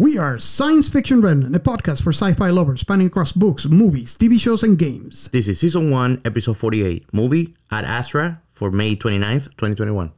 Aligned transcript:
We 0.00 0.16
are 0.16 0.38
Science 0.38 0.88
Fiction 0.88 1.20
Remnant, 1.20 1.54
a 1.54 1.58
podcast 1.58 2.02
for 2.02 2.08
sci 2.08 2.32
fi 2.32 2.48
lovers 2.48 2.80
spanning 2.80 3.08
across 3.08 3.32
books, 3.32 3.66
movies, 3.66 4.16
TV 4.16 4.40
shows, 4.40 4.62
and 4.62 4.78
games. 4.78 5.28
This 5.30 5.46
is 5.46 5.60
season 5.60 5.90
1, 5.90 6.22
episode 6.24 6.56
48, 6.56 7.12
movie 7.12 7.54
Ad 7.70 7.84
Astra 7.84 8.40
for 8.50 8.70
May 8.70 8.96
29th, 8.96 9.50
2021. 9.58 10.10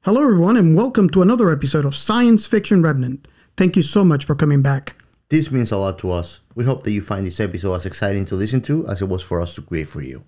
Hello, 0.00 0.22
everyone, 0.22 0.56
and 0.56 0.74
welcome 0.74 1.08
to 1.10 1.22
another 1.22 1.52
episode 1.52 1.84
of 1.84 1.94
Science 1.94 2.48
Fiction 2.48 2.82
Remnant. 2.82 3.28
Thank 3.56 3.76
you 3.76 3.82
so 3.82 4.02
much 4.02 4.24
for 4.24 4.34
coming 4.34 4.60
back. 4.60 4.96
This 5.28 5.52
means 5.52 5.70
a 5.70 5.76
lot 5.76 6.00
to 6.00 6.10
us. 6.10 6.40
We 6.56 6.64
hope 6.64 6.82
that 6.82 6.90
you 6.90 7.00
find 7.00 7.24
this 7.24 7.38
episode 7.38 7.74
as 7.74 7.86
exciting 7.86 8.26
to 8.26 8.34
listen 8.34 8.60
to 8.62 8.88
as 8.88 9.00
it 9.00 9.08
was 9.08 9.22
for 9.22 9.40
us 9.40 9.54
to 9.54 9.62
create 9.62 9.86
for 9.86 10.02
you. 10.02 10.24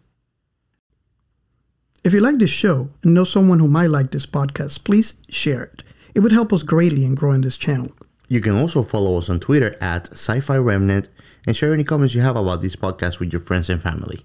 If 2.05 2.13
you 2.13 2.21
like 2.21 2.39
this 2.39 2.51
show 2.51 2.91
and 3.03 3.13
know 3.13 3.25
someone 3.25 3.59
who 3.59 3.67
might 3.67 3.91
like 3.91 4.13
this 4.13 4.25
podcast, 4.25 4.85
please 4.85 5.15
share 5.29 5.65
it. 5.65 5.83
It 6.15 6.21
would 6.21 6.31
help 6.31 6.53
us 6.53 6.63
greatly 6.63 7.05
in 7.05 7.17
growing 7.17 7.41
this 7.41 7.57
channel. 7.57 7.91
You 8.29 8.41
can 8.41 8.57
also 8.57 8.83
follow 8.83 9.19
us 9.19 9.31
on 9.31 9.41
Twitter 9.41 9.77
at 9.81 10.11
Sci-Fi 10.13 10.57
Remnant 10.57 11.09
and 11.47 11.57
share 11.57 11.73
any 11.73 11.85
comments 11.85 12.15
you 12.15 12.21
have 12.23 12.37
about 12.37 12.61
this 12.61 12.77
podcast 12.77 13.21
with 13.21 13.33
your 13.33 13.41
friends 13.41 13.71
and 13.71 13.81
family. 13.81 14.25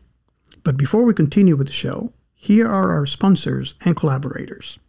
But 0.64 0.78
before 0.78 1.04
we 1.04 1.14
continue 1.14 1.56
with 1.56 1.68
the 1.68 1.74
show, 1.74 2.12
here 2.34 2.68
are 2.68 2.92
our 2.92 3.06
sponsors 3.06 3.76
and 3.86 3.96
collaborators. 3.96 4.80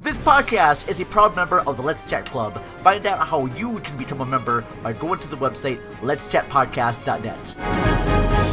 This 0.00 0.18
podcast 0.18 0.88
is 0.88 1.00
a 1.00 1.04
proud 1.06 1.34
member 1.34 1.60
of 1.60 1.76
the 1.76 1.82
Let's 1.82 2.08
Chat 2.08 2.26
Club. 2.26 2.62
Find 2.82 3.06
out 3.06 3.26
how 3.26 3.46
you 3.46 3.80
can 3.80 3.96
become 3.96 4.20
a 4.20 4.26
member 4.26 4.64
by 4.82 4.92
going 4.92 5.18
to 5.20 5.28
the 5.28 5.36
website 5.36 5.80
letschatpodcast.net. 6.02 8.43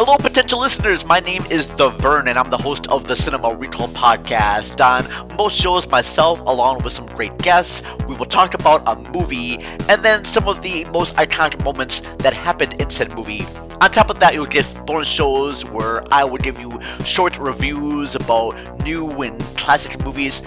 Hello, 0.00 0.16
potential 0.16 0.60
listeners. 0.60 1.04
My 1.04 1.18
name 1.18 1.42
is 1.50 1.66
The 1.70 1.88
Vern, 1.88 2.28
and 2.28 2.38
I'm 2.38 2.50
the 2.50 2.56
host 2.56 2.86
of 2.86 3.08
the 3.08 3.16
Cinema 3.16 3.52
Recall 3.56 3.88
podcast. 3.88 4.78
On 4.80 5.36
most 5.36 5.60
shows, 5.60 5.88
myself, 5.88 6.40
along 6.42 6.84
with 6.84 6.92
some 6.92 7.06
great 7.06 7.36
guests, 7.38 7.82
we 8.06 8.14
will 8.14 8.24
talk 8.24 8.54
about 8.54 8.80
a 8.86 8.94
movie 9.10 9.58
and 9.88 10.00
then 10.04 10.24
some 10.24 10.46
of 10.46 10.62
the 10.62 10.84
most 10.84 11.16
iconic 11.16 11.64
moments 11.64 11.98
that 12.18 12.32
happened 12.32 12.80
in 12.80 12.90
said 12.90 13.12
movie. 13.16 13.44
On 13.80 13.90
top 13.90 14.08
of 14.08 14.20
that, 14.20 14.34
you'll 14.34 14.46
get 14.46 14.72
bonus 14.86 15.08
shows 15.08 15.64
where 15.64 16.04
I 16.14 16.22
will 16.22 16.38
give 16.38 16.60
you 16.60 16.80
short 17.04 17.36
reviews 17.36 18.14
about 18.14 18.54
new 18.84 19.10
and 19.22 19.40
classic 19.56 20.00
movies, 20.04 20.42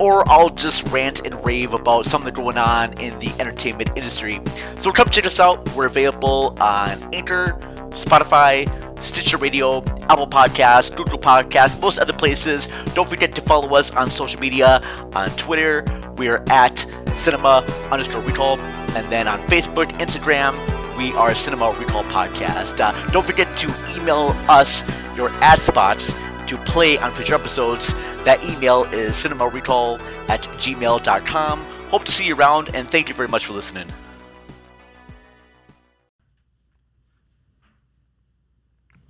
or 0.00 0.26
I'll 0.30 0.48
just 0.48 0.82
rant 0.88 1.26
and 1.26 1.44
rave 1.44 1.74
about 1.74 2.06
something 2.06 2.32
going 2.32 2.56
on 2.56 2.94
in 2.94 3.18
the 3.18 3.30
entertainment 3.38 3.90
industry. 3.96 4.40
So 4.78 4.90
come 4.92 5.10
check 5.10 5.26
us 5.26 5.38
out. 5.38 5.68
We're 5.74 5.88
available 5.88 6.56
on 6.58 6.96
Anchor, 7.12 7.60
Spotify, 7.94 8.68
Stitcher 9.02 9.36
Radio, 9.36 9.78
Apple 10.08 10.26
Podcasts, 10.26 10.94
Google 10.94 11.18
Podcasts, 11.18 11.80
most 11.80 11.98
other 11.98 12.12
places. 12.12 12.68
Don't 12.94 13.08
forget 13.08 13.34
to 13.34 13.40
follow 13.40 13.74
us 13.76 13.92
on 13.94 14.10
social 14.10 14.40
media. 14.40 14.82
On 15.14 15.28
Twitter, 15.30 15.84
we're 16.16 16.42
at 16.48 16.86
cinema 17.12 17.64
underscore 17.90 18.22
recall. 18.22 18.58
And 18.96 19.10
then 19.10 19.26
on 19.28 19.38
Facebook, 19.40 19.88
Instagram, 19.98 20.54
we 20.96 21.12
are 21.14 21.34
Cinema 21.34 21.74
Recall 21.78 22.04
Podcast. 22.04 22.80
Uh, 22.80 22.92
don't 23.10 23.26
forget 23.26 23.56
to 23.58 23.66
email 23.96 24.34
us 24.48 24.82
your 25.16 25.30
ad 25.42 25.58
spots 25.58 26.12
to 26.46 26.56
play 26.58 26.98
on 26.98 27.10
future 27.12 27.34
episodes. 27.34 27.94
That 28.24 28.42
email 28.44 28.84
is 28.84 29.16
cinemarecall 29.16 30.00
at 30.28 30.42
gmail.com. 30.42 31.64
Hope 31.88 32.04
to 32.04 32.12
see 32.12 32.26
you 32.26 32.36
around, 32.36 32.74
and 32.74 32.88
thank 32.88 33.08
you 33.08 33.14
very 33.14 33.28
much 33.28 33.46
for 33.46 33.52
listening. 33.54 33.88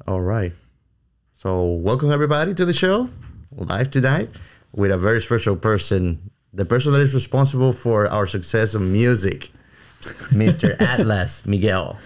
All 0.07 0.21
right. 0.21 0.53
So, 1.35 1.65
welcome 1.65 2.11
everybody 2.11 2.55
to 2.55 2.65
the 2.65 2.73
show 2.73 3.09
live 3.53 3.91
tonight 3.91 4.29
with 4.73 4.91
a 4.91 4.99
very 4.99 5.21
special 5.23 5.57
person, 5.57 6.31
the 6.53 6.65
person 6.65 6.93
that 6.93 7.01
is 7.01 7.15
responsible 7.15 7.73
for 7.73 8.07
our 8.09 8.27
success 8.27 8.75
in 8.75 8.93
music, 8.93 9.51
Mr. 10.31 10.79
Atlas 10.81 11.47
Miguel. 11.47 11.97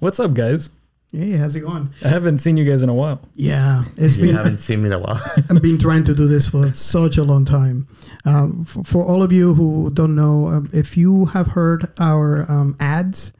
What's 0.00 0.18
up, 0.18 0.34
guys? 0.34 0.70
Hey, 1.12 1.30
how's 1.32 1.56
it 1.56 1.60
going? 1.60 1.90
I 2.04 2.08
haven't 2.08 2.38
seen 2.38 2.56
you 2.56 2.64
guys 2.64 2.82
in 2.82 2.88
a 2.88 2.94
while. 2.94 3.20
Yeah, 3.34 3.84
it's 3.96 4.16
You 4.16 4.26
been 4.26 4.36
haven't 4.36 4.58
seen 4.58 4.80
me 4.80 4.88
in 4.88 4.92
a 4.92 4.98
while. 4.98 5.20
I've 5.50 5.62
been 5.62 5.78
trying 5.78 6.04
to 6.04 6.14
do 6.14 6.26
this 6.28 6.48
for 6.48 6.68
such 6.70 7.16
a 7.16 7.24
long 7.24 7.44
time. 7.44 7.86
Um, 8.24 8.64
for, 8.64 8.82
for 8.84 9.06
all 9.06 9.22
of 9.22 9.32
you 9.32 9.54
who 9.54 9.90
don't 9.90 10.14
know, 10.14 10.48
um, 10.48 10.68
if 10.72 10.96
you 10.96 11.26
have 11.26 11.46
heard 11.46 11.90
our 11.98 12.44
um, 12.50 12.76
ads, 12.80 13.32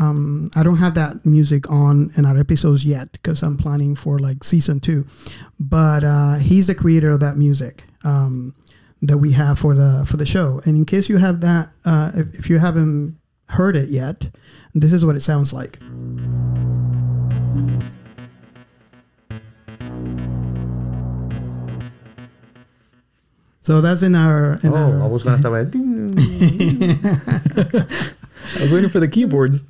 um, 0.00 0.50
I 0.56 0.62
don't 0.62 0.78
have 0.78 0.94
that 0.94 1.26
music 1.26 1.70
on 1.70 2.10
in 2.16 2.24
our 2.24 2.38
episodes 2.38 2.86
yet 2.86 3.12
because 3.12 3.42
I'm 3.42 3.58
planning 3.58 3.94
for 3.94 4.18
like 4.18 4.42
season 4.44 4.80
two. 4.80 5.04
But 5.58 6.02
uh, 6.02 6.36
he's 6.36 6.68
the 6.68 6.74
creator 6.74 7.10
of 7.10 7.20
that 7.20 7.36
music 7.36 7.84
um, 8.02 8.54
that 9.02 9.18
we 9.18 9.32
have 9.32 9.58
for 9.58 9.74
the 9.74 10.06
for 10.08 10.16
the 10.16 10.24
show. 10.24 10.62
And 10.64 10.74
in 10.74 10.86
case 10.86 11.10
you 11.10 11.18
have 11.18 11.42
that, 11.42 11.68
uh, 11.84 12.12
if, 12.14 12.34
if 12.34 12.50
you 12.50 12.58
haven't 12.58 13.18
heard 13.50 13.76
it 13.76 13.90
yet, 13.90 14.30
this 14.74 14.94
is 14.94 15.04
what 15.04 15.16
it 15.16 15.22
sounds 15.22 15.52
like. 15.52 15.78
So 23.60 23.82
that's 23.82 24.02
in 24.02 24.14
our. 24.14 24.58
In 24.62 24.72
oh, 24.72 24.76
our 24.76 25.02
I 25.02 25.06
was 25.06 25.22
going 25.22 25.36
to 25.36 25.42
start 25.42 25.52
with. 25.52 25.74
I 28.58 28.62
was 28.62 28.72
waiting 28.72 28.88
for 28.88 29.00
the 29.00 29.08
keyboards. 29.08 29.62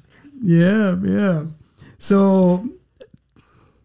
Yeah, 0.42 0.96
yeah. 1.02 1.44
So, 1.98 2.66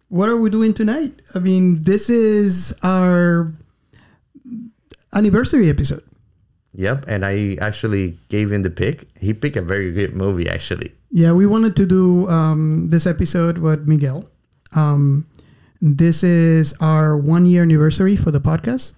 what 0.09 0.29
are 0.29 0.37
we 0.37 0.49
doing 0.49 0.73
tonight? 0.73 1.13
I 1.33 1.39
mean, 1.39 1.83
this 1.83 2.09
is 2.09 2.73
our 2.83 3.51
anniversary 5.13 5.69
episode. 5.69 6.03
Yep, 6.73 7.05
and 7.07 7.25
I 7.25 7.57
actually 7.61 8.17
gave 8.29 8.51
him 8.51 8.63
the 8.63 8.69
pick. 8.69 9.07
He 9.19 9.33
picked 9.33 9.55
a 9.55 9.61
very 9.61 9.91
good 9.91 10.15
movie, 10.15 10.49
actually. 10.49 10.91
Yeah, 11.11 11.31
we 11.31 11.45
wanted 11.45 11.75
to 11.77 11.85
do 11.85 12.27
um, 12.27 12.89
this 12.89 13.05
episode 13.05 13.57
with 13.59 13.87
Miguel. 13.87 14.27
Um, 14.75 15.25
this 15.81 16.23
is 16.23 16.73
our 16.81 17.15
one 17.15 17.45
year 17.45 17.61
anniversary 17.61 18.15
for 18.15 18.31
the 18.31 18.41
podcast. 18.41 18.93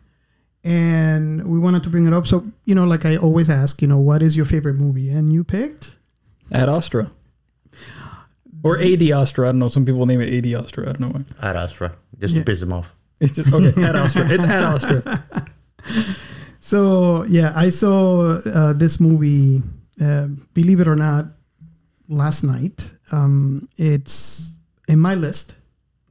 And 0.64 1.46
we 1.48 1.60
wanted 1.60 1.84
to 1.84 1.90
bring 1.90 2.08
it 2.08 2.14
up. 2.14 2.26
So, 2.26 2.46
you 2.66 2.76
know, 2.76 2.84
like 2.84 3.06
I 3.06 3.16
always 3.18 3.50
ask, 3.50 3.82
you 3.82 3.88
know, 3.88 4.00
what 4.00 4.22
is 4.22 4.36
your 4.36 4.46
favorite 4.46 4.76
movie? 4.76 5.10
And 5.10 5.32
you 5.32 5.44
picked? 5.44 5.96
Ad 6.52 6.70
Astra. 6.70 7.12
Or 8.64 8.80
AD 8.80 9.04
Astra. 9.04 9.48
I 9.48 9.52
don't 9.52 9.60
know. 9.60 9.68
Some 9.68 9.86
people 9.86 10.06
name 10.06 10.20
it 10.22 10.34
AD 10.46 10.56
Astra. 10.64 10.84
I 10.90 10.92
don't 10.94 11.00
know 11.00 11.08
why. 11.10 11.48
Ad 11.50 11.56
Astra, 11.56 11.94
just 12.20 12.36
to 12.36 12.44
piss 12.44 12.62
him 12.62 12.74
off. 12.74 12.94
It's 13.20 13.34
just, 13.36 13.52
okay, 13.52 13.74
Ad 13.84 13.96
Astra. 13.96 14.30
It's 14.30 14.44
Ad 14.44 14.64
Astra. 14.64 15.24
So 16.60 17.24
yeah, 17.24 17.54
I 17.56 17.70
saw 17.70 18.40
uh, 18.46 18.74
this 18.74 19.00
movie. 19.00 19.62
Uh, 20.02 20.28
believe 20.54 20.80
it 20.82 20.88
or 20.88 20.96
not, 20.96 21.26
last 22.10 22.44
night. 22.44 22.94
Um, 23.12 23.68
it's 23.78 24.56
in 24.88 25.00
my 25.00 25.16
list 25.16 25.56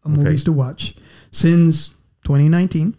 of 0.05 0.13
Okay. 0.13 0.23
movies 0.23 0.45
to 0.45 0.53
watch 0.53 0.95
since 1.31 1.89
2019. 2.25 2.97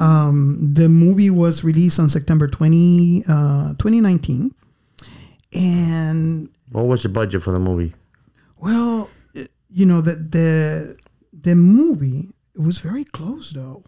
Um, 0.00 0.56
the 0.72 0.88
movie 0.88 1.28
was 1.30 1.62
released 1.64 1.98
on 2.00 2.08
September 2.08 2.48
20, 2.48 3.24
uh, 3.28 3.68
2019, 3.78 4.54
and 5.52 6.48
What 6.70 6.86
was 6.86 7.02
the 7.02 7.08
budget 7.08 7.42
for 7.42 7.52
the 7.52 7.58
movie? 7.60 7.94
well, 8.60 9.08
you 9.72 9.86
know 9.86 10.00
the 10.00 10.14
the 10.16 10.96
the 11.32 11.54
movie 11.54 12.34
it 12.54 12.60
was 12.60 12.78
very 12.78 13.04
close 13.04 13.50
though. 13.52 13.82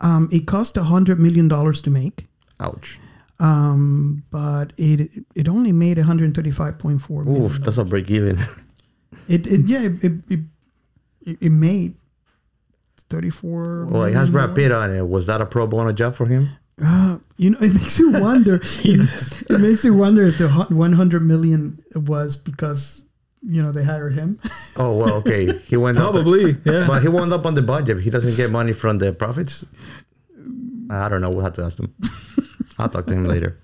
Um, 0.00 0.28
it 0.30 0.46
cost 0.46 0.76
a 0.76 0.82
hundred 0.82 1.18
million 1.18 1.48
dollars 1.48 1.80
to 1.82 1.90
make. 1.90 2.26
Ouch. 2.60 3.00
um, 3.40 4.22
but 4.30 4.72
it 4.76 5.10
it 5.34 5.48
only 5.48 5.72
made 5.72 5.96
135.4 5.96 7.24
million. 7.24 7.42
Oof, 7.44 7.58
that's 7.60 7.78
a 7.78 7.84
break 7.84 8.10
even. 8.10 8.38
It, 9.26 9.46
it 9.46 9.60
yeah 9.66 9.82
it 9.82 10.04
it, 10.04 10.40
it, 11.22 11.38
it 11.40 11.50
made 11.52 11.94
34. 13.08 13.86
well, 13.90 14.04
it 14.04 14.12
has 14.14 14.28
Brad 14.30 14.54
Pitt 14.54 14.70
on 14.72 14.94
it. 14.94 15.08
Was 15.08 15.24
that 15.26 15.40
a 15.40 15.46
pro 15.46 15.66
bono 15.66 15.92
job 15.92 16.14
for 16.14 16.26
him? 16.26 16.50
Uh, 16.82 17.18
you 17.36 17.50
know, 17.50 17.58
it 17.60 17.72
makes 17.74 17.98
you 17.98 18.12
wonder. 18.12 18.56
it, 18.62 19.42
it 19.50 19.60
makes 19.60 19.84
you 19.84 19.94
wonder 19.94 20.24
if 20.24 20.38
the 20.38 20.48
hu- 20.48 20.74
100 20.74 21.22
million 21.22 21.78
was 21.94 22.36
because 22.36 23.02
you 23.46 23.62
know 23.62 23.70
they 23.72 23.84
hired 23.84 24.14
him. 24.14 24.38
Oh 24.76 24.96
well, 24.96 25.14
okay. 25.18 25.56
He 25.58 25.76
went 25.76 25.98
up, 25.98 26.10
Probably. 26.12 26.56
Yeah. 26.64 26.86
but 26.88 27.00
he 27.02 27.08
wound 27.08 27.32
up 27.32 27.46
on 27.46 27.54
the 27.54 27.62
budget. 27.62 28.00
He 28.00 28.10
doesn't 28.10 28.36
get 28.36 28.50
money 28.50 28.72
from 28.72 28.98
the 28.98 29.12
profits. 29.12 29.64
I 30.90 31.08
don't 31.08 31.20
know. 31.20 31.30
We'll 31.30 31.44
have 31.44 31.52
to 31.54 31.62
ask 31.62 31.78
him. 31.78 31.94
I'll 32.78 32.88
talk 32.88 33.06
to 33.06 33.14
him 33.14 33.24
later. 33.24 33.56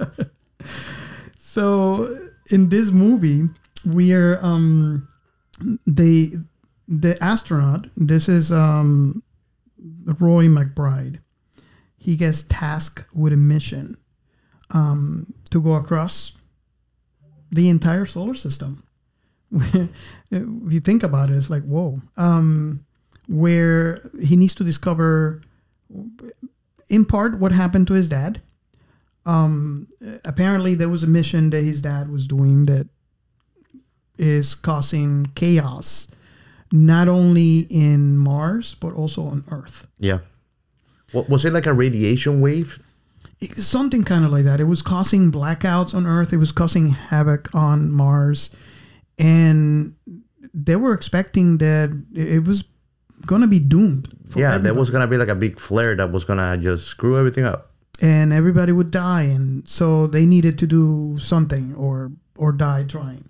So 1.36 2.30
in 2.50 2.68
this 2.68 2.90
movie, 2.92 3.48
we 3.84 4.12
are 4.14 4.38
um, 4.44 5.08
the 5.86 6.32
the 6.86 7.18
astronaut. 7.22 7.88
This 7.96 8.28
is 8.28 8.52
um, 8.52 9.22
Roy 10.20 10.46
McBride. 10.46 11.18
He 12.00 12.16
gets 12.16 12.42
tasked 12.42 13.04
with 13.14 13.32
a 13.32 13.36
mission 13.36 13.96
um, 14.70 15.32
to 15.50 15.60
go 15.60 15.74
across 15.74 16.32
the 17.50 17.68
entire 17.68 18.06
solar 18.06 18.34
system. 18.34 18.82
if 19.52 19.92
you 20.30 20.80
think 20.80 21.02
about 21.02 21.28
it, 21.28 21.34
it's 21.34 21.50
like 21.50 21.62
whoa. 21.64 22.00
Um, 22.16 22.84
where 23.28 24.10
he 24.20 24.34
needs 24.34 24.54
to 24.56 24.64
discover, 24.64 25.42
in 26.88 27.04
part, 27.04 27.38
what 27.38 27.52
happened 27.52 27.86
to 27.88 27.94
his 27.94 28.08
dad, 28.08 28.40
um, 29.26 29.86
apparently 30.24 30.74
there 30.74 30.88
was 30.88 31.02
a 31.02 31.06
mission 31.06 31.50
that 31.50 31.62
his 31.62 31.82
dad 31.82 32.10
was 32.10 32.26
doing 32.26 32.66
that 32.66 32.88
is 34.18 34.54
causing 34.54 35.26
chaos, 35.34 36.08
not 36.72 37.08
only 37.08 37.66
in 37.70 38.16
Mars 38.16 38.74
but 38.74 38.94
also 38.94 39.24
on 39.24 39.44
Earth. 39.50 39.86
Yeah. 39.98 40.20
What 41.12 41.28
was 41.28 41.44
it 41.44 41.52
like 41.52 41.66
a 41.66 41.72
radiation 41.72 42.40
wave? 42.40 42.78
Something 43.54 44.04
kind 44.04 44.24
of 44.24 44.30
like 44.30 44.44
that. 44.44 44.60
It 44.60 44.64
was 44.64 44.82
causing 44.82 45.32
blackouts 45.32 45.94
on 45.94 46.06
Earth. 46.06 46.32
It 46.32 46.36
was 46.36 46.52
causing 46.52 46.90
havoc 46.90 47.54
on 47.54 47.90
Mars, 47.90 48.50
and 49.18 49.94
they 50.52 50.76
were 50.76 50.92
expecting 50.92 51.58
that 51.58 51.90
it 52.14 52.44
was 52.46 52.64
going 53.26 53.40
to 53.40 53.46
be 53.46 53.58
doomed. 53.58 54.08
for 54.30 54.38
yeah, 54.40 54.58
there 54.58 54.74
was 54.74 54.90
gonna 54.90 55.06
be 55.06 55.16
like 55.16 55.28
a 55.28 55.34
big 55.34 55.58
flare 55.60 55.94
that 55.96 56.10
was 56.12 56.24
gonna 56.24 56.56
just 56.58 56.86
screw 56.86 57.18
everything 57.18 57.44
up. 57.44 57.70
and 58.02 58.32
everybody 58.32 58.72
would 58.72 58.90
die 58.90 59.24
and 59.24 59.68
so 59.68 60.06
they 60.06 60.24
needed 60.24 60.58
to 60.58 60.66
do 60.66 61.18
something 61.18 61.74
or 61.74 62.10
or 62.38 62.50
die 62.52 62.82
trying 62.84 63.28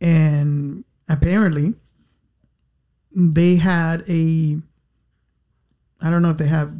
and 0.00 0.84
apparently 1.08 1.74
they 3.12 3.56
had 3.56 4.04
a 4.08 4.56
i 6.00 6.10
don't 6.10 6.22
know 6.22 6.30
if 6.30 6.36
they 6.38 6.46
have 6.46 6.70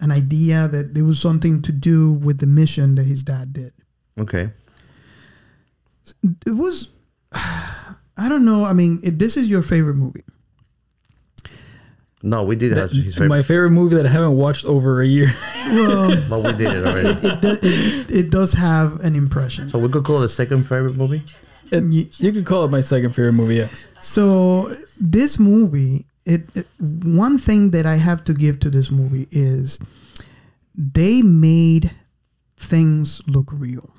an 0.00 0.10
idea 0.10 0.68
that 0.68 0.94
there 0.94 1.04
was 1.04 1.18
something 1.20 1.62
to 1.62 1.72
do 1.72 2.12
with 2.12 2.38
the 2.38 2.46
mission 2.46 2.94
that 2.96 3.04
his 3.04 3.22
dad 3.22 3.52
did 3.52 3.72
Okay. 4.18 4.50
it 6.46 6.50
was 6.56 6.88
i 7.32 8.28
don't 8.28 8.44
know 8.44 8.64
i 8.64 8.72
mean 8.72 9.00
if 9.02 9.18
this 9.18 9.36
is 9.36 9.48
your 9.48 9.62
favorite 9.62 9.94
movie 9.96 10.22
No, 12.22 12.42
we 12.42 12.56
did 12.56 12.72
have 12.72 12.90
his 12.90 13.14
favorite, 13.14 13.28
My 13.28 13.42
favorite 13.42 13.70
movie 13.72 13.96
that 13.96 14.06
I 14.06 14.08
haven't 14.08 14.36
watched 14.38 14.64
over 14.64 15.02
a 15.02 15.06
year. 15.06 15.28
well 15.76 16.08
but 16.30 16.40
we 16.42 16.52
did 16.56 16.72
it 16.72 16.86
already. 16.86 17.28
it, 17.28 17.40
do- 17.42 17.58
it, 17.62 18.10
it 18.10 18.30
does 18.30 18.54
have 18.54 19.00
an 19.04 19.14
impression 19.14 19.68
So 19.68 19.78
we 19.78 19.90
could 19.90 20.04
call 20.04 20.18
it 20.18 20.22
the 20.22 20.28
second 20.30 20.62
favorite 20.64 20.96
movie. 20.96 21.22
It, 21.70 21.84
Ye- 21.92 22.10
you 22.16 22.32
could 22.32 22.46
call 22.46 22.64
it 22.64 22.70
my 22.70 22.80
second 22.80 23.12
favorite 23.12 23.34
movie. 23.34 23.56
Yeah. 23.56 23.68
So 24.00 24.72
this 24.98 25.38
movie, 25.38 26.06
it, 26.26 26.42
it 26.54 26.66
one 26.80 27.38
thing 27.38 27.70
that 27.70 27.86
I 27.86 27.96
have 27.96 28.24
to 28.24 28.34
give 28.34 28.58
to 28.60 28.70
this 28.70 28.90
movie 28.90 29.28
is 29.30 29.78
they 30.74 31.22
made 31.22 31.90
things 32.56 33.20
look 33.26 33.48
real. 33.52 33.90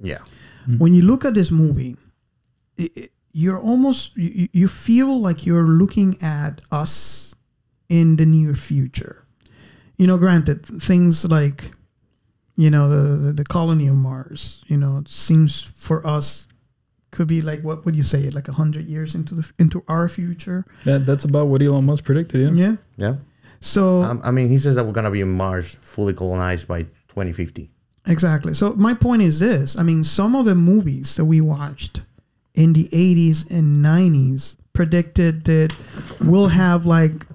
Yeah. 0.00 0.18
Mm-hmm. 0.66 0.78
When 0.78 0.94
you 0.94 1.02
look 1.02 1.24
at 1.24 1.34
this 1.34 1.50
movie, 1.50 1.96
it, 2.76 2.96
it- 2.96 3.12
you're 3.34 3.58
almost 3.58 4.14
you, 4.14 4.46
you 4.52 4.68
feel 4.68 5.18
like 5.18 5.46
you're 5.46 5.66
looking 5.66 6.22
at 6.22 6.60
us 6.70 7.34
in 7.88 8.16
the 8.16 8.26
near 8.26 8.54
future. 8.54 9.24
You 9.96 10.06
know, 10.06 10.18
granted, 10.18 10.66
things 10.66 11.24
like 11.24 11.70
you 12.56 12.68
know 12.68 12.90
the 12.90 13.16
the, 13.16 13.32
the 13.32 13.44
colony 13.44 13.86
of 13.88 13.94
Mars. 13.94 14.60
You 14.66 14.76
know, 14.76 14.98
it 14.98 15.08
seems 15.08 15.62
for 15.62 16.06
us 16.06 16.46
could 17.12 17.28
be 17.28 17.40
like 17.40 17.60
what 17.62 17.84
would 17.84 17.94
you 17.94 18.02
say 18.02 18.28
like 18.30 18.48
a 18.48 18.52
hundred 18.52 18.86
years 18.86 19.14
into 19.14 19.34
the 19.34 19.50
into 19.58 19.84
our 19.86 20.08
future. 20.08 20.64
That, 20.84 21.06
that's 21.06 21.24
about 21.24 21.46
what 21.46 21.62
Elon 21.62 21.84
Musk 21.86 22.04
predicted. 22.04 22.40
Yeah. 22.40 22.64
Yeah. 22.64 22.76
Yeah. 22.96 23.14
So 23.60 24.02
Um, 24.02 24.20
I 24.24 24.32
mean, 24.32 24.48
he 24.48 24.58
says 24.58 24.74
that 24.74 24.84
we're 24.84 24.92
gonna 24.92 25.10
be 25.10 25.20
in 25.20 25.30
Mars 25.30 25.76
fully 25.80 26.12
colonized 26.14 26.66
by 26.66 26.82
2050. 27.08 27.70
Exactly. 28.06 28.52
So 28.54 28.72
my 28.72 28.94
point 28.94 29.22
is 29.22 29.38
this: 29.38 29.78
I 29.78 29.84
mean, 29.84 30.02
some 30.02 30.34
of 30.34 30.44
the 30.46 30.56
movies 30.56 31.14
that 31.16 31.24
we 31.26 31.40
watched 31.40 32.02
in 32.54 32.72
the 32.72 32.88
'80s 32.88 33.48
and 33.48 33.76
'90s 33.76 34.56
predicted 34.72 35.44
that 35.44 35.72
we'll 36.20 36.48
have 36.48 36.86
like 36.86 37.26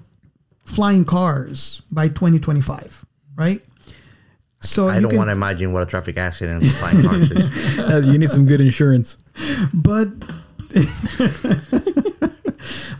flying 0.64 1.04
cars 1.04 1.80
by 1.90 2.08
2025, 2.08 3.06
right? 3.36 3.64
So 4.60 4.88
I 4.88 5.00
don't 5.00 5.16
want 5.16 5.28
to 5.28 5.32
imagine 5.32 5.72
what 5.72 5.82
a 5.82 5.86
traffic 5.86 6.16
accident 6.18 6.64
flying 6.64 7.02
cars 7.02 7.30
is. 7.30 7.78
Uh, 7.78 7.98
you 8.04 8.18
need 8.18 8.28
some 8.28 8.44
good 8.46 8.60
insurance. 8.60 9.16
but 9.72 10.08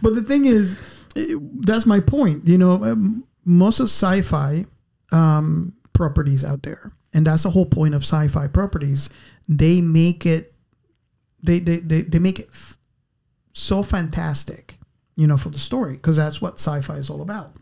but 0.01 0.15
the 0.15 0.23
thing 0.27 0.47
is 0.47 0.79
that's 1.61 1.85
my 1.85 2.01
point 2.01 2.47
you 2.47 2.57
know 2.57 2.83
um, 2.85 3.25
most 3.45 3.81
of 3.81 3.87
sci-fi 3.87 4.65
um, 5.13 5.73
properties 5.93 6.45
out 6.45 6.63
there 6.63 6.93
and 7.13 7.27
that's 7.27 7.43
the 7.43 7.51
whole 7.51 7.67
point 7.67 7.95
of 7.95 8.03
sci-fi 8.03 8.47
properties 8.47 9.11
they 9.49 9.81
make 9.81 10.25
it 10.25 10.55
they 11.43 11.59
they, 11.59 11.79
they, 11.79 12.03
they 12.03 12.19
make 12.19 12.39
it 12.39 12.49
f- 12.51 12.77
so 13.53 13.83
fantastic 13.83 14.79
you 15.17 15.27
know 15.27 15.37
for 15.37 15.49
the 15.51 15.59
story 15.59 15.95
because 15.95 16.17
that's 16.17 16.41
what 16.41 16.55
sci-fi 16.55 16.95
is 16.97 17.11
all 17.11 17.21
about 17.21 17.53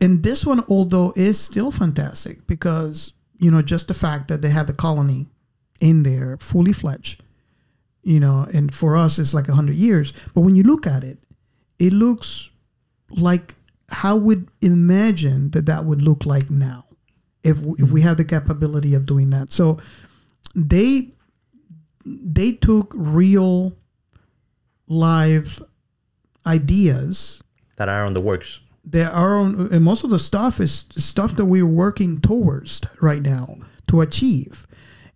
and 0.00 0.22
this 0.22 0.46
one 0.46 0.64
although 0.68 1.12
is 1.16 1.38
still 1.38 1.70
fantastic 1.70 2.46
because 2.46 3.12
you 3.38 3.50
know 3.50 3.62
just 3.62 3.88
the 3.88 3.94
fact 3.94 4.28
that 4.28 4.42
they 4.42 4.50
have 4.50 4.66
the 4.66 4.72
colony 4.72 5.26
in 5.80 6.02
there 6.02 6.36
fully 6.38 6.72
fledged 6.72 7.22
you 8.02 8.18
know 8.20 8.46
and 8.52 8.74
for 8.74 8.96
us 8.96 9.18
it's 9.18 9.34
like 9.34 9.48
100 9.48 9.74
years 9.74 10.12
but 10.34 10.40
when 10.40 10.56
you 10.56 10.62
look 10.62 10.86
at 10.86 11.04
it 11.04 11.18
it 11.78 11.92
looks 11.92 12.50
like 13.10 13.54
how 13.90 14.16
would 14.16 14.48
imagine 14.60 15.50
that 15.50 15.66
that 15.66 15.84
would 15.84 16.02
look 16.02 16.26
like 16.26 16.50
now 16.50 16.84
if, 17.44 17.58
if 17.78 17.90
we 17.90 18.00
have 18.02 18.16
the 18.16 18.24
capability 18.24 18.94
of 18.94 19.06
doing 19.06 19.30
that 19.30 19.52
so 19.52 19.78
they 20.54 21.10
they 22.04 22.52
took 22.52 22.92
real 22.96 23.76
live 24.86 25.62
ideas 26.46 27.42
that 27.76 27.88
are 27.88 28.04
on 28.04 28.12
the 28.12 28.20
works. 28.20 28.60
There 28.90 29.10
are 29.10 29.42
and 29.42 29.82
most 29.82 30.04
of 30.04 30.10
the 30.10 30.18
stuff 30.18 30.60
is 30.60 30.86
stuff 30.96 31.36
that 31.36 31.44
we're 31.46 31.66
working 31.66 32.20
towards 32.20 32.80
right 33.00 33.22
now 33.22 33.56
to 33.88 34.00
achieve. 34.00 34.66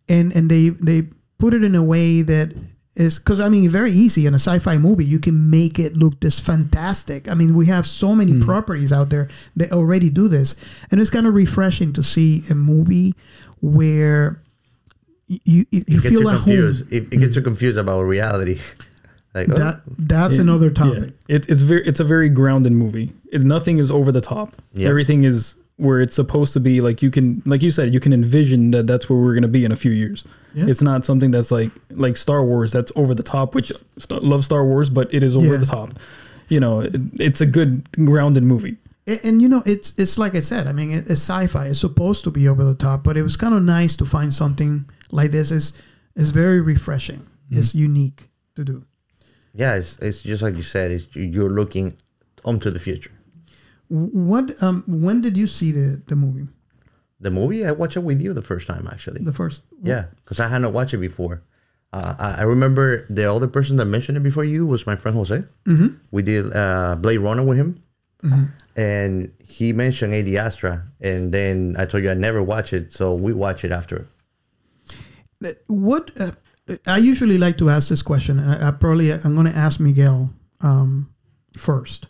And 0.08 0.32
and 0.34 0.50
they 0.50 0.70
they 0.70 1.08
put 1.38 1.54
it 1.54 1.64
in 1.64 1.74
a 1.74 1.82
way 1.82 2.22
that 2.22 2.54
is 2.94 3.18
because 3.18 3.40
i 3.40 3.48
mean 3.48 3.68
very 3.70 3.90
easy 3.90 4.26
in 4.26 4.34
a 4.34 4.38
sci-fi 4.38 4.76
movie. 4.76 5.04
You 5.04 5.18
can 5.18 5.50
make 5.50 5.78
it 5.78 5.96
look 5.96 6.20
this 6.20 6.38
fantastic. 6.38 7.30
I 7.30 7.34
mean 7.34 7.54
we 7.54 7.66
have 7.66 7.86
so 7.86 8.14
many 8.14 8.32
mm. 8.32 8.44
properties 8.44 8.92
out 8.92 9.08
there 9.08 9.28
that 9.56 9.72
already 9.72 10.10
do 10.10 10.28
this. 10.28 10.54
And 10.90 11.00
it's 11.00 11.10
kind 11.10 11.26
of 11.26 11.34
refreshing 11.34 11.92
to 11.94 12.02
see 12.02 12.42
a 12.50 12.54
movie 12.54 13.14
where 13.60 14.42
you 15.28 15.40
you, 15.44 15.64
you 15.70 15.80
It 15.80 15.86
gets 15.86 16.08
feel 16.08 16.20
you 16.22 16.28
at 16.28 16.34
home. 16.34 16.44
confused. 16.44 16.92
It, 16.92 17.12
it 17.12 17.16
gets 17.18 17.36
you 17.36 17.42
mm. 17.42 17.46
confused 17.46 17.78
about 17.78 18.02
reality. 18.02 18.60
like, 19.34 19.48
oh, 19.50 19.54
that 19.54 19.80
that's 19.86 20.36
another 20.36 20.68
topic. 20.68 21.14
Yeah. 21.26 21.36
It, 21.36 21.48
it's 21.48 21.62
very 21.62 21.86
it's 21.86 22.00
a 22.00 22.04
very 22.04 22.28
grounded 22.28 22.72
movie. 22.72 23.12
It, 23.32 23.42
nothing 23.42 23.78
is 23.78 23.90
over 23.90 24.12
the 24.12 24.20
top. 24.20 24.54
Yeah. 24.72 24.88
Everything 24.88 25.24
is 25.24 25.54
where 25.76 26.00
it's 26.00 26.14
supposed 26.14 26.52
to 26.52 26.60
be. 26.60 26.80
Like 26.80 27.02
you 27.02 27.10
can, 27.10 27.42
like 27.46 27.62
you 27.62 27.70
said, 27.70 27.92
you 27.92 27.98
can 28.00 28.12
envision 28.12 28.70
that 28.72 28.86
that's 28.86 29.08
where 29.08 29.18
we're 29.18 29.34
gonna 29.34 29.48
be 29.48 29.64
in 29.64 29.72
a 29.72 29.76
few 29.76 29.90
years. 29.90 30.22
Yeah. 30.54 30.66
It's 30.68 30.82
not 30.82 31.04
something 31.06 31.30
that's 31.30 31.50
like 31.50 31.70
like 31.90 32.16
Star 32.16 32.44
Wars 32.44 32.70
that's 32.72 32.92
over 32.94 33.14
the 33.14 33.22
top. 33.22 33.54
Which 33.54 33.72
st- 33.98 34.22
love 34.22 34.44
Star 34.44 34.64
Wars, 34.64 34.90
but 34.90 35.12
it 35.12 35.22
is 35.22 35.34
over 35.34 35.46
Yeah. 35.46 35.56
the 35.56 35.66
top. 35.66 35.98
You 36.48 36.60
know, 36.60 36.80
it, 36.80 36.94
it's 37.18 37.40
a 37.40 37.46
good 37.46 37.88
grounded 38.04 38.42
movie. 38.42 38.76
And, 39.06 39.20
and 39.24 39.42
you 39.42 39.48
know, 39.48 39.62
it's 39.66 39.94
it's 39.98 40.18
like 40.18 40.34
I 40.34 40.40
said. 40.40 40.66
I 40.66 40.72
mean, 40.72 40.92
it's 40.92 41.10
sci-fi. 41.12 41.68
It's 41.68 41.80
supposed 41.80 42.22
to 42.24 42.30
be 42.30 42.46
over 42.48 42.62
the 42.64 42.74
top, 42.74 43.02
but 43.02 43.16
it 43.16 43.22
was 43.22 43.36
kind 43.38 43.54
of 43.54 43.62
nice 43.62 43.96
to 43.96 44.04
find 44.04 44.32
something 44.32 44.84
like 45.10 45.30
this. 45.30 45.50
is 45.50 45.72
is 46.14 46.30
very 46.30 46.60
refreshing. 46.60 47.20
Mm-hmm. 47.20 47.58
It's 47.58 47.74
unique 47.74 48.28
to 48.56 48.64
do. 48.64 48.84
yeah, 49.54 49.76
it's, 49.76 49.98
it's 50.00 50.22
just 50.22 50.42
like 50.42 50.56
you 50.56 50.62
said. 50.62 50.90
It's 50.90 51.06
you're 51.16 51.48
looking 51.50 51.96
onto 52.44 52.70
the 52.70 52.78
future. 52.78 53.10
What? 53.92 54.62
Um, 54.62 54.84
when 54.86 55.20
did 55.20 55.36
you 55.36 55.46
see 55.46 55.70
the 55.70 56.02
the 56.06 56.16
movie? 56.16 56.48
The 57.20 57.30
movie 57.30 57.66
I 57.66 57.72
watched 57.72 57.96
it 57.96 58.00
with 58.00 58.20
you 58.22 58.32
the 58.32 58.42
first 58.42 58.66
time 58.66 58.88
actually. 58.90 59.22
The 59.22 59.32
first? 59.32 59.62
Yeah, 59.82 60.06
because 60.16 60.40
I 60.40 60.48
hadn't 60.48 60.72
watched 60.72 60.94
it 60.94 60.98
before. 60.98 61.42
Uh, 61.92 62.14
I, 62.18 62.40
I 62.40 62.42
remember 62.44 63.04
the 63.10 63.30
other 63.30 63.46
person 63.46 63.76
that 63.76 63.84
mentioned 63.84 64.16
it 64.16 64.22
before 64.22 64.44
you 64.44 64.64
was 64.66 64.86
my 64.86 64.96
friend 64.96 65.14
Jose. 65.16 65.44
Mm-hmm. 65.66 65.88
We 66.10 66.22
did 66.22 66.50
uh, 66.56 66.96
Blade 66.96 67.18
Runner 67.18 67.44
with 67.44 67.58
him, 67.58 67.82
and 68.76 69.30
he 69.44 69.74
mentioned 69.74 70.14
AD 70.14 70.28
Astra, 70.34 70.84
and 71.02 71.32
then 71.32 71.76
I 71.78 71.84
told 71.84 72.02
you 72.02 72.10
I 72.10 72.14
never 72.14 72.42
watched 72.42 72.72
it, 72.72 72.92
so 72.92 73.14
we 73.14 73.34
watched 73.34 73.62
it 73.64 73.72
after. 73.72 74.06
What? 75.66 76.12
Uh, 76.18 76.32
I 76.86 76.96
usually 76.96 77.36
like 77.36 77.58
to 77.58 77.68
ask 77.68 77.90
this 77.90 78.00
question. 78.02 78.38
and 78.38 78.50
I, 78.50 78.68
I 78.68 78.70
probably 78.70 79.12
I'm 79.12 79.34
going 79.34 79.52
to 79.52 79.56
ask 79.56 79.78
Miguel 79.78 80.32
um, 80.62 81.12
first. 81.58 82.06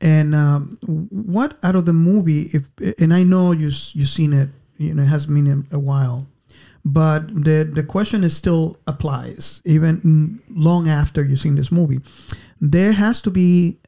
And 0.00 0.34
um, 0.34 0.78
what 1.10 1.58
out 1.62 1.76
of 1.76 1.84
the 1.84 1.92
movie? 1.92 2.50
If 2.52 2.70
and 2.98 3.12
I 3.12 3.22
know 3.22 3.52
you 3.52 3.70
you've 3.92 4.08
seen 4.08 4.32
it. 4.32 4.48
You 4.78 4.94
know, 4.94 5.02
it 5.02 5.06
has 5.06 5.26
been 5.26 5.66
a, 5.70 5.78
while, 5.78 6.26
but 6.86 7.28
the 7.44 7.70
the 7.70 7.82
question 7.82 8.24
is 8.24 8.34
still 8.34 8.78
applies 8.86 9.60
even 9.66 10.00
mm, 10.00 10.38
long 10.48 10.88
after 10.88 11.22
you've 11.22 11.40
seen 11.40 11.56
this 11.56 11.70
movie. 11.70 12.00
There 12.62 12.92
has 12.92 13.20
to 13.22 13.30
be 13.30 13.78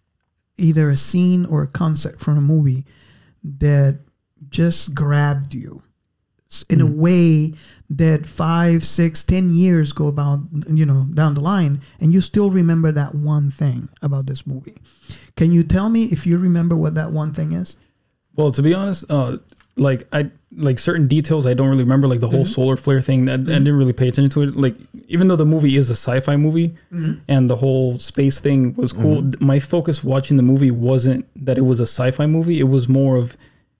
either 0.59 0.91
a 0.91 0.97
scene 0.97 1.47
or 1.47 1.63
a 1.63 1.67
concept 1.67 2.21
from 2.21 2.37
a 2.37 2.43
movie 2.43 2.85
that 3.43 4.01
just 4.51 4.95
grabbed 4.95 5.55
you 5.55 5.83
in 6.69 6.81
a 6.83 6.87
way 6.87 7.55
that 7.97 8.27
five, 8.27 8.85
six, 8.85 9.23
ten 9.23 9.51
years 9.51 9.93
go 9.93 10.07
about, 10.07 10.41
you 10.69 10.87
know, 10.87 11.07
down 11.13 11.35
the 11.35 11.41
line, 11.41 11.83
and 12.01 12.15
you 12.15 12.21
still 12.21 12.51
remember 12.51 12.91
that 12.93 13.15
one 13.15 13.51
thing 13.51 13.89
about 14.01 14.27
this 14.27 14.47
movie. 14.47 14.77
Can 15.37 15.53
you 15.53 15.63
tell 15.63 15.91
me 15.91 16.05
if 16.05 16.27
you 16.27 16.39
remember 16.39 16.75
what 16.75 16.95
that 16.95 17.13
one 17.13 17.35
thing 17.35 17.53
is? 17.53 17.77
Well, 18.35 18.51
to 18.53 18.63
be 18.63 18.73
honest, 18.73 19.05
uh, 19.11 19.39
like 19.77 20.09
I 20.13 20.31
like 20.57 20.79
certain 20.79 21.07
details 21.07 21.47
I 21.47 21.55
don't 21.55 21.69
really 21.69 21.83
remember, 21.83 22.07
like 22.07 22.21
the 22.21 22.29
whole 22.29 22.45
mm-hmm. 22.45 22.53
solar 22.53 22.77
flare 22.77 23.01
thing. 23.01 23.27
That 23.27 23.33
I 23.33 23.37
mm-hmm. 23.43 23.53
didn't 23.53 23.77
really 23.77 23.93
pay 23.93 24.09
attention 24.09 24.31
to 24.31 24.43
it. 24.43 24.57
Like 24.57 24.77
even 25.09 25.29
though 25.29 25.37
the 25.37 25.47
movie 25.47 25.77
is 25.77 25.91
a 25.91 25.95
sci-fi 25.95 26.37
movie 26.37 26.71
mm-hmm. 26.93 27.21
and 27.29 27.49
the 27.49 27.57
whole 27.57 27.99
space 27.99 28.41
thing 28.41 28.75
was 28.75 28.93
cool, 28.93 29.23
th- 29.23 29.41
my 29.41 29.61
focus 29.61 30.03
watching 30.03 30.39
the 30.39 30.43
movie 30.43 30.71
wasn't 30.71 31.27
that 31.45 31.59
it 31.59 31.63
was 31.63 31.81
a 31.81 31.85
sci-fi 31.87 32.27
movie. 32.27 32.59
It 32.59 32.69
was 32.69 32.89
more 32.89 33.17
of 33.17 33.37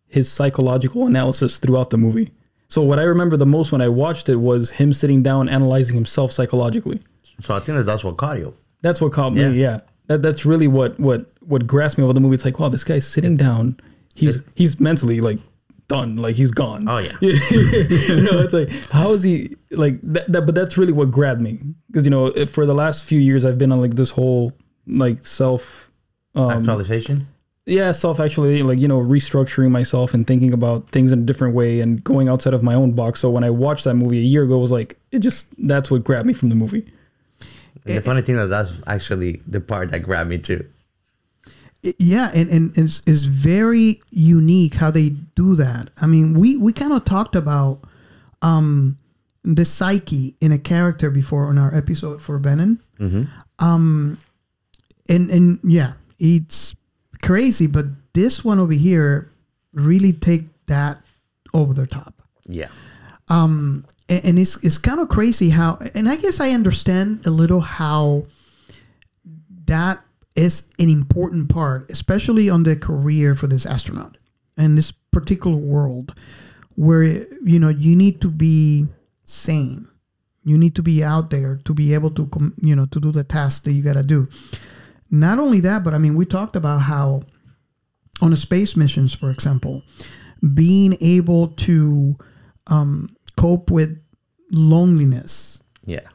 his 0.07 0.31
psychological 0.31 1.07
analysis 1.07 1.59
throughout 1.59 1.91
the 1.91 1.97
movie. 1.97 2.31
So 2.73 2.81
what 2.81 2.99
I 2.99 3.03
remember 3.03 3.37
the 3.37 3.45
most 3.45 3.71
when 3.71 3.83
I 3.83 3.89
watched 3.91 4.31
it 4.31 4.37
was 4.37 4.71
him 4.71 4.95
sitting 4.95 5.23
down 5.23 5.47
analyzing 5.51 5.95
himself 5.95 6.33
psychologically. 6.33 7.03
So 7.39 7.55
I 7.55 7.61
think 7.61 7.77
that 7.77 7.85
that's 7.85 8.03
what 8.03 8.17
caught 8.17 8.39
you. 8.39 8.57
That's 8.81 8.99
what 8.99 9.13
caught 9.13 9.35
me. 9.35 9.43
Yeah. 9.43 9.51
Yeah, 9.51 9.81
that 10.07 10.23
that's 10.23 10.47
really 10.47 10.69
what 10.69 10.99
what 10.99 11.31
what 11.41 11.67
grasped 11.67 11.99
me 11.99 12.05
about 12.05 12.15
the 12.15 12.23
movie. 12.23 12.37
It's 12.37 12.47
like, 12.47 12.59
wow, 12.59 12.71
this 12.71 12.83
guy's 12.83 13.07
sitting 13.07 13.37
down. 13.37 13.79
He's 14.15 14.39
he's 14.55 14.81
mentally 14.81 15.21
like 15.21 15.39
done. 15.87 16.17
Like 16.17 16.35
he's 16.35 16.51
gone. 16.51 16.89
Oh 16.89 16.97
yeah. 16.97 17.13
you 17.21 18.23
know, 18.23 18.41
it's 18.41 18.55
like 18.55 18.71
how 18.91 19.13
is 19.13 19.23
he 19.23 19.55
like 19.71 20.01
that? 20.03 20.33
that 20.33 20.47
but 20.47 20.55
that's 20.55 20.79
really 20.79 20.95
what 20.95 21.11
grabbed 21.11 21.43
me 21.43 21.59
because 21.89 22.07
you 22.07 22.11
know 22.11 22.33
for 22.47 22.65
the 22.65 22.75
last 22.75 23.05
few 23.05 23.21
years 23.21 23.45
I've 23.45 23.59
been 23.59 23.71
on 23.71 23.83
like 23.83 23.97
this 23.97 24.09
whole 24.09 24.55
like 24.87 25.27
self 25.27 25.91
um, 26.35 26.51
Actualization. 26.51 27.29
Yeah 27.67 27.93
self 27.93 28.19
actually 28.21 28.63
like 28.63 28.79
you 28.79 28.89
know 28.89 28.99
restructuring 29.01 29.71
myself 29.71 30.15
and 30.15 30.27
thinking 30.27 30.53
about 30.53 30.89
things 30.91 31.13
in 31.13 31.21
a 31.21 31.23
different 31.23 31.55
way 31.55 31.81
and 31.81 32.03
going 32.03 32.29
outside 32.29 32.55
of 32.55 32.63
my 32.63 32.75
own 32.75 32.93
box. 32.93 33.21
So 33.21 33.31
when 33.31 33.45
i 33.45 33.51
watched 33.51 33.85
that 33.85 33.95
movie 33.95 34.19
a 34.19 34.23
year 34.23 34.43
ago 34.45 34.57
it 34.57 34.61
was 34.61 34.73
like 34.73 34.99
it 35.13 35.21
just 35.21 35.49
that's 35.69 35.91
what 35.91 36.03
grabbed 36.05 36.27
me 36.27 36.33
from 36.35 36.49
the 36.49 36.55
movie. 36.57 36.91
And 37.87 37.97
the 37.97 38.03
funny 38.03 38.23
thing 38.23 38.37
that 38.37 38.47
that's 38.47 38.73
actually 38.87 39.43
the 39.47 39.61
part 39.61 39.91
that 39.91 40.01
grabbed 40.01 40.31
me 40.31 40.39
too. 40.39 40.65
It- 41.83 41.97
yeah 41.99 42.31
and, 42.35 42.49
and 42.51 42.79
it's, 42.79 43.03
it's 43.07 43.25
very 43.25 44.01
unique 44.11 44.75
how 44.75 44.91
they 44.91 45.11
do 45.35 45.55
that. 45.57 45.91
I 46.01 46.07
mean 46.07 46.35
we 46.35 46.57
we 46.57 46.73
kind 46.73 46.93
of 46.93 47.05
talked 47.05 47.37
about 47.37 47.81
um 48.43 48.99
the 49.45 49.65
psyche 49.65 50.37
in 50.41 50.53
a 50.53 50.59
character 50.59 51.11
before 51.11 51.47
on 51.47 51.59
our 51.59 51.75
episode 51.75 52.23
for 52.23 52.39
benin 52.39 52.79
um 53.59 54.17
and 55.09 55.29
and 55.31 55.59
yeah 55.65 55.95
it's 56.21 56.77
crazy 57.23 57.67
but 57.67 57.87
this 58.13 58.45
one 58.45 58.59
over 58.59 58.73
here 58.73 59.31
really 59.73 60.13
take 60.13 60.45
that 60.67 60.99
over 61.55 61.73
the 61.73 61.87
top. 61.87 62.23
Yeah. 62.47 62.69
Um, 63.29 63.85
and, 64.09 64.25
and 64.25 64.39
it's 64.39 64.63
it's 64.65 64.79
kind 64.79 65.01
of 65.01 65.09
crazy 65.09 65.51
how 65.51 65.79
and 65.95 66.09
i 66.09 66.17
guess 66.17 66.41
i 66.41 66.51
understand 66.51 67.25
a 67.25 67.31
little 67.31 67.61
how 67.61 68.27
that 69.67 70.01
is 70.35 70.69
an 70.79 70.89
important 70.89 71.49
part 71.49 71.89
especially 71.89 72.51
on 72.51 72.65
the 72.65 72.75
career 72.75 73.35
for 73.35 73.47
this 73.47 73.65
astronaut 73.65 74.17
and 74.57 74.77
this 74.77 74.91
particular 74.91 75.57
world 75.57 76.15
where 76.77 77.03
you 77.03 77.59
know 77.59 77.69
you 77.69 77.95
need 77.97 78.21
to 78.21 78.29
be 78.29 78.87
sane. 79.25 79.89
You 80.45 80.59
need 80.59 80.75
to 80.75 80.83
be 80.83 81.05
out 81.05 81.31
there 81.31 81.61
to 81.65 81.75
be 81.75 81.95
able 81.95 82.11
to 82.11 82.27
com- 82.27 82.55
you 82.61 82.75
know 82.75 82.87
to 82.87 83.01
do 83.01 83.13
the 83.13 83.25
task 83.25 83.65
that 83.65 83.73
you 83.73 83.83
got 83.83 83.95
to 83.95 84.03
do 84.03 84.29
not 85.13 85.39
only 85.39 85.61
that 85.61 85.85
but 85.85 85.93
i 85.95 85.99
mean 85.99 86.15
we 86.17 86.25
talked 86.25 86.57
about 86.57 86.79
how 86.79 87.23
on 88.21 88.33
a 88.33 88.37
space 88.37 88.77
missions 88.77 89.15
for 89.15 89.31
example 89.31 89.83
being 90.55 90.97
able 91.01 91.49
to 91.49 92.17
um, 92.67 93.15
cope 93.37 93.71
with 93.71 93.97
loneliness 94.51 95.61
Yeah. 95.85 96.09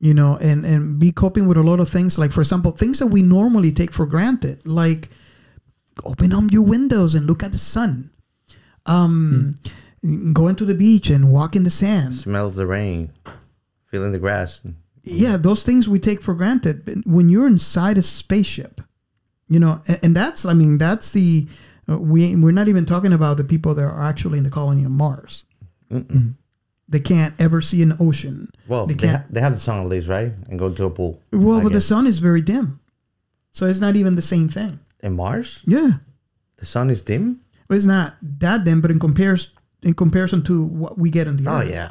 you 0.00 0.14
know 0.14 0.36
and 0.38 0.64
and 0.64 0.98
be 0.98 1.10
coping 1.12 1.46
with 1.48 1.56
a 1.56 1.62
lot 1.62 1.80
of 1.80 1.88
things 1.88 2.18
like 2.18 2.32
for 2.32 2.40
example 2.40 2.70
things 2.72 2.98
that 3.00 3.08
we 3.08 3.22
normally 3.22 3.72
take 3.72 3.92
for 3.92 4.06
granted 4.06 4.60
like 4.66 5.08
open 6.04 6.32
up 6.32 6.44
your 6.50 6.62
windows 6.66 7.14
and 7.14 7.26
look 7.26 7.42
at 7.42 7.52
the 7.52 7.58
sun 7.58 8.10
um 8.86 9.54
going 10.32 10.56
to 10.56 10.64
the 10.64 10.74
beach 10.74 11.08
and 11.10 11.30
walk 11.32 11.56
in 11.56 11.62
the 11.64 11.70
sand 11.70 12.12
Smell 12.14 12.50
the 12.50 12.66
rain. 12.66 13.10
Feeling 13.90 14.12
the 14.12 14.18
grass. 14.18 14.60
Yeah 15.04 15.36
those 15.36 15.62
things 15.62 15.88
we 15.88 15.98
take 15.98 16.20
for 16.22 16.34
granted 16.34 16.84
but 16.84 16.94
when 17.06 17.28
you're 17.28 17.46
inside 17.46 17.96
a 17.98 18.02
spaceship 18.02 18.80
you 19.48 19.60
know 19.60 19.80
and, 19.86 19.98
and 20.02 20.16
that's 20.16 20.44
i 20.44 20.54
mean 20.54 20.78
that's 20.78 21.12
the 21.12 21.46
uh, 21.88 21.98
we 21.98 22.34
we're 22.36 22.50
not 22.52 22.68
even 22.68 22.86
talking 22.86 23.12
about 23.12 23.36
the 23.36 23.44
people 23.44 23.74
that 23.74 23.84
are 23.84 24.02
actually 24.02 24.38
in 24.38 24.44
the 24.44 24.50
colony 24.50 24.84
of 24.84 24.90
mars 24.90 25.44
they 26.88 27.00
can't 27.00 27.34
ever 27.38 27.60
see 27.60 27.82
an 27.82 27.94
ocean 28.00 28.48
Well, 28.68 28.86
they 28.86 28.94
they, 28.94 29.06
can't 29.06 29.22
ha- 29.22 29.26
they 29.30 29.40
have 29.40 29.52
the 29.54 29.60
sun 29.60 29.80
at 29.80 29.86
least, 29.86 30.06
right? 30.06 30.32
And 30.48 30.58
go 30.58 30.72
to 30.72 30.84
a 30.84 30.90
pool. 30.90 31.20
well 31.32 31.60
I 31.60 31.62
but 31.62 31.72
the 31.72 31.80
sun 31.80 32.06
is 32.06 32.18
very 32.18 32.40
dim 32.42 32.80
so 33.52 33.66
it's 33.66 33.80
not 33.80 33.96
even 33.96 34.14
the 34.16 34.22
same 34.22 34.48
thing 34.48 34.80
in 35.02 35.14
Mars, 35.16 35.62
yeah 35.66 35.92
the 36.56 36.66
sun 36.66 36.88
is 36.90 37.02
dim. 37.02 37.40
Well, 37.68 37.76
it's 37.76 37.86
not 37.86 38.16
that 38.40 38.64
dim 38.64 38.80
but 38.80 38.90
in 38.90 38.98
compares 38.98 39.52
in 39.82 39.92
comparison 39.94 40.42
to 40.44 40.62
what 40.64 40.96
we 40.98 41.10
get 41.10 41.26
in 41.26 41.36
the 41.36 41.50
Oh 41.50 41.58
earth 41.58 41.68
yeah. 41.70 41.90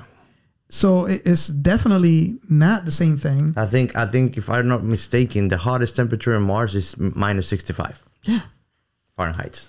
So 0.73 1.05
it's 1.05 1.47
definitely 1.47 2.17
not 2.49 2.85
the 2.85 2.91
same 2.91 3.15
thing 3.15 3.53
I 3.55 3.67
think 3.73 3.95
I 3.95 4.05
think 4.13 4.37
if 4.37 4.49
I'm 4.49 4.67
not 4.67 4.83
mistaken, 4.83 5.49
the 5.49 5.57
hottest 5.57 5.95
temperature 5.95 6.33
in 6.35 6.43
Mars 6.43 6.73
is 6.75 6.97
minus 6.97 7.47
65 7.47 8.01
yeah 8.23 8.41
Fahrenheit. 9.15 9.67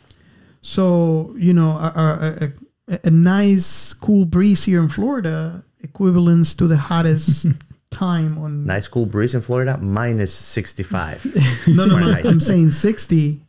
So 0.63 1.35
you 1.37 1.53
know, 1.53 1.71
a, 1.71 1.91
a, 1.97 2.49
a, 2.95 2.99
a 3.05 3.11
nice 3.11 3.93
cool 3.95 4.25
breeze 4.25 4.65
here 4.65 4.81
in 4.83 4.89
Florida 4.89 5.63
equivalents 5.83 6.55
to 6.55 6.67
the 6.67 6.79
hottest 6.79 7.47
time 7.91 8.39
on. 8.39 8.65
Nice 8.65 8.89
cool 8.89 9.07
breeze 9.07 9.35
in 9.35 9.43
Florida, 9.43 9.77
minus 9.79 10.35
65. 10.35 11.67
No, 11.69 11.85
no, 11.87 11.99
no. 11.99 12.13
I'm 12.13 12.41
saying 12.41 12.71
sixty, 12.71 13.41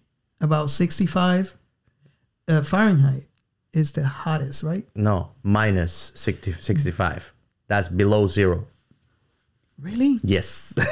about 0.42 0.70
sixty-five 0.70 1.56
uh, 2.48 2.64
Fahrenheit 2.64 3.24
is 3.74 3.92
the 3.94 4.06
hottest, 4.06 4.64
right? 4.64 4.86
no, 4.96 5.32
minus 5.44 6.12
60, 6.16 6.54
65. 6.54 7.34
That's 7.68 7.88
below 7.90 8.28
zero. 8.28 8.66
Really? 9.80 10.20
Yes. 10.24 10.74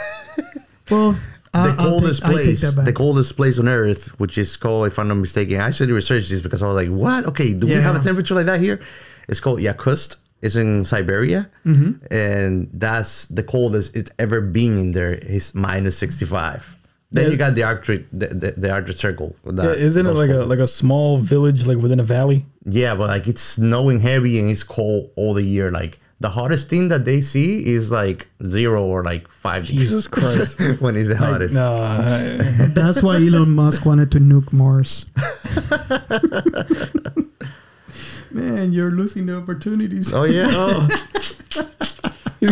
Well, 0.91 1.11
the 1.13 1.19
I'll- 1.53 1.69
I'll 1.79 1.89
coldest 1.91 2.21
take- 2.23 2.31
place, 2.31 2.75
the 2.75 2.91
coldest 2.93 3.37
place 3.37 3.57
on 3.57 3.69
Earth, 3.69 4.07
which 4.19 4.37
is 4.37 4.57
called, 4.57 4.85
if 4.87 4.99
I'm 4.99 5.07
not 5.07 5.15
mistaken, 5.15 5.61
I 5.61 5.67
actually 5.67 5.93
researched 5.93 6.29
this 6.29 6.41
because 6.41 6.61
I 6.61 6.67
was 6.67 6.75
like, 6.75 6.89
what? 6.89 7.25
Okay, 7.25 7.53
do 7.53 7.65
we 7.67 7.71
have 7.73 7.95
a 7.95 7.99
temperature 8.01 8.35
like 8.35 8.47
that 8.47 8.59
here? 8.59 8.81
It's 9.29 9.39
called 9.39 9.59
Yakutsk. 9.59 10.17
It's 10.41 10.57
in 10.57 10.83
Siberia, 10.83 11.49
Mm-hmm. 11.65 12.13
and 12.13 12.69
that's 12.73 13.27
the 13.27 13.43
coldest 13.43 13.95
it's 13.95 14.11
ever 14.19 14.41
been 14.41 14.77
in 14.77 14.91
there. 14.91 15.13
Is 15.13 15.55
minus 15.55 15.97
65. 15.99 16.75
Then 17.11 17.23
Yeah. 17.23 17.29
you 17.31 17.37
got 17.37 17.55
the 17.55 17.63
Arctic, 17.63 18.07
the, 18.11 18.27
the, 18.27 18.51
the 18.57 18.69
Arctic 18.69 18.97
Circle. 18.97 19.33
Yeah, 19.45 19.71
isn't 19.71 20.05
it 20.05 20.11
like 20.11 20.31
a 20.31 20.43
like 20.43 20.59
a 20.59 20.67
small 20.67 21.17
village 21.19 21.65
like 21.65 21.77
within 21.77 22.01
a 22.01 22.03
valley? 22.03 22.45
Yeah, 22.65 22.93
but 22.95 23.07
like 23.07 23.25
it's 23.29 23.41
snowing 23.41 24.01
heavy 24.01 24.37
and 24.37 24.49
it's 24.49 24.63
cold 24.63 25.11
all 25.15 25.33
the 25.33 25.43
year. 25.45 25.71
Like 25.71 25.99
the 26.19 26.29
hottest 26.29 26.69
thing 26.69 26.87
that 26.89 27.03
they 27.05 27.19
see 27.21 27.65
is 27.65 27.91
like 27.91 28.27
zero 28.45 28.85
or 28.85 29.03
like 29.03 29.27
five. 29.27 29.65
Jesus 29.65 30.07
Christ. 30.07 30.59
when 30.81 30.95
is 30.95 31.09
it's 31.09 31.17
the 31.19 31.23
Like, 31.23 31.31
hottest. 31.33 31.53
no, 31.55 31.75
I- 31.77 32.37
That's 32.67 33.01
why 33.03 33.15
Elon 33.17 33.49
Musk 33.51 33.85
wanted 33.85 34.11
to 34.13 34.19
nuke 34.19 34.51
Mars. 34.53 35.05
Man, 38.31 38.71
you're 38.73 38.89
losing 38.91 39.27
the 39.27 39.37
opportunities. 39.37 40.11
Oh 40.13 40.23
yeah. 40.23 40.47
oh. 40.51 40.87
you 42.41 42.49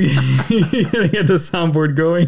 gotta 0.86 1.08
get 1.10 1.26
the 1.28 1.40
soundboard 1.42 1.96
going. 1.96 2.28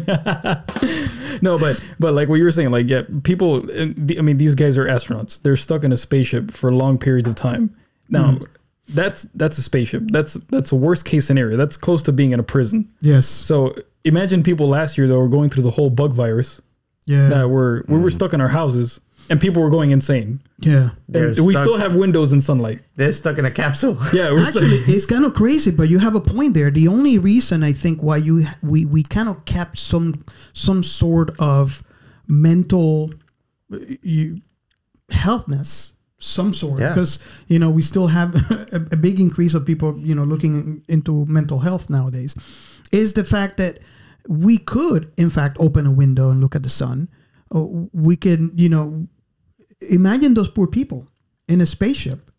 no, 1.40 1.56
but 1.58 1.84
but 2.00 2.14
like 2.14 2.28
what 2.28 2.34
you 2.36 2.44
were 2.44 2.50
saying, 2.50 2.70
like 2.72 2.88
yeah, 2.88 3.02
people. 3.22 3.62
Uh, 3.70 3.86
I 4.18 4.22
mean, 4.22 4.38
these 4.38 4.54
guys 4.56 4.76
are 4.76 4.86
astronauts. 4.86 5.40
They're 5.42 5.56
stuck 5.56 5.84
in 5.84 5.92
a 5.92 5.96
spaceship 5.96 6.50
for 6.50 6.72
long 6.72 6.98
periods 6.98 7.28
of 7.28 7.36
time. 7.36 7.74
Now, 8.08 8.32
mm. 8.32 8.44
That's 8.88 9.22
that's 9.34 9.58
a 9.58 9.62
spaceship. 9.62 10.02
That's 10.08 10.34
that's 10.50 10.72
a 10.72 10.76
worst 10.76 11.04
case 11.04 11.26
scenario. 11.26 11.56
That's 11.56 11.76
close 11.76 12.02
to 12.04 12.12
being 12.12 12.32
in 12.32 12.40
a 12.40 12.44
prison. 12.44 12.92
Yes. 13.00 13.26
So 13.26 13.74
imagine 14.04 14.42
people 14.42 14.68
last 14.68 14.98
year 14.98 15.06
that 15.08 15.16
were 15.16 15.28
going 15.28 15.48
through 15.50 15.62
the 15.62 15.70
whole 15.70 15.90
bug 15.90 16.12
virus. 16.12 16.60
Yeah. 17.06 17.28
That 17.28 17.48
were 17.48 17.84
we 17.88 17.98
were 17.98 18.10
stuck 18.10 18.32
in 18.34 18.40
our 18.40 18.48
houses 18.48 19.00
and 19.30 19.40
people 19.40 19.62
were 19.62 19.70
going 19.70 19.90
insane. 19.90 20.40
yeah. 20.60 20.90
And 21.14 21.36
we 21.46 21.54
stuck- 21.54 21.64
still 21.64 21.78
have 21.78 21.94
windows 21.96 22.32
and 22.32 22.44
sunlight. 22.44 22.80
They're 22.96 23.12
stuck 23.12 23.38
in 23.38 23.46
a 23.46 23.50
capsule. 23.50 23.96
Yeah, 24.12 24.30
we're 24.32 24.44
Actually, 24.44 24.76
stuck. 24.76 24.88
it's 24.90 25.06
kind 25.06 25.24
of 25.24 25.32
crazy, 25.32 25.70
but 25.70 25.88
you 25.88 25.98
have 25.98 26.14
a 26.14 26.20
point 26.20 26.52
there. 26.52 26.70
The 26.70 26.88
only 26.88 27.16
reason 27.18 27.62
I 27.62 27.72
think 27.72 28.02
why 28.02 28.18
you 28.18 28.44
we 28.62 28.84
we 28.84 29.02
kind 29.02 29.28
of 29.30 29.44
kept 29.46 29.78
some 29.78 30.24
some 30.52 30.82
sort 30.82 31.34
of 31.38 31.82
mental 32.26 33.12
uh, 33.72 33.78
you, 34.02 34.42
healthness, 35.10 35.92
some 36.24 36.52
sort, 36.52 36.80
Yeah. 36.80 36.94
because 36.94 37.18
you 37.48 37.58
know 37.58 37.70
we 37.70 37.82
still 37.82 38.06
have 38.08 38.34
a, 38.72 38.80
a 38.92 38.96
big 38.96 39.20
increase 39.20 39.54
of 39.54 39.64
people 39.66 39.98
you 39.98 40.14
know 40.14 40.24
looking 40.24 40.82
into 40.88 41.24
mental 41.26 41.58
health 41.60 41.90
nowadays, 41.90 42.34
is 42.92 43.12
the 43.12 43.24
fact 43.24 43.56
that 43.58 43.78
we 44.28 44.56
could 44.58 45.12
in 45.16 45.30
fact 45.30 45.56
open 45.60 45.86
a 45.86 45.90
window 45.92 46.30
and 46.30 46.40
look 46.40 46.54
at 46.56 46.62
the 46.62 46.70
sun. 46.70 47.08
Uh, 47.54 47.66
We 47.92 48.16
can 48.16 48.50
you 48.56 48.68
know 48.68 49.06
imagine 49.90 50.34
those 50.34 50.48
poor 50.50 50.66
people 50.66 51.06
in 51.48 51.60
a 51.60 51.66
spaceship 51.66 52.30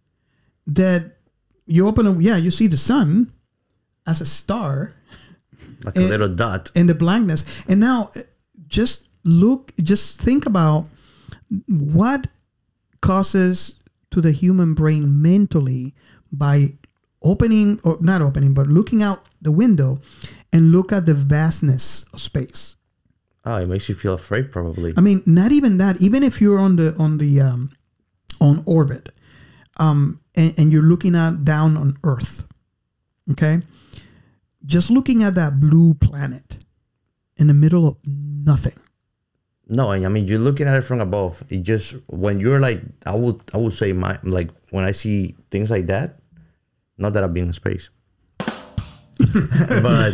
that 0.68 1.01
you 1.68 1.88
open 1.88 2.08
a 2.08 2.13
yeah 2.20 2.38
you 2.38 2.51
see 2.51 2.68
the 2.68 2.77
sun 2.77 3.32
as 4.08 4.22
a 4.22 4.25
star 4.25 4.94
Like 5.86 5.96
a 5.98 6.01
little 6.01 6.30
dot. 6.36 6.72
in 6.75 6.88
the 6.88 6.96
blankness 6.96 7.44
and 7.68 7.80
now 7.80 8.10
just 8.68 9.08
look 9.24 9.72
just 9.84 10.20
think 10.22 10.46
about 10.46 10.88
what 11.68 12.27
causes 13.02 13.75
to 14.12 14.22
the 14.22 14.32
human 14.32 14.74
brain 14.74 15.22
mentally 15.22 15.94
by 16.32 16.74
opening 17.22 17.80
or 17.84 17.98
not 18.02 18.22
opening 18.22 18.54
but 18.54 18.68
looking 18.68 19.02
out 19.02 19.25
the 19.42 19.52
window 19.52 20.00
and 20.54 20.72
look 20.72 20.92
at 20.92 21.06
the 21.06 21.14
vastness 21.14 22.06
of 22.14 22.22
space. 22.22 22.75
Oh, 23.46 23.58
it 23.58 23.68
makes 23.68 23.90
you 23.90 23.96
feel 23.96 24.14
afraid, 24.14 24.52
probably. 24.52 24.94
i 24.98 25.02
mean 25.02 25.22
not 25.25 25.52
even 25.52 25.78
that. 25.78 26.02
Even 26.02 26.24
if 26.24 26.42
you're 26.42 26.60
on 26.60 26.75
the 26.78 26.96
on 26.98 27.18
the 27.18 27.42
um, 27.42 27.72
on 28.42 28.64
orbit 28.66 29.10
um, 29.78 30.20
and, 30.36 30.54
and 30.58 30.74
you're 30.74 30.84
looking 30.84 31.16
at 31.16 31.46
down 31.46 31.78
on 31.78 31.96
earth 32.04 32.46
okay? 33.32 33.62
Just 34.66 34.90
looking 34.90 35.24
at 35.24 35.36
that 35.36 35.60
blue 35.60 35.94
planet 35.94 36.64
in 37.38 37.48
the 37.48 37.54
middle 37.54 37.88
of 37.88 37.98
nothing 38.06 38.78
No, 39.67 39.91
and 39.91 40.05
I 40.05 40.10
mean 40.10 40.27
you're 40.27 40.39
looking 40.39 40.67
at 40.67 40.75
it 40.77 40.81
from 40.84 41.01
above. 41.01 41.43
It 41.50 41.63
just 41.63 41.95
when 42.07 42.39
you're 42.39 42.60
like 42.60 42.81
I 43.05 43.15
would 43.15 43.39
I 43.53 43.57
would 43.57 43.74
say 43.74 43.93
my 43.93 44.17
like 44.24 44.50
when 44.72 44.84
I 44.86 44.91
see 44.91 45.36
things 45.50 45.72
like 45.72 45.88
that, 45.88 46.19
not 46.98 47.13
that 47.13 47.24
I've 47.24 47.34
been 47.34 47.48
in 47.48 47.53
space. 47.53 47.89
but 49.34 50.13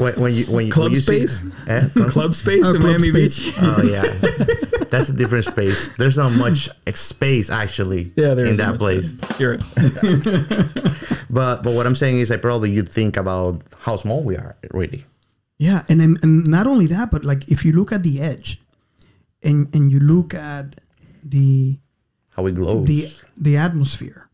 when, 0.00 0.14
when 0.20 0.34
you 0.34 0.44
when 0.46 0.66
you 0.66 0.72
Club 0.72 0.84
when 0.86 0.92
you 0.92 1.00
space? 1.00 1.40
see, 1.42 1.50
eh? 1.68 1.88
Club- 1.90 2.10
Club 2.10 2.34
space 2.34 2.64
in 2.66 2.80
club 2.80 2.82
Miami 2.82 3.10
space. 3.10 3.44
Beach. 3.44 3.54
oh 3.60 3.82
yeah, 3.82 4.02
that's 4.90 5.10
a 5.10 5.12
different 5.12 5.44
space. 5.44 5.88
There's 5.98 6.16
not 6.16 6.32
much 6.32 6.68
space 6.94 7.50
actually 7.50 8.12
Yeah, 8.16 8.34
there 8.34 8.46
in 8.46 8.56
that 8.56 8.78
place. 8.78 9.10
space. 9.12 9.40
You're 9.40 9.56
right. 9.56 9.64
But 11.30 11.62
but 11.62 11.74
what 11.74 11.86
I'm 11.86 11.94
saying 11.94 12.20
is, 12.20 12.30
I 12.30 12.38
probably 12.38 12.70
you'd 12.70 12.88
think 12.88 13.18
about 13.18 13.60
how 13.80 13.96
small 13.96 14.24
we 14.24 14.34
are 14.36 14.56
really. 14.72 15.04
Yeah, 15.58 15.84
and 15.90 16.00
then 16.00 16.16
and 16.22 16.46
not 16.46 16.66
only 16.66 16.86
that, 16.86 17.10
but 17.10 17.22
like 17.24 17.50
if 17.52 17.64
you 17.66 17.72
look 17.72 17.92
at 17.92 18.02
the 18.02 18.20
edge, 18.22 18.60
and 19.42 19.74
and 19.74 19.90
you 19.90 20.00
look 20.00 20.34
at 20.34 20.80
the 21.24 21.78
How 22.30 22.42
we 22.42 22.52
glow. 22.52 22.84
the 22.84 23.08
the 23.36 23.56
atmosphere, 23.56 24.28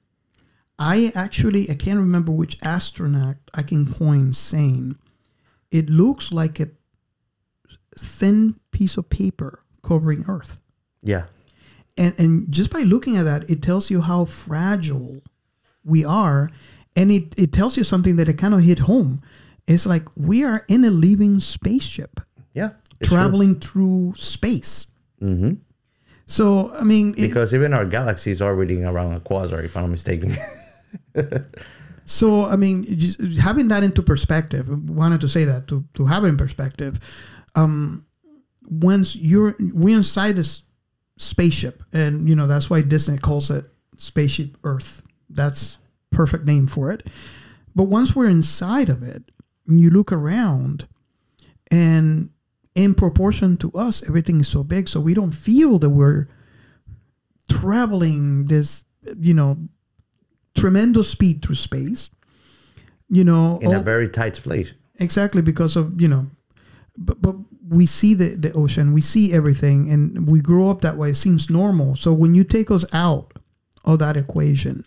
I 0.78 1.12
actually 1.14 1.70
I 1.70 1.74
can't 1.74 1.98
remember 1.98 2.32
which 2.32 2.56
astronaut 2.62 3.36
I 3.54 3.62
can 3.62 3.92
coin 3.92 4.32
saying 4.32 4.96
it 5.70 5.90
looks 5.90 6.32
like 6.32 6.60
a 6.60 6.68
thin 7.98 8.58
piece 8.70 8.96
of 8.96 9.08
paper 9.08 9.60
covering 9.82 10.24
Earth, 10.28 10.60
yeah, 11.02 11.24
and 11.96 12.14
and 12.18 12.50
just 12.50 12.72
by 12.72 12.80
looking 12.80 13.16
at 13.16 13.24
that, 13.24 13.48
it 13.50 13.62
tells 13.62 13.90
you 13.90 14.00
how 14.00 14.24
fragile 14.24 15.22
we 15.84 16.04
are, 16.04 16.50
and 16.96 17.10
it 17.10 17.34
it 17.38 17.52
tells 17.52 17.76
you 17.76 17.84
something 17.84 18.16
that 18.16 18.28
it 18.28 18.38
kind 18.38 18.54
of 18.54 18.60
hit 18.60 18.80
home. 18.80 19.22
It's 19.66 19.86
like 19.86 20.08
we 20.14 20.44
are 20.44 20.64
in 20.68 20.84
a 20.84 20.90
living 20.90 21.40
spaceship 21.40 22.20
yeah. 22.54 22.70
it's 23.00 23.08
true. 23.08 23.18
traveling 23.18 23.60
through 23.60 24.14
space. 24.16 24.86
Mhm. 25.22 25.58
So 26.26 26.72
I 26.74 26.84
mean, 26.84 27.10
it- 27.16 27.28
Because 27.28 27.52
even 27.54 27.72
our 27.74 27.84
galaxy 27.84 28.30
is 28.30 28.40
orbiting 28.42 28.84
around 28.84 29.14
a 29.14 29.20
quasar, 29.20 29.62
if 29.64 29.76
I'm 29.76 29.84
not 29.84 29.90
mistaken. 29.90 30.32
so 32.04 32.44
I 32.44 32.56
mean, 32.56 32.84
just 32.98 33.20
having 33.38 33.68
that 33.68 33.82
into 33.82 34.02
perspective, 34.02 34.70
I 34.70 34.74
wanted 34.74 35.20
to 35.22 35.28
say 35.28 35.44
that 35.44 35.68
to 35.68 35.84
to 35.94 36.06
have 36.06 36.24
it 36.24 36.28
in 36.28 36.36
perspective. 36.36 37.00
Um, 37.54 38.04
once 38.68 39.16
you're 39.16 39.54
we're 39.60 39.96
inside 39.96 40.36
this 40.36 40.62
spaceship, 41.16 41.82
and 41.92 42.28
you 42.28 42.34
know 42.34 42.46
that's 42.46 42.68
why 42.70 42.80
Disney 42.82 43.18
calls 43.18 43.50
it 43.50 43.64
Spaceship 43.96 44.56
Earth. 44.64 45.02
That's 45.30 45.78
perfect 46.10 46.44
name 46.44 46.66
for 46.66 46.90
it. 46.92 47.06
But 47.74 47.84
once 47.84 48.14
we're 48.14 48.28
inside 48.30 48.88
of 48.88 49.02
it, 49.02 49.24
and 49.66 49.80
you 49.80 49.90
look 49.90 50.12
around, 50.12 50.86
and 51.70 52.30
in 52.74 52.94
proportion 52.94 53.56
to 53.58 53.70
us, 53.72 54.06
everything 54.08 54.40
is 54.40 54.48
so 54.48 54.64
big, 54.64 54.88
so 54.88 55.00
we 55.00 55.14
don't 55.14 55.32
feel 55.32 55.78
that 55.78 55.90
we're 55.90 56.28
traveling 57.48 58.46
this, 58.46 58.84
you 59.18 59.34
know, 59.34 59.56
tremendous 60.56 61.10
speed 61.10 61.44
through 61.44 61.54
space. 61.56 62.10
You 63.08 63.22
know, 63.22 63.58
in 63.62 63.72
a 63.72 63.78
oh, 63.78 63.82
very 63.82 64.08
tight 64.08 64.36
space. 64.36 64.72
exactly 64.98 65.42
because 65.42 65.76
of 65.76 66.00
you 66.00 66.08
know, 66.08 66.26
but 66.96 67.20
but 67.20 67.36
we 67.68 67.86
see 67.86 68.14
the 68.14 68.30
the 68.30 68.52
ocean, 68.52 68.92
we 68.92 69.02
see 69.02 69.32
everything, 69.32 69.90
and 69.90 70.26
we 70.26 70.40
grow 70.40 70.70
up 70.70 70.80
that 70.80 70.96
way. 70.96 71.10
It 71.10 71.16
seems 71.16 71.50
normal. 71.50 71.96
So 71.96 72.12
when 72.12 72.34
you 72.34 72.44
take 72.44 72.70
us 72.70 72.84
out 72.92 73.32
of 73.84 73.98
that 74.00 74.16
equation 74.16 74.84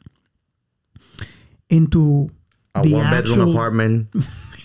into 1.69 2.31
A 2.75 2.81
one 2.81 3.09
bedroom 3.11 3.49
apartment, 3.49 4.07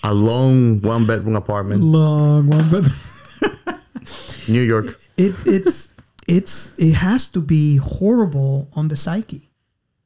a 0.03 0.13
long 0.13 0.81
one 0.81 1.05
bedroom 1.05 1.35
apartment, 1.35 1.83
long 1.83 2.49
one, 2.49 2.69
but 2.69 2.83
New 4.47 4.61
York. 4.61 4.99
it 5.17 5.35
it's 5.45 5.91
it's 6.27 6.73
it 6.77 6.93
has 6.93 7.27
to 7.29 7.41
be 7.41 7.77
horrible 7.77 8.69
on 8.73 8.87
the 8.87 8.97
psyche. 8.97 9.49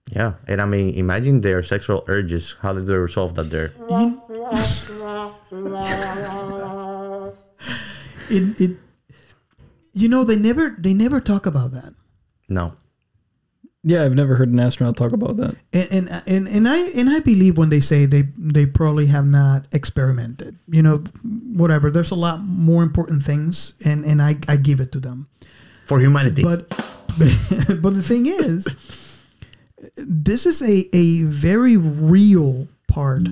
Yeah, 0.10 0.34
and 0.47 0.62
I 0.62 0.65
mean, 0.65 0.95
imagine 0.95 1.41
their 1.41 1.62
sexual 1.62 2.04
urges. 2.08 2.56
How 2.62 2.71
did 2.73 2.88
they 2.88 2.95
resolve 2.95 3.36
that 3.36 3.50
there? 3.52 3.73
It 8.30 8.60
it 8.60 8.71
you 9.93 10.10
know 10.10 10.23
they 10.23 10.36
never 10.36 10.76
they 10.78 10.93
never 10.93 11.21
talk 11.21 11.45
about 11.45 11.71
that. 11.71 11.93
No. 12.50 12.73
Yeah, 13.88 14.04
I've 14.04 14.15
never 14.15 14.36
heard 14.36 14.50
an 14.52 14.60
astronaut 14.60 14.97
talk 14.97 15.13
about 15.15 15.38
that. 15.38 15.56
and 15.71 15.88
and 15.91 16.23
and, 16.28 16.43
and 16.47 16.67
I 16.67 16.78
and 17.00 17.08
I 17.10 17.19
believe 17.23 17.58
when 17.58 17.69
they 17.69 17.80
say 17.80 18.06
they 18.06 18.23
they 18.36 18.65
probably 18.67 19.08
have 19.08 19.26
not 19.32 19.67
experimented. 19.71 20.58
You 20.67 20.82
know, 20.84 20.97
whatever. 21.56 21.88
There's 21.89 22.12
a 22.12 22.19
lot 22.19 22.41
more 22.43 22.84
important 22.84 23.23
things, 23.23 23.73
and 23.86 24.04
and 24.04 24.19
I 24.21 24.36
I 24.52 24.58
give 24.60 24.82
it 24.84 24.91
to 24.91 25.00
them. 25.00 25.28
For 25.86 26.00
humanity. 26.04 26.43
But 26.43 26.67
but 27.82 27.93
the 27.95 28.04
thing 28.04 28.26
is, 28.28 28.67
this 29.95 30.45
is 30.45 30.62
a 30.62 30.89
a 30.91 31.23
very 31.23 31.78
real 31.78 32.67
part 32.88 33.23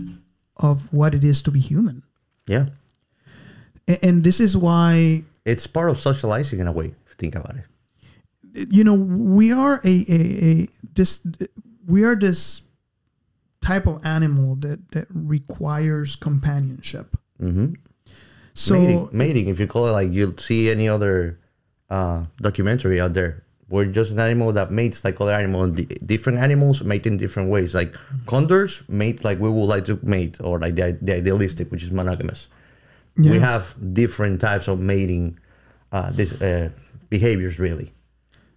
of 0.58 0.88
what 0.94 1.14
it 1.14 1.24
is 1.24 1.42
to 1.44 1.52
be 1.52 1.60
human, 1.60 2.02
yeah. 2.48 2.68
A- 3.90 4.00
and 4.06 4.24
this 4.24 4.40
is 4.40 4.56
why 4.56 5.24
It's 5.44 5.68
part 5.68 5.90
of 5.90 5.98
socializing 6.00 6.60
in 6.60 6.68
a 6.68 6.72
way, 6.72 6.86
if 7.06 7.10
you 7.12 7.18
think 7.18 7.36
about 7.36 7.58
it. 7.58 7.66
You 8.56 8.84
know 8.84 8.94
we 8.94 9.52
are 9.52 9.82
a, 9.84 10.06
a, 10.10 10.20
a 10.50 10.68
this 10.96 11.26
we 11.88 12.04
are 12.04 12.16
this 12.16 12.62
type 13.62 13.88
of 13.88 14.06
animal 14.06 14.56
that 14.56 14.92
that 14.92 15.08
requires 15.14 16.16
companionship 16.16 17.16
Mm-hmm. 17.42 17.74
so 18.54 18.76
mating, 18.80 19.10
mating, 19.12 19.48
if 19.50 19.60
you 19.60 19.68
call 19.68 19.88
it 19.88 19.92
like 19.92 20.10
you'll 20.12 20.38
see 20.38 20.70
any 20.72 20.88
other 20.88 21.38
uh, 21.90 22.26
documentary 22.38 23.02
out 23.02 23.14
there. 23.14 23.44
We're 23.68 23.86
just 23.86 24.12
an 24.12 24.20
animal 24.20 24.54
that 24.54 24.72
mates 24.72 25.04
like 25.04 25.20
other 25.20 25.34
animals. 25.34 25.72
Di- 25.72 25.86
different 26.06 26.38
animals 26.40 26.82
mate 26.84 27.06
in 27.06 27.18
different 27.18 27.50
ways. 27.50 27.74
Like 27.76 27.94
condors 28.26 28.84
mate 28.88 29.24
like 29.26 29.40
we 29.40 29.50
would 29.50 29.66
like 29.66 29.86
to 29.88 30.00
mate, 30.04 30.38
or 30.40 30.60
like 30.60 30.76
the, 30.76 30.98
the 31.02 31.16
idealistic, 31.16 31.72
which 31.72 31.84
is 31.84 31.92
monogamous. 31.92 32.48
We 33.18 33.40
have 33.40 33.74
different 33.94 34.40
types 34.40 34.68
of 34.68 34.80
mating 34.80 35.40
uh, 35.92 36.12
this, 36.12 36.40
uh, 36.42 36.70
behaviors, 37.10 37.60
really. 37.60 37.92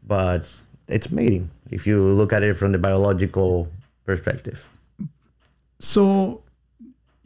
But 0.09 0.47
it's 0.89 1.13
mating 1.13 1.51
if 1.71 1.87
you 1.87 2.03
look 2.03 2.33
at 2.33 2.43
it 2.43 2.55
from 2.55 2.73
the 2.73 2.79
biological 2.79 3.71
perspective. 4.05 4.67
so 5.79 6.43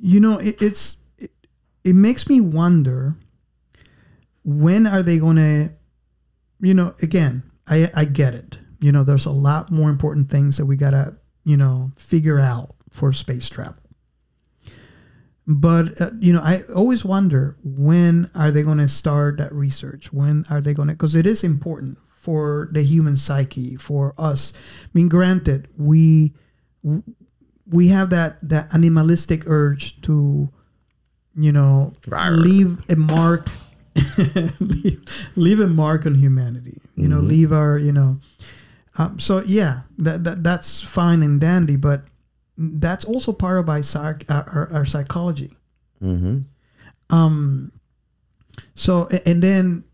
you 0.01 0.19
know 0.21 0.39
it, 0.39 0.61
it's 0.61 0.97
it, 1.19 1.31
it 1.85 1.95
makes 1.95 2.29
me 2.29 2.41
wonder 2.41 3.15
when 4.45 4.87
are 4.87 5.03
they 5.03 5.19
going 5.19 5.37
to 5.37 5.71
you 6.61 6.75
know 6.75 6.93
again 7.03 7.43
i 7.69 7.89
i 7.95 8.05
get 8.05 8.35
it. 8.35 8.59
You 8.81 8.91
know 8.91 9.05
there's 9.05 9.27
a 9.27 9.31
lot 9.31 9.71
more 9.71 9.89
important 9.89 10.29
things 10.29 10.57
that 10.57 10.67
we 10.67 10.77
got 10.77 10.91
to 10.91 11.15
you 11.45 11.57
know 11.57 11.93
figure 11.97 12.41
out 12.41 12.75
for 12.91 13.13
space 13.13 13.49
travel. 13.49 13.77
But 15.47 16.01
uh, 16.01 16.11
you 16.19 16.33
know 16.33 16.41
i 16.43 16.63
always 16.75 17.05
wonder 17.05 17.57
when 17.63 18.29
are 18.35 18.51
they 18.51 18.63
going 18.65 18.79
to 18.79 18.89
start 18.89 19.39
that 19.39 19.53
research? 19.53 20.13
When 20.13 20.45
are 20.51 20.61
they 20.61 20.75
going 20.75 20.89
to 20.89 20.95
because 20.95 21.15
it 21.15 21.27
is 21.27 21.45
important 21.45 21.99
for 22.23 22.69
the 22.71 22.83
human 22.83 23.17
psyche 23.17 23.75
for 23.75 24.15
us 24.17 24.53
i 24.85 24.89
mean 24.95 25.09
granted 25.09 25.67
we 25.77 26.33
we 27.67 27.89
have 27.89 28.11
that 28.11 28.39
that 28.49 28.73
animalistic 28.73 29.43
urge 29.47 30.01
to 30.03 30.49
you 31.35 31.51
know 31.51 31.93
Rawr. 32.07 32.31
leave 32.37 32.79
a 32.89 32.95
mark 32.95 33.49
leave, 34.61 35.03
leave 35.37 35.59
a 35.59 35.67
mark 35.67 36.07
on 36.07 36.15
humanity 36.15 36.81
you 36.95 37.09
know 37.09 37.19
leave 37.19 37.53
our 37.53 37.77
you 37.77 37.91
know 37.91 38.19
um, 38.99 39.19
so 39.19 39.43
yeah 39.43 39.81
that, 39.99 40.23
that 40.23 40.45
that's 40.45 40.81
fine 40.81 41.25
and 41.25 41.41
dandy 41.41 41.75
but 41.75 42.05
that's 42.57 43.05
also 43.05 43.33
part 43.33 43.59
of 43.59 43.69
our, 43.69 43.83
our, 44.29 44.69
our 44.73 44.87
psychology 44.87 45.57
Mm-hmm. 46.03 46.41
um 47.15 47.71
so 48.75 49.09
and 49.25 49.41
then 49.41 49.85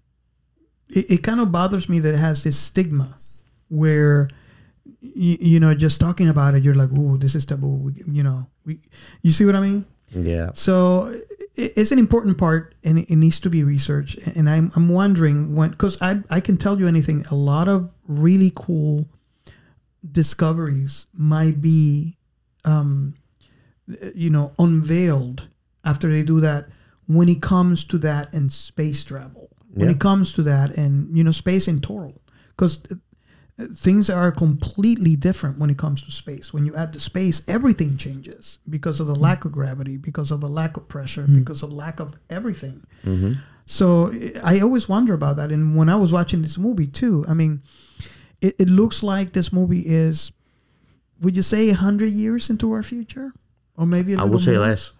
it, 0.91 1.11
it 1.11 1.23
kind 1.23 1.41
of 1.41 1.51
bothers 1.53 1.89
me 1.89 1.99
that 2.01 2.15
it 2.15 2.19
has 2.19 2.45
this 2.45 2.59
stigma 2.59 3.17
where 3.69 4.29
you, 5.01 5.37
you 5.41 5.61
know 5.61 5.75
just 5.75 6.01
talking 6.01 6.29
about 6.29 6.55
it 6.55 6.63
you're 6.65 6.75
like 6.75 6.91
oh 6.97 7.17
this 7.17 7.35
is 7.35 7.45
taboo 7.47 7.67
we, 7.69 7.93
you 8.11 8.23
know 8.23 8.47
we 8.65 8.81
you 9.23 9.31
see 9.31 9.45
what 9.45 9.55
i 9.57 9.61
mean 9.61 9.85
Yeah. 10.13 10.51
so 10.55 11.07
it, 11.55 11.73
it's 11.77 11.93
an 11.93 11.99
important 11.99 12.39
part 12.39 12.75
and 12.85 12.99
it, 13.01 13.11
it 13.11 13.17
needs 13.17 13.39
to 13.41 13.51
be 13.51 13.63
researched 13.65 14.19
and 14.37 14.49
i'm, 14.49 14.73
I'm 14.75 14.89
wondering 14.89 15.55
when 15.55 15.71
because 15.71 16.01
I, 16.01 16.21
I 16.31 16.41
can 16.41 16.57
tell 16.57 16.79
you 16.81 16.87
anything 16.89 17.25
a 17.31 17.35
lot 17.35 17.69
of 17.69 17.91
really 18.07 18.53
cool 18.55 19.07
discoveries 20.13 21.07
might 21.13 21.61
be, 21.61 22.17
um, 22.65 23.15
you 24.15 24.31
know, 24.31 24.53
unveiled 24.59 25.49
after 25.85 26.11
they 26.11 26.23
do 26.23 26.41
that 26.41 26.69
when 27.07 27.29
it 27.29 27.43
comes 27.43 27.85
to 27.85 27.99
that 27.99 28.33
and 28.33 28.53
space 28.53 29.03
travel. 29.05 29.48
When 29.75 29.87
Yeah. 29.89 29.95
it 29.95 30.01
comes 30.01 30.33
to 30.35 30.43
that 30.43 30.77
and 30.77 31.17
you 31.17 31.23
know 31.25 31.31
space 31.33 31.69
in 31.69 31.81
total, 31.81 32.21
because 32.49 32.81
uh, 32.91 33.67
things 33.75 34.09
are 34.09 34.31
completely 34.33 35.17
different 35.17 35.59
when 35.59 35.71
it 35.71 35.77
comes 35.79 36.03
to 36.03 36.11
space. 36.11 36.53
When 36.53 36.65
you 36.65 36.75
add 36.75 36.93
the 36.93 37.01
space, 37.01 37.43
everything 37.49 37.97
changes 37.97 38.59
because 38.69 39.01
of 39.01 39.07
the 39.09 39.15
mm. 39.15 39.21
lack 39.21 39.45
of 39.45 39.53
gravity, 39.53 39.97
because 39.97 40.31
of 40.31 40.41
the 40.41 40.49
lack 40.49 40.77
of 40.77 40.89
pressure, 40.89 41.27
mm. 41.27 41.39
because 41.41 41.63
of 41.63 41.73
lack 41.73 42.01
of 42.01 42.15
everything. 42.31 42.85
Mm-hmm. 43.05 43.33
So 43.67 44.13
I 44.43 44.61
always 44.61 44.89
wonder 44.89 45.13
about 45.13 45.37
that. 45.37 45.53
And 45.53 45.77
when 45.77 45.89
I 45.89 45.97
was 45.97 46.13
watching 46.13 46.41
this 46.43 46.57
movie 46.57 46.87
too, 46.87 47.25
I 47.29 47.35
mean, 47.35 47.63
it, 48.41 48.55
it 48.59 48.71
looks 48.71 49.03
like 49.03 49.33
this 49.33 49.53
movie 49.53 49.83
is, 49.87 50.33
would 51.21 51.37
you 51.37 51.43
say, 51.43 51.71
hundred 51.73 52.11
years 52.13 52.49
into 52.49 52.73
our 52.73 52.83
future, 52.83 53.33
or 53.77 53.87
maybe 53.87 54.15
a 54.15 54.19
I 54.21 54.25
will 54.25 54.39
say 54.39 54.53
more? 54.53 54.61
less. 54.61 54.93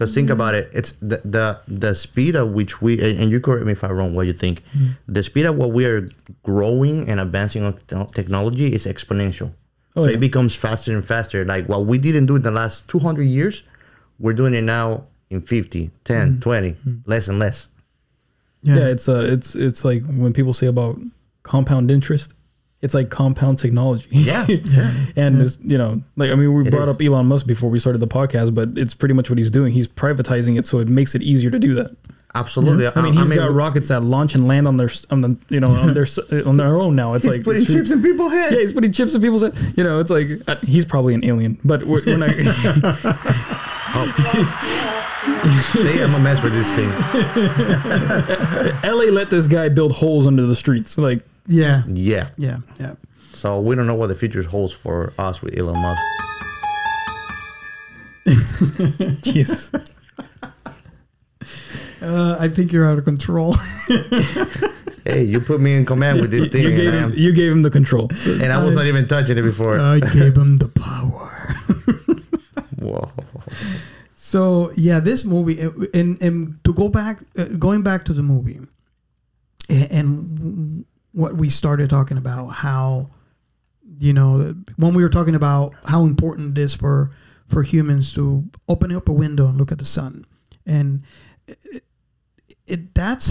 Because 0.00 0.14
think 0.14 0.30
about 0.30 0.54
it, 0.54 0.70
it's 0.72 0.92
the, 0.92 1.20
the 1.26 1.60
the 1.68 1.94
speed 1.94 2.34
at 2.34 2.48
which 2.48 2.80
we 2.80 2.98
and 3.02 3.20
and 3.20 3.30
you 3.30 3.38
correct 3.38 3.66
me 3.66 3.72
if 3.72 3.84
I'm 3.84 3.92
wrong. 3.92 4.14
What 4.14 4.26
you 4.26 4.32
think? 4.32 4.62
Mm-hmm. 4.72 4.92
The 5.08 5.22
speed 5.22 5.44
at 5.44 5.54
what 5.54 5.72
we 5.72 5.84
are 5.84 6.08
growing 6.42 7.06
and 7.10 7.20
advancing 7.20 7.64
on 7.64 7.74
te- 7.86 8.10
technology 8.14 8.72
is 8.72 8.86
exponential. 8.86 9.52
Oh, 9.96 10.04
so 10.04 10.08
yeah. 10.08 10.14
it 10.14 10.20
becomes 10.20 10.54
faster 10.54 10.94
and 10.94 11.04
faster. 11.04 11.44
Like 11.44 11.68
what 11.68 11.84
we 11.84 11.98
didn't 11.98 12.24
do 12.24 12.36
in 12.36 12.40
the 12.40 12.50
last 12.50 12.88
200 12.88 13.24
years, 13.24 13.62
we're 14.18 14.32
doing 14.32 14.54
it 14.54 14.62
now 14.62 15.04
in 15.28 15.42
50, 15.42 15.90
10, 16.04 16.40
20, 16.40 16.76
less 17.04 17.28
and 17.28 17.38
less. 17.38 17.66
Yeah. 18.62 18.76
Yeah, 18.76 18.86
it's 18.86 19.06
uh, 19.06 19.26
it's 19.28 19.54
it's 19.54 19.84
like 19.84 20.02
when 20.06 20.32
people 20.32 20.54
say 20.54 20.68
about 20.68 20.96
compound 21.42 21.90
interest, 21.90 22.32
it's 22.82 22.94
like 22.94 23.10
compound 23.10 23.58
technology. 23.58 24.08
Yeah, 24.12 24.46
yeah. 24.48 24.94
and 25.16 25.40
it's, 25.42 25.58
you 25.62 25.76
know, 25.78 26.02
like 26.16 26.30
I 26.30 26.34
mean, 26.34 26.52
we 26.54 26.66
It 26.66 26.70
brought 26.70 26.88
is. 26.88 26.94
up 26.96 27.02
Elon 27.02 27.26
Musk 27.26 27.46
before 27.46 27.68
we 27.70 27.78
started 27.78 27.98
the 27.98 28.08
podcast, 28.08 28.54
but 28.54 28.70
it's 28.76 28.94
pretty 28.94 29.14
much 29.14 29.28
what 29.30 29.38
he's 29.38 29.50
doing. 29.50 29.72
He's 29.72 29.86
privatizing 29.88 30.58
it, 30.58 30.66
so 30.66 30.78
it 30.78 30.88
makes 30.88 31.14
it 31.14 31.22
easier 31.22 31.50
to 31.50 31.58
do 31.58 31.74
that. 31.74 31.94
Absolutely. 32.32 32.86
I 32.86 33.02
mean, 33.02 33.12
he's 33.14 33.34
got 33.34 33.52
rockets 33.52 33.88
that 33.88 34.04
launch 34.04 34.36
and 34.36 34.46
land 34.46 34.68
on 34.68 34.76
their 34.76 34.88
on 35.10 35.20
the 35.20 35.36
you 35.48 35.58
know 35.58 35.66
on 35.68 35.94
their 35.94 36.06
on 36.46 36.56
their 36.58 36.76
own 36.76 36.94
now. 36.94 37.14
It's 37.14 37.24
he's 37.24 37.34
like 37.38 37.42
putting 37.44 37.62
it's- 37.62 37.76
chips 37.76 37.90
in 37.90 38.02
people's 38.02 38.32
head. 38.32 38.52
Yeah, 38.52 38.60
he's 38.60 38.72
putting 38.72 38.92
chips 38.92 39.14
in 39.16 39.20
people's. 39.20 39.42
head. 39.42 39.54
You 39.76 39.82
know, 39.82 39.98
it's 39.98 40.10
like 40.10 40.28
uh, 40.46 40.54
he's 40.62 40.84
probably 40.84 41.14
an 41.14 41.24
alien, 41.24 41.58
but 41.64 41.82
we're, 41.84 42.00
we're 42.06 42.16
not. 42.16 42.30
Say 45.74 46.02
I'm 46.02 46.14
a 46.14 46.18
mess 46.20 46.42
with 46.42 46.52
this 46.54 46.72
thing. 46.74 46.88
LA 48.84 49.04
let 49.12 49.28
this 49.30 49.46
guy 49.46 49.68
build 49.68 49.92
holes 49.92 50.26
under 50.26 50.42
the 50.44 50.56
streets. 50.56 50.96
Like, 50.96 51.22
yeah, 51.46 51.82
Yeah. 51.86 52.30
yeah, 52.36 52.58
yeah. 52.78 52.94
So 53.32 53.60
we 53.60 53.74
don't 53.76 53.86
know 53.86 53.94
what 53.94 54.08
the 54.08 54.14
future 54.14 54.42
holds 54.42 54.72
for 54.72 55.12
us 55.18 55.40
with 55.42 55.56
Elon 55.56 55.74
Musk. 55.80 56.02
Jesus. 59.22 59.70
Uh, 62.02 62.36
I 62.40 62.48
think 62.48 62.72
you're 62.72 62.88
out 62.88 62.98
of 62.98 63.04
control. 63.04 63.54
Hey, 65.06 65.22
you 65.22 65.40
put 65.40 65.62
me 65.62 65.74
in 65.76 65.86
command 65.86 66.20
with 66.20 66.30
this 66.30 66.48
thing, 66.48 66.62
You 66.62 66.76
gave 66.76 66.88
and, 66.88 66.96
I 66.96 66.98
him, 66.98 67.12
am, 67.12 67.18
you 67.18 67.32
gave 67.32 67.50
him 67.50 67.62
the 67.62 67.70
control. 67.70 68.10
and 68.26 68.52
I 68.52 68.62
was 68.62 68.74
not 68.74 68.84
even 68.86 69.08
touching 69.08 69.38
it 69.38 69.42
before. 69.42 69.80
I 69.80 69.98
gave 69.98 70.36
him 70.36 70.58
the 70.58 70.68
power. 70.68 71.54
Whoa. 72.80 73.10
So 74.14 74.70
yeah, 74.76 75.00
this 75.00 75.24
movie, 75.24 75.58
and 75.94 76.20
and 76.22 76.62
to 76.64 76.74
go 76.74 76.90
back, 76.90 77.18
uh, 77.38 77.44
going 77.58 77.80
back 77.82 78.04
to 78.04 78.12
the 78.12 78.22
movie, 78.22 78.60
a- 79.70 79.88
and 79.90 80.84
what 81.12 81.34
we 81.36 81.48
started 81.50 81.90
talking 81.90 82.16
about, 82.16 82.48
how 82.48 83.10
you 83.98 84.12
know 84.12 84.54
when 84.76 84.94
we 84.94 85.02
were 85.02 85.08
talking 85.08 85.34
about 85.34 85.74
how 85.84 86.04
important 86.04 86.56
it 86.56 86.60
is 86.60 86.74
for 86.74 87.10
for 87.48 87.62
humans 87.62 88.12
to 88.14 88.44
open 88.68 88.92
up 88.94 89.08
a 89.08 89.12
window 89.12 89.48
and 89.48 89.58
look 89.58 89.72
at 89.72 89.78
the 89.78 89.84
sun, 89.84 90.24
and 90.66 91.02
it, 91.46 91.84
it 92.66 92.94
that's 92.94 93.30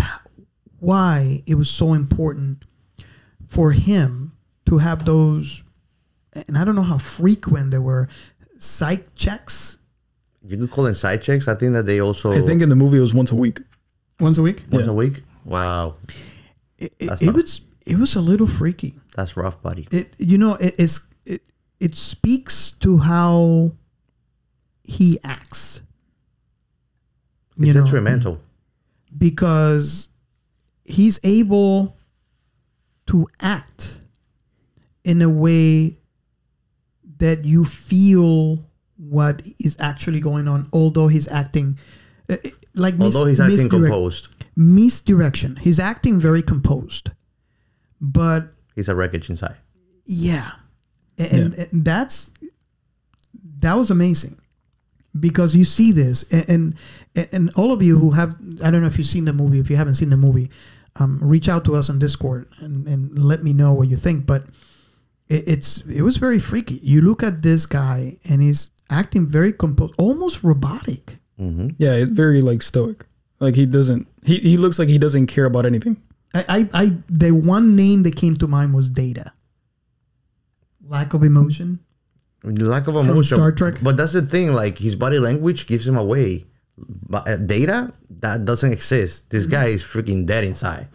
why 0.80 1.42
it 1.46 1.56
was 1.56 1.70
so 1.70 1.94
important 1.94 2.66
for 3.48 3.72
him 3.72 4.34
to 4.66 4.78
have 4.78 5.06
those, 5.06 5.64
and 6.34 6.58
I 6.58 6.64
don't 6.64 6.76
know 6.76 6.84
how 6.84 6.98
frequent 6.98 7.72
they 7.72 7.80
were, 7.80 8.08
psych 8.58 9.16
checks 9.16 9.78
You 10.46 10.58
could 10.58 10.70
call 10.72 10.84
them 10.84 10.96
side 10.96 11.22
checks. 11.24 11.48
I 11.48 11.56
think 11.56 11.74
that 11.74 11.86
they 11.86 12.00
also 12.00 12.32
I 12.32 12.46
think 12.46 12.62
in 12.62 12.70
the 12.70 12.76
movie 12.76 12.98
it 12.98 13.02
was 13.02 13.14
once 13.14 13.32
a 13.32 13.36
week. 13.36 13.60
once 14.20 14.38
a 14.38 14.42
week. 14.42 14.64
once 14.72 14.86
Yeah. 14.86 14.92
a 14.92 14.96
week. 14.96 15.24
Wow, 15.46 15.96
It, 16.78 16.94
it, 17.00 17.08
That's 17.08 17.22
it 17.22 17.34
was 17.34 17.62
it 17.90 17.98
was 17.98 18.16
a 18.16 18.22
little 18.22 18.48
freaky. 18.48 18.94
that's 19.16 19.36
rough, 19.36 19.62
buddy. 19.62 19.88
It 19.92 20.14
you 20.18 20.38
know 20.38 20.56
it 20.56 20.76
is 20.80 21.06
it 21.26 21.42
it 21.80 21.96
speaks 21.96 22.72
to 22.80 22.98
how 23.00 23.72
he 24.84 25.18
acts. 25.24 25.82
It's 27.58 27.68
You 27.68 27.74
know, 27.74 27.84
detrimental. 27.84 28.42
because 29.18 30.08
he's 30.86 31.20
able 31.24 31.98
to 33.08 33.28
act 33.42 34.00
in 35.04 35.22
a 35.22 35.30
way 35.30 35.98
that 37.18 37.44
you 37.46 37.66
feel 37.66 38.64
what 38.98 39.42
is 39.60 39.76
actually 39.80 40.20
going 40.20 40.48
on, 40.48 40.68
although 40.74 41.08
he's 41.08 41.28
acting 41.28 41.78
uh, 42.30 42.38
like 42.76 42.96
mis- 42.96 43.16
Although 43.16 43.28
he's 43.28 43.40
acting 43.40 43.68
composed, 43.70 44.28
misdirection. 44.56 45.56
He's 45.58 45.80
acting 45.80 46.20
very 46.20 46.42
composed, 46.42 47.12
but 48.02 48.54
he's 48.76 48.90
a 48.90 48.96
wreckage 48.96 49.30
inside. 49.30 49.56
yeah, 50.06 50.52
and, 51.18 51.54
and 51.56 51.86
that's 51.86 52.32
that 53.60 53.74
was 53.74 53.90
amazing 53.92 54.38
because 55.20 55.56
you 55.56 55.64
see 55.66 55.92
this, 55.92 56.24
and, 56.32 56.76
and 57.16 57.28
and 57.34 57.52
all 57.56 57.72
of 57.72 57.82
you 57.82 57.98
who 57.98 58.12
have 58.12 58.36
I 58.64 58.72
don't 58.72 58.82
know 58.82 58.88
if 58.88 58.98
you've 58.98 59.08
seen 59.08 59.26
the 59.26 59.34
movie. 59.34 59.60
If 59.60 59.70
you 59.70 59.76
haven't 59.76 59.96
seen 59.96 60.10
the 60.10 60.18
movie, 60.18 60.50
um, 60.98 61.20
reach 61.22 61.50
out 61.50 61.66
to 61.66 61.76
us 61.76 61.90
on 61.90 62.00
Discord 62.00 62.48
and, 62.60 62.88
and 62.88 63.18
let 63.18 63.44
me 63.44 63.54
know 63.54 63.74
what 63.74 63.90
you 63.90 63.96
think. 63.98 64.26
But 64.26 64.46
it, 65.28 65.48
it's 65.48 65.82
it 65.88 66.02
was 66.04 66.18
very 66.18 66.40
freaky. 66.40 66.80
You 66.84 67.02
look 67.02 67.24
at 67.24 67.42
this 67.42 67.66
guy 67.66 68.18
and 68.26 68.42
he's 68.42 68.70
acting 68.90 69.26
very 69.28 69.52
composed, 69.54 69.94
almost 69.98 70.44
robotic. 70.44 71.18
hmm 71.38 71.70
Yeah, 71.78 71.94
it, 71.96 72.10
very 72.10 72.42
like 72.42 72.62
stoic. 72.62 73.06
Like 73.40 73.56
he 73.56 73.66
doesn't. 73.66 74.08
He 74.26 74.38
he 74.40 74.58
looks 74.58 74.80
like 74.80 74.90
he 74.90 74.98
doesn't 74.98 75.28
care 75.28 75.46
about 75.46 75.66
anything. 75.66 75.98
I, 76.34 76.46
I, 76.48 76.70
I 76.74 76.86
the 77.10 77.32
one 77.32 77.76
name 77.76 78.04
that 78.04 78.16
came 78.16 78.36
to 78.36 78.48
mind 78.48 78.74
was 78.74 78.90
Data. 78.90 79.34
Lack 80.86 81.14
of 81.14 81.24
emotion. 81.24 81.80
Lack 82.44 82.88
of 82.88 82.96
emotion. 82.96 83.38
Star 83.38 83.52
Trek? 83.52 83.76
But 83.82 83.98
that's 83.98 84.14
the 84.14 84.22
thing. 84.22 84.54
Like 84.54 84.78
his 84.78 84.96
body 84.96 85.20
language 85.20 85.68
gives 85.68 85.88
him 85.88 85.98
away. 85.98 86.46
But 86.78 87.28
uh, 87.28 87.38
data 87.38 87.94
that 88.22 88.46
doesn't 88.46 88.72
exist. 88.72 89.30
This 89.30 89.46
guy 89.46 89.66
is 89.68 89.84
freaking 89.84 90.26
dead 90.26 90.44
inside. 90.44 90.88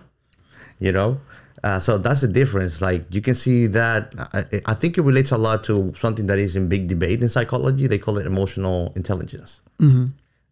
You 0.79 0.93
know. 0.93 1.21
Uh, 1.63 1.81
so 1.81 1.97
that's 1.97 2.21
the 2.21 2.29
difference. 2.29 2.81
Like 2.81 3.07
you 3.11 3.21
can 3.23 3.35
see 3.35 3.67
that. 3.69 4.13
I, 4.33 4.73
I 4.73 4.75
think 4.75 4.99
it 4.99 5.03
relates 5.03 5.31
a 5.31 5.39
lot 5.39 5.65
to 5.65 5.93
something 5.95 6.27
that 6.27 6.39
is 6.39 6.57
in 6.57 6.69
big 6.69 6.89
debate 6.89 7.23
in 7.23 7.29
psychology. 7.29 7.87
They 7.87 7.99
call 7.99 8.19
it 8.19 8.27
emotional 8.27 8.93
intelligence. 8.97 9.61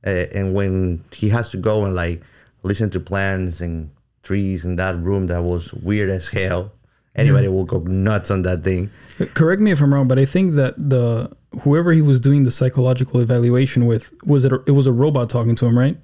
Uh, 0.06 0.10
and 0.34 0.54
when 0.54 1.04
he 1.12 1.28
has 1.28 1.48
to 1.50 1.56
go 1.56 1.84
and 1.84 1.94
like 1.94 2.22
listen 2.62 2.90
to 2.90 3.00
plans 3.00 3.60
and 3.60 3.90
trees 4.22 4.64
in 4.64 4.76
that 4.76 4.96
room 4.98 5.26
that 5.28 5.42
was 5.42 5.72
weird 5.74 6.10
as 6.10 6.28
hell, 6.28 6.72
anybody 7.14 7.48
will 7.48 7.64
go 7.64 7.78
nuts 7.80 8.30
on 8.30 8.42
that 8.42 8.62
thing. 8.64 8.90
Correct 9.34 9.60
me 9.60 9.70
if 9.70 9.80
I'm 9.80 9.92
wrong, 9.92 10.08
but 10.08 10.18
I 10.18 10.24
think 10.24 10.54
that 10.54 10.74
the 10.76 11.30
whoever 11.62 11.92
he 11.92 12.00
was 12.02 12.18
doing 12.20 12.44
the 12.44 12.50
psychological 12.50 13.20
evaluation 13.20 13.86
with 13.86 14.12
was 14.24 14.44
it. 14.44 14.52
A, 14.52 14.62
it 14.66 14.70
was 14.72 14.86
a 14.86 14.92
robot 14.92 15.28
talking 15.30 15.54
to 15.56 15.66
him, 15.66 15.76
right? 15.78 15.96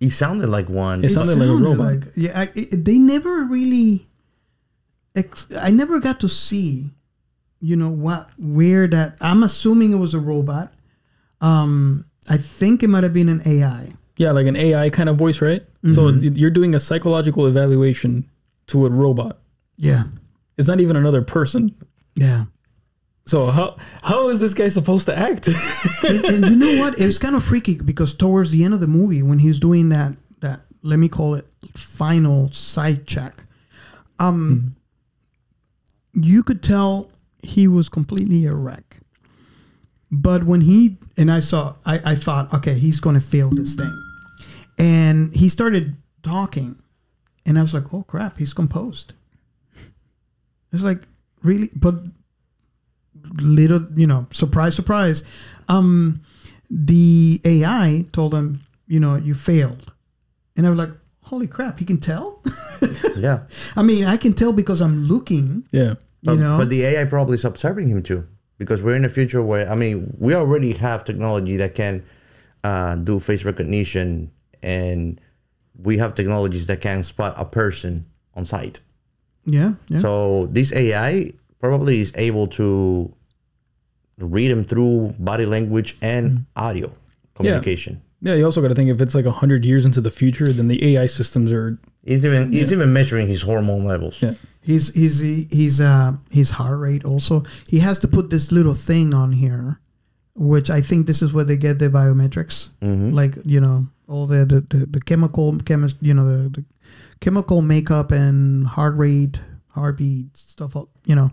He 0.00 0.10
sounded 0.10 0.48
like 0.48 0.68
one. 0.68 1.04
It 1.04 1.10
sounded 1.10 1.38
like 1.38 1.48
a 1.48 1.54
robot. 1.54 1.78
like- 1.78 2.04
yeah, 2.16 2.40
I, 2.40 2.42
it, 2.54 2.84
they 2.84 2.98
never 2.98 3.44
really. 3.44 4.06
ex- 5.14 5.46
I 5.58 5.70
never 5.70 5.98
got 6.00 6.20
to 6.20 6.28
see, 6.28 6.90
you 7.60 7.76
know 7.76 7.90
what, 7.90 8.28
where 8.38 8.86
that. 8.86 9.16
I'm 9.20 9.42
assuming 9.42 9.92
it 9.92 9.96
was 9.96 10.14
a 10.14 10.20
robot. 10.20 10.72
Um, 11.40 12.04
I 12.28 12.36
think 12.36 12.82
it 12.82 12.88
might 12.88 13.04
have 13.04 13.12
been 13.12 13.28
an 13.28 13.42
AI. 13.46 13.90
Yeah, 14.18 14.32
like 14.32 14.46
an 14.46 14.56
AI 14.56 14.90
kind 14.90 15.08
of 15.08 15.16
voice, 15.16 15.40
right? 15.40 15.62
So 15.94 16.08
you're 16.10 16.50
doing 16.50 16.74
a 16.74 16.78
psychological 16.80 17.46
evaluation 17.46 18.28
to 18.66 18.84
a 18.86 18.90
robot. 18.90 19.38
Yeah, 19.76 20.04
It's 20.58 20.68
not 20.68 20.80
even 20.80 20.96
another 20.96 21.22
person. 21.22 21.74
yeah. 22.14 22.44
So 23.26 23.46
how 23.46 23.76
how 24.02 24.28
is 24.30 24.40
this 24.40 24.54
guy 24.54 24.68
supposed 24.68 25.04
to 25.06 25.16
act? 25.16 25.48
and, 26.08 26.24
and 26.24 26.46
you 26.50 26.56
know 26.56 26.80
what? 26.82 26.98
It 26.98 27.04
was 27.04 27.18
kind 27.18 27.36
of 27.36 27.44
freaky 27.44 27.74
because 27.76 28.14
towards 28.14 28.50
the 28.52 28.64
end 28.64 28.72
of 28.74 28.80
the 28.80 28.86
movie, 28.86 29.22
when 29.22 29.38
he's 29.38 29.60
doing 29.60 29.90
that 29.90 30.16
that 30.40 30.60
let 30.82 30.98
me 30.98 31.08
call 31.08 31.34
it 31.34 31.46
final 31.74 32.50
side 32.52 33.06
check, 33.06 33.44
um, 34.18 34.74
you 36.14 36.42
could 36.42 36.62
tell 36.62 37.10
he 37.42 37.68
was 37.68 37.88
completely 37.88 38.46
a 38.46 38.54
wreck. 38.54 38.98
But 40.10 40.44
when 40.44 40.62
he 40.62 40.96
and 41.18 41.30
I 41.30 41.40
saw, 41.40 41.74
I, 41.84 42.12
I 42.12 42.14
thought, 42.14 42.52
okay, 42.54 42.78
he's 42.78 42.98
going 42.98 43.14
to 43.14 43.20
fail 43.20 43.50
this 43.50 43.74
thing, 43.74 43.92
and 44.78 45.34
he 45.34 45.48
started 45.48 45.96
talking, 46.22 46.76
and 47.44 47.58
I 47.58 47.62
was 47.62 47.74
like, 47.74 47.92
oh 47.92 48.02
crap, 48.04 48.38
he's 48.38 48.52
composed. 48.52 49.12
It's 50.72 50.82
like 50.82 51.02
really, 51.42 51.70
but 51.74 51.94
little, 53.40 53.86
you 53.96 54.06
know, 54.06 54.26
surprise, 54.32 54.74
surprise. 54.74 55.22
Um, 55.68 56.20
the 56.70 57.40
AI 57.44 58.04
told 58.12 58.34
him, 58.34 58.60
you 58.86 59.00
know, 59.00 59.16
you 59.16 59.34
failed, 59.34 59.92
and 60.56 60.66
I 60.66 60.70
was 60.70 60.78
like, 60.78 60.90
holy 61.22 61.46
crap, 61.46 61.78
he 61.78 61.84
can 61.84 61.98
tell. 61.98 62.42
Yeah. 63.16 63.42
I 63.76 63.82
mean, 63.82 64.04
I 64.04 64.16
can 64.16 64.32
tell 64.32 64.52
because 64.52 64.80
I'm 64.80 65.04
looking. 65.04 65.64
Yeah. 65.72 65.90
You 65.90 65.96
But, 66.22 66.34
know, 66.36 66.58
but 66.58 66.68
the 66.70 66.84
AI 66.84 67.04
probably 67.04 67.34
is 67.34 67.44
observing 67.44 67.88
him 67.88 68.02
too, 68.02 68.26
because 68.58 68.80
we're 68.82 68.94
in 68.94 69.04
a 69.04 69.08
future 69.08 69.42
where 69.42 69.68
I 69.68 69.74
mean, 69.74 70.14
we 70.18 70.34
already 70.34 70.72
have 70.74 71.04
technology 71.04 71.56
that 71.56 71.74
can 71.74 72.04
uh, 72.62 72.94
do 72.96 73.18
face 73.18 73.44
recognition, 73.44 74.30
and 74.62 75.20
we 75.82 75.98
have 75.98 76.14
technologies 76.14 76.66
that 76.66 76.80
can 76.80 77.02
spot 77.02 77.34
a 77.36 77.44
person 77.44 78.06
on 78.34 78.44
site. 78.44 78.80
yeah, 79.44 79.72
yeah. 79.88 80.00
So 80.00 80.46
this 80.46 80.72
AI 80.72 81.32
probably 81.60 82.00
is 82.00 82.12
able 82.14 82.46
to 82.48 83.12
read 84.18 84.50
them 84.50 84.64
through 84.64 85.14
body 85.18 85.46
language 85.46 85.96
and 86.02 86.46
audio 86.56 86.92
communication. 87.34 88.02
Yeah, 88.20 88.32
yeah 88.32 88.38
you 88.38 88.44
also 88.44 88.60
got 88.60 88.68
to 88.68 88.74
think 88.74 88.90
if 88.90 89.00
it's 89.00 89.14
like 89.14 89.24
100 89.24 89.64
years 89.64 89.84
into 89.84 90.00
the 90.00 90.10
future, 90.10 90.52
then 90.52 90.68
the 90.68 90.92
AI 90.94 91.06
systems 91.06 91.52
are. 91.52 91.78
It's 92.04 92.24
even 92.24 92.54
it's 92.54 92.72
even 92.72 92.92
measuring 92.92 93.28
his 93.28 93.42
hormone 93.42 93.84
levels. 93.84 94.22
Yeah. 94.22 94.34
He's 94.62 94.94
he's 94.94 95.20
he's 95.20 95.80
uh 95.80 96.12
his 96.30 96.50
heart 96.50 96.78
rate 96.78 97.04
also. 97.04 97.42
He 97.68 97.78
has 97.80 97.98
to 98.00 98.08
put 98.08 98.30
this 98.30 98.52
little 98.52 98.74
thing 98.74 99.14
on 99.14 99.32
here, 99.32 99.80
which 100.38 100.70
I 100.70 100.80
think 100.80 101.06
this 101.06 101.20
is 101.20 101.32
where 101.32 101.44
they 101.44 101.56
get 101.56 101.78
their 101.78 101.90
biometrics. 101.90 102.68
Mm-hmm. 102.80 103.10
Like 103.10 103.34
you 103.44 103.60
know 103.60 103.86
all 104.08 104.26
the 104.26 104.44
the, 104.44 104.60
the, 104.60 104.86
the 104.86 105.00
chemical 105.00 105.56
chemist 105.58 105.96
you 106.00 106.14
know 106.14 106.24
the, 106.24 106.48
the 106.48 106.64
chemical 107.20 107.60
makeup 107.60 108.12
and 108.12 108.66
heart 108.66 108.96
rate, 108.96 109.40
heartbeat 109.72 110.36
stuff. 110.36 110.74
You 111.04 111.14
know, 111.14 111.30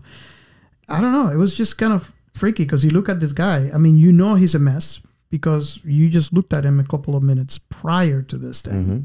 I 0.88 1.00
don't 1.00 1.12
know. 1.12 1.28
It 1.28 1.36
was 1.36 1.54
just 1.54 1.78
kind 1.78 1.92
of 1.92 2.12
freaky 2.34 2.64
because 2.64 2.84
you 2.84 2.90
look 2.90 3.08
at 3.08 3.20
this 3.20 3.32
guy. 3.32 3.70
I 3.72 3.78
mean, 3.78 3.96
you 3.96 4.12
know 4.12 4.34
he's 4.34 4.54
a 4.54 4.58
mess 4.58 5.00
because 5.30 5.80
you 5.84 6.08
just 6.08 6.32
looked 6.32 6.52
at 6.52 6.64
him 6.64 6.80
a 6.80 6.84
couple 6.84 7.16
of 7.16 7.22
minutes 7.22 7.58
prior 7.58 8.22
to 8.22 8.36
this 8.36 8.60
thing, 8.60 8.84
mm-hmm. 8.84 8.98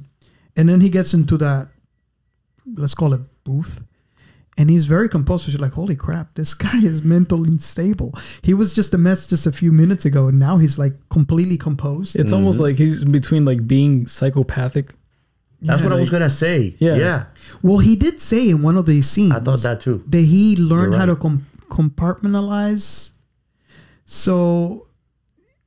and 0.58 0.70
then 0.70 0.82
he 0.82 0.90
gets 0.90 1.14
into 1.14 1.38
that 1.38 1.68
let's 2.76 2.94
call 2.94 3.14
it 3.14 3.22
booth 3.44 3.84
and 4.58 4.70
he's 4.70 4.86
very 4.86 5.08
composed. 5.10 5.46
So 5.46 5.52
she's 5.52 5.62
like, 5.62 5.74
"Holy 5.74 5.96
crap, 5.96 6.36
this 6.36 6.54
guy 6.66 6.78
is 6.84 7.02
mentally 7.04 7.50
unstable." 7.50 8.14
He 8.44 8.54
was 8.54 8.74
just 8.74 8.94
a 8.94 8.98
mess 8.98 9.28
just 9.28 9.48
a 9.48 9.52
few 9.52 9.72
minutes 9.72 10.06
ago, 10.06 10.28
and 10.28 10.38
now 10.40 10.58
he's 10.58 10.78
like 10.78 10.94
completely 11.10 11.58
composed. 11.58 12.16
It's 12.16 12.32
almost 12.34 12.60
like 12.60 12.76
he's 12.78 13.04
between 13.06 13.46
like 13.46 13.66
being 13.68 14.08
psychopathic. 14.08 14.94
That's 15.64 15.84
what 15.84 15.94
I 15.94 15.96
was 15.96 16.10
gonna 16.10 16.30
say. 16.30 16.76
Yeah. 16.80 16.96
yeah. 16.96 17.26
well, 17.62 17.78
he 17.78 17.96
did 17.96 18.20
say 18.20 18.50
in 18.50 18.64
one 18.64 18.78
of 18.78 18.88
these 18.88 19.08
scenes 19.10 19.34
I 19.34 19.40
thought 19.40 19.60
that 19.60 19.82
too. 19.82 20.04
that 20.08 20.22
he 20.22 20.56
learned 20.56 20.94
You're 20.94 21.00
how 21.00 21.06
to 21.06 21.16
com- 21.16 21.46
compartmentalize. 21.70 23.12
So 24.06 24.88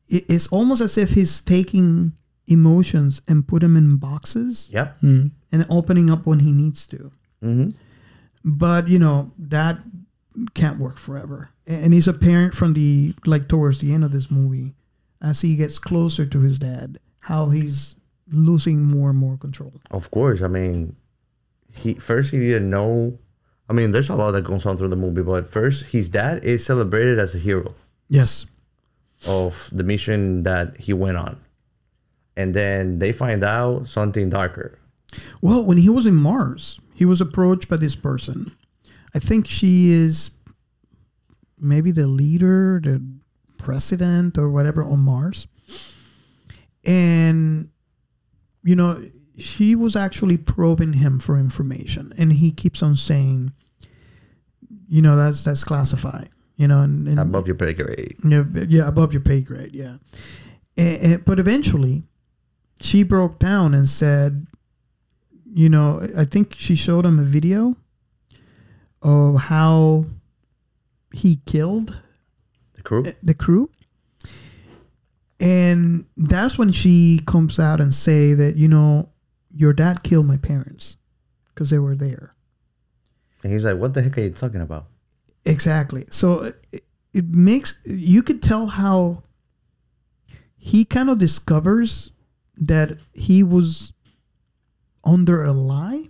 it, 0.08 0.24
it's 0.28 0.46
almost 0.48 0.80
as 0.80 0.98
if 0.98 1.10
he's 1.10 1.40
taking 1.40 2.12
emotions 2.46 3.22
and 3.28 3.46
put 3.46 3.62
them 3.62 3.76
in 3.76 3.96
boxes 3.96 4.68
Yep. 4.72 4.96
Mm. 5.02 5.30
and 5.52 5.66
opening 5.70 6.10
up 6.10 6.26
when 6.26 6.40
he 6.40 6.52
needs 6.52 6.86
to. 6.88 7.10
hmm 7.40 7.70
but 8.44 8.88
you 8.88 8.98
know 8.98 9.32
that 9.38 9.78
can't 10.54 10.78
work 10.78 10.98
forever 10.98 11.48
and 11.66 11.92
he's 11.94 12.08
apparent 12.08 12.54
from 12.54 12.74
the 12.74 13.14
like 13.24 13.48
towards 13.48 13.78
the 13.78 13.92
end 13.94 14.04
of 14.04 14.12
this 14.12 14.30
movie 14.30 14.74
as 15.22 15.40
he 15.40 15.56
gets 15.56 15.78
closer 15.78 16.26
to 16.26 16.40
his 16.40 16.58
dad 16.58 16.98
how 17.20 17.48
he's 17.48 17.94
losing 18.30 18.82
more 18.82 19.10
and 19.10 19.18
more 19.18 19.36
control 19.36 19.72
Of 19.90 20.10
course. 20.10 20.42
I 20.42 20.48
mean, 20.48 20.96
he 21.72 21.94
first 21.94 22.30
he 22.32 22.38
didn't 22.38 22.70
know. 22.70 23.18
I 23.68 23.72
mean, 23.72 23.92
there's 23.92 24.10
a 24.10 24.16
lot 24.16 24.32
that 24.32 24.44
goes 24.44 24.66
on 24.66 24.76
through 24.76 24.88
the 24.88 24.96
movie, 24.96 25.22
but 25.22 25.46
first 25.48 25.86
his 25.86 26.08
dad 26.08 26.44
is 26.44 26.64
celebrated 26.64 27.18
as 27.18 27.34
a 27.34 27.38
hero 27.38 27.74
yes 28.08 28.46
of 29.26 29.70
the 29.72 29.84
mission 29.84 30.42
that 30.42 30.76
he 30.78 30.92
went 30.92 31.16
on, 31.16 31.40
and 32.36 32.52
then 32.54 32.98
they 32.98 33.12
find 33.12 33.42
out 33.44 33.88
something 33.88 34.28
darker. 34.30 34.78
well 35.40 35.64
when 35.64 35.78
he 35.78 35.88
was 35.88 36.06
in 36.06 36.14
mars 36.14 36.80
he 36.96 37.04
was 37.04 37.20
approached 37.20 37.68
by 37.68 37.76
this 37.76 37.96
person. 37.96 38.52
I 39.14 39.18
think 39.18 39.46
she 39.46 39.90
is 39.90 40.30
maybe 41.58 41.90
the 41.90 42.06
leader 42.06 42.80
the 42.82 43.02
president 43.58 44.36
or 44.36 44.50
whatever 44.50 44.82
on 44.84 45.00
mars. 45.00 45.46
And 46.84 47.70
you 48.62 48.76
know 48.76 49.02
she 49.38 49.74
was 49.74 49.96
actually 49.96 50.36
probing 50.36 50.94
him 50.94 51.18
for 51.18 51.38
information. 51.38 52.12
And 52.18 52.32
he 52.34 52.50
keeps 52.52 52.82
on 52.82 52.94
saying 52.96 53.52
you 54.88 55.02
know 55.02 55.16
that's 55.16 55.44
that's 55.44 55.64
classified 55.64 56.28
you 56.56 56.68
know 56.68 56.80
and, 56.82 57.08
and 57.08 57.18
Above 57.18 57.46
your 57.46 57.56
pay 57.56 57.72
grade. 57.72 58.16
yeah, 58.24 58.44
yeah 58.68 58.86
above 58.86 59.12
your 59.12 59.22
pay 59.22 59.40
grade 59.40 59.74
yeah. 59.74 59.96
And, 60.76 60.96
and- 61.02 61.24
but 61.24 61.38
eventually 61.38 62.02
she 62.80 63.02
broke 63.02 63.38
down 63.38 63.72
and 63.74 63.88
said 63.88 64.46
you 65.54 65.68
know 65.68 65.88
i 66.18 66.24
think 66.24 66.54
she 66.56 66.74
showed 66.74 67.06
him 67.06 67.18
a 67.18 67.22
video 67.22 67.76
of 69.02 69.36
how 69.36 70.04
he 71.12 71.36
killed 71.46 72.02
The 72.74 72.82
crew. 72.82 73.04
Eh, 73.06 73.12
the 73.22 73.34
crew 73.34 73.70
and 75.40 76.06
that's 76.16 76.58
when 76.58 76.72
she 76.72 77.20
comes 77.26 77.58
out 77.58 77.80
and 77.80 77.94
say 77.94 78.34
that 78.34 78.56
you 78.56 78.68
know 78.68 79.08
your 79.54 79.72
dad 79.72 80.02
killed 80.02 80.26
my 80.26 80.36
parents 80.36 80.96
because 81.48 81.70
they 81.70 81.78
were 81.78 81.94
there 81.96 82.34
And 83.44 83.52
he's 83.52 83.64
like, 83.64 83.78
"What 83.78 83.94
the 83.94 84.02
heck 84.02 84.18
are 84.18 84.22
you 84.22 84.30
talking 84.30 84.60
about?" 84.60 84.86
exactly 85.44 86.04
so 86.10 86.52
it, 86.72 86.84
it 87.12 87.26
makes 87.28 87.78
you 87.84 88.22
could 88.22 88.42
tell 88.42 88.66
how 88.66 89.22
he 90.56 90.84
kind 90.84 91.10
of 91.10 91.18
discovers 91.18 92.10
that 92.56 92.98
he 93.12 93.42
was 93.42 93.92
under 95.04 95.44
a 95.44 95.52
lie 95.52 96.08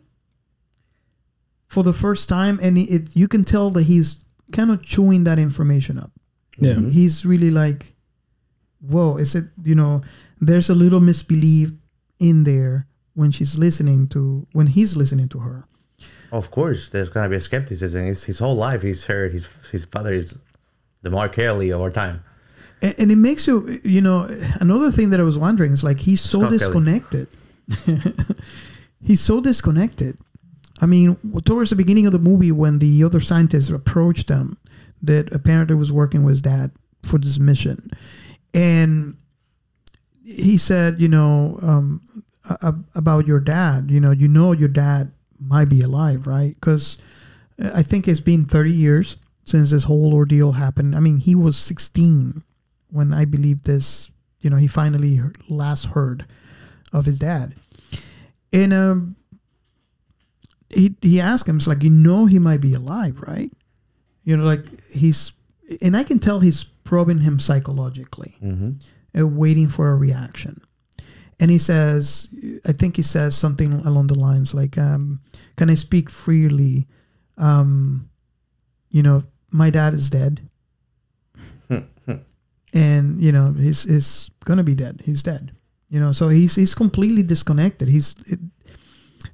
for 1.69 1.83
the 1.83 1.93
first 1.93 2.29
time 2.29 2.59
and 2.63 2.79
it 2.79 3.15
you 3.15 3.27
can 3.29 3.45
tell 3.45 3.71
that 3.71 3.83
he's 3.85 4.25
kind 4.53 4.71
of 4.71 4.83
chewing 4.85 5.25
that 5.25 5.39
information 5.39 5.99
up 5.99 6.13
Yeah. 6.59 6.75
Mm-hmm. 6.75 6.91
he's 6.91 7.27
really 7.27 7.51
like 7.51 7.95
whoa 8.81 9.17
is 9.17 9.35
it 9.35 9.45
you 9.65 9.75
know 9.75 10.03
there's 10.41 10.71
a 10.71 10.75
little 10.75 11.01
misbelief 11.01 11.73
in 12.19 12.45
there 12.45 12.87
when 13.15 13.31
she's 13.31 13.57
listening 13.59 14.07
to 14.09 14.47
when 14.53 14.67
he's 14.69 14.97
listening 14.97 15.29
to 15.31 15.39
her 15.41 15.65
Of 16.33 16.51
course, 16.51 16.89
there's 16.91 17.11
gonna 17.15 17.29
be 17.31 17.37
a 17.37 17.41
skepticism. 17.41 18.03
His, 18.05 18.25
his 18.25 18.39
whole 18.43 18.57
life, 18.69 18.83
he's 18.83 19.05
heard 19.07 19.33
his 19.33 19.47
his 19.73 19.85
father 19.87 20.13
is 20.13 20.37
the 21.03 21.11
Mark 21.11 21.33
Kelly 21.35 21.71
of 21.75 21.81
our 21.81 21.91
time. 21.93 22.19
and, 22.83 22.95
and 22.99 23.09
it 23.13 23.17
makes 23.29 23.47
you 23.47 23.57
you 23.85 24.01
know 24.03 24.27
another 24.61 24.91
thing 24.97 25.11
that 25.11 25.21
i 25.21 25.27
was 25.33 25.39
wondering 25.39 25.73
is 25.73 25.83
like 25.89 25.99
he's 26.09 26.21
so 26.33 26.39
Scott 26.41 26.51
disconnected 26.55 27.27
he's 29.05 29.21
so 29.21 29.41
disconnected. 29.41 30.19
I 30.81 30.87
mean 30.87 31.17
towards 31.45 31.71
the 31.71 31.77
beginning 31.77 32.07
of 32.07 32.13
the 32.13 32.19
movie 32.19 32.51
when 32.51 32.81
the 32.81 33.05
other 33.05 33.21
scientists 33.21 33.71
approached 33.71 34.29
him 34.29 34.59
that 35.03 35.33
apparently 35.33 35.77
was 35.77 35.93
working 35.93 36.25
with 36.25 36.43
dad 36.43 36.73
for 37.05 37.19
this 37.19 37.39
mission. 37.39 37.91
And 38.53 39.17
he 40.25 40.57
said 40.57 41.01
you 41.01 41.09
know 41.09 41.59
um, 41.63 42.01
about 42.95 43.27
your 43.27 43.41
dad 43.41 43.91
you 43.91 44.01
know 44.01 44.11
you 44.11 44.27
know 44.27 44.53
your 44.53 44.69
dad 44.69 45.13
might 45.39 45.69
be 45.69 45.83
alive 45.83 46.27
right? 46.27 46.55
Because 46.55 46.99
i 47.73 47.85
think 47.85 48.09
it's 48.09 48.21
been 48.21 48.45
30 48.45 48.73
years 48.73 49.17
since 49.45 49.71
this 49.71 49.85
whole 49.85 50.13
ordeal 50.13 50.53
happened. 50.53 50.97
I 50.97 51.01
mean 51.01 51.19
he 51.19 51.37
was 51.37 51.57
16 51.57 52.43
when 52.91 53.13
i 53.13 53.25
believe 53.25 53.63
this 53.63 54.11
you 54.41 54.51
know 54.51 54.57
he 54.57 54.67
finally 54.67 55.21
last 55.49 55.87
heard 55.87 56.27
of 56.93 57.07
his 57.07 57.19
dad 57.19 57.55
and 58.55 58.73
um 58.73 59.17
he 60.71 60.95
he 61.03 61.21
asked 61.21 61.47
him 61.49 61.57
it's 61.59 61.67
like 61.67 61.83
you 61.85 61.91
know 61.91 62.25
he 62.27 62.39
might 62.39 62.61
be 62.63 62.73
alive 62.75 63.21
right 63.21 63.53
you 64.25 64.35
know 64.37 64.45
like 64.45 64.65
he's 64.91 65.33
and 65.83 65.95
i 65.97 66.03
can 66.03 66.19
tell 66.19 66.41
he's 66.41 66.65
probing 66.85 67.19
him 67.19 67.39
psychologically 67.39 68.37
Mm-hmm. 68.43 68.71
uh, 69.21 69.27
waiting 69.27 69.69
for 69.69 69.91
a 69.91 69.97
reaction. 69.97 70.61
And 71.41 71.51
he 71.51 71.59
says, 71.59 72.29
I 72.65 72.73
think 72.73 72.95
he 72.97 73.03
says 73.03 73.35
something 73.37 73.73
along 73.73 74.07
the 74.07 74.15
lines 74.19 74.55
like, 74.55 74.79
um, 74.79 75.21
"Can 75.57 75.69
I 75.69 75.75
speak 75.75 76.09
freely? 76.09 76.87
Um, 77.39 78.09
you 78.91 79.03
know, 79.03 79.23
my 79.51 79.71
dad 79.71 79.95
is 79.95 80.09
dead, 80.11 80.41
and 82.73 83.21
you 83.21 83.33
know 83.33 83.53
he's 83.53 83.83
he's 83.85 84.31
gonna 84.45 84.63
be 84.63 84.75
dead. 84.77 85.03
He's 85.05 85.23
dead. 85.23 85.53
You 85.91 86.01
know, 86.01 86.13
so 86.13 86.29
he's 86.29 86.55
he's 86.55 86.75
completely 86.75 87.23
disconnected. 87.23 87.89
He's 87.89 88.15
it, 88.27 88.41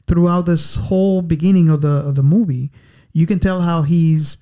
throughout 0.07 0.47
this 0.47 0.77
whole 0.77 1.23
beginning 1.23 1.69
of 1.69 1.81
the 1.83 2.03
of 2.07 2.15
the 2.15 2.23
movie, 2.23 2.71
you 3.13 3.27
can 3.27 3.39
tell 3.39 3.63
how 3.63 3.83
he's 3.83 4.37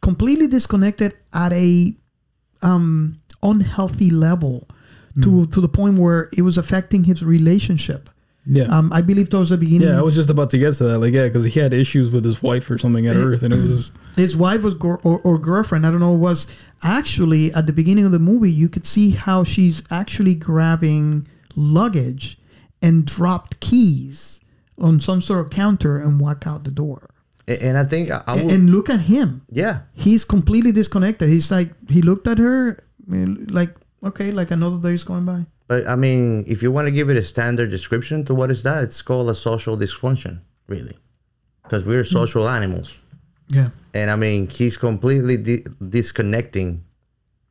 completely 0.00 0.46
disconnected 0.46 1.14
at 1.32 1.52
a 1.52 1.96
um, 2.62 3.20
unhealthy 3.42 4.10
level 4.10 4.68
to 5.22 5.46
to 5.46 5.60
the 5.60 5.68
point 5.68 5.98
where 5.98 6.28
it 6.36 6.42
was 6.42 6.56
affecting 6.56 7.04
his 7.04 7.24
relationship 7.24 8.08
Yeah. 8.46 8.64
Um, 8.64 8.90
I 8.92 9.02
believe 9.02 9.28
towards 9.30 9.50
the 9.50 9.58
beginning, 9.58 9.88
yeah, 9.88 9.98
I 9.98 10.02
was 10.02 10.14
just 10.14 10.30
about 10.30 10.48
to 10.50 10.58
get 10.58 10.74
to 10.74 10.84
that. 10.84 10.98
Like, 10.98 11.12
yeah, 11.12 11.24
because 11.24 11.44
he 11.44 11.60
had 11.60 11.72
issues 11.74 12.10
with 12.10 12.24
his 12.24 12.42
wife 12.42 12.70
or 12.70 12.78
something 12.78 13.06
at 13.06 13.14
Earth, 13.14 13.42
and 13.42 13.52
it 13.52 13.60
was 13.60 13.92
his 14.16 14.36
wife 14.36 14.62
was 14.62 14.74
gor- 14.74 15.00
or, 15.04 15.20
or 15.20 15.38
girlfriend. 15.38 15.86
I 15.86 15.90
don't 15.90 16.00
know. 16.00 16.12
Was 16.12 16.46
actually 16.82 17.52
at 17.52 17.66
the 17.66 17.72
beginning 17.72 18.06
of 18.06 18.12
the 18.12 18.18
movie, 18.18 18.50
you 18.50 18.68
could 18.68 18.86
see 18.86 19.10
how 19.10 19.44
she's 19.44 19.82
actually 19.90 20.34
grabbing 20.34 21.28
luggage 21.54 22.38
and 22.82 23.04
dropped 23.04 23.60
keys 23.60 24.40
on 24.78 25.00
some 25.00 25.20
sort 25.20 25.40
of 25.44 25.50
counter 25.50 25.98
and 25.98 26.18
walk 26.20 26.46
out 26.46 26.64
the 26.64 26.70
door. 26.70 27.10
A- 27.46 27.62
And 27.62 27.76
I 27.76 27.84
think 27.84 28.10
I, 28.10 28.22
I 28.26 28.36
And, 28.36 28.44
will. 28.46 28.54
and 28.54 28.70
look 28.70 28.88
at 28.88 29.00
him. 29.00 29.42
yeah, 29.50 29.80
He's 29.92 30.24
completely 30.24 30.72
disconnected. 30.72 31.28
He's 31.28 31.50
like 31.50 31.70
he 31.90 32.00
looked 32.02 32.26
at 32.26 32.38
her 32.38 32.78
like 33.06 33.74
okay, 34.02 34.30
like 34.30 34.50
another 34.50 34.80
day 34.80 34.94
is 34.94 35.04
going 35.04 35.24
by. 35.26 35.44
But 35.70 35.86
I 35.86 35.94
mean, 35.94 36.42
if 36.48 36.64
you 36.64 36.72
want 36.72 36.88
to 36.88 36.90
give 36.90 37.10
it 37.10 37.16
a 37.16 37.22
standard 37.22 37.70
description 37.70 38.24
to 38.24 38.34
what 38.34 38.50
is 38.50 38.64
that, 38.64 38.82
it's 38.82 39.02
called 39.02 39.30
a 39.30 39.36
social 39.36 39.76
dysfunction, 39.76 40.40
really, 40.66 40.98
because 41.62 41.84
we're 41.84 42.02
hmm. 42.02 42.18
social 42.20 42.48
animals. 42.48 43.00
Yeah. 43.52 43.68
and 43.94 44.10
I 44.10 44.16
mean 44.16 44.48
he's 44.48 44.76
completely 44.76 45.36
di- 45.36 45.64
disconnecting 45.88 46.84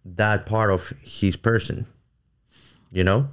that 0.04 0.46
part 0.46 0.70
of 0.70 0.94
his 1.02 1.38
person, 1.38 1.88
you 2.92 3.06
know. 3.06 3.30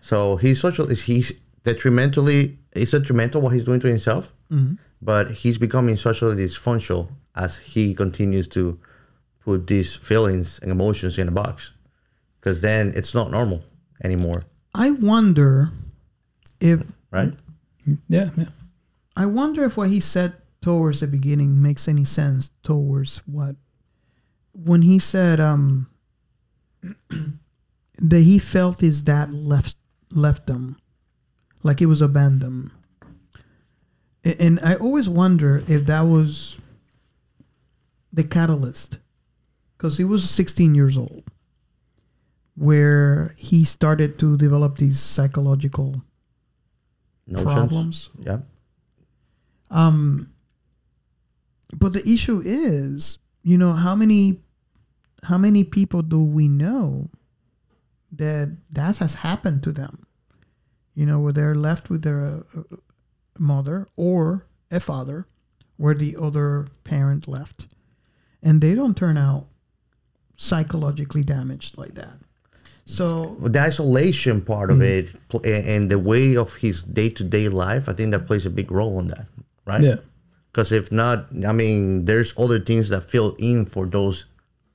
So 0.00 0.34
he's 0.34 0.58
social. 0.60 0.88
He's 0.88 1.32
detrimentally. 1.62 2.58
It's 2.72 2.90
detrimental 2.90 3.40
what 3.40 3.52
he's 3.52 3.64
doing 3.64 3.78
to 3.80 3.88
himself, 3.88 4.32
mm-hmm. 4.50 4.74
but 5.00 5.30
he's 5.30 5.58
becoming 5.58 5.96
socially 5.96 6.34
dysfunctional 6.44 7.06
as 7.36 7.58
he 7.58 7.94
continues 7.94 8.48
to 8.48 8.80
put 9.44 9.68
these 9.68 9.94
feelings 9.94 10.58
and 10.60 10.72
emotions 10.72 11.18
in 11.18 11.28
a 11.28 11.32
box, 11.42 11.70
because 12.40 12.58
then 12.58 12.92
it's 12.96 13.14
not 13.14 13.30
normal 13.30 13.62
anymore, 14.02 14.42
I 14.74 14.90
wonder 14.90 15.70
if 16.60 16.82
right? 17.10 17.32
yeah, 18.08 18.30
yeah. 18.36 18.44
I 19.16 19.26
wonder 19.26 19.64
if 19.64 19.76
what 19.76 19.90
he 19.90 20.00
said 20.00 20.34
towards 20.64 21.00
the 21.00 21.06
beginning 21.06 21.60
makes 21.60 21.86
any 21.88 22.04
sense 22.04 22.50
towards 22.62 23.18
what 23.26 23.54
when 24.54 24.80
he 24.80 24.98
said 24.98 25.38
um 25.38 25.88
that 27.98 28.20
he 28.20 28.38
felt 28.38 28.80
his 28.80 29.02
dad 29.02 29.30
left 29.30 29.76
left 30.10 30.48
him 30.48 30.76
like 31.62 31.82
it 31.82 31.86
was 31.86 32.00
abandoned 32.00 32.70
and 34.24 34.58
i 34.60 34.74
always 34.76 35.06
wonder 35.06 35.62
if 35.68 35.84
that 35.84 36.00
was 36.00 36.56
the 38.10 38.24
catalyst 38.24 39.00
because 39.76 39.98
he 39.98 40.04
was 40.04 40.28
16 40.30 40.74
years 40.74 40.96
old 40.96 41.24
where 42.56 43.34
he 43.36 43.64
started 43.64 44.18
to 44.18 44.36
develop 44.36 44.78
these 44.78 45.00
psychological 45.00 46.02
Notions. 47.26 47.52
problems 47.54 48.10
Yeah. 48.18 48.40
um, 49.70 50.30
but 51.76 51.92
the 51.92 52.08
issue 52.08 52.42
is, 52.44 53.18
you 53.42 53.58
know, 53.58 53.72
how 53.72 53.94
many, 53.96 54.40
how 55.24 55.38
many 55.38 55.64
people 55.64 56.02
do 56.02 56.22
we 56.22 56.46
know 56.48 57.10
that 58.12 58.56
that 58.70 58.98
has 58.98 59.14
happened 59.14 59.62
to 59.64 59.72
them? 59.72 60.06
You 60.94 61.06
know, 61.06 61.18
where 61.18 61.32
they're 61.32 61.54
left 61.56 61.90
with 61.90 62.02
their 62.02 62.44
uh, 62.56 62.62
mother 63.36 63.88
or 63.96 64.46
a 64.70 64.78
father, 64.78 65.26
where 65.76 65.94
the 65.94 66.16
other 66.16 66.68
parent 66.84 67.26
left, 67.26 67.66
and 68.42 68.60
they 68.60 68.76
don't 68.76 68.96
turn 68.96 69.16
out 69.16 69.48
psychologically 70.36 71.24
damaged 71.24 71.76
like 71.76 71.94
that. 71.94 72.18
So 72.86 73.36
the 73.40 73.60
isolation 73.60 74.40
part 74.42 74.70
of 74.70 74.82
it 74.82 75.08
pl- 75.30 75.40
and 75.44 75.90
the 75.90 75.98
way 75.98 76.36
of 76.36 76.54
his 76.56 76.82
day-to-day 76.82 77.48
life 77.48 77.88
i 77.88 77.92
think 77.94 78.10
that 78.10 78.26
plays 78.26 78.44
a 78.46 78.50
big 78.50 78.70
role 78.70 78.98
in 79.00 79.08
that 79.08 79.26
right? 79.66 79.80
Yeah. 79.82 79.96
because 80.52 80.70
if 80.70 80.92
not 80.92 81.26
i 81.48 81.52
mean 81.52 82.04
there's 82.04 82.34
other 82.38 82.60
things 82.60 82.90
that 82.90 83.02
fill 83.08 83.34
in 83.38 83.64
for 83.64 83.86
those 83.86 84.26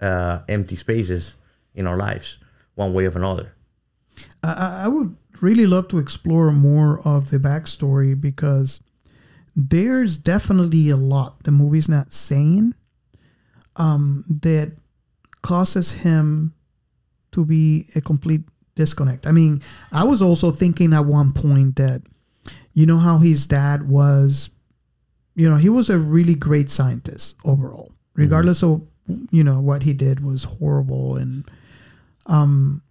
uh, 0.01 0.39
empty 0.47 0.75
spaces 0.75 1.35
in 1.75 1.85
our 1.85 1.97
lives 1.97 2.37
one 2.75 2.93
way 2.93 3.05
or 3.05 3.15
another. 3.15 3.53
I- 4.41 4.53
I, 4.53 4.83
I 4.85 4.87
would 4.87 5.15
really 5.41 5.67
love 5.67 5.87
to 5.89 5.97
explore 5.99 6.51
more 6.51 6.99
of 7.05 7.29
the 7.29 7.37
backstory 7.39 8.19
because 8.19 8.79
there's 9.55 10.17
definitely 10.17 10.89
a 10.89 10.95
lot 10.97 11.43
the 11.43 11.51
movie's 11.51 11.89
not 11.89 12.11
saying 12.13 12.73
um, 13.75 14.23
that 14.43 14.71
causes 15.41 15.91
him 15.91 16.53
to 17.31 17.45
be 17.45 17.87
a 17.95 18.01
complete 18.01 18.41
disconnect. 18.75 19.27
I 19.27 19.31
mean, 19.31 19.61
I 19.91 20.03
was 20.03 20.21
also 20.21 20.51
thinking 20.51 20.93
at 20.93 21.05
one 21.05 21.33
point 21.33 21.75
that, 21.75 22.01
you 22.73 22.85
know, 22.85 22.97
how 22.97 23.17
his 23.17 23.47
dad 23.47 23.87
was, 23.87 24.49
you 25.35 25.49
know, 25.49 25.57
he 25.57 25.69
was 25.69 25.89
a 25.89 25.97
really 25.97 26.35
great 26.35 26.69
scientist 26.69 27.35
overall, 27.45 27.91
regardless 28.15 28.63
of, 28.63 28.81
you 29.31 29.43
know, 29.43 29.59
what 29.59 29.83
he 29.83 29.93
did 29.93 30.23
was 30.23 30.43
horrible 30.43 31.17
and, 31.17 31.49
um, 32.25 32.81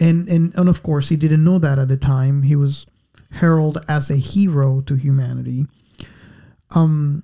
and 0.00 0.28
and 0.28 0.54
and 0.56 0.68
of 0.68 0.82
course 0.82 1.10
he 1.10 1.16
didn't 1.16 1.44
know 1.44 1.58
that 1.58 1.78
at 1.78 1.88
the 1.88 1.96
time. 1.96 2.42
He 2.42 2.56
was 2.56 2.86
heralded 3.32 3.84
as 3.88 4.10
a 4.10 4.16
hero 4.16 4.80
to 4.82 4.94
humanity. 4.94 5.66
Um, 6.74 7.22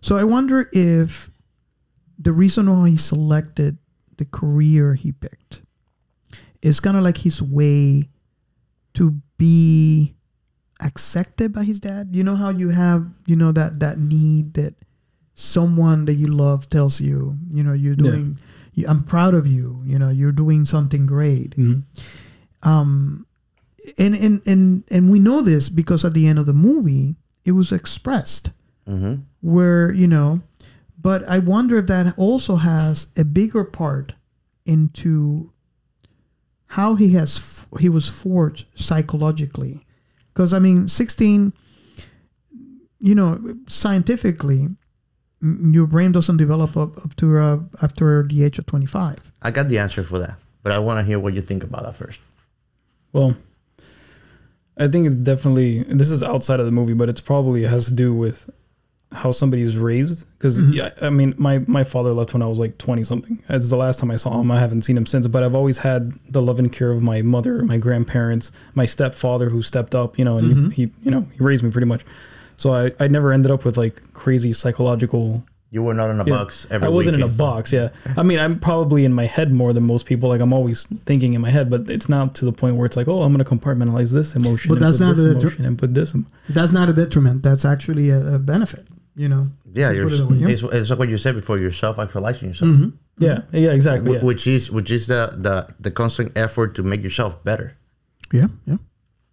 so 0.00 0.16
I 0.16 0.24
wonder 0.24 0.70
if 0.72 1.28
the 2.18 2.32
reason 2.32 2.70
why 2.70 2.90
he 2.90 2.96
selected 2.96 3.78
the 4.16 4.24
career 4.24 4.94
he 4.94 5.12
picked 5.12 5.62
is 6.66 6.80
kind 6.82 6.96
of 6.98 7.02
like 7.06 7.18
his 7.18 7.38
way 7.40 8.02
to 8.94 9.14
be 9.38 10.14
accepted 10.82 11.52
by 11.52 11.62
his 11.64 11.78
dad. 11.80 12.08
You 12.12 12.24
know 12.24 12.34
how 12.36 12.50
you 12.50 12.70
have 12.70 13.06
you 13.26 13.36
know 13.36 13.52
that 13.52 13.78
that 13.80 13.98
need 13.98 14.54
that 14.54 14.74
someone 15.34 16.06
that 16.06 16.14
you 16.14 16.26
love 16.26 16.68
tells 16.68 17.00
you, 17.00 17.36
you 17.50 17.62
know, 17.62 17.72
you're 17.72 17.94
Yeah. 17.94 18.10
doing. 18.10 18.38
You, 18.74 18.86
I'm 18.88 19.04
proud 19.04 19.34
of 19.34 19.46
you. 19.46 19.80
You 19.86 19.98
know, 19.98 20.08
you're 20.10 20.32
doing 20.32 20.64
something 20.64 21.06
great 21.06 21.54
Mhm. 21.56 21.82
um 22.62 23.26
and 23.98 24.14
and 24.16 24.40
and 24.46 24.82
and 24.90 25.10
we 25.10 25.18
know 25.20 25.40
this 25.42 25.68
because 25.68 26.04
at 26.04 26.14
the 26.14 26.26
end 26.26 26.38
of 26.40 26.46
the 26.46 26.52
movie 26.68 27.14
it 27.44 27.52
was 27.52 27.70
expressed 27.70 28.50
hmm 28.88 29.14
where 29.40 29.92
you 29.92 30.08
know 30.08 30.40
but 31.00 31.22
i 31.28 31.38
wonder 31.38 31.78
if 31.78 31.86
that 31.86 32.12
also 32.18 32.56
has 32.56 33.06
a 33.16 33.22
bigger 33.24 33.62
part 33.62 34.14
into 34.64 35.52
how 36.68 36.94
he 36.94 37.10
has 37.10 37.36
f- 37.38 37.66
he 37.80 37.88
was 37.88 38.08
forged 38.08 38.66
psychologically. 38.74 39.84
Because 40.32 40.52
i 40.52 40.58
mean 40.58 40.86
16 40.88 41.52
you 43.00 43.14
know 43.14 43.54
scientifically 43.68 44.68
m- 45.42 45.72
your 45.74 45.86
brain 45.86 46.12
doesn't 46.12 46.36
develop 46.36 46.76
up, 46.76 46.96
up 47.04 47.14
to 47.16 47.38
uh, 47.38 47.58
after 47.82 48.22
the 48.28 48.44
age 48.44 48.58
of 48.58 48.66
25 48.66 49.32
i 49.42 49.50
got 49.50 49.68
the 49.68 49.78
answer 49.78 50.02
for 50.02 50.18
that 50.18 50.36
but 50.62 50.72
i 50.72 50.78
want 50.78 50.98
to 51.00 51.06
hear 51.06 51.18
what 51.18 51.32
you 51.34 51.40
think 51.40 51.62
about 51.64 51.84
that 51.84 51.94
first. 51.94 52.20
Well, 53.12 53.34
I 54.76 54.88
think 54.88 55.06
it's 55.06 55.14
definitely 55.14 55.84
this 55.84 56.10
is 56.10 56.22
outside 56.22 56.60
of 56.60 56.66
the 56.66 56.72
movie, 56.72 56.92
but 56.92 57.08
it's 57.08 57.20
probably 57.22 57.62
has 57.62 57.86
to 57.86 57.94
do 57.94 58.12
with 58.12 58.50
how 59.12 59.32
somebody 59.32 59.62
is 59.62 59.76
raised. 59.76 60.26
Because 60.38 60.60
mm-hmm. 60.60 60.72
yeah, 60.72 60.90
I 61.00 61.10
mean, 61.10 61.34
my 61.38 61.58
my 61.60 61.84
father 61.84 62.12
left 62.12 62.32
when 62.32 62.42
I 62.42 62.46
was 62.46 62.58
like 62.58 62.78
twenty 62.78 63.04
something. 63.04 63.42
It's 63.48 63.70
the 63.70 63.76
last 63.76 64.00
time 64.00 64.10
I 64.10 64.16
saw 64.16 64.40
him. 64.40 64.50
I 64.50 64.58
haven't 64.58 64.82
seen 64.82 64.96
him 64.96 65.06
since. 65.06 65.26
But 65.26 65.42
I've 65.42 65.54
always 65.54 65.78
had 65.78 66.12
the 66.28 66.42
love 66.42 66.58
and 66.58 66.72
care 66.72 66.90
of 66.90 67.02
my 67.02 67.22
mother, 67.22 67.62
my 67.62 67.78
grandparents, 67.78 68.52
my 68.74 68.86
stepfather 68.86 69.48
who 69.48 69.62
stepped 69.62 69.94
up. 69.94 70.18
You 70.18 70.24
know, 70.24 70.38
and 70.38 70.72
he, 70.72 70.86
he 70.86 70.92
you 71.02 71.10
know 71.10 71.26
he 71.32 71.38
raised 71.38 71.62
me 71.62 71.70
pretty 71.70 71.86
much. 71.86 72.04
So 72.56 72.72
I 72.72 72.92
I 73.02 73.08
never 73.08 73.32
ended 73.32 73.50
up 73.50 73.64
with 73.64 73.76
like 73.76 74.02
crazy 74.12 74.52
psychological 74.52 75.44
you 75.70 75.82
were 75.82 75.94
not 75.94 76.10
in 76.10 76.20
a 76.20 76.24
yeah. 76.24 76.30
box 76.30 76.66
every 76.70 76.86
I 76.86 76.90
wasn't 76.90 77.16
in 77.16 77.22
a 77.22 77.28
box. 77.28 77.72
Yeah, 77.72 77.88
I 78.16 78.22
mean, 78.22 78.38
I'm 78.38 78.58
probably 78.60 79.04
in 79.04 79.12
my 79.12 79.26
head 79.26 79.52
more 79.52 79.72
than 79.72 79.84
most 79.84 80.06
people. 80.06 80.28
Like 80.28 80.40
I'm 80.40 80.52
always 80.52 80.86
thinking 81.04 81.34
in 81.34 81.40
my 81.40 81.50
head, 81.50 81.68
but 81.68 81.90
it's 81.90 82.08
not 82.08 82.34
to 82.36 82.44
the 82.44 82.52
point 82.52 82.76
where 82.76 82.86
it's 82.86 82.96
like, 82.96 83.08
oh, 83.08 83.22
I'm 83.22 83.34
going 83.34 83.44
to 83.44 83.50
compartmentalize 83.50 84.12
this 84.12 84.36
emotion. 84.36 84.68
But 84.68 84.76
and 84.76 84.86
that's 84.86 84.98
put 84.98 85.04
not 85.04 85.16
this 85.16 85.24
the- 85.24 85.40
emotion 85.40 85.64
and 85.66 85.78
put 85.78 85.92
this. 85.92 86.14
em- 86.14 86.28
that's 86.48 86.72
not 86.72 86.88
a 86.88 86.92
detriment 86.92 87.42
that's 87.42 87.64
actually 87.64 88.10
a, 88.10 88.36
a 88.36 88.38
benefit 88.38 88.86
you 89.16 89.28
know 89.28 89.48
yeah 89.72 89.90
you're, 89.90 90.08
it 90.12 90.50
it's, 90.50 90.62
it's 90.62 90.90
like 90.90 90.98
what 90.98 91.08
you 91.08 91.18
said 91.18 91.34
before 91.34 91.58
you're 91.58 91.72
self-actualizing 91.72 92.48
yourself 92.48 92.70
mm-hmm. 92.70 92.90
Yeah, 93.18 93.38
yeah, 93.50 93.70
exactly. 93.72 94.10
Wh- 94.10 94.14
Yeah. 94.16 94.24
which 94.24 94.46
is 94.46 94.70
which 94.70 94.90
is 94.90 95.06
the, 95.06 95.32
the 95.46 95.66
the 95.80 95.90
constant 95.90 96.36
effort 96.36 96.74
to 96.76 96.82
make 96.82 97.02
yourself 97.02 97.42
better 97.44 97.72
yeah 98.30 98.48
yeah 98.66 98.76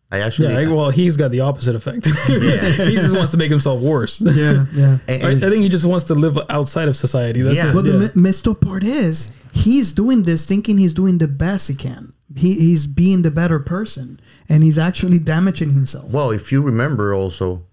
i 0.09 0.19
actually 0.21 0.53
Yeah, 0.53 0.59
I- 0.69 0.71
well, 0.71 0.89
he's 0.89 1.17
got 1.17 1.31
the 1.31 1.41
opposite 1.41 1.75
effect. 1.75 2.05
he 2.27 2.95
just 2.95 3.13
wants 3.15 3.31
to 3.31 3.37
make 3.37 3.49
himself 3.51 3.81
worse. 3.81 4.21
yeah 4.43 4.65
yeah 4.73 4.97
and- 5.09 5.23
I, 5.25 5.31
I 5.47 5.49
think 5.49 5.63
he 5.63 5.69
just 5.69 5.85
wants 5.85 6.05
to 6.05 6.15
live 6.15 6.37
outside 6.49 6.87
of 6.87 6.95
society. 6.95 7.41
That's 7.41 7.57
Yeah. 7.57 7.71
it. 7.71 7.73
But 7.73 7.83
yeah. 7.85 7.91
the 7.93 7.99
mi- 8.15 8.21
messed 8.27 8.47
up 8.47 8.61
part 8.61 8.83
is 8.85 9.33
he's 9.51 9.91
doing 9.91 10.23
this 10.23 10.45
thinking 10.45 10.77
he's 10.77 10.93
doing 10.93 11.17
the 11.17 11.27
best 11.27 11.67
he 11.67 11.75
can. 11.75 12.13
He, 12.35 12.53
he's 12.67 12.87
being 12.87 13.21
the 13.23 13.31
better 13.31 13.59
person, 13.59 14.19
and 14.49 14.63
he's 14.63 14.77
actually 14.77 15.19
damaging 15.19 15.71
himself. 15.73 16.09
Well, 16.11 16.31
if 16.31 16.51
you 16.53 16.61
remember 16.63 17.13
also 17.13 17.63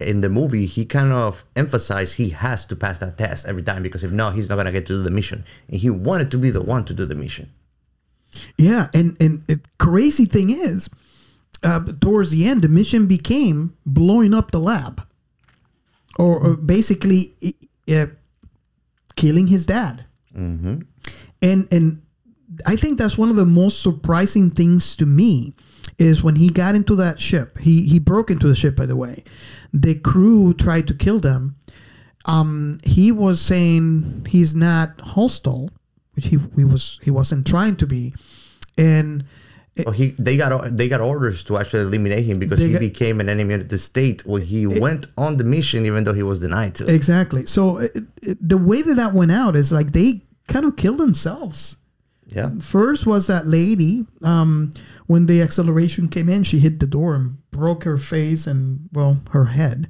in 0.00 0.20
the 0.20 0.28
movie, 0.28 0.66
he 0.66 0.84
kind 0.84 1.12
of 1.12 1.44
emphasized 1.54 2.16
he 2.16 2.30
has 2.30 2.64
to 2.66 2.76
pass 2.76 2.98
that 2.98 3.16
test 3.16 3.46
every 3.46 3.62
time 3.62 3.82
because 3.82 4.04
if 4.04 4.12
not, 4.12 4.34
he's 4.34 4.48
not 4.48 4.56
gonna 4.56 4.72
get 4.72 4.86
to 4.86 4.94
do 4.94 5.02
the 5.02 5.10
mission. 5.10 5.44
And 5.68 5.78
he 5.78 5.90
wanted 5.90 6.30
to 6.32 6.38
be 6.38 6.50
the 6.50 6.62
one 6.62 6.84
to 6.84 6.94
do 6.94 7.06
the 7.06 7.14
mission. 7.14 7.50
Yeah, 8.58 8.88
and 8.92 9.16
and 9.20 9.46
the 9.46 9.60
crazy 9.78 10.26
thing 10.26 10.50
is, 10.50 10.90
uh, 11.62 11.80
towards 12.00 12.30
the 12.30 12.46
end, 12.46 12.62
the 12.62 12.68
mission 12.68 13.06
became 13.06 13.74
blowing 13.86 14.34
up 14.34 14.50
the 14.50 14.60
lab, 14.60 15.06
or, 16.18 16.38
or 16.38 16.56
basically 16.56 17.34
uh, 17.90 18.06
killing 19.16 19.46
his 19.46 19.66
dad. 19.66 20.04
Mm-hmm. 20.36 20.82
And 21.40 21.68
and 21.70 22.02
I 22.66 22.76
think 22.76 22.98
that's 22.98 23.16
one 23.16 23.30
of 23.30 23.36
the 23.36 23.46
most 23.46 23.82
surprising 23.82 24.50
things 24.50 24.96
to 24.96 25.06
me 25.06 25.54
is 25.98 26.22
when 26.22 26.36
he 26.36 26.48
got 26.48 26.74
into 26.74 26.94
that 26.96 27.20
ship. 27.20 27.58
He 27.58 27.82
he 27.82 27.98
broke 27.98 28.30
into 28.30 28.46
the 28.48 28.54
ship, 28.54 28.76
by 28.76 28.86
the 28.86 28.96
way. 28.96 29.24
The 29.72 29.94
crew 29.94 30.54
tried 30.54 30.88
to 30.88 30.94
kill 30.94 31.20
them. 31.20 31.56
Um, 32.24 32.78
he 32.84 33.12
was 33.12 33.40
saying 33.40 34.26
he's 34.28 34.54
not 34.56 35.00
hostile, 35.00 35.70
which 36.14 36.26
he, 36.26 36.38
he 36.56 36.64
was 36.64 36.98
he 37.02 37.10
wasn't 37.10 37.46
trying 37.46 37.76
to 37.76 37.86
be, 37.86 38.14
and 38.76 39.24
Well, 39.84 39.92
he 39.94 40.10
they 40.18 40.36
got 40.36 40.76
they 40.76 40.88
got 40.88 41.00
orders 41.00 41.44
to 41.44 41.56
actually 41.58 41.82
eliminate 41.82 42.24
him 42.24 42.38
because 42.40 42.58
he 42.58 42.72
got- 42.72 42.80
became 42.80 43.20
an 43.20 43.28
enemy 43.28 43.54
of 43.54 43.68
the 43.68 43.78
state 43.78 44.26
when 44.26 44.42
he 44.42 44.66
went 44.66 45.06
on 45.16 45.36
the 45.36 45.44
mission, 45.44 45.86
even 45.86 46.02
though 46.04 46.14
he 46.14 46.24
was 46.24 46.40
denied 46.40 46.74
to. 46.76 46.92
exactly. 46.92 47.46
So 47.46 47.78
it, 47.78 47.96
it, 48.22 48.38
the 48.48 48.58
way 48.58 48.82
that 48.82 48.94
that 48.96 49.12
went 49.14 49.30
out 49.30 49.54
is 49.54 49.70
like 49.70 49.92
they 49.92 50.22
kind 50.48 50.64
of 50.66 50.76
killed 50.76 50.98
themselves. 50.98 51.76
Yeah, 52.28 52.50
First 52.60 53.06
was 53.06 53.26
that 53.28 53.46
lady. 53.46 54.04
Um, 54.22 54.72
when 55.06 55.26
the 55.26 55.40
acceleration 55.42 56.08
came 56.08 56.28
in, 56.28 56.42
she 56.42 56.58
hit 56.58 56.80
the 56.80 56.86
door 56.86 57.14
and 57.14 57.38
broke 57.50 57.84
her 57.84 57.96
face 57.98 58.46
and 58.46 58.88
well, 58.92 59.20
her 59.30 59.46
head. 59.46 59.88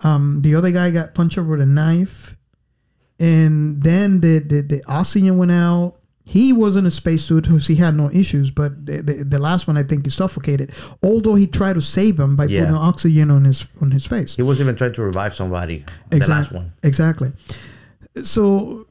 Um, 0.00 0.40
the 0.42 0.54
other 0.54 0.70
guy 0.70 0.90
got 0.90 1.14
punched 1.14 1.38
over 1.38 1.50
with 1.52 1.60
a 1.60 1.66
knife, 1.66 2.36
and 3.18 3.82
then 3.82 4.20
the 4.20 4.38
the, 4.38 4.60
the 4.62 4.82
oxygen 4.86 5.38
went 5.38 5.52
out. 5.52 5.94
He 6.28 6.52
was 6.52 6.74
in 6.74 6.86
a 6.86 6.90
spacesuit, 6.90 7.46
so 7.46 7.56
he 7.58 7.76
had 7.76 7.94
no 7.94 8.10
issues. 8.10 8.50
But 8.50 8.84
the, 8.84 9.00
the, 9.00 9.12
the 9.24 9.38
last 9.38 9.68
one, 9.68 9.76
I 9.76 9.84
think, 9.84 10.04
he 10.04 10.10
suffocated. 10.10 10.72
Although 11.00 11.36
he 11.36 11.46
tried 11.46 11.74
to 11.74 11.80
save 11.80 12.18
him 12.18 12.34
by 12.34 12.46
Yeah. 12.46 12.62
putting 12.62 12.74
oxygen 12.74 13.30
on 13.30 13.44
his 13.44 13.66
on 13.80 13.92
his 13.92 14.06
face. 14.06 14.34
he 14.34 14.42
wasn't 14.42 14.66
even 14.66 14.76
trying 14.76 14.92
to 14.94 15.02
revive 15.02 15.34
somebody. 15.36 15.84
The 16.10 16.18
last 16.26 16.50
one. 16.52 16.72
Exactly. 16.82 17.30
So 18.24 18.85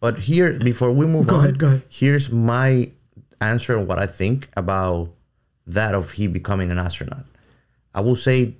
But 0.00 0.18
here, 0.18 0.52
before 0.52 0.92
we 0.92 1.06
move 1.06 1.26
Go 1.26 1.36
on, 1.36 1.44
ahead, 1.44 1.58
go 1.58 1.66
ahead. 1.66 1.82
here's 1.88 2.30
my 2.30 2.90
answer 3.40 3.76
on 3.78 3.86
what 3.86 3.98
I 3.98 4.06
think 4.06 4.48
about 4.56 5.10
that 5.66 5.94
of 5.94 6.12
he 6.12 6.26
becoming 6.26 6.70
an 6.70 6.78
astronaut. 6.78 7.24
I 7.94 8.00
will 8.00 8.16
say, 8.16 8.54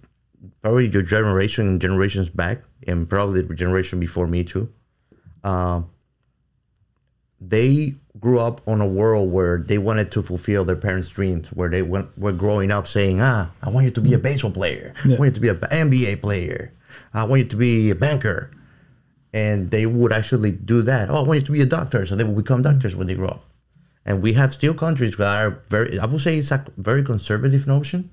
probably 0.62 0.89
your 0.89 1.03
generation 1.03 1.68
and 1.68 1.80
generations 1.80 2.30
back, 2.30 2.59
and 2.87 3.09
probably 3.09 3.43
the 3.43 3.55
generation 3.55 4.01
before 4.01 4.26
me 4.26 4.45
too. 4.45 4.72
Uh, 5.45 5.82
they 7.41 7.95
grew 8.18 8.41
up 8.41 8.66
on 8.66 8.80
a 8.80 8.87
world 8.87 9.30
where 9.30 9.59
they 9.59 9.78
wanted 9.78 10.11
to 10.12 10.22
fulfill 10.22 10.64
their 10.64 10.76
parents' 10.76 11.09
dreams, 11.09 11.49
where 11.53 11.68
they 11.68 11.82
went, 11.82 12.16
were 12.18 12.32
growing 12.32 12.70
up 12.70 12.87
saying, 12.89 13.20
"Ah, 13.20 13.51
I 13.62 13.68
want 13.70 13.84
you 13.84 13.91
to 13.93 14.01
be 14.01 14.14
a 14.14 14.18
baseball 14.18 14.51
player. 14.51 14.95
I 15.05 15.09
want 15.09 15.24
you 15.24 15.30
to 15.32 15.41
be 15.41 15.49
an 15.49 15.57
NBA 15.70 16.20
player. 16.22 16.72
I 17.12 17.24
want 17.24 17.43
you 17.43 17.49
to 17.49 17.57
be 17.57 17.91
a 17.91 17.95
banker." 17.95 18.51
And 19.33 19.70
they 19.70 19.87
would 19.87 20.12
actually 20.12 20.53
do 20.53 20.83
that. 20.83 21.11
Oh, 21.11 21.16
I 21.16 21.22
want 21.22 21.41
you 21.41 21.47
to 21.47 21.53
be 21.53 21.61
a 21.61 21.66
doctor, 21.66 22.07
so 22.07 22.16
they 22.16 22.24
will 22.24 22.35
become 22.35 22.61
mm. 22.61 22.64
doctors 22.64 22.97
when 22.97 23.07
they 23.07 23.14
grow 23.14 23.29
up. 23.29 23.45
And 24.05 24.22
we 24.22 24.35
have 24.35 24.53
still 24.53 24.74
countries 24.74 25.16
that 25.16 25.43
are 25.43 25.62
very, 25.68 25.99
I 25.99 26.07
would 26.07 26.20
say 26.20 26.39
it's 26.39 26.53
a 26.53 26.64
very 26.77 27.03
conservative 27.03 27.66
notion, 27.66 28.11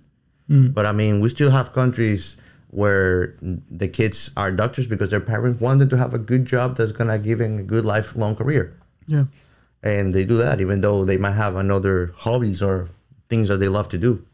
mm. 0.50 0.74
but 0.74 0.86
I 0.86 0.92
mean, 0.92 1.22
we 1.22 1.30
still 1.30 1.52
have 1.52 1.74
countries 1.74 2.36
where 2.72 3.36
the 3.42 3.88
kids 3.88 4.32
are 4.36 4.52
doctors 4.52 4.88
because 4.88 5.12
their 5.12 5.22
parents 5.22 5.62
want 5.62 5.80
them 5.80 5.90
to 5.90 5.98
have 5.98 6.16
a 6.16 6.18
good 6.18 6.46
job 6.46 6.76
that's 6.76 6.92
gonna 6.92 7.20
give 7.20 7.38
them 7.38 7.60
a 7.60 7.64
good 7.64 7.86
lifelong 7.86 8.36
career, 8.36 8.76
yeah. 9.06 9.26
and 9.84 10.16
they 10.16 10.26
do 10.26 10.38
that 10.38 10.60
even 10.60 10.82
though 10.82 11.06
they 11.06 11.18
might 11.18 11.34
have 11.34 11.56
another 11.56 12.12
hobbies 12.18 12.64
or 12.64 12.90
things 13.30 13.50
that 13.50 13.58
they 13.58 13.68
love 13.68 13.90
to 13.90 13.98
do. 14.00 14.26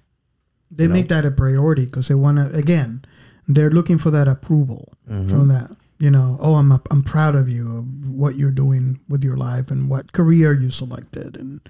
they 0.72 0.88
make 0.88 1.10
that 1.10 1.26
a 1.26 1.32
priority 1.32 1.84
because 1.84 2.08
they 2.08 2.16
want 2.16 2.38
to 2.38 2.48
again 2.58 3.04
they're 3.50 3.72
looking 3.72 3.98
for 3.98 4.12
that 4.12 4.28
approval 4.28 4.94
from 5.06 5.28
mm-hmm. 5.28 5.48
that 5.50 5.70
you 6.00 6.10
know 6.10 6.38
oh 6.40 6.56
i'm 6.56 6.72
i'm 6.92 7.04
proud 7.04 7.36
of 7.36 7.50
you 7.50 7.78
of 7.78 8.10
what 8.10 8.36
you're 8.36 8.52
doing 8.52 9.00
with 9.08 9.24
your 9.24 9.38
life 9.38 9.70
and 9.70 9.90
what 9.90 10.12
career 10.14 10.54
you 10.54 10.72
selected 10.72 11.38
and 11.38 11.62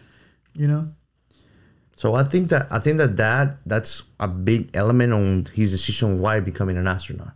you 0.53 0.67
know 0.67 0.87
So 1.99 2.15
I 2.15 2.23
think 2.23 2.49
that 2.51 2.71
I 2.71 2.79
think 2.79 2.97
that 2.99 3.17
that 3.17 3.57
that's 3.65 4.03
a 4.21 4.27
big 4.29 4.69
element 4.73 5.11
on 5.11 5.43
his 5.53 5.71
decision 5.71 6.21
why 6.21 6.39
becoming 6.39 6.77
an 6.77 6.87
astronaut. 6.87 7.33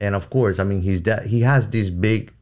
And 0.00 0.14
of 0.14 0.30
course, 0.30 0.60
I 0.60 0.64
mean, 0.64 0.82
he's 0.82 1.02
that 1.02 1.26
he 1.26 1.40
has 1.40 1.68
this 1.68 1.90
big 1.90 2.32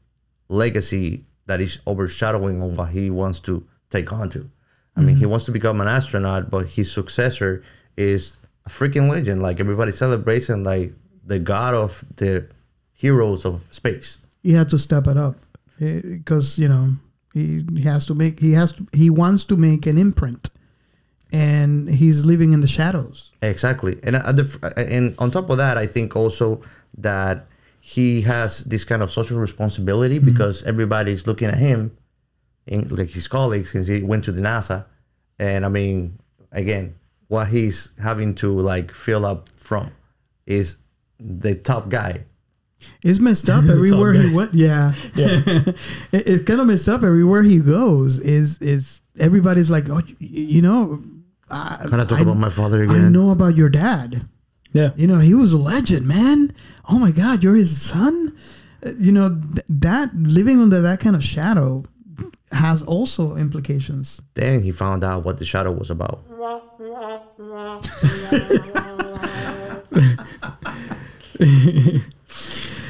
legacy 0.50 1.24
that 1.46 1.62
is 1.62 1.80
overshadowing 1.86 2.60
on 2.60 2.76
what 2.76 2.90
he 2.90 3.08
wants 3.08 3.40
to 3.48 3.66
take 3.88 4.12
on 4.12 4.28
to. 4.36 4.50
I 4.96 5.00
mean, 5.00 5.16
he 5.16 5.22
mm-hmm. 5.22 5.30
wants 5.30 5.46
to 5.46 5.52
become 5.52 5.80
an 5.80 5.88
astronaut, 5.88 6.50
but 6.50 6.68
his 6.68 6.92
successor 6.92 7.64
is 7.96 8.36
a 8.66 8.68
freaking 8.68 9.08
legend. 9.08 9.40
Like 9.40 9.60
everybody 9.60 9.92
celebrates 9.92 10.50
and 10.50 10.62
like 10.62 10.92
the 11.24 11.38
god 11.38 11.72
of 11.72 12.04
the 12.16 12.48
heroes 12.94 13.44
of 13.44 13.66
space. 13.70 14.18
he 14.42 14.52
had 14.52 14.68
to 14.68 14.78
step 14.78 15.06
it 15.06 15.16
up 15.16 15.36
eh, 15.80 16.00
because 16.02 16.58
you 16.58 16.68
know 16.68 16.92
he, 17.32 17.64
he 17.74 17.82
has 17.82 18.06
to 18.06 18.14
make 18.14 18.40
he 18.40 18.52
has 18.52 18.72
to 18.72 18.86
he 18.92 19.10
wants 19.10 19.44
to 19.44 19.56
make 19.56 19.86
an 19.86 19.98
imprint 19.98 20.50
and 21.32 21.90
he's 21.90 22.24
living 22.24 22.52
in 22.52 22.60
the 22.60 22.68
shadows 22.68 23.32
Exactly, 23.50 23.98
and 24.02 24.16
at 24.16 24.36
the, 24.36 24.58
uh, 24.62 24.70
and 24.80 25.14
on 25.18 25.30
top 25.30 25.50
of 25.50 25.58
that, 25.58 25.76
I 25.76 25.86
think 25.86 26.16
also 26.16 26.62
that 26.98 27.46
he 27.80 28.22
has 28.22 28.64
this 28.64 28.84
kind 28.84 29.02
of 29.02 29.10
social 29.10 29.38
responsibility 29.38 30.16
mm-hmm. 30.16 30.26
because 30.32 30.62
everybody's 30.64 31.26
looking 31.26 31.48
at 31.48 31.58
him, 31.58 31.96
in, 32.66 32.88
like 32.88 33.10
his 33.10 33.28
colleagues, 33.28 33.72
since 33.72 33.86
he 33.86 34.02
went 34.02 34.24
to 34.24 34.32
the 34.32 34.40
NASA, 34.40 34.86
and 35.38 35.66
I 35.66 35.68
mean, 35.68 36.18
again, 36.52 36.94
what 37.28 37.48
he's 37.48 37.90
having 38.02 38.34
to 38.36 38.58
like 38.58 38.92
fill 38.92 39.26
up 39.26 39.48
from 39.56 39.90
is 40.46 40.76
the 41.18 41.54
top 41.54 41.88
guy. 41.88 42.24
It's 43.02 43.18
messed 43.18 43.48
up 43.48 43.64
everywhere 43.68 44.12
he 44.14 44.32
went. 44.32 44.54
Yeah, 44.54 44.92
Yeah. 45.14 45.40
it, 45.46 45.76
it's 46.12 46.44
kind 46.44 46.60
of 46.60 46.66
messed 46.66 46.88
up 46.88 47.02
everywhere 47.02 47.42
he 47.42 47.58
goes. 47.60 48.18
Is 48.18 48.58
is 48.58 49.00
everybody's 49.18 49.70
like, 49.70 49.88
oh, 49.88 49.96
y- 49.96 50.16
you 50.20 50.62
know, 50.62 51.02
I, 51.50 51.84
Can 51.88 52.00
I 52.00 52.04
talk 52.04 52.18
I- 52.18 52.22
about 52.22 52.36
my 52.38 52.50
father 52.50 52.82
again. 52.82 52.94
I 52.94 52.98
again? 53.00 53.12
know 53.12 53.30
about 53.30 53.56
your 53.56 53.68
dad. 53.68 54.26
Yeah. 54.72 54.90
You 54.96 55.06
know, 55.06 55.18
he 55.18 55.34
was 55.34 55.52
a 55.52 55.58
legend, 55.58 56.06
man. 56.06 56.52
Oh 56.88 56.98
my 56.98 57.12
God, 57.12 57.44
you're 57.44 57.54
his 57.54 57.80
son. 57.80 58.36
Uh, 58.84 58.90
You 58.98 59.12
know 59.12 59.28
th- 59.54 59.64
that 59.68 60.10
living 60.16 60.60
under 60.60 60.80
that 60.82 60.98
kind 61.00 61.14
of 61.16 61.22
shadow 61.22 61.84
has 62.50 62.82
also 62.82 63.36
implications. 63.36 64.20
Then 64.34 64.62
he 64.62 64.70
found 64.72 65.02
out 65.04 65.24
what 65.24 65.38
the 65.38 65.44
shadow 65.44 65.72
was 65.72 65.90
about. 65.90 66.20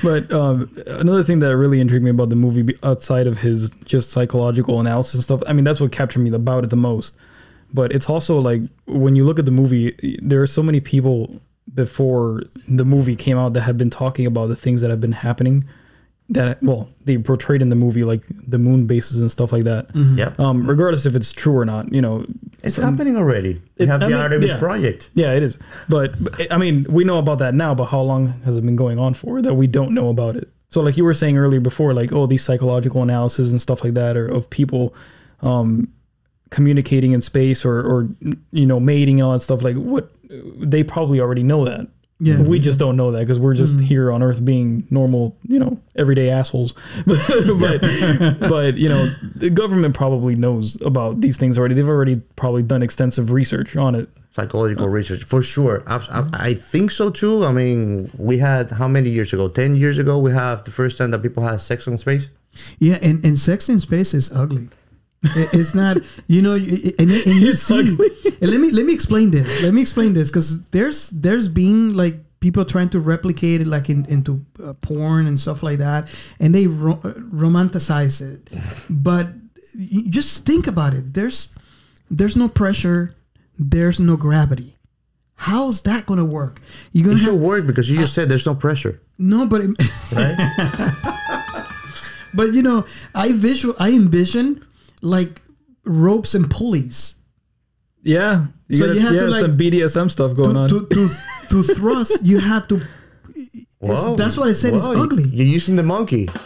But 0.04 0.30
um, 0.32 0.70
another 0.86 1.22
thing 1.22 1.38
that 1.40 1.56
really 1.56 1.80
intrigued 1.80 2.04
me 2.04 2.10
about 2.10 2.28
the 2.28 2.36
movie, 2.36 2.76
outside 2.82 3.26
of 3.26 3.38
his 3.38 3.70
just 3.84 4.10
psychological 4.10 4.78
analysis 4.80 5.14
and 5.14 5.24
stuff, 5.24 5.42
I 5.48 5.52
mean, 5.52 5.64
that's 5.64 5.80
what 5.80 5.90
captured 5.92 6.20
me 6.20 6.30
about 6.32 6.62
it 6.64 6.70
the 6.70 6.76
most. 6.76 7.16
But 7.72 7.90
it's 7.90 8.08
also 8.08 8.38
like 8.38 8.60
when 8.86 9.16
you 9.16 9.24
look 9.24 9.38
at 9.38 9.46
the 9.46 9.50
movie, 9.50 10.18
there 10.22 10.40
are 10.42 10.46
so 10.46 10.62
many 10.62 10.80
people 10.80 11.40
before 11.74 12.42
the 12.68 12.84
movie 12.84 13.16
came 13.16 13.36
out 13.38 13.54
that 13.54 13.62
have 13.62 13.76
been 13.78 13.90
talking 13.90 14.26
about 14.26 14.46
the 14.48 14.56
things 14.56 14.80
that 14.82 14.90
have 14.90 15.00
been 15.00 15.12
happening. 15.12 15.64
That 16.30 16.62
well, 16.62 16.88
they 17.04 17.18
portrayed 17.18 17.60
in 17.62 17.68
the 17.68 17.76
movie, 17.76 18.04
like 18.04 18.22
the 18.46 18.58
moon 18.58 18.86
bases 18.86 19.20
and 19.20 19.30
stuff 19.30 19.52
like 19.52 19.64
that. 19.64 19.94
Yep, 19.94 20.38
Um, 20.40 20.66
regardless 20.68 21.04
if 21.04 21.14
it's 21.14 21.32
true 21.32 21.56
or 21.56 21.64
not, 21.64 21.92
you 21.92 22.00
know, 22.00 22.24
it's 22.66 22.76
happening 22.76 23.16
already. 23.16 23.60
We 23.78 23.84
It- 23.84 23.88
have 23.88 24.02
I 24.02 24.06
the 24.06 24.12
mean, 24.12 24.20
Artemis 24.20 24.50
yeah. 24.50 24.58
project. 24.58 25.10
Yeah, 25.14 25.32
it 25.32 25.42
is. 25.42 25.58
But, 25.88 26.22
but 26.22 26.50
I 26.52 26.56
mean, 26.56 26.86
we 26.88 27.04
know 27.04 27.18
about 27.18 27.38
that 27.38 27.54
now, 27.54 27.74
but 27.74 27.86
how 27.86 28.00
long 28.00 28.28
has 28.44 28.56
it 28.56 28.64
been 28.64 28.76
going 28.76 28.98
on 28.98 29.14
for 29.14 29.40
that 29.42 29.54
we 29.54 29.66
don't 29.66 29.92
know 29.92 30.08
about 30.08 30.36
it? 30.36 30.48
So, 30.70 30.80
like 30.80 30.96
you 30.96 31.04
were 31.04 31.14
saying 31.14 31.38
earlier 31.38 31.60
before, 31.60 31.94
like, 31.94 32.12
oh, 32.12 32.26
these 32.26 32.42
psychological 32.42 33.02
analysis 33.02 33.52
and 33.52 33.62
stuff 33.62 33.84
like 33.84 33.94
that, 33.94 34.16
or 34.16 34.26
of 34.26 34.50
people 34.50 34.94
um, 35.42 35.88
communicating 36.50 37.12
in 37.12 37.20
space 37.20 37.64
or, 37.64 37.76
or, 37.80 38.08
you 38.50 38.66
know, 38.66 38.80
mating 38.80 39.20
and 39.20 39.26
all 39.26 39.32
that 39.34 39.40
stuff, 39.40 39.62
like, 39.62 39.76
what 39.76 40.10
they 40.58 40.82
probably 40.82 41.20
already 41.20 41.42
know 41.42 41.64
that. 41.64 41.86
Yeah. 42.20 42.42
We 42.42 42.60
just 42.60 42.78
don't 42.78 42.96
know 42.96 43.10
that 43.12 43.20
because 43.20 43.40
we're 43.40 43.54
just 43.54 43.76
mm. 43.76 43.80
here 43.82 44.12
on 44.12 44.22
Earth 44.22 44.44
being 44.44 44.86
normal, 44.90 45.36
you 45.46 45.58
know, 45.58 45.80
everyday 45.96 46.30
assholes. 46.30 46.72
but, 47.06 47.80
but, 48.40 48.78
you 48.78 48.88
know, 48.88 49.06
the 49.34 49.50
government 49.50 49.94
probably 49.94 50.36
knows 50.36 50.80
about 50.82 51.20
these 51.20 51.36
things 51.36 51.58
already. 51.58 51.74
They've 51.74 51.88
already 51.88 52.22
probably 52.36 52.62
done 52.62 52.82
extensive 52.82 53.30
research 53.30 53.76
on 53.76 53.94
it. 53.94 54.08
psychological 54.30 54.88
research 54.88 55.22
for 55.24 55.42
sure 55.42 55.82
I, 55.86 55.96
I, 56.10 56.48
I 56.48 56.54
think 56.54 56.90
so 56.90 57.08
too 57.08 57.44
i 57.44 57.52
mean 57.52 58.10
we 58.18 58.38
had 58.38 58.72
how 58.72 58.88
many 58.88 59.08
years 59.08 59.32
ago 59.32 59.46
10 59.48 59.76
years 59.76 59.96
ago 59.98 60.18
we 60.18 60.32
have 60.32 60.64
the 60.64 60.72
first 60.72 60.98
time 60.98 61.12
that 61.12 61.22
people 61.22 61.44
had 61.44 61.60
sex 61.60 61.86
in 61.86 61.96
space 61.98 62.30
Yeah, 62.78 62.98
and, 63.02 63.24
and 63.24 63.38
sex 63.38 63.68
in 63.68 63.80
space 63.80 64.14
is 64.14 64.32
ugly. 64.32 64.68
It- 65.24 65.50
It's 65.60 65.74
not, 65.74 65.96
you 66.28 66.42
know, 66.42 66.54
and, 66.54 67.10
and 67.10 67.36
you 67.40 67.52
see. 67.54 67.78
and 68.40 68.50
let 68.50 68.60
me 68.60 68.70
let 68.70 68.84
me 68.86 68.92
explain 68.92 69.30
this. 69.30 69.62
Let 69.62 69.72
me 69.74 69.80
explain 69.80 70.12
this 70.12 70.28
because 70.30 70.64
there's 70.70 71.10
there's 71.10 71.48
been 71.48 71.96
like 71.96 72.16
people 72.40 72.64
trying 72.64 72.90
to 72.90 73.00
replicate 73.00 73.62
it 73.62 73.66
like 73.66 73.88
in, 73.88 74.04
into 74.06 74.44
uh, 74.62 74.74
porn 74.82 75.26
and 75.26 75.40
stuff 75.40 75.62
like 75.62 75.78
that, 75.78 76.08
and 76.40 76.54
they 76.54 76.66
ro- 76.66 77.00
romanticize 77.32 78.20
it. 78.20 78.50
But 78.90 79.28
you 79.76 80.10
just 80.10 80.44
think 80.46 80.66
about 80.66 80.92
it. 80.94 81.14
There's 81.14 81.48
there's 82.10 82.36
no 82.36 82.48
pressure. 82.48 83.14
There's 83.58 83.98
no 84.00 84.16
gravity. 84.16 84.70
how's 85.36 85.82
that 85.82 86.06
going 86.06 86.18
to 86.18 86.24
work? 86.24 86.60
You're 86.92 87.02
It 87.02 87.06
going 87.06 87.16
to 87.18 87.22
should 87.24 87.32
have 87.34 87.42
work 87.42 87.66
because 87.66 87.88
you 87.90 87.98
just 87.98 88.14
said 88.14 88.28
there's 88.28 88.46
no 88.46 88.54
pressure, 88.54 89.00
no, 89.18 89.46
but 89.46 89.60
it, 89.64 89.70
right? 90.12 90.36
but 92.34 92.52
you 92.52 92.62
know, 92.62 92.84
I 93.14 93.32
visual 93.32 93.74
I 93.78 93.90
envision 93.92 94.64
like 95.04 95.40
ropes 95.84 96.34
and 96.34 96.50
pulleys 96.50 97.14
Yeah. 98.02 98.46
You 98.68 98.76
So 98.76 98.86
gotta, 98.86 98.94
you 98.98 99.00
have 99.06 99.14
yeah, 99.14 99.20
to, 99.20 99.26
like, 99.28 99.40
some 99.42 99.58
BDSM 99.58 100.10
stuff 100.10 100.34
going 100.34 100.54
to 100.54 100.60
on. 100.60 100.68
to, 100.70 100.86
to, 100.88 101.08
to 101.50 101.62
thrust. 101.76 102.22
You 102.22 102.38
have 102.40 102.66
to. 102.68 102.76
it's- 103.36 104.16
that's 104.16 104.36
what 104.38 104.48
I 104.48 104.54
said. 104.54 104.72
It's 104.74 104.84
ugly. 104.86 105.24
You're 105.24 105.46
using 105.46 105.76
the 105.76 105.82
monkey. 105.82 106.28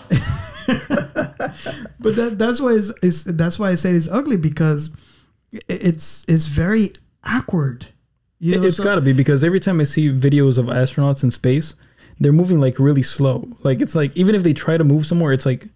But 2.01 2.15
that, 2.17 2.37
that's 2.39 2.61
why 2.61 2.75
it's, 2.75 2.93
it's 3.03 3.23
that's 3.25 3.59
why 3.59 3.71
I 3.71 3.75
said 3.75 3.95
it's 3.95 4.09
ugly 4.09 4.37
because 4.37 4.91
it's 5.69 6.25
it's 6.29 6.47
very 6.47 6.93
awkward. 7.25 7.87
You 8.39 8.55
It- 8.55 8.61
know, 8.61 8.67
it's 8.69 8.77
so- 8.77 8.85
got 8.85 8.97
to 8.97 9.01
be 9.01 9.13
because 9.13 9.43
every 9.45 9.61
time 9.61 9.81
I 9.81 9.85
see 9.85 10.11
videos 10.11 10.59
of 10.59 10.67
astronauts 10.67 11.23
in 11.23 11.31
space, 11.31 11.75
they're 12.21 12.33
moving 12.33 12.61
like 12.61 12.79
really 12.79 13.03
slow. 13.03 13.49
Like 13.63 13.81
it's 13.81 13.95
like 13.95 14.17
even 14.17 14.35
if 14.35 14.43
they 14.43 14.53
try 14.53 14.77
to 14.77 14.85
move 14.85 15.07
somewhere, 15.07 15.33
it's 15.33 15.47
like 15.47 15.69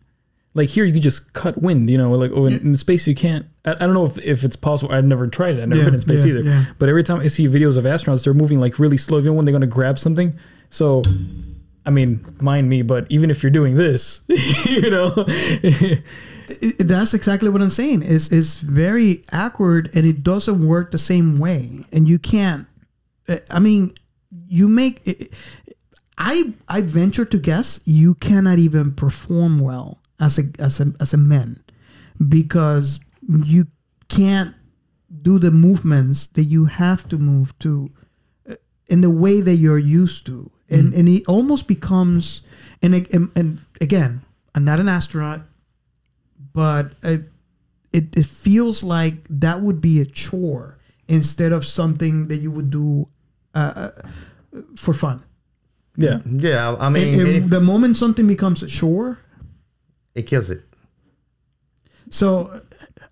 like 0.55 0.69
here 0.69 0.85
you 0.85 0.93
could 0.93 1.03
just 1.03 1.33
cut 1.33 1.61
wind. 1.63 1.89
You 1.91 1.99
know, 1.99 2.13
like 2.13 2.31
oh 2.35 2.47
in, 2.47 2.55
in 2.61 2.77
space 2.77 3.07
you 3.07 3.15
can't. 3.15 3.47
I, 3.65 3.73
I 3.73 3.75
don't 3.87 3.95
know 3.95 4.05
if, 4.07 4.19
if 4.19 4.45
it's 4.45 4.57
possible. 4.57 4.93
I've 4.95 5.05
never 5.05 5.27
tried 5.27 5.57
it. 5.57 5.63
I've 5.63 5.69
never 5.69 5.81
Yeah, 5.81 5.85
been 5.87 5.95
in 5.95 6.01
space 6.01 6.25
yeah, 6.25 6.33
either. 6.33 6.43
yeah. 6.43 6.65
But 6.79 6.89
every 6.89 7.03
time 7.03 7.21
I 7.21 7.29
see 7.29 7.47
videos 7.49 7.77
of 7.77 7.85
astronauts, 7.85 8.25
they're 8.25 8.35
moving 8.35 8.61
like 8.61 8.79
really 8.79 8.97
slow, 8.99 9.19
even 9.19 9.35
when 9.37 9.45
they're 9.45 9.53
gonna 9.53 9.67
grab 9.67 9.99
something. 9.99 10.37
So. 10.71 11.03
I 11.85 11.91
mean, 11.91 12.25
mind 12.41 12.69
me, 12.69 12.83
but 12.83 13.09
even 13.11 13.29
if 13.29 13.43
you're 13.43 13.51
doing 13.51 13.75
this, 13.75 14.21
you 14.29 14.89
know, 14.89 15.13
it- 15.27 16.05
it- 16.49 16.79
that's 16.87 17.13
exactly 17.13 17.49
what 17.49 17.61
I'm 17.61 17.71
saying. 17.71 18.03
Is 18.05 18.29
is 18.31 18.59
very 18.59 19.25
awkward 19.33 19.91
and 19.93 20.07
it 20.07 20.23
doesn't 20.23 20.65
work 20.65 20.93
the 20.93 20.99
same 20.99 21.39
way, 21.41 21.85
and 21.93 22.09
you 22.09 22.21
can't. 22.21 22.69
uh, 23.29 23.39
I 23.51 23.59
mean, 23.59 23.95
you 24.47 24.69
make. 24.69 25.01
It, 25.09 25.33
I 26.19 26.55
I 26.69 26.83
venture 26.83 27.25
to 27.25 27.39
guess 27.39 27.81
you 27.85 28.15
cannot 28.15 28.61
even 28.61 28.93
perform 28.95 29.59
well 29.59 29.99
as 30.23 30.39
a 30.39 30.45
as 30.59 30.81
a 30.81 30.87
as 31.01 31.13
a 31.13 31.19
man. 31.19 31.51
Because 32.29 33.01
you 33.45 33.67
can't 34.09 34.55
do 35.23 35.39
the 35.39 35.51
movements 35.51 36.29
that 36.29 36.45
you 36.45 36.65
have 36.67 37.09
to 37.09 37.19
move 37.19 37.53
to 37.59 37.91
uh, 38.49 38.55
in 38.87 39.01
the 39.03 39.11
way 39.11 39.41
that 39.43 39.57
you're 39.57 39.79
used 40.03 40.25
to. 40.27 40.51
And 40.71 40.95
and 40.95 41.07
it 41.09 41.25
almost 41.29 41.69
becomes 41.69 42.41
and 42.83 42.95
and, 43.15 43.31
and 43.37 43.59
again 43.81 44.21
i'm 44.55 44.65
not 44.65 44.81
an 44.81 44.89
astronaut 44.89 45.41
but 46.53 46.93
it, 47.03 47.23
it 47.93 48.05
it 48.17 48.25
feels 48.27 48.83
like 48.83 49.15
that 49.29 49.61
would 49.61 49.81
be 49.81 50.01
a 50.01 50.07
chore 50.07 50.79
instead 51.09 51.53
of 51.53 51.65
something 51.65 52.29
that 52.29 52.39
you 52.39 52.51
would 52.51 52.71
do 52.71 53.07
uh, 53.55 53.91
for 54.77 54.95
fun. 54.95 55.23
Yeah. 55.97 56.19
Yeah, 56.25 56.77
I 56.81 56.89
mean, 56.89 57.09
and, 57.21 57.21
and 57.21 57.37
if- 57.45 57.51
the 57.51 57.61
moment 57.61 57.97
something 57.97 58.27
becomes 58.27 58.63
a 58.63 58.67
chore 58.67 59.19
it 60.15 60.23
kills 60.27 60.51
it. 60.51 60.63
so 62.11 62.51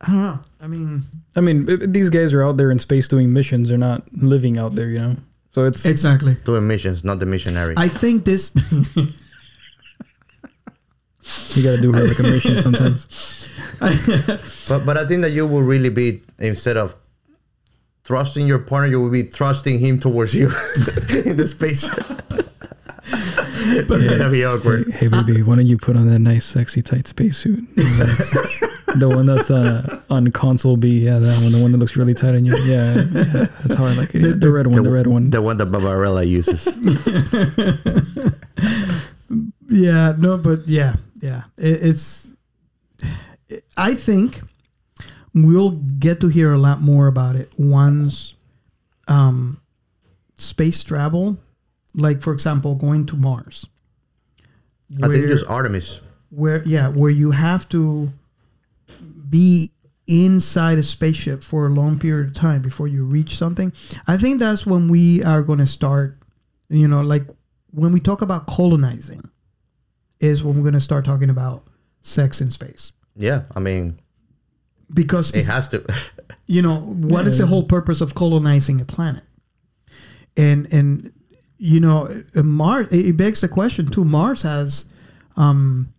i 0.03 0.07
don't 0.12 0.22
know 0.22 0.38
i 0.61 0.66
mean 0.66 1.03
I 1.36 1.40
mean, 1.40 1.92
these 1.92 2.09
guys 2.11 2.34
are 2.34 2.42
out 2.42 2.57
there 2.57 2.72
in 2.72 2.80
space 2.80 3.07
doing 3.07 3.32
missions. 3.32 3.68
They're 3.68 3.78
not 3.78 4.03
living 4.12 4.59
out 4.59 4.74
there, 4.74 4.88
you 4.88 4.98
know. 4.98 5.14
So 5.55 5.62
it's 5.62 5.84
exactly 5.86 6.34
Doing 6.44 6.66
missions, 6.66 7.05
not 7.05 7.20
the 7.20 7.26
missionary. 7.26 7.74
i 7.76 7.86
think 7.88 8.24
this 8.24 8.51
you 11.55 11.62
got 11.62 11.76
to 11.76 11.80
do 11.80 11.92
her 11.92 12.03
like 12.05 12.18
a 12.18 12.22
mission 12.24 12.61
sometimes. 12.61 13.07
But 14.68 14.84
but 14.84 14.96
I 14.98 15.07
think 15.07 15.22
that 15.22 15.30
you 15.32 15.46
will 15.46 15.62
really 15.62 15.88
be 15.88 16.20
instead 16.38 16.76
of 16.76 16.96
thrusting 18.05 18.46
your 18.48 18.59
partner, 18.59 18.88
you 18.90 19.01
will 19.01 19.11
be 19.11 19.22
thrusting 19.22 19.78
him 19.78 19.98
towards 20.01 20.34
you 20.34 20.46
in 21.24 21.36
the 21.36 21.46
space. 21.48 21.88
but 23.88 24.00
it's 24.00 24.16
gonna 24.16 24.30
be 24.30 24.44
awkward. 24.44 24.94
Hey 24.94 25.08
baby, 25.08 25.42
why 25.42 25.56
don't 25.56 25.66
you 25.66 25.76
put 25.76 25.96
on 25.96 26.08
that 26.08 26.18
nice, 26.18 26.44
sexy, 26.44 26.82
tight 26.82 27.06
spacesuit? 27.06 27.64
the 27.76 29.08
one 29.08 29.26
that's 29.26 29.50
on 29.50 29.66
uh, 29.66 30.00
on 30.11 30.30
console 30.30 30.76
B, 30.76 31.00
yeah, 31.00 31.18
that 31.18 31.42
one, 31.42 31.52
the 31.52 31.62
one 31.62 31.72
that 31.72 31.78
looks 31.78 31.96
really 31.96 32.14
tight 32.14 32.34
on 32.34 32.44
you. 32.44 32.56
Yeah, 32.58 32.94
yeah 32.94 33.46
that's 33.62 33.74
how 33.74 33.84
I 33.84 33.94
like 33.94 34.14
it. 34.14 34.22
Yeah, 34.22 34.32
the, 34.36 34.50
red 34.50 34.66
one, 34.66 34.82
the, 34.82 34.90
red 34.90 35.06
one. 35.06 35.30
The 35.30 35.42
one 35.42 35.56
that 35.58 35.66
Barbarella 35.66 36.24
uses. 36.24 36.68
Yeah, 39.70 40.14
no, 40.18 40.36
but 40.36 40.66
yeah, 40.66 40.96
yeah. 41.20 41.44
It, 41.56 41.84
it's. 41.84 42.34
I 43.76 43.94
think 43.94 44.42
we'll 45.32 45.70
get 45.70 46.20
to 46.20 46.28
hear 46.28 46.52
a 46.52 46.58
lot 46.58 46.80
more 46.80 47.06
about 47.06 47.36
it 47.36 47.52
once 47.56 48.34
um, 49.08 49.61
space 50.34 50.82
travel, 50.82 51.38
like 51.95 52.22
for 52.22 52.32
example, 52.32 52.74
going 52.74 53.07
to 53.07 53.16
Mars. 53.16 53.66
I 54.99 55.09
think 55.09 55.12
Where- 55.12 55.28
just 55.28 55.47
Artemis. 55.47 56.01
where 56.30 56.62
yeah, 56.64 56.88
where 56.88 57.11
you 57.11 57.30
have 57.32 57.68
to 57.70 58.12
be 59.28 59.70
inside 60.07 60.78
a 60.78 60.82
spaceship 60.82 61.43
for 61.43 61.66
a 61.66 61.70
long 61.70 61.99
period 61.99 62.28
of 62.28 62.34
time 62.34 62.62
before 62.62 62.88
you 62.88 63.05
reach 63.05 63.36
something. 63.36 63.72
I 64.09 64.16
think 64.16 64.41
that's 64.41 64.66
when 64.66 64.88
we 64.88 65.22
are 65.22 65.43
going 65.43 65.61
to 65.61 65.66
start. 65.66 66.16
You 66.68 66.88
know, 66.88 67.01
like 67.01 67.22
when 67.72 67.93
we 67.93 68.01
talk 68.01 68.22
about 68.22 68.47
colonizing, 68.47 69.28
is 70.20 70.43
when 70.45 70.57
we're 70.57 70.62
going 70.62 70.74
to 70.74 70.80
start 70.80 71.05
talking 71.05 71.30
about 71.30 71.64
sex 72.03 72.41
in 72.41 72.51
space 72.51 72.93
Yeah, 73.16 73.43
I 73.55 73.61
mean, 73.61 73.99
because 74.93 75.30
it 75.34 75.47
has 75.47 75.68
to. 75.68 75.84
you 76.47 76.62
know 76.62 76.80
what 76.80 77.26
is 77.28 77.38
the 77.38 77.47
whole 77.47 77.62
purpose 77.64 78.01
of 78.01 78.14
colonizing 78.14 78.80
a 78.80 78.84
planet 78.84 79.22
and 80.36 80.66
and 80.72 81.12
you 81.61 81.78
know 81.78 82.08
uh, 82.34 82.42
mars 82.42 82.88
it 82.90 83.16
begs 83.16 83.42
the 83.42 83.48
question 83.48 83.86
too 83.86 84.04
mars 84.04 84.42
has 84.42 84.86
um 85.36 85.92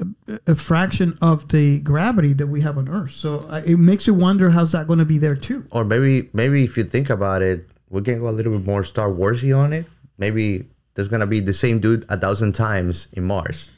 a, 0.00 0.40
a 0.48 0.54
fraction 0.56 1.16
of 1.20 1.46
the 1.48 1.78
gravity 1.80 2.32
that 2.32 2.46
we 2.46 2.60
have 2.60 2.78
on 2.78 2.88
earth 2.88 3.12
so 3.12 3.40
uh, 3.50 3.62
it 3.64 3.76
makes 3.76 4.06
you 4.06 4.14
wonder 4.14 4.50
how's 4.50 4.72
that 4.72 4.86
going 4.86 4.98
to 4.98 5.04
be 5.04 5.18
there 5.18 5.36
too 5.36 5.64
or 5.70 5.84
maybe 5.84 6.30
maybe 6.32 6.64
if 6.64 6.76
you 6.76 6.84
think 6.84 7.10
about 7.10 7.42
it, 7.42 7.68
we 7.90 8.02
can 8.02 8.18
go 8.20 8.28
a 8.28 8.30
little 8.30 8.56
bit 8.56 8.66
more 8.66 8.82
Star 8.84 9.08
Warsy 9.10 9.56
on 9.56 9.72
it. 9.72 9.86
Maybe 10.18 10.66
there's 10.94 11.08
gonna 11.08 11.26
be 11.26 11.40
the 11.40 11.52
same 11.52 11.78
dude 11.78 12.06
a 12.08 12.16
thousand 12.16 12.54
times 12.54 13.08
in 13.12 13.24
Mars, 13.24 13.70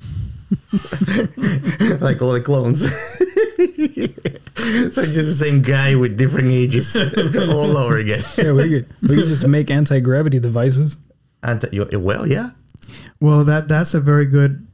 like 2.00 2.20
all 2.20 2.32
the 2.32 2.42
clones. 2.44 2.82
so 4.90 5.04
just 5.04 5.28
the 5.28 5.34
same 5.34 5.62
guy 5.62 5.94
with 5.94 6.16
different 6.16 6.48
ages 6.48 6.96
all 7.50 7.76
over 7.76 7.98
again. 7.98 8.22
Yeah, 8.36 8.52
we 8.52 8.68
could 8.68 8.86
we 9.02 9.08
could 9.16 9.26
just 9.26 9.46
make 9.46 9.70
anti 9.70 10.00
gravity 10.00 10.38
devices. 10.38 10.98
And 11.42 11.64
you, 11.72 11.86
well, 11.98 12.26
yeah, 12.26 12.50
well 13.20 13.44
that 13.44 13.68
that's 13.68 13.94
a 13.94 14.00
very 14.00 14.26
good 14.26 14.66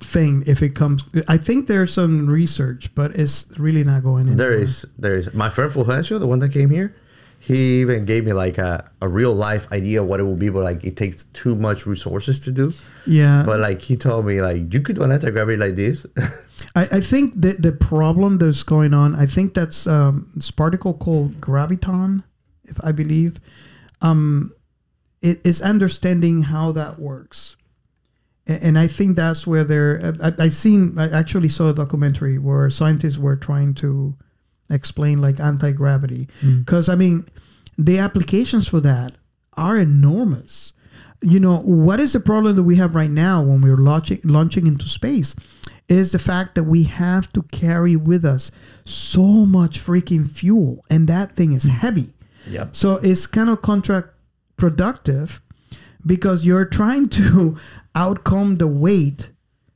thing 0.00 0.44
if 0.46 0.62
it 0.62 0.76
comes 0.76 1.02
i 1.26 1.36
think 1.36 1.66
there's 1.66 1.92
some 1.92 2.28
research 2.28 2.94
but 2.94 3.16
it's 3.16 3.46
really 3.58 3.82
not 3.82 4.00
going 4.04 4.28
in 4.28 4.36
there 4.36 4.52
is 4.52 4.86
there 4.96 5.16
is 5.16 5.34
my 5.34 5.48
friend 5.48 5.72
Fulgencio, 5.72 6.20
the 6.20 6.26
one 6.26 6.38
that 6.38 6.52
came 6.52 6.70
here. 6.70 6.94
He 7.40 7.80
even 7.80 8.04
gave 8.04 8.24
me 8.24 8.32
like 8.32 8.58
a, 8.58 8.90
a 9.00 9.08
real 9.08 9.32
life 9.32 9.70
idea 9.72 10.02
of 10.02 10.08
what 10.08 10.20
it 10.20 10.24
would 10.24 10.38
be, 10.40 10.50
but 10.50 10.64
like 10.64 10.84
it 10.84 10.96
takes 10.96 11.24
too 11.24 11.54
much 11.54 11.86
resources 11.86 12.40
to 12.40 12.50
do. 12.52 12.72
yeah 13.06 13.44
But 13.46 13.60
like 13.60 13.80
he 13.80 13.96
told 13.96 14.26
me, 14.26 14.42
like 14.42 14.72
you 14.72 14.80
could 14.80 14.96
do 14.96 15.02
an 15.02 15.12
anti 15.12 15.30
gravity 15.30 15.56
like 15.56 15.76
this. 15.76 16.04
I, 16.74 16.88
I 16.92 17.00
think 17.00 17.40
that 17.40 17.62
the 17.62 17.72
problem 17.72 18.38
that's 18.38 18.62
going 18.62 18.94
on, 18.94 19.14
I 19.14 19.26
think 19.26 19.54
that's 19.54 19.86
um, 19.86 20.30
this 20.34 20.50
particle 20.50 20.94
called 20.94 21.40
graviton, 21.40 22.24
if 22.64 22.82
I 22.84 22.92
believe, 22.92 23.38
um, 24.02 24.52
it 25.22 25.40
is 25.44 25.62
understanding 25.62 26.42
how 26.42 26.72
that 26.72 26.98
works, 26.98 27.56
A- 28.48 28.62
and 28.64 28.78
I 28.78 28.86
think 28.86 29.16
that's 29.16 29.46
where 29.46 29.64
they're. 29.64 30.14
I, 30.22 30.32
I 30.44 30.48
seen, 30.48 30.98
I 30.98 31.10
actually 31.10 31.48
saw 31.48 31.70
a 31.70 31.74
documentary 31.74 32.38
where 32.38 32.70
scientists 32.70 33.18
were 33.18 33.36
trying 33.36 33.74
to 33.74 34.16
explain 34.70 35.20
like 35.20 35.40
anti 35.40 35.72
gravity, 35.72 36.28
because 36.60 36.88
I 36.88 36.94
mean, 36.94 37.26
the 37.76 37.98
applications 37.98 38.68
for 38.68 38.80
that 38.80 39.12
are 39.56 39.76
enormous. 39.76 40.72
You 41.20 41.40
know, 41.40 41.58
what 41.58 41.98
is 41.98 42.12
the 42.12 42.20
problem 42.20 42.54
that 42.54 42.62
we 42.62 42.76
have 42.76 42.94
right 42.94 43.10
now 43.10 43.42
when 43.42 43.60
we're 43.60 43.76
launching 43.76 44.20
launching 44.24 44.68
into 44.68 44.88
space? 44.88 45.34
Is 45.88 46.12
the 46.12 46.18
fact 46.18 46.54
that 46.54 46.64
we 46.64 46.84
have 46.84 47.32
to 47.32 47.42
carry 47.44 47.96
with 47.96 48.24
us 48.24 48.50
so 48.84 49.46
much 49.46 49.80
freaking 49.80 50.28
fuel, 50.28 50.84
and 50.90 51.08
that 51.08 51.32
thing 51.32 51.52
is 51.52 51.64
mm. 51.64 51.70
heavy. 51.70 52.12
yep. 52.46 52.76
So 52.76 52.96
it's 52.96 53.26
kind 53.26 53.48
of 53.48 53.62
contract 53.62 54.08
productive 54.56 55.40
because 56.04 56.44
you're 56.44 56.64
trying 56.64 57.08
to 57.08 57.56
outcome 57.94 58.56
the 58.58 58.68
weight 58.68 59.30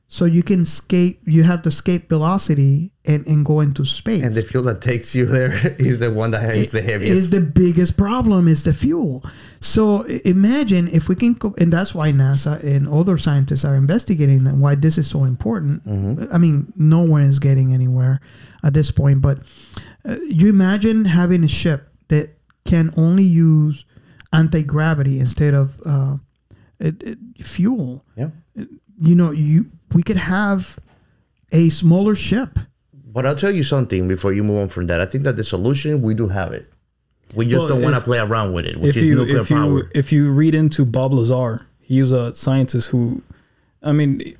so 0.07 0.25
you 0.25 0.43
can 0.43 0.61
escape 0.61 1.19
you 1.25 1.43
have 1.43 1.63
to 1.63 1.69
escape 1.69 2.07
velocity 2.07 2.92
and, 3.05 3.25
and 3.27 3.45
go 3.45 3.59
into 3.59 3.83
space. 3.83 4.23
And 4.23 4.33
the 4.33 4.43
fuel 4.43 4.63
that 4.63 4.81
takes 4.81 5.13
you 5.13 5.25
there 5.25 5.51
is 5.79 5.99
the 5.99 6.11
one 6.11 6.31
that 6.31 6.55
is 6.55 6.71
the 6.71 6.81
heaviest. 6.81 7.13
is 7.13 7.29
the 7.29 7.41
biggest 7.41 7.97
problem 7.97 8.47
is 8.47 8.63
the 8.63 8.73
fuel. 8.73 9.23
So 9.59 10.03
imagine 10.03 10.87
if 10.87 11.07
we 11.09 11.15
can, 11.15 11.35
co- 11.35 11.55
and 11.57 11.71
that's 11.71 11.93
why 11.93 12.11
NASA 12.11 12.61
and 12.63 12.87
other 12.87 13.17
scientists 13.17 13.65
are 13.65 13.75
investigating 13.75 14.45
and 14.47 14.61
why 14.61 14.75
this 14.75 14.97
is 14.97 15.09
so 15.09 15.25
important. 15.25 15.81
I 16.33 16.37
mean, 16.37 16.71
no 16.75 17.01
one 17.01 17.21
is 17.21 17.39
getting 17.39 17.73
anywhere 17.73 18.21
at 18.63 18.73
this 18.73 18.91
point, 18.91 19.21
but 19.21 19.39
uh, 20.05 20.15
you 20.27 20.49
imagine 20.49 21.05
having 21.05 21.43
a 21.43 21.47
ship 21.47 21.89
that 22.09 22.37
can 22.65 22.93
only 22.97 23.23
use 23.23 23.85
anti 24.31 24.63
gravity 24.63 25.19
instead 25.19 25.53
of 25.53 25.79
uh, 25.85 26.17
it, 26.79 27.01
it, 27.03 27.17
fuel. 27.39 28.03
Yeah. 28.15 28.29
You 28.55 29.15
know, 29.15 29.31
you 29.31 29.65
we 29.93 30.03
could 30.03 30.17
have 30.17 30.77
a 31.51 31.69
smaller 31.69 32.15
ship. 32.15 32.59
But 33.13 33.25
I'll 33.27 33.35
tell 33.35 33.51
you 33.51 33.63
something 33.63 34.07
before 34.07 34.33
you 34.33 34.43
move 34.43 34.61
on 34.63 34.69
from 34.69 34.87
that. 34.87 34.99
I 34.99 35.05
think 35.05 35.23
that 35.23 35.35
the 35.35 35.43
solution 35.43 36.01
we 36.01 36.15
do 36.15 36.27
have 36.29 36.51
it. 36.51 36.67
We 37.35 37.45
just 37.45 37.59
Well, 37.59 37.67
don't 37.75 37.81
want 37.83 37.95
to 37.95 38.01
play 38.01 38.19
around 38.19 38.53
with 38.53 38.65
it, 38.65 38.77
which 38.77 38.95
if 38.95 39.03
is 39.03 39.07
you 39.07 39.15
nuclear 39.15 39.41
if 39.41 39.49
you 39.49 39.55
power. 39.55 39.91
if 39.93 40.11
you 40.11 40.31
read 40.31 40.55
into 40.55 40.83
Bob 40.85 41.13
Lazar, 41.13 41.65
he's 41.79 42.11
a 42.11 42.33
scientist 42.33 42.89
who, 42.89 43.21
I 43.81 43.91
mean, 43.91 44.35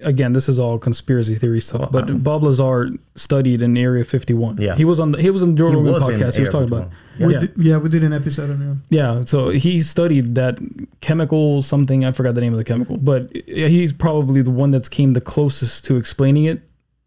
again, 0.00 0.32
this 0.32 0.48
is 0.48 0.58
all 0.58 0.78
conspiracy 0.78 1.34
theory 1.34 1.60
stuff. 1.60 1.90
But 1.90 2.22
Bob 2.22 2.42
Lazar 2.44 2.90
studied 3.14 3.62
in 3.62 3.76
Area 3.76 4.04
51. 4.04 4.58
Yeah. 4.58 4.76
he 4.76 4.84
was 4.84 5.00
on 5.00 5.12
the 5.12 5.22
he 5.22 5.30
was 5.30 5.42
on 5.42 5.54
the 5.54 5.58
Joe 5.58 5.70
Rogan 5.70 5.94
podcast. 5.94 6.10
He 6.10 6.24
was 6.24 6.36
Area 6.36 6.50
talking 6.50 6.68
about 6.68 6.90
51. 7.18 7.28
We 7.28 7.34
yeah. 7.34 7.40
did, 7.40 7.52
yeah, 7.56 7.76
we 7.78 7.88
did 7.88 8.04
an 8.04 8.12
episode 8.12 8.50
on 8.50 8.58
him. 8.60 8.84
Yeah, 8.90 9.24
so 9.24 9.48
he 9.48 9.80
studied 9.80 10.34
that 10.34 10.58
chemical 11.00 11.62
something. 11.62 12.04
I 12.04 12.12
forgot 12.12 12.34
the 12.34 12.40
name 12.40 12.52
of 12.52 12.58
the 12.58 12.64
chemical, 12.64 12.96
but 12.96 13.34
he's 13.46 13.92
probably 13.92 14.42
the 14.42 14.50
one 14.50 14.70
that's 14.70 14.88
came 14.88 15.12
the 15.12 15.20
closest 15.20 15.84
to 15.86 15.96
explaining 15.96 16.44
it. 16.44 16.60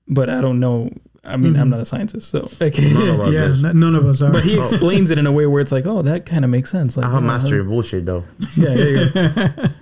But 0.07 0.29
I 0.29 0.41
don't 0.41 0.59
know. 0.59 0.89
I 1.23 1.35
mean, 1.37 1.55
I'm 1.57 1.69
not 1.69 1.79
a 1.81 1.85
scientist, 1.85 2.31
so 2.31 2.49
like, 2.59 2.77
None 2.77 3.09
of 3.09 3.19
us 3.19 3.33
Yeah, 3.33 3.45
is. 3.45 3.63
n- 3.63 3.79
none 3.79 3.95
of 3.95 4.05
us 4.05 4.21
are. 4.21 4.31
but 4.31 4.43
he 4.43 4.57
explains 4.59 5.11
it 5.11 5.17
in 5.17 5.27
a 5.27 5.31
way 5.31 5.45
where 5.47 5.61
it's 5.61 5.71
like, 5.71 5.85
oh, 5.85 6.01
that 6.01 6.25
kind 6.25 6.45
of 6.45 6.49
makes 6.51 6.71
sense. 6.71 6.95
Like, 6.97 7.05
I'm 7.05 7.23
you 7.25 7.29
a 7.29 7.63
know, 7.63 7.63
bullshit, 7.69 8.05
though. 8.05 8.23
Yeah, 8.55 8.73
yeah, 8.75 9.07
yeah. 9.15 9.67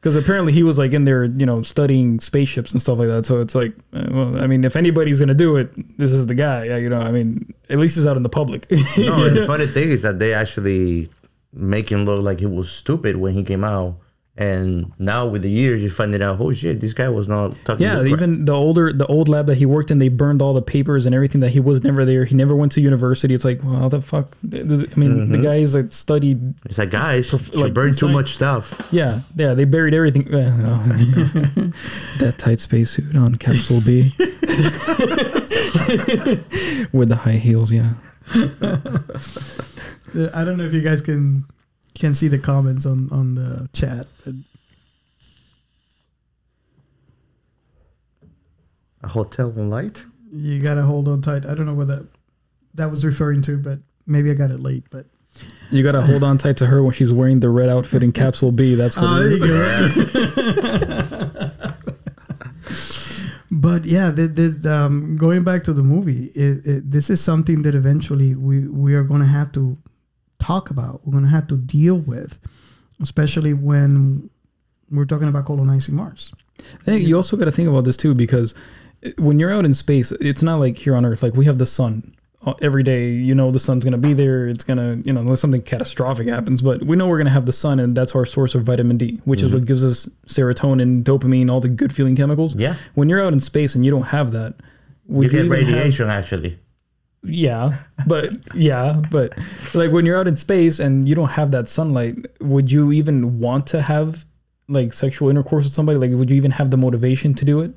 Because 0.00 0.16
apparently 0.16 0.50
he 0.54 0.62
was 0.62 0.78
like 0.78 0.94
in 0.94 1.04
there, 1.04 1.24
you 1.24 1.44
know, 1.44 1.60
studying 1.60 2.20
spaceships 2.20 2.72
and 2.72 2.80
stuff 2.80 2.96
like 2.98 3.08
that. 3.08 3.26
So 3.26 3.42
it's 3.42 3.54
like, 3.54 3.74
uh, 3.92 4.06
well, 4.10 4.42
I 4.42 4.46
mean, 4.46 4.64
if 4.64 4.74
anybody's 4.74 5.20
gonna 5.20 5.34
do 5.34 5.56
it, 5.56 5.70
this 5.98 6.10
is 6.10 6.26
the 6.26 6.34
guy. 6.34 6.64
Yeah, 6.64 6.78
you 6.78 6.88
know, 6.88 7.00
I 7.02 7.10
mean, 7.10 7.52
at 7.68 7.76
least 7.78 7.96
he's 7.96 8.06
out 8.06 8.16
in 8.16 8.22
the 8.22 8.30
public. 8.30 8.70
No, 8.96 9.26
and 9.26 9.36
the 9.36 9.44
funny 9.46 9.66
thing 9.66 9.90
is 9.90 10.00
that 10.00 10.18
they 10.18 10.32
actually 10.32 11.10
make 11.52 11.90
him 11.92 12.06
look 12.06 12.22
like 12.22 12.40
he 12.40 12.46
was 12.46 12.70
stupid 12.72 13.16
when 13.16 13.34
he 13.34 13.44
came 13.44 13.62
out. 13.62 13.96
And 14.40 14.90
now 14.98 15.26
with 15.26 15.42
the 15.42 15.50
years, 15.50 15.82
you 15.82 15.90
find 15.90 16.14
it 16.14 16.22
out, 16.22 16.40
oh 16.40 16.50
shit, 16.50 16.80
this 16.80 16.94
guy 16.94 17.10
was 17.10 17.28
not 17.28 17.54
talking 17.66 17.84
Yeah, 17.84 17.96
crap. 17.96 18.06
even 18.06 18.46
the 18.46 18.54
older, 18.54 18.90
the 18.90 19.06
old 19.06 19.28
lab 19.28 19.46
that 19.48 19.58
he 19.58 19.66
worked 19.66 19.90
in, 19.90 19.98
they 19.98 20.08
burned 20.08 20.40
all 20.40 20.54
the 20.54 20.62
papers 20.62 21.04
and 21.04 21.14
everything 21.14 21.42
that 21.42 21.50
he 21.50 21.60
was 21.60 21.82
never 21.84 22.06
there. 22.06 22.24
He 22.24 22.34
never 22.34 22.56
went 22.56 22.72
to 22.72 22.80
university. 22.80 23.34
It's 23.34 23.44
like, 23.44 23.62
well, 23.62 23.90
the 23.90 24.00
fuck? 24.00 24.34
I 24.42 24.46
mean, 24.46 24.66
the 24.66 24.86
mm-hmm. 24.86 25.42
guys 25.42 25.74
that 25.74 25.92
studied, 25.92 26.54
It's 26.64 26.78
like, 26.78 26.90
guys, 26.90 27.28
Prof- 27.28 27.52
you 27.52 27.60
like, 27.60 27.74
burn 27.74 27.90
it's 27.90 27.98
too 27.98 28.06
like- 28.06 28.14
much 28.14 28.32
stuff. 28.32 28.88
yeah, 28.90 29.20
yeah, 29.36 29.52
they 29.52 29.66
buried 29.66 29.92
everything. 29.92 30.24
That 32.18 32.38
tight 32.38 32.60
spacesuit 32.60 33.14
on 33.16 33.34
Capsule 33.36 33.80
B 33.82 34.12
with 36.92 37.08
the 37.10 37.16
high 37.16 37.32
heels. 37.32 37.70
Yeah, 37.72 37.92
I 40.34 40.44
don't 40.44 40.56
know 40.56 40.64
if 40.64 40.72
you 40.72 40.80
guys 40.80 41.02
can 41.02 41.44
can 41.94 42.14
see 42.14 42.28
the 42.28 42.38
comments 42.38 42.86
on 42.86 43.08
on 43.10 43.34
the 43.34 43.68
chat. 43.72 44.06
but 44.24 44.34
A 49.02 49.08
hotel 49.08 49.48
on 49.56 49.70
light? 49.70 50.02
You 50.32 50.60
gotta 50.62 50.82
hold 50.82 51.08
on 51.08 51.22
tight. 51.22 51.46
I 51.46 51.54
don't 51.54 51.66
know 51.66 51.74
what 51.74 51.88
that 51.88 52.06
that 52.74 52.90
was 52.90 53.04
referring 53.04 53.42
to, 53.42 53.56
but 53.56 53.78
maybe 54.06 54.30
I 54.30 54.34
got 54.34 54.50
it 54.50 54.60
late. 54.60 54.84
But 54.90 55.06
you 55.70 55.82
gotta 55.82 56.02
hold 56.02 56.22
on 56.22 56.38
tight 56.38 56.56
to 56.58 56.66
her 56.66 56.82
when 56.82 56.92
she's 56.92 57.12
wearing 57.12 57.40
the 57.40 57.48
red 57.48 57.68
outfit 57.68 58.02
in 58.02 58.12
Capsule 58.12 58.52
B. 58.52 58.74
That's 58.74 58.96
what 58.96 59.04
Oh, 59.06 59.16
it 59.16 59.38
there 59.40 59.88
is. 59.88 59.96
you 59.96 60.02
go. 60.86 61.50
but 63.50 63.84
yeah, 63.84 64.12
th- 64.12 64.30
this 64.32 64.64
um, 64.66 65.16
going 65.16 65.42
back 65.44 65.64
to 65.64 65.72
the 65.72 65.82
movie, 65.82 66.26
it, 66.34 66.66
it, 66.66 66.90
this 66.90 67.10
is 67.10 67.20
something 67.22 67.62
that 67.62 67.74
eventually 67.74 68.34
we 68.34 68.68
we 68.68 68.94
are 68.94 69.02
going 69.02 69.20
to 69.20 69.26
have 69.26 69.50
to 69.52 69.76
talk 70.50 70.70
about. 70.70 71.00
We're 71.04 71.12
going 71.12 71.24
to 71.24 71.30
have 71.30 71.46
to 71.48 71.56
deal 71.56 71.98
with, 71.98 72.38
especially 73.00 73.54
when 73.54 74.28
we're 74.90 75.04
talking 75.04 75.28
about 75.28 75.46
colonizing 75.46 75.94
Mars. 75.94 76.32
I 76.58 76.84
think 76.84 77.06
you 77.06 77.16
also 77.16 77.36
got 77.36 77.44
to 77.46 77.50
think 77.52 77.68
about 77.68 77.84
this 77.84 77.96
too, 77.96 78.14
because 78.14 78.54
when 79.18 79.38
you're 79.38 79.52
out 79.52 79.64
in 79.64 79.74
space, 79.74 80.12
it's 80.12 80.42
not 80.42 80.56
like 80.58 80.76
here 80.76 80.94
on 80.96 81.04
Earth. 81.06 81.22
Like 81.22 81.34
we 81.34 81.44
have 81.46 81.58
the 81.58 81.66
sun 81.66 82.14
Uh, 82.42 82.54
every 82.62 82.82
day. 82.82 83.12
You 83.28 83.34
know 83.34 83.50
the 83.52 83.58
sun's 83.58 83.84
gonna 83.84 83.98
be 84.10 84.14
there. 84.14 84.48
It's 84.48 84.64
gonna, 84.64 84.90
you 85.04 85.12
know, 85.12 85.20
unless 85.20 85.40
something 85.42 85.60
catastrophic 85.72 86.26
happens, 86.26 86.62
but 86.62 86.82
we 86.88 86.96
know 86.96 87.06
we're 87.06 87.18
gonna 87.22 87.36
have 87.38 87.44
the 87.44 87.52
sun, 87.64 87.78
and 87.80 87.94
that's 87.94 88.14
our 88.16 88.24
source 88.24 88.54
of 88.56 88.62
vitamin 88.70 88.96
D, 88.96 89.20
which 89.26 89.42
is 89.42 89.52
what 89.52 89.66
gives 89.66 89.84
us 89.84 90.08
serotonin, 90.26 91.02
dopamine, 91.04 91.50
all 91.50 91.60
the 91.60 91.68
good 91.68 91.92
feeling 91.92 92.16
chemicals. 92.16 92.54
Yeah. 92.56 92.76
When 92.94 93.10
you're 93.10 93.22
out 93.22 93.34
in 93.34 93.40
space 93.40 93.74
and 93.76 93.84
you 93.84 93.90
don't 93.90 94.08
have 94.16 94.32
that, 94.32 94.54
would 95.06 95.24
You 95.24 95.30
get 95.30 95.44
even 95.44 95.58
have- 95.58 95.68
radiation, 95.68 96.08
actually. 96.08 96.58
Yeah, 97.22 97.76
but 98.06 98.32
yeah, 98.54 99.02
but 99.10 99.36
like 99.74 99.90
when 99.92 100.06
you're 100.06 100.18
out 100.18 100.26
in 100.26 100.36
space 100.36 100.78
and 100.78 101.08
you 101.08 101.14
don't 101.14 101.30
have 101.30 101.50
that 101.50 101.68
sunlight, 101.68 102.16
would 102.40 102.70
you 102.72 102.92
even 102.92 103.38
want 103.40 103.66
to 103.68 103.82
have 103.82 104.24
like 104.68 104.92
sexual 104.92 105.28
intercourse 105.28 105.64
with 105.64 105.72
somebody? 105.74 105.98
Like, 105.98 106.10
would 106.12 106.30
you 106.30 106.36
even 106.36 106.52
have 106.52 106.70
the 106.70 106.76
motivation 106.76 107.34
to 107.34 107.44
do 107.44 107.60
it? 107.60 107.72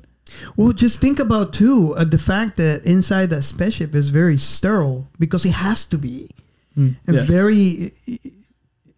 Well, 0.56 0.72
just 0.72 1.00
think 1.00 1.18
about 1.18 1.52
too 1.52 1.94
uh, 1.96 2.04
the 2.04 2.18
fact 2.18 2.56
that 2.56 2.86
inside 2.86 3.28
that 3.30 3.42
spaceship 3.42 3.94
is 3.94 4.08
very 4.08 4.38
sterile 4.38 5.06
because 5.18 5.44
it 5.44 5.52
has 5.52 5.84
to 5.86 5.98
be, 5.98 6.30
and 6.76 6.96
yeah. 7.06 7.22
very. 7.24 7.92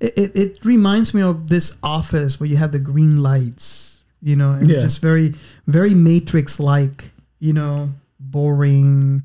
It, 0.00 0.14
it, 0.18 0.36
it 0.36 0.64
reminds 0.64 1.14
me 1.14 1.22
of 1.22 1.48
this 1.48 1.76
office 1.80 2.40
where 2.40 2.48
you 2.48 2.56
have 2.56 2.72
the 2.72 2.80
green 2.80 3.22
lights, 3.22 4.02
you 4.20 4.34
know, 4.34 4.50
and 4.50 4.68
Yeah. 4.68 4.80
just 4.80 5.00
very, 5.00 5.34
very 5.68 5.94
Matrix 5.94 6.58
like, 6.58 7.12
you 7.38 7.52
know, 7.52 7.90
boring. 8.32 9.22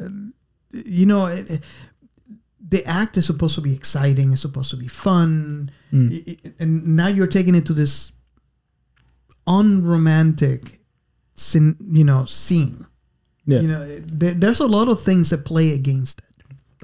Uh, 0.00 0.08
you 0.72 1.06
know, 1.06 1.26
it, 1.26 1.50
it- 1.50 1.64
the 2.72 2.84
act 2.86 3.16
is 3.16 3.26
supposed 3.26 3.56
to 3.56 3.60
be 3.60 3.74
exciting. 3.74 4.30
It's 4.32 4.42
supposed 4.42 4.70
to 4.70 4.76
be 4.76 4.86
fun, 4.86 5.72
I- 5.92 6.22
I- 6.46 6.52
and 6.60 6.94
now 6.94 7.08
you're 7.08 7.26
taking 7.26 7.56
it 7.56 7.66
to 7.66 7.72
this 7.72 8.12
unromantic, 9.46 10.78
scene, 11.34 11.76
you 11.90 12.04
know, 12.04 12.24
scene. 12.26 12.86
Yeah. 13.46 13.60
You 13.60 13.68
know, 13.68 13.98
there, 14.00 14.34
there's 14.34 14.60
a 14.60 14.66
lot 14.66 14.88
of 14.88 15.00
things 15.02 15.30
that 15.30 15.44
play 15.44 15.72
against 15.72 16.18
it. 16.20 16.24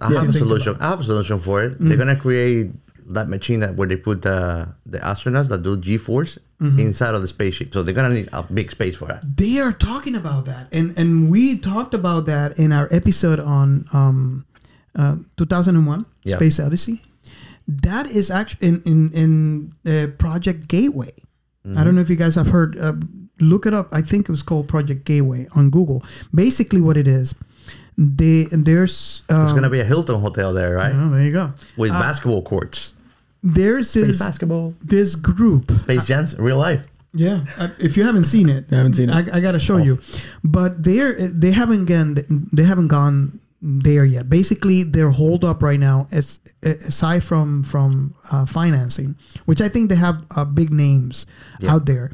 I 0.01 0.09
have 0.17 0.29
a 0.31 0.33
solution. 0.39 0.77
I 0.81 0.89
have 0.89 1.01
a 1.01 1.05
solution 1.05 1.39
for 1.39 1.63
it. 1.65 1.77
They're 1.79 1.97
gonna 1.97 2.17
create 2.17 2.71
that 3.09 3.29
machine 3.29 3.61
that 3.61 3.77
where 3.77 3.87
they 3.89 3.97
put 3.97 4.23
the 4.23 4.69
the 4.85 4.99
astronauts 4.99 5.49
that 5.49 5.63
do 5.63 5.77
G 5.77 5.97
force 5.97 6.39
inside 6.61 7.15
of 7.15 7.21
the 7.21 7.29
spaceship. 7.29 7.73
So 7.75 7.83
they're 7.83 7.95
gonna 7.95 8.15
need 8.15 8.29
a 8.33 8.43
big 8.43 8.71
space 8.71 8.97
for 8.97 9.07
that. 9.09 9.23
They 9.37 9.59
are 9.59 9.73
talking 9.73 10.15
about 10.17 10.47
that, 10.47 10.69
and 10.73 10.97
and 10.99 11.31
we 11.31 11.59
talked 11.59 11.93
about 11.95 12.27
that 12.27 12.59
in 12.59 12.73
our 12.73 12.89
episode 12.91 13.39
on 13.41 13.85
um, 13.93 14.47
uh, 14.95 15.17
2001 15.37 16.07
Yeah. 16.25 16.37
Space 16.37 16.59
Odyssey. 16.59 17.03
That 17.69 18.07
is 18.07 18.31
actually 18.31 18.69
in 18.69 18.83
in 18.85 19.11
in 19.13 19.73
uh, 19.87 20.07
Project 20.19 20.69
Gateway. 20.69 21.13
I 21.77 21.83
don't 21.83 21.97
know 21.97 22.01
if 22.01 22.09
you 22.09 22.17
guys 22.17 22.37
have 22.37 22.47
heard. 22.49 22.79
Uh, 22.79 22.93
look 23.41 23.67
it 23.67 23.75
up. 23.75 23.89
I 23.93 24.01
think 24.01 24.29
it 24.29 24.31
was 24.33 24.43
called 24.43 24.69
Project 24.69 25.05
Gateway 25.05 25.49
on 25.57 25.69
Google. 25.69 26.05
Basically, 26.33 26.81
what 26.81 26.97
it 26.97 27.09
is, 27.09 27.35
they 27.99 28.45
there's 28.53 29.23
um, 29.29 29.43
It's 29.43 29.53
gonna 29.53 29.69
be 29.69 29.81
a 29.81 29.85
Hilton 29.85 30.21
hotel 30.21 30.53
there, 30.55 30.77
right? 30.77 30.95
oh, 30.95 31.11
there 31.11 31.23
you 31.25 31.33
go. 31.33 31.53
With 31.77 31.91
basketball 31.91 32.43
courts, 32.43 32.95
There's 33.55 33.93
this 33.95 34.19
basketball, 34.19 34.75
this 34.83 35.15
group 35.15 35.71
Space 35.71 36.05
Jams, 36.05 36.39
real 36.39 36.59
life. 36.59 36.87
Yeah, 37.15 37.45
I- 37.59 37.71
if 37.79 37.97
you 37.97 38.05
haven't 38.05 38.25
seen 38.25 38.49
it, 38.49 38.67
I 38.73 38.77
haven't 38.77 38.95
seen 38.95 39.09
it. 39.09 39.15
I, 39.15 39.37
I 39.39 39.41
got 39.41 39.53
to 39.53 39.61
show 39.61 39.77
you. 39.79 39.99
But 40.45 40.83
they're 40.83 41.15
they 41.15 41.51
haven't 41.53 41.87
gone 41.87 42.17
they 42.53 42.65
haven't 42.65 42.89
gone 42.89 43.41
there 43.63 44.05
yet. 44.05 44.29
Basically, 44.29 44.83
they're 44.83 45.11
holed 45.11 45.45
up 45.45 45.63
right 45.63 45.81
now. 45.81 46.09
As 46.13 46.41
aside 46.63 47.25
from 47.25 47.63
from 47.63 48.15
uh, 48.31 48.45
financing, 48.47 49.17
which 49.47 49.61
I 49.61 49.69
think 49.69 49.89
they 49.89 49.97
have 49.97 50.27
uh, 50.37 50.45
big 50.45 50.71
names 50.71 51.25
out 51.69 51.87
there, 51.87 52.13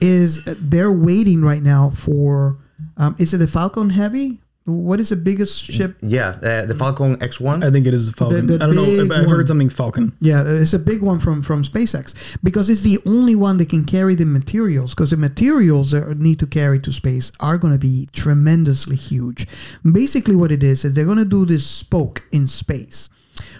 is 0.00 0.44
they're 0.60 0.92
waiting 0.92 1.42
right 1.42 1.62
now 1.62 1.90
for. 1.90 2.58
Um, 2.96 3.14
is 3.18 3.32
it 3.34 3.38
the 3.38 3.46
Falcon 3.46 3.90
Heavy? 3.90 4.40
What 4.70 5.00
is 5.00 5.08
the 5.10 5.16
biggest 5.16 5.64
ship? 5.64 5.96
Yeah, 6.02 6.28
uh, 6.42 6.66
the 6.66 6.74
Falcon 6.74 7.16
X1. 7.16 7.64
I 7.64 7.70
think 7.70 7.86
it 7.86 7.94
is 7.94 8.10
Falcon. 8.10 8.46
The- 8.46 8.58
the 8.58 8.64
I 8.64 8.66
don't 8.66 8.76
know. 8.76 9.14
I've 9.14 9.26
one. 9.26 9.28
heard 9.28 9.48
something 9.48 9.68
Falcon. 9.70 10.16
Yeah, 10.20 10.44
it's 10.46 10.72
a 10.72 10.78
big 10.78 11.02
one 11.02 11.18
from 11.20 11.42
from 11.42 11.62
SpaceX 11.64 12.14
because 12.42 12.70
it's 12.70 12.82
the 12.82 12.98
only 13.06 13.34
one 13.34 13.56
that 13.58 13.68
can 13.68 13.84
carry 13.84 14.14
the 14.14 14.24
materials. 14.26 14.94
Because 14.94 15.10
the 15.10 15.16
materials 15.16 15.90
that 15.90 16.18
need 16.18 16.38
to 16.40 16.46
carry 16.46 16.78
to 16.80 16.92
space 16.92 17.32
are 17.40 17.58
going 17.58 17.72
to 17.72 17.78
be 17.78 18.06
tremendously 18.12 18.96
huge. 18.96 19.46
Basically, 19.90 20.36
what 20.36 20.50
it 20.52 20.62
is 20.62 20.84
is 20.84 20.94
they're 20.94 21.04
going 21.04 21.18
to 21.18 21.24
do 21.24 21.44
this 21.44 21.66
spoke 21.66 22.22
in 22.32 22.46
space, 22.46 23.08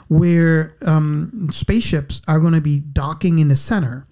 where 0.08 0.76
um, 0.86 1.48
spaceships 1.52 2.20
are 2.28 2.40
going 2.40 2.52
to 2.54 2.60
be 2.60 2.80
docking 2.80 3.38
in 3.38 3.48
the 3.48 3.56
center, 3.56 4.06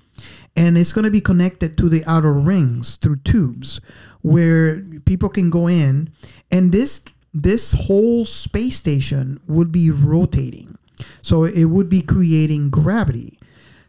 and 0.59 0.77
it's 0.77 0.93
going 0.93 1.05
to 1.05 1.11
be 1.11 1.21
connected 1.21 1.79
to 1.79 1.89
the 1.89 2.05
outer 2.05 2.33
rings 2.33 2.97
through 2.97 3.17
tubes, 3.19 3.81
where 4.23 4.81
people 5.05 5.29
can 5.29 5.51
go 5.51 5.69
in, 5.69 6.13
and 6.51 6.73
this 6.73 7.03
this 7.33 7.73
whole 7.73 8.25
space 8.25 8.77
station 8.77 9.39
would 9.47 9.71
be 9.71 9.91
rotating. 9.91 10.77
So 11.23 11.45
it 11.45 11.67
would 11.67 11.89
be 11.89 12.03
creating 12.03 12.71
gravity. 12.71 13.39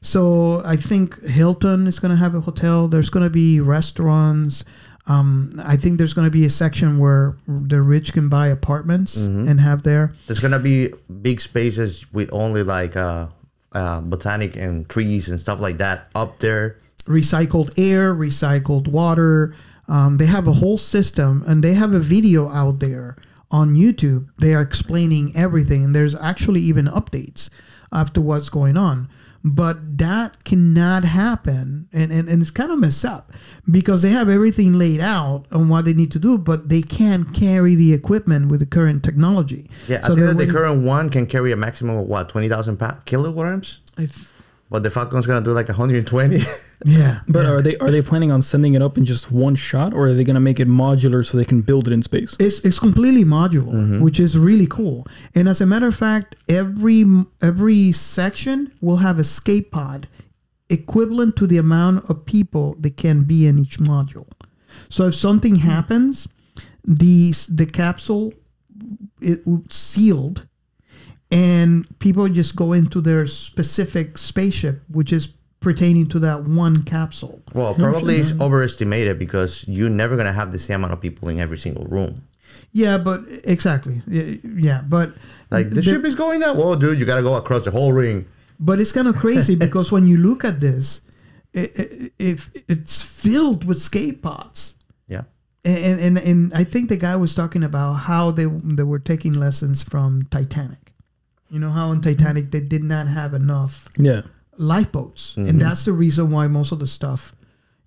So 0.01 0.61
I 0.63 0.75
think 0.75 1.19
Hilton 1.23 1.87
is 1.87 1.99
going 1.99 2.11
to 2.11 2.17
have 2.17 2.35
a 2.35 2.41
hotel. 2.41 2.87
There's 2.87 3.09
going 3.09 3.23
to 3.23 3.31
be 3.31 3.59
restaurants. 3.59 4.63
Um, 5.07 5.51
I 5.65 5.75
think 5.75 5.97
there's 5.97 6.13
going 6.13 6.25
to 6.25 6.31
be 6.31 6.45
a 6.45 6.49
section 6.51 6.99
where 6.99 7.35
the 7.47 7.81
rich 7.81 8.13
can 8.13 8.29
buy 8.29 8.49
apartments 8.49 9.15
and 9.49 9.59
have 9.59 9.81
there. 9.81 10.13
There's 10.27 10.39
gonna 10.39 10.59
be 10.59 10.93
big 11.21 11.41
spaces 11.41 12.05
with 12.13 12.29
only 12.31 12.61
like 12.61 12.95
uh, 12.95 13.27
uh, 13.73 14.01
botanic 14.01 14.55
and 14.55 14.87
trees 14.89 15.29
and 15.29 15.39
stuff 15.39 15.59
like 15.59 15.77
that 15.77 16.09
up 16.15 16.39
there. 16.39 16.77
recycled 17.05 17.71
air, 17.77 18.13
recycled 18.13 18.87
water. 18.87 19.53
Um, 19.87 20.17
they 20.17 20.27
have 20.27 20.47
a 20.47 20.53
whole 20.53 20.77
system, 20.77 21.43
and 21.47 21.63
they 21.63 21.73
have 21.73 21.93
a 21.93 21.99
video 21.99 22.49
out 22.49 22.79
there 22.79 23.17
on 23.49 23.75
YouTube. 23.75 24.27
They 24.37 24.53
are 24.53 24.61
explaining 24.61 25.35
everything, 25.35 25.83
and 25.83 25.95
there's 25.95 26.15
actually 26.15 26.61
even 26.61 26.85
updates 26.85 27.49
after 27.91 28.21
what's 28.21 28.49
going 28.49 28.77
on. 28.77 29.09
But 29.43 29.97
that 29.97 30.43
cannot 30.43 31.05
happen, 31.05 31.87
and, 31.93 32.11
and, 32.11 32.27
and 32.27 32.41
it's 32.41 32.51
kind 32.51 32.71
of 32.71 32.79
messed 32.79 33.05
up 33.05 33.31
because 33.71 34.01
they 34.01 34.09
have 34.09 34.27
everything 34.27 34.73
laid 34.73 34.99
out 34.99 35.45
on 35.51 35.69
what 35.69 35.85
they 35.85 35.93
need 35.93 36.11
to 36.11 36.19
do, 36.19 36.37
but 36.37 36.67
they 36.67 36.81
can't 36.81 37.33
carry 37.33 37.73
the 37.73 37.93
equipment 37.93 38.51
with 38.51 38.59
the 38.59 38.65
current 38.65 39.01
technology. 39.01 39.69
Yeah, 39.87 40.01
So 40.01 40.11
I 40.11 40.15
think 40.15 40.27
that 40.27 40.45
the 40.45 40.51
current 40.51 40.85
one 40.85 41.09
can 41.09 41.25
carry 41.25 41.53
a 41.53 41.55
maximum 41.55 41.97
of 41.97 42.07
what 42.07 42.27
twenty 42.27 42.49
thousand 42.49 42.81
kilograms, 43.05 43.79
I 43.97 44.09
but 44.69 44.83
the 44.83 44.89
Falcon's 44.91 45.25
gonna 45.25 45.43
do 45.43 45.51
like 45.51 45.67
120. 45.67 46.41
yeah, 46.85 47.19
But 47.27 47.43
yeah. 47.43 47.51
are 47.51 47.61
they 47.61 47.77
are 47.77 47.91
they 47.91 48.01
planning 48.01 48.31
on 48.31 48.41
sending 48.41 48.73
it 48.73 48.81
up 48.81 48.97
in 48.97 49.05
just 49.05 49.31
one 49.31 49.55
shot, 49.55 49.93
or 49.93 50.07
are 50.07 50.13
they 50.13 50.23
gonna 50.23 50.39
make 50.39 50.59
it 50.59 50.67
modular 50.67 51.25
so 51.25 51.37
they 51.37 51.45
can 51.45 51.61
build 51.61 51.87
it 51.87 51.93
in 51.93 52.01
space? 52.03 52.35
It's, 52.39 52.59
it's 52.59 52.79
completely 52.79 53.25
modular, 53.25 53.73
Mm-hmm. 53.73 54.01
which 54.01 54.19
is 54.19 54.37
really 54.37 54.67
cool. 54.67 55.05
And 55.35 55.49
as 55.49 55.59
a 55.61 55.65
matter 55.65 55.87
of 55.87 55.95
fact, 55.95 56.35
every 56.47 57.05
every 57.41 57.91
section 57.91 58.71
will 58.81 58.97
have 58.97 59.17
a 59.17 59.21
escape 59.21 59.71
pod 59.71 60.07
equivalent 60.69 61.35
to 61.35 61.47
the 61.47 61.57
amount 61.57 62.09
of 62.09 62.25
people 62.25 62.75
that 62.79 62.95
can 62.95 63.23
be 63.23 63.47
in 63.47 63.57
each 63.59 63.79
module. 63.79 64.27
So 64.89 65.07
if 65.07 65.15
something 65.15 65.55
happens, 65.57 66.27
the 66.85 67.33
the 67.49 67.65
capsule 67.65 68.33
it 69.21 69.41
sealed, 69.73 70.47
and 71.31 71.85
people 71.99 72.27
just 72.29 72.55
go 72.55 72.71
into 72.73 73.01
their 73.01 73.25
specific 73.27 74.17
spaceship, 74.17 74.81
which 74.89 75.11
is 75.11 75.27
pertaining 75.59 76.07
to 76.09 76.19
that 76.19 76.43
one 76.45 76.83
capsule. 76.83 77.41
well, 77.53 77.73
probably 77.75 78.15
it's 78.15 78.39
overestimated 78.39 79.19
because 79.19 79.65
you're 79.67 79.89
never 79.89 80.15
gonna 80.15 80.31
have 80.33 80.51
the 80.51 80.59
same 80.59 80.75
amount 80.79 80.93
of 80.93 81.01
people 81.01 81.27
in 81.29 81.39
every 81.39 81.57
single 81.57 81.85
room. 81.85 82.23
Yeah, 82.71 82.97
but 82.97 83.21
exactly, 83.45 84.01
yeah, 84.07 84.35
yeah, 84.43 84.81
but 84.87 85.11
Like 85.51 85.69
the, 85.69 85.75
the- 85.75 85.81
ship 85.83 86.03
is 86.05 86.15
going 86.15 86.39
down. 86.41 86.57
Whoa, 86.57 86.75
dude, 86.75 86.99
you 86.99 87.05
gotta 87.05 87.23
go 87.23 87.35
across 87.35 87.65
the 87.65 87.71
whole 87.71 87.93
ring. 87.93 88.25
But 88.59 88.79
it's 88.79 88.91
kind 88.91 89.07
of 89.07 89.15
crazy 89.15 89.55
because 89.65 89.91
when 89.91 90.07
you 90.07 90.17
look 90.17 90.43
at 90.45 90.59
this, 90.59 91.01
it, 91.53 91.77
it, 91.79 92.13
if 92.19 92.49
it's 92.67 93.01
filled 93.01 93.65
with 93.65 93.79
skate 93.81 94.21
pods. 94.21 94.75
Yeah. 95.07 95.23
And, 95.65 95.99
and 95.99 96.17
and 96.19 96.53
I 96.53 96.63
think 96.63 96.89
the 96.89 96.97
guy 96.97 97.15
was 97.15 97.33
talking 97.35 97.63
about 97.63 97.93
how 97.93 98.31
they 98.31 98.45
they 98.45 98.83
were 98.83 98.99
taking 98.99 99.33
lessons 99.33 99.81
from 99.83 100.23
Titanic. 100.31 100.93
You 101.49 101.59
know 101.59 101.71
how 101.71 101.91
in 101.91 102.01
Titanic 102.01 102.51
they 102.51 102.61
did 102.61 102.83
not 102.83 103.07
have 103.07 103.33
enough 103.33 103.87
Yeah, 103.97 104.21
lifeboats, 104.59 105.33
and 105.37 105.59
that's 105.59 105.85
the 105.85 105.93
reason 105.93 106.29
why 106.29 106.47
most 106.47 106.71
of 106.71 106.77
the 106.79 106.85
stuff, 106.87 107.33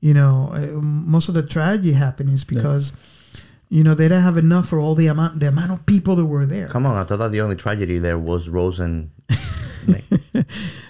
you 0.00 0.14
know, 0.14 0.50
uh, 0.52 0.80
most 0.80 1.28
of 1.28 1.34
the 1.34 1.42
tragedy 1.44 1.92
happened 1.92 2.30
is 2.30 2.42
because, 2.44 2.90
you 3.68 3.84
know, 3.84 3.94
they 3.94 4.04
didn't 4.08 4.22
have 4.24 4.36
enough 4.38 4.66
for 4.68 4.80
all 4.80 4.94
the 4.96 5.06
amount 5.06 5.38
the 5.38 5.48
amount 5.48 5.70
of 5.70 5.86
people 5.86 6.16
that 6.16 6.26
were 6.26 6.46
there. 6.46 6.66
Come 6.68 6.86
on, 6.86 6.96
I 6.96 7.04
thought 7.04 7.18
that 7.18 7.30
the 7.30 7.40
only 7.42 7.56
tragedy 7.56 7.98
there 7.98 8.18
was 8.18 8.48
Rose 8.48 8.80
and. 8.80 9.10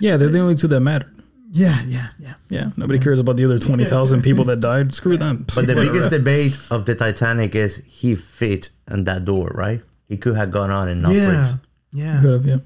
yeah, 0.01 0.17
they're 0.17 0.29
the 0.29 0.41
only 0.41 0.55
two 0.55 0.69
that 0.69 0.81
matter. 0.81 1.11
Yeah, 1.55 1.83
yeah, 1.83 2.09
yeah. 2.19 2.35
Yeah, 2.49 2.71
nobody 2.77 2.99
cares 2.99 3.19
about 3.19 3.37
the 3.37 3.45
other 3.45 3.59
twenty 3.59 3.85
thousand 3.85 4.23
people 4.23 4.45
that 4.45 4.61
died. 4.61 4.95
Screw 5.01 5.17
them. 5.19 5.45
But 5.55 5.67
the 5.67 5.75
biggest 5.87 6.11
debate 6.11 6.59
of 6.71 6.87
the 6.87 6.95
Titanic 6.95 7.55
is 7.55 7.77
he 7.87 8.15
fit 8.15 8.71
in 8.91 9.05
that 9.05 9.25
door, 9.27 9.51
right? 9.55 9.83
He 10.09 10.17
could 10.17 10.37
have 10.37 10.51
gone 10.51 10.71
on 10.71 10.89
and 10.89 11.03
not 11.03 11.13
Yeah, 11.15 11.27
freeze. 11.47 11.61
yeah. 11.93 12.21
could 12.23 12.33
have. 12.33 12.47
Yeah. 12.47 12.57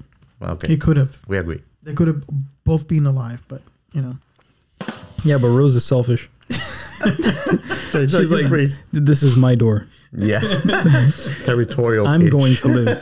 Okay, 0.41 0.67
He 0.67 0.77
could 0.77 0.97
have. 0.97 1.17
we 1.27 1.37
agree. 1.37 1.61
They 1.87 1.93
could 1.93 2.09
have 2.09 2.23
both 2.65 2.89
been 2.89 3.05
alive, 3.05 3.45
but 3.47 3.61
you 3.93 4.01
know. 4.01 4.17
Yeah, 5.23 5.37
but 5.37 5.47
Rose 5.47 5.75
is 5.75 5.85
selfish. 5.85 6.29
So, 7.91 8.05
She's 8.05 8.31
like, 8.31 8.49
this 8.91 9.23
is 9.23 9.37
my 9.37 9.55
door. 9.55 9.87
yeah, 10.11 10.39
territorial. 11.45 12.05
I'm 12.05 12.21
bitch. 12.21 12.31
going 12.31 12.55
to 12.55 12.67
live. 12.67 13.01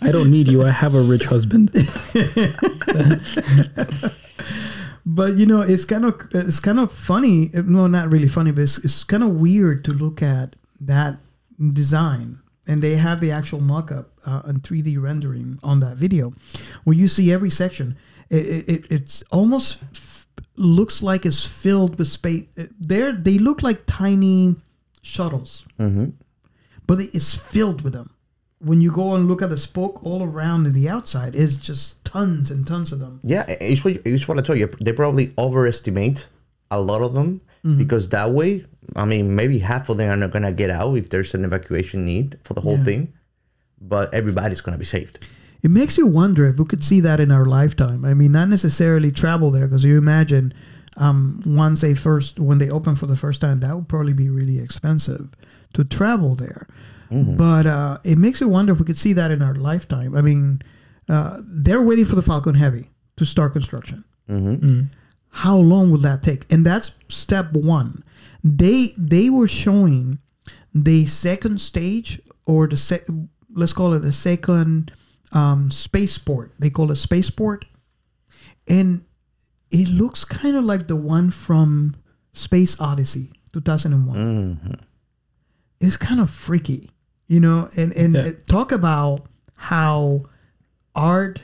I 0.00 0.10
don't 0.10 0.30
need 0.30 0.48
you. 0.48 0.64
I 0.64 0.70
have 0.70 0.94
a 0.94 1.02
rich 1.02 1.26
husband. 1.26 1.70
But 5.04 5.36
you 5.36 5.46
know, 5.46 5.62
it's 5.62 5.84
kind 5.84 6.04
of 6.04 6.14
it's 6.32 6.60
kind 6.60 6.78
of 6.78 6.92
funny. 6.92 7.50
No, 7.52 7.88
not 7.88 8.12
really 8.12 8.28
funny, 8.28 8.52
but 8.52 8.62
it's, 8.62 8.78
it's 8.78 9.02
kind 9.04 9.22
of 9.24 9.30
weird 9.30 9.84
to 9.86 9.92
look 9.92 10.22
at 10.22 10.54
that 10.80 11.18
design. 11.72 12.38
And 12.68 12.80
they 12.80 12.94
have 12.94 13.20
the 13.20 13.32
actual 13.32 13.60
mock-up 13.60 14.12
uh, 14.24 14.42
and 14.44 14.62
3D 14.62 15.00
rendering 15.02 15.58
on 15.64 15.80
that 15.80 15.96
video, 15.96 16.32
where 16.84 16.96
you 16.96 17.08
see 17.08 17.32
every 17.32 17.50
section. 17.50 17.96
It, 18.30 18.46
it, 18.46 18.68
it 18.68 18.86
it's 18.90 19.24
almost 19.32 19.82
f- 19.82 20.26
looks 20.56 21.02
like 21.02 21.26
it's 21.26 21.44
filled 21.44 21.98
with 21.98 22.06
space. 22.08 22.44
There, 22.78 23.10
they 23.12 23.38
look 23.38 23.62
like 23.62 23.82
tiny 23.86 24.54
shuttles, 25.02 25.64
but 26.86 27.00
it's 27.00 27.34
filled 27.36 27.82
with 27.82 27.92
them. 27.94 28.10
When 28.60 28.80
you 28.80 28.92
go 28.92 29.16
and 29.16 29.26
look 29.26 29.42
at 29.42 29.50
the 29.50 29.58
spoke 29.58 30.04
all 30.06 30.22
around 30.22 30.66
in 30.66 30.72
the 30.72 30.88
outside, 30.88 31.34
it's 31.34 31.56
just 31.56 32.04
tons 32.04 32.48
and 32.52 32.64
tons 32.64 32.92
of 32.92 33.00
them. 33.00 33.18
Yeah, 33.24 33.44
it's 33.48 33.84
what 33.84 33.96
it's 34.04 34.28
what 34.28 34.38
I 34.38 34.42
told 34.42 34.60
you. 34.60 34.68
They 34.80 34.92
probably 34.92 35.34
overestimate 35.36 36.28
a 36.70 36.80
lot 36.80 37.02
of 37.02 37.14
them 37.14 37.40
Mm-hmm. 37.64 37.78
because 37.78 38.08
that 38.08 38.32
way, 38.32 38.64
I 38.96 39.04
mean, 39.04 39.34
maybe 39.34 39.58
half 39.58 39.88
of 39.88 39.96
them 39.96 40.10
are 40.10 40.16
not 40.16 40.30
gonna 40.30 40.52
get 40.52 40.70
out 40.70 40.94
if 40.96 41.10
there's 41.10 41.34
an 41.34 41.44
evacuation 41.44 42.04
need 42.04 42.38
for 42.44 42.54
the 42.54 42.60
whole 42.60 42.78
thing, 42.84 43.12
but 43.80 44.12
everybody's 44.12 44.60
gonna 44.60 44.78
be 44.78 44.84
saved. 44.84 45.26
It 45.62 45.70
makes 45.70 45.96
you 45.96 46.06
wonder 46.06 46.46
if 46.48 46.58
we 46.58 46.64
could 46.64 46.82
see 46.82 47.00
that 47.00 47.20
in 47.20 47.30
our 47.30 47.44
lifetime. 47.44 48.04
I 48.04 48.14
mean, 48.14 48.32
not 48.32 48.48
necessarily 48.48 49.12
travel 49.12 49.50
there, 49.52 49.66
because 49.68 49.84
you 49.84 49.96
imagine 49.96 50.52
um, 50.96 51.40
once 51.46 51.80
they 51.80 51.94
first, 51.94 52.38
when 52.40 52.58
they 52.58 52.68
open 52.68 52.96
for 52.96 53.06
the 53.06 53.16
first 53.16 53.40
time, 53.40 53.60
that 53.60 53.74
would 53.74 53.88
probably 53.88 54.12
be 54.12 54.28
really 54.28 54.58
expensive 54.58 55.34
to 55.74 55.84
travel 55.84 56.34
there. 56.34 56.66
But 57.36 57.66
uh, 57.66 57.98
it 58.04 58.16
makes 58.18 58.40
you 58.40 58.48
wonder 58.48 58.72
if 58.72 58.78
we 58.80 58.86
could 58.86 58.98
see 58.98 59.12
that 59.12 59.30
in 59.30 59.42
our 59.42 59.54
lifetime. 59.54 60.16
I 60.16 60.22
mean, 60.22 60.62
uh, 61.08 61.40
they're 61.44 61.82
waiting 61.82 62.06
for 62.06 62.16
the 62.16 62.22
Falcon 62.22 62.54
Heavy 62.54 62.88
to 63.16 63.24
start 63.26 63.52
construction. 63.52 64.02
How 65.28 65.56
long 65.56 65.90
will 65.90 65.98
that 65.98 66.22
take? 66.22 66.50
And 66.50 66.64
that's 66.66 66.98
step 67.08 67.52
one. 67.52 68.02
They 68.44 68.94
they 68.96 69.30
were 69.30 69.46
showing 69.46 70.18
the 70.74 71.06
second 71.06 71.60
stage 71.60 72.20
or 72.46 72.66
the 72.66 72.76
sec, 72.76 73.02
let's 73.54 73.72
call 73.72 73.92
it 73.94 74.00
the 74.00 74.12
second 74.12 74.92
um, 75.32 75.70
spaceport. 75.70 76.52
They 76.58 76.70
call 76.70 76.90
it 76.90 76.96
spaceport, 76.96 77.64
and 78.68 79.04
it 79.70 79.88
looks 79.88 80.24
kind 80.24 80.56
of 80.56 80.64
like 80.64 80.86
the 80.88 80.96
one 80.96 81.30
from 81.30 81.94
Space 82.32 82.80
Odyssey, 82.80 83.30
two 83.52 83.60
thousand 83.60 83.92
and 83.92 84.06
one. 84.06 84.78
It's 85.80 85.96
kind 85.96 86.20
of 86.20 86.30
freaky, 86.30 86.90
you 87.28 87.40
know. 87.40 87.68
And 87.76 87.92
and 87.92 88.14
Yeah. 88.14 88.32
talk 88.48 88.72
about 88.72 89.26
how 89.56 90.24
art. 90.94 91.40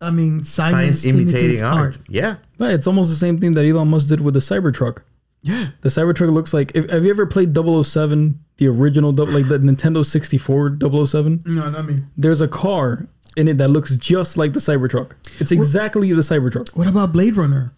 I 0.00 0.12
mean, 0.12 0.44
science, 0.44 0.72
Science 1.02 1.04
imitating 1.04 1.40
imitates 1.58 1.62
art. 1.62 1.98
Yeah, 2.08 2.36
But 2.56 2.70
it's 2.72 2.86
almost 2.86 3.10
the 3.10 3.16
same 3.16 3.36
thing 3.38 3.54
that 3.54 3.64
Elon 3.64 3.88
Musk 3.88 4.08
did 4.08 4.20
with 4.20 4.34
the 4.34 4.40
Cybertruck. 4.40 5.02
Yeah, 5.42 5.68
The 5.82 5.88
Cybertruck 5.88 6.32
looks 6.32 6.52
like. 6.52 6.72
If, 6.74 6.90
have 6.90 7.04
you 7.04 7.10
ever 7.10 7.24
played 7.26 7.54
007, 7.56 8.38
the 8.56 8.66
original, 8.66 9.12
like 9.12 9.48
the 9.48 9.58
Nintendo 9.58 10.04
64 10.04 10.78
007? 10.80 11.42
no, 11.46 11.70
not 11.70 11.86
me. 11.86 12.02
There's 12.16 12.40
a 12.40 12.48
car 12.48 13.06
in 13.36 13.46
it 13.48 13.56
that 13.58 13.68
looks 13.68 13.96
just 13.96 14.36
like 14.36 14.52
the 14.52 14.58
Cybertruck. 14.58 15.12
It's 15.38 15.52
exactly 15.52 16.12
the 16.12 16.22
Cybertruck. 16.22 16.70
What 16.76 16.88
about 16.88 17.12
Blade 17.12 17.36
Runner? 17.36 17.72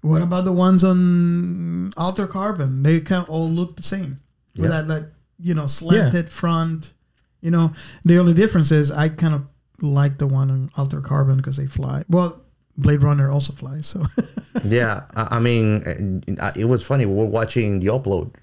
What 0.00 0.22
about 0.22 0.46
the 0.46 0.52
ones 0.52 0.82
on 0.82 1.92
Altered 1.98 2.30
Carbon? 2.30 2.82
They 2.82 3.00
kind 3.00 3.24
of 3.24 3.28
all 3.30 3.48
look 3.50 3.76
the 3.76 3.82
same 3.82 4.20
with 4.56 4.70
Yeah. 4.70 4.82
that, 4.82 4.88
like 4.88 5.04
you 5.38 5.54
know, 5.54 5.66
slanted 5.66 6.30
front. 6.30 6.94
You 7.42 7.50
know, 7.50 7.72
the 8.04 8.18
only 8.18 8.32
difference 8.34 8.70
is 8.72 8.90
I 8.90 9.08
kind 9.10 9.34
of 9.34 9.42
like 9.82 10.16
the 10.18 10.26
one 10.26 10.50
on 10.50 10.70
Altered 10.76 11.04
Carbon 11.04 11.36
because 11.36 11.56
they 11.58 11.66
fly. 11.66 12.04
Well, 12.08 12.40
Blade 12.80 13.02
Runner 13.02 13.30
also 13.30 13.52
flies, 13.52 13.86
so 13.86 14.06
yeah. 14.64 15.02
I, 15.14 15.36
I 15.36 15.38
mean, 15.40 16.22
uh, 16.40 16.52
it 16.56 16.64
was 16.66 16.84
funny. 16.86 17.06
We 17.06 17.14
were 17.14 17.26
watching 17.26 17.80
the 17.80 17.88
upload. 17.88 18.34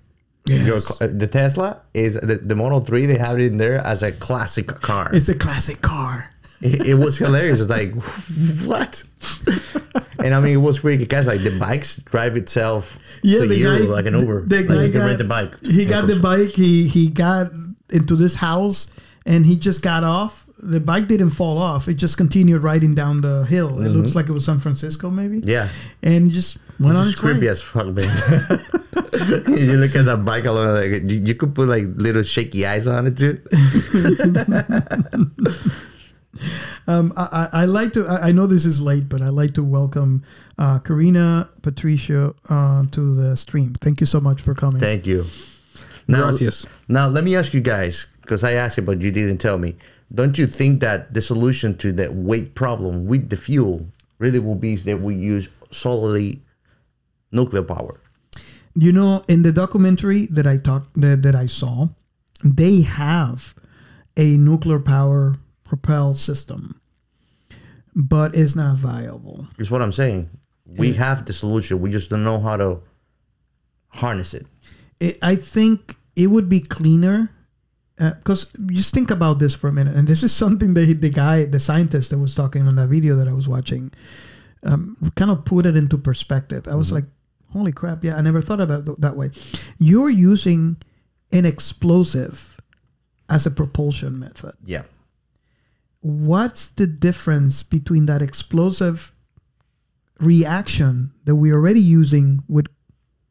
Yes. 0.45 0.87
ca- 0.97 1.07
the 1.07 1.27
Tesla 1.27 1.81
is 1.93 2.13
the, 2.15 2.35
the 2.35 2.55
Model 2.55 2.79
Three. 2.79 3.05
They 3.05 3.17
have 3.17 3.39
it 3.39 3.43
in 3.45 3.57
there 3.57 3.79
as 3.79 4.01
a 4.03 4.11
classic 4.13 4.67
car. 4.67 5.09
it's 5.13 5.27
a 5.29 5.35
classic 5.35 5.81
car. 5.81 6.31
it, 6.61 6.87
it 6.87 6.93
was 6.95 7.17
hilarious. 7.17 7.59
It's 7.59 7.69
like 7.69 7.91
what? 8.65 9.03
and 10.23 10.33
I 10.33 10.39
mean, 10.39 10.53
it 10.53 10.61
was 10.61 10.79
pretty 10.79 10.97
because 10.97 11.27
like 11.27 11.43
the 11.43 11.57
bikes 11.59 11.97
drive 11.97 12.37
itself 12.37 12.97
Yeah, 13.23 13.41
to 13.41 13.47
the 13.47 13.55
you 13.57 13.65
guy, 13.65 13.77
like 13.79 14.05
an 14.05 14.15
Uber. 14.19 14.45
The 14.47 14.57
like 14.59 14.67
guy 14.67 14.83
you 14.85 14.91
can 14.91 14.99
got, 15.01 15.05
rent 15.05 15.17
the 15.17 15.23
bike. 15.25 15.59
He 15.63 15.85
got 15.85 16.07
the 16.07 16.19
bike. 16.19 16.49
He 16.49 16.87
he 16.87 17.09
got 17.09 17.51
into 17.89 18.15
this 18.15 18.35
house 18.35 18.87
and 19.25 19.45
he 19.45 19.57
just 19.57 19.81
got 19.81 20.03
off. 20.05 20.46
The 20.59 20.79
bike 20.79 21.07
didn't 21.07 21.29
fall 21.31 21.57
off. 21.59 21.87
It 21.87 21.95
just 21.95 22.17
continued 22.17 22.63
riding 22.63 22.95
down 22.95 23.21
the 23.21 23.45
hill. 23.45 23.81
It 23.81 23.89
looks 23.89 24.15
like 24.15 24.27
it 24.27 24.33
was 24.33 24.45
San 24.45 24.59
Francisco, 24.59 25.09
maybe. 25.09 25.41
Yeah, 25.45 25.69
and 26.01 26.31
just 26.31 26.57
Went 26.79 26.95
on 26.97 27.03
It's 27.07 27.13
its 27.13 27.23
way. 27.23 27.31
creepy 27.31 27.47
as 27.47 27.61
fuck, 27.61 27.87
man. 27.87 27.97
you 29.47 29.77
look 29.77 29.95
at 29.95 30.05
that 30.05 30.23
bike 30.25 30.45
along, 30.45 30.75
like 30.75 31.03
you, 31.09 31.17
you 31.17 31.33
could 31.35 31.55
put 31.55 31.69
like 31.69 31.83
little 31.95 32.23
shaky 32.23 32.65
eyes 32.67 32.85
on 32.87 33.07
it 33.07 33.17
too. 33.17 33.39
Um, 36.87 37.13
I, 37.17 37.49
I 37.51 37.61
I 37.61 37.65
like 37.65 37.93
to. 37.93 38.05
I 38.05 38.27
I 38.27 38.31
know 38.31 38.45
this 38.45 38.63
is 38.63 38.79
late, 38.79 39.09
but 39.09 39.21
I 39.23 39.29
like 39.29 39.55
to 39.55 39.63
welcome 39.63 40.23
uh, 40.59 40.77
Karina 40.79 41.49
Patricia 41.63 42.33
uh, 42.47 42.83
to 42.91 43.15
the 43.15 43.35
stream. 43.35 43.73
Thank 43.81 43.99
you 43.99 44.05
so 44.05 44.21
much 44.21 44.41
for 44.41 44.53
coming. 44.53 44.79
Thank 44.79 45.07
you. 45.07 45.25
Now, 46.07 46.29
Gracias. 46.29 46.65
now 46.87 47.07
let 47.07 47.23
me 47.23 47.35
ask 47.35 47.53
you 47.53 47.59
guys, 47.59 48.05
because 48.21 48.43
I 48.43 48.53
asked 48.53 48.77
you, 48.77 48.83
but 48.83 49.01
you 49.01 49.11
didn't 49.11 49.39
tell 49.39 49.57
me. 49.57 49.75
Don't 50.13 50.37
you 50.37 50.47
think 50.47 50.79
that 50.81 51.13
the 51.13 51.21
solution 51.21 51.77
to 51.77 51.91
the 51.91 52.11
weight 52.11 52.55
problem 52.55 53.05
with 53.05 53.29
the 53.29 53.37
fuel 53.37 53.87
really 54.19 54.39
will 54.39 54.55
be 54.55 54.75
that 54.75 55.01
we 55.01 55.15
use 55.15 55.49
solely 55.69 56.41
nuclear 57.31 57.63
power? 57.63 57.99
You 58.75 58.91
know, 58.93 59.23
in 59.27 59.41
the 59.43 59.51
documentary 59.51 60.27
that 60.27 60.47
I 60.47 60.57
talked 60.57 60.93
that, 61.01 61.23
that 61.23 61.35
I 61.35 61.47
saw, 61.47 61.89
they 62.43 62.81
have 62.81 63.55
a 64.15 64.37
nuclear 64.37 64.79
power 64.79 65.35
propelled 65.63 66.17
system, 66.17 66.79
but 67.95 68.33
it's 68.35 68.55
not 68.55 68.77
viable. 68.77 69.47
Is 69.57 69.69
what 69.69 69.81
I'm 69.81 69.91
saying. 69.91 70.29
We 70.65 70.93
have 70.93 71.25
the 71.25 71.33
solution. 71.33 71.81
We 71.81 71.89
just 71.89 72.09
don't 72.09 72.23
know 72.23 72.39
how 72.39 72.57
to 72.57 72.79
harness 73.89 74.33
it. 74.33 74.45
it, 74.99 75.17
I 75.21 75.35
think 75.35 75.95
it 76.15 76.27
would 76.27 76.49
be 76.49 76.59
cleaner 76.59 77.31
because 77.97 78.47
just 78.67 78.93
think 78.93 79.09
about 79.09 79.39
this 79.39 79.55
for 79.55 79.67
a 79.67 79.73
minute, 79.73 79.95
and 79.95 80.07
this 80.07 80.23
is 80.23 80.33
something 80.33 80.73
that 80.75 80.85
he, 80.85 80.93
the 80.93 81.09
guy, 81.09 81.45
the 81.45 81.59
scientist 81.59 82.11
that 82.11 82.19
was 82.19 82.35
talking 82.35 82.67
on 82.67 82.75
that 82.75 82.89
video 82.89 83.15
that 83.15 83.27
I 83.27 83.33
was 83.33 83.47
watching, 83.47 83.91
um, 84.63 84.95
kind 85.15 85.31
of 85.31 85.45
put 85.45 85.65
it 85.65 85.75
into 85.75 85.97
perspective. 85.97 86.67
I 86.67 86.75
was 86.75 86.91
like, 86.91 87.05
"Holy 87.53 87.71
crap! 87.71 88.03
Yeah, 88.03 88.15
I 88.15 88.21
never 88.21 88.41
thought 88.41 88.61
about 88.61 88.87
it 88.87 89.01
that 89.01 89.15
way." 89.15 89.31
You're 89.79 90.11
using 90.11 90.77
an 91.31 91.45
explosive 91.45 92.57
as 93.29 93.45
a 93.45 93.51
propulsion 93.51 94.19
method. 94.19 94.53
Yeah. 94.63 94.83
What's 96.01 96.67
the 96.67 96.87
difference 96.87 97.63
between 97.63 98.05
that 98.05 98.21
explosive 98.21 99.11
reaction 100.19 101.11
that 101.25 101.35
we're 101.35 101.55
already 101.55 101.81
using 101.81 102.43
with 102.47 102.67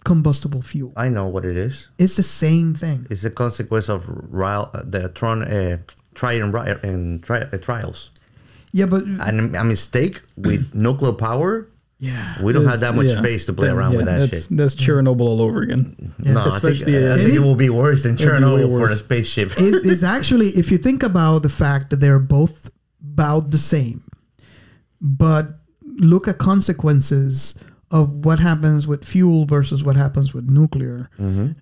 combustible 0.07 0.63
fuel? 0.63 0.93
I 0.97 1.09
know 1.09 1.27
what 1.35 1.45
it 1.45 1.57
is. 1.57 1.89
It's 1.99 2.17
the 2.17 2.23
same 2.23 2.75
thing. 2.75 3.07
It's 3.11 3.25
a 3.25 3.31
consequence 3.31 3.89
of 3.89 4.05
ri- 4.09 4.71
the 4.95 5.11
tron, 5.15 5.43
uh, 5.43 5.79
try 6.15 6.35
and, 6.35 6.55
and 6.85 7.23
tri- 7.23 7.49
uh, 7.53 7.59
trials. 7.59 8.11
Yeah, 8.73 8.87
but 8.87 9.03
And 9.05 9.57
a 9.57 9.65
mistake 9.65 10.23
with 10.37 10.75
nuclear 10.87 11.13
power, 11.13 11.69
yeah, 11.99 12.43
we 12.43 12.53
don't 12.53 12.67
have 12.67 12.81
that 12.81 12.95
much 12.95 13.09
yeah. 13.09 13.19
space 13.23 13.47
to 13.47 13.53
play 13.53 13.69
around 13.69 13.93
yeah, 13.93 13.97
with 13.97 14.07
that 14.07 14.19
that's, 14.31 14.49
shit. 14.49 14.57
That's 14.57 14.75
Chernobyl 14.75 15.21
all 15.33 15.41
over 15.41 15.63
again. 15.63 16.13
no, 16.19 16.41
I 16.41 16.45
think, 16.45 16.55
especially, 16.55 16.95
I 16.97 17.13
uh, 17.13 17.17
think 17.17 17.29
It 17.29 17.33
it 17.33 17.35
is- 17.37 17.41
will 17.41 17.55
be 17.67 17.71
worse 17.71 18.03
than 18.05 18.15
It'll 18.15 18.27
be 18.27 18.33
way 18.33 18.63
Chernobyl 18.63 18.79
for 18.81 18.89
the 18.89 18.97
spaceship. 18.97 19.53
it's, 19.57 19.85
it's 19.91 20.03
actually 20.03 20.49
if 20.49 20.71
you 20.71 20.79
think 20.79 21.03
about 21.03 21.43
the 21.43 21.49
fact 21.49 21.91
that 21.91 22.01
they're 22.01 22.19
both 22.39 22.71
about 23.03 23.51
the 23.51 23.59
same, 23.59 24.03
but 25.01 25.45
look 25.83 26.29
at 26.29 26.37
consequences 26.39 27.55
of 27.91 28.25
what 28.25 28.39
happens 28.41 28.87
with 28.87 29.05
fuel 29.05 29.45
versus 29.47 29.85
what 29.85 29.97
happens 29.97 30.35
with 30.35 30.49
nuclear. 30.49 31.09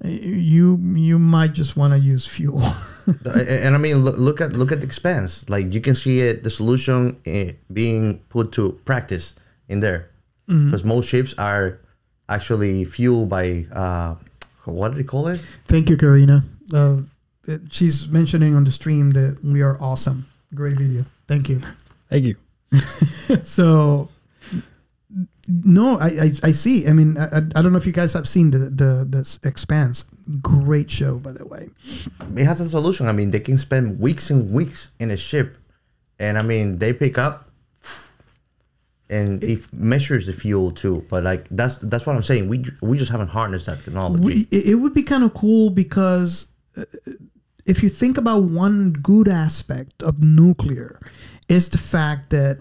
You 0.03 0.79
you 0.95 1.19
might 1.19 1.53
just 1.53 1.77
want 1.77 1.93
to 1.93 1.99
use 1.99 2.27
fuel. 2.27 2.63
and, 3.07 3.49
and 3.49 3.75
I 3.75 3.79
mean, 3.79 3.99
look, 3.99 4.17
look 4.19 4.41
at 4.41 4.53
look 4.53 4.73
at 4.73 4.81
the 4.81 4.87
expense. 4.87 5.49
Like 5.49 5.73
you 5.73 5.81
can 5.81 5.95
see 5.95 6.21
it, 6.23 6.43
the 6.43 6.51
solution 6.51 7.17
uh, 7.27 7.53
being 7.73 8.21
put 8.31 8.53
to 8.53 8.73
practice 8.85 9.35
in 9.69 9.81
there, 9.81 10.09
Mm-hmm. 10.49 10.67
because 10.71 10.85
most 10.85 11.09
ships 11.09 11.33
are 11.39 11.79
actually 12.29 12.85
fueled 12.85 13.29
by 13.31 13.65
uh, 13.73 14.15
what 14.67 14.91
do 14.91 14.97
they 14.99 15.03
call 15.05 15.29
it? 15.29 15.41
Thank 15.69 15.89
you, 15.89 15.97
Karina. 15.97 16.45
Uh, 16.73 17.01
she's 17.71 18.09
mentioning 18.09 18.55
on 18.55 18.65
the 18.65 18.71
stream 18.73 19.11
that 19.13 19.39
we 19.43 19.63
are 19.63 19.77
awesome. 19.81 20.27
Great 20.55 20.77
video. 20.77 21.05
Thank 21.29 21.49
you. 21.49 21.61
Thank 22.11 22.25
you. 22.27 22.37
so 23.45 24.09
no 25.47 25.99
I, 25.99 26.09
I 26.09 26.31
i 26.43 26.53
see 26.53 26.87
i 26.89 26.93
mean 26.93 27.19
I, 27.19 27.25
I 27.25 27.37
I 27.57 27.63
don't 27.63 27.73
know 27.73 27.79
if 27.79 27.87
you 27.87 27.93
guys 27.93 28.13
have 28.15 28.29
seen 28.29 28.51
the 28.51 28.59
the 28.71 29.05
the 29.05 29.39
expanse 29.49 30.05
great 30.41 30.91
show 30.91 31.19
by 31.19 31.33
the 31.33 31.47
way 31.47 31.69
It 32.37 32.47
has 32.47 32.61
a 32.61 32.69
solution. 32.69 33.07
I 33.09 33.13
mean, 33.13 33.31
they 33.31 33.41
can 33.41 33.59
spend 33.59 34.01
weeks 34.01 34.31
and 34.31 34.51
weeks 34.51 34.91
in 34.99 35.11
a 35.11 35.17
ship, 35.17 35.59
and 36.19 36.39
I 36.39 36.43
mean, 36.43 36.79
they 36.79 36.93
pick 36.93 37.19
up. 37.19 37.51
And 39.11 39.45
it 39.45 39.71
measures 39.73 40.25
the 40.25 40.33
fuel 40.33 40.71
too, 40.73 41.05
but 41.11 41.23
like 41.23 41.47
that's 41.51 41.77
that's 41.77 42.07
what 42.07 42.17
I'm 42.17 42.23
saying. 42.23 42.49
We 42.49 42.65
we 42.81 42.97
just 42.97 43.11
haven't 43.11 43.29
harnessed 43.29 43.67
that 43.67 43.85
technology. 43.85 44.25
we, 44.25 44.33
it, 44.51 44.71
it 44.71 44.75
would 44.77 44.95
be 44.95 45.03
kind 45.03 45.23
of 45.25 45.35
cool 45.35 45.69
because 45.69 46.47
uh, 46.77 46.85
if 47.67 47.83
you 47.83 47.91
think 47.91 48.17
about 48.17 48.45
one 48.45 48.93
good 48.93 49.29
aspect 49.29 50.03
of 50.03 50.25
nuclear 50.25 50.99
is 51.49 51.69
the 51.69 51.79
fact 51.79 52.31
that 52.31 52.61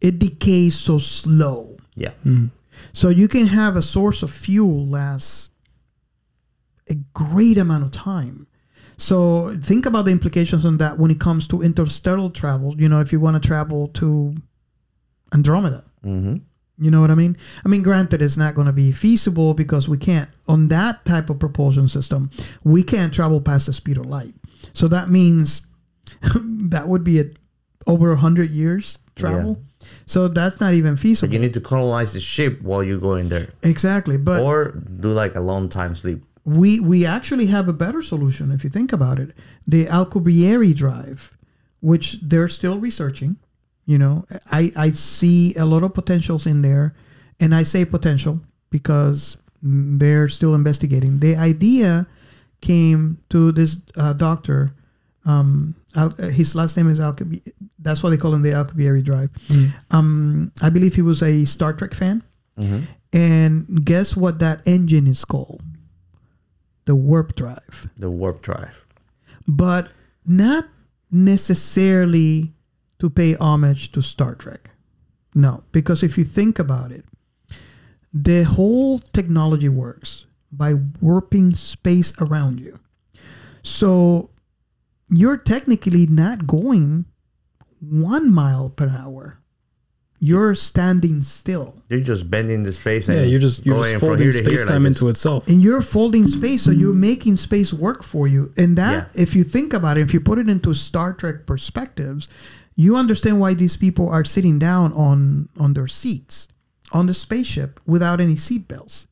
it 0.00 0.18
decays 0.18 0.74
so 0.74 0.98
slow 0.98 1.75
yeah, 1.96 2.12
So 2.92 3.08
you 3.08 3.26
can 3.26 3.46
have 3.46 3.74
a 3.76 3.82
source 3.82 4.22
of 4.22 4.30
fuel 4.30 4.86
last 4.86 5.50
a 6.88 6.94
great 7.14 7.58
amount 7.58 7.84
of 7.84 7.90
time. 7.90 8.46
So 8.96 9.56
think 9.62 9.86
about 9.86 10.04
the 10.04 10.12
implications 10.12 10.64
on 10.64 10.78
that 10.78 10.98
when 10.98 11.10
it 11.10 11.20
comes 11.20 11.48
to 11.48 11.62
interstellar 11.62 12.30
travel. 12.30 12.74
You 12.80 12.88
know, 12.88 13.00
if 13.00 13.12
you 13.12 13.20
want 13.20 13.42
to 13.42 13.46
travel 13.46 13.88
to 13.88 14.36
Andromeda, 15.32 15.84
hmm 16.02 16.36
you 16.78 16.90
know 16.90 17.00
what 17.00 17.10
I 17.10 17.14
mean? 17.14 17.38
I 17.64 17.68
mean, 17.68 17.82
granted, 17.82 18.20
it's 18.20 18.36
not 18.36 18.54
going 18.54 18.66
to 18.66 18.72
be 18.72 18.92
feasible 18.92 19.54
because 19.54 19.88
we 19.88 19.96
can't 19.96 20.28
on 20.46 20.68
that 20.68 21.06
type 21.06 21.30
of 21.30 21.38
propulsion 21.38 21.88
system. 21.88 22.30
We 22.64 22.82
can't 22.82 23.14
travel 23.14 23.40
past 23.40 23.64
the 23.64 23.72
speed 23.72 23.96
of 23.96 24.04
light. 24.04 24.34
So 24.74 24.86
that 24.88 25.08
means 25.08 25.62
that 26.34 26.86
would 26.86 27.02
be 27.02 27.20
a 27.20 27.24
over 27.86 28.12
a 28.12 28.16
hundred 28.16 28.50
years 28.50 28.98
travel. 29.14 29.62
So 30.06 30.28
that's 30.28 30.60
not 30.60 30.72
even 30.74 30.96
feasible. 30.96 31.32
you 31.34 31.40
need 31.40 31.54
to 31.54 31.60
colonize 31.60 32.12
the 32.12 32.20
ship 32.20 32.62
while 32.62 32.82
you 32.84 33.00
go 33.00 33.14
in 33.14 33.28
there, 33.28 33.48
exactly, 33.62 34.16
but 34.16 34.40
or 34.40 34.70
do 35.00 35.08
like 35.08 35.34
a 35.34 35.40
long 35.40 35.68
time 35.68 35.94
sleep. 35.96 36.22
we 36.44 36.78
we 36.78 37.04
actually 37.04 37.46
have 37.46 37.68
a 37.68 37.72
better 37.72 38.00
solution 38.00 38.52
if 38.52 38.62
you 38.62 38.70
think 38.70 38.92
about 38.92 39.18
it 39.18 39.34
the 39.66 39.86
alcubierre 39.86 40.72
drive 40.72 41.36
which 41.80 42.20
they're 42.22 42.46
still 42.48 42.78
researching 42.78 43.34
you 43.84 43.98
know 43.98 44.24
i 44.52 44.70
i 44.76 44.88
see 44.90 45.54
a 45.56 45.64
lot 45.64 45.82
of 45.82 45.92
potentials 45.92 46.46
in 46.46 46.62
there 46.62 46.94
and 47.40 47.52
i 47.52 47.64
say 47.64 47.84
potential 47.84 48.38
because 48.70 49.36
they're 49.60 50.28
still 50.28 50.54
investigating 50.54 51.18
the 51.18 51.34
idea 51.34 52.06
came 52.60 53.18
to 53.28 53.50
this 53.50 53.78
uh, 53.96 54.12
doctor 54.12 54.70
um 55.24 55.74
Al- 55.96 56.14
uh, 56.18 56.28
his 56.28 56.54
last 56.54 56.76
name 56.76 56.88
is 56.90 57.00
Alcubierre. 57.00 57.52
That's 57.78 58.02
why 58.02 58.10
they 58.10 58.16
call 58.16 58.34
him 58.34 58.42
the 58.42 58.50
Alcubierre 58.52 59.02
Drive. 59.02 59.30
Um, 59.90 60.52
I 60.62 60.68
believe 60.70 60.94
he 60.94 61.02
was 61.02 61.22
a 61.22 61.44
Star 61.46 61.72
Trek 61.72 61.94
fan. 61.94 62.22
And 63.12 63.84
guess 63.84 64.16
what 64.16 64.38
that 64.40 64.60
engine 64.66 65.06
is 65.06 65.24
called? 65.24 65.62
The 66.84 66.94
warp 66.94 67.34
drive. 67.34 67.90
The 67.98 68.10
warp 68.10 68.42
drive. 68.42 68.84
But 69.48 69.90
not 70.26 70.66
necessarily 71.10 72.52
to 72.98 73.10
pay 73.10 73.34
homage 73.36 73.92
to 73.92 74.02
Star 74.02 74.34
Trek. 74.34 74.70
No, 75.34 75.62
because 75.72 76.02
if 76.02 76.16
you 76.18 76.24
think 76.24 76.58
about 76.58 76.92
it, 76.92 77.04
the 78.12 78.42
whole 78.44 78.98
technology 78.98 79.68
works 79.68 80.24
by 80.50 80.74
warping 81.00 81.54
space 81.54 82.12
around 82.20 82.58
you. 82.60 82.78
So 83.62 84.30
you're 85.08 85.36
technically 85.36 86.06
not 86.06 86.46
going 86.46 87.06
one 87.80 88.32
mile 88.32 88.70
per 88.70 88.88
hour. 88.88 89.38
You're 90.18 90.54
standing 90.54 91.22
still. 91.22 91.82
You're 91.90 92.00
just 92.00 92.30
bending 92.30 92.62
the 92.62 92.72
space. 92.72 93.06
Yeah, 93.08 93.16
and 93.16 93.30
you're 93.30 93.38
just 93.38 93.66
you're 93.66 93.76
going 93.76 93.92
just 93.92 94.00
from 94.00 94.08
folding 94.08 94.24
here 94.24 94.32
to 94.32 94.38
here 94.40 94.48
space 94.50 94.60
like 94.60 94.68
time 94.68 94.82
this. 94.84 94.96
into 94.96 95.08
itself. 95.08 95.46
and 95.46 95.62
you're 95.62 95.82
folding 95.82 96.26
space 96.26 96.62
so 96.62 96.70
you're 96.70 96.94
making 96.94 97.36
space 97.36 97.72
work 97.72 98.02
for 98.02 98.26
you 98.26 98.52
and 98.56 98.78
that 98.78 99.10
Yeah. 99.14 99.22
if 99.22 99.36
you 99.36 99.44
think 99.44 99.74
about 99.74 99.98
it 99.98 100.00
if 100.00 100.14
you 100.14 100.20
put 100.20 100.38
it 100.38 100.48
into 100.48 100.72
star 100.72 101.12
trek 101.12 101.44
perspectives 101.46 102.28
you 102.74 102.96
understand 102.96 103.40
why 103.40 103.52
these 103.54 103.76
people 103.76 104.08
are 104.08 104.24
sitting 104.24 104.58
down 104.58 104.92
on 104.94 105.50
on 105.58 105.74
their 105.74 105.86
seats 105.86 106.48
on 106.92 107.06
the 107.06 107.14
spaceship 107.14 107.78
without 107.86 108.18
any 108.20 108.36
seatbelts, 108.36 109.06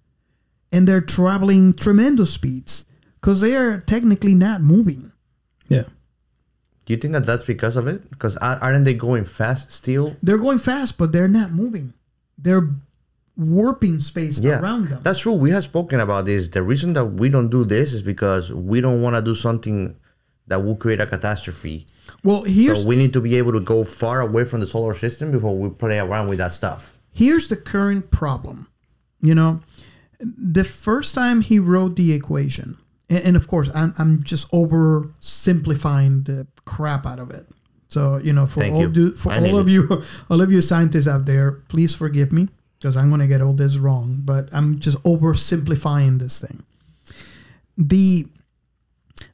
and 0.72 0.88
they're 0.88 1.00
traveling 1.02 1.72
tremendous 1.74 2.32
speeds 2.32 2.84
because 3.20 3.40
they 3.42 3.54
are 3.54 3.78
technically 3.78 4.34
not 4.34 4.62
moving 4.62 5.12
Yeah. 5.68 5.84
Do 6.86 6.92
you 6.92 6.98
think 6.98 7.12
that 7.14 7.24
that's 7.24 7.44
because 7.46 7.76
of 7.76 7.86
it? 7.86 8.10
Because 8.10 8.36
aren't 8.36 8.84
they 8.84 8.94
going 8.94 9.24
fast 9.24 9.72
still? 9.72 10.16
they're 10.22 10.38
going 10.38 10.58
fast 10.58 10.98
but 10.98 11.12
they're 11.12 11.28
not 11.28 11.50
moving 11.50 11.94
they're 12.38 12.68
warping 13.36 13.98
space 13.98 14.38
Yeah, 14.38 14.60
around 14.60 14.88
them 14.88 15.00
that's 15.02 15.20
true. 15.20 15.32
We 15.32 15.50
have 15.50 15.64
spoken 15.64 15.98
about 16.00 16.24
this. 16.26 16.48
The 16.48 16.62
reason 16.62 16.92
that 16.92 17.04
we 17.06 17.28
don't 17.28 17.48
do 17.48 17.64
this 17.64 17.92
is 17.92 18.02
because 18.02 18.52
we 18.52 18.80
don't 18.80 19.02
want 19.02 19.16
to 19.16 19.22
do 19.22 19.34
something 19.34 19.96
that 20.46 20.62
will 20.62 20.76
create 20.76 21.00
a 21.00 21.06
catastrophe. 21.06 21.86
well 22.22 22.42
here's 22.42 22.82
So 22.82 22.88
we 22.88 22.96
need 22.96 23.12
to 23.14 23.20
be 23.20 23.36
able 23.36 23.52
to 23.52 23.60
go 23.60 23.82
far 23.84 24.20
away 24.20 24.44
from 24.44 24.60
the 24.60 24.66
solar 24.66 24.94
system 24.94 25.30
before 25.32 25.56
we 25.56 25.70
play 25.70 25.98
around 25.98 26.28
with 26.28 26.38
that 26.38 26.52
stuff. 26.52 26.96
Here's 27.12 27.48
the 27.48 27.56
current 27.56 28.10
problem. 28.10 28.68
You 29.20 29.34
know, 29.34 29.60
the 30.20 30.64
first 30.64 31.14
time 31.14 31.40
he 31.40 31.58
wrote 31.58 31.96
the 31.96 32.12
equation, 32.12 32.76
and, 33.14 33.24
and 33.24 33.36
of 33.36 33.48
course, 33.48 33.70
I'm, 33.74 33.94
I'm 33.98 34.22
just 34.22 34.50
oversimplifying 34.52 36.26
the 36.26 36.46
crap 36.64 37.06
out 37.06 37.18
of 37.18 37.30
it. 37.30 37.46
So 37.88 38.18
you 38.18 38.32
know, 38.32 38.46
for 38.46 38.60
Thank 38.60 38.74
all 38.74 38.82
you. 38.82 38.88
do, 38.88 39.16
for 39.16 39.32
I 39.32 39.38
all 39.38 39.58
of 39.58 39.68
it. 39.68 39.72
you, 39.72 40.02
all 40.30 40.40
of 40.40 40.50
you 40.50 40.60
scientists 40.60 41.08
out 41.08 41.26
there, 41.26 41.52
please 41.68 41.94
forgive 41.94 42.32
me 42.32 42.48
because 42.78 42.96
I'm 42.96 43.10
gonna 43.10 43.28
get 43.28 43.40
all 43.40 43.52
this 43.52 43.76
wrong. 43.78 44.20
But 44.24 44.48
I'm 44.52 44.78
just 44.78 45.02
oversimplifying 45.04 46.18
this 46.18 46.40
thing. 46.40 46.64
The 47.78 48.26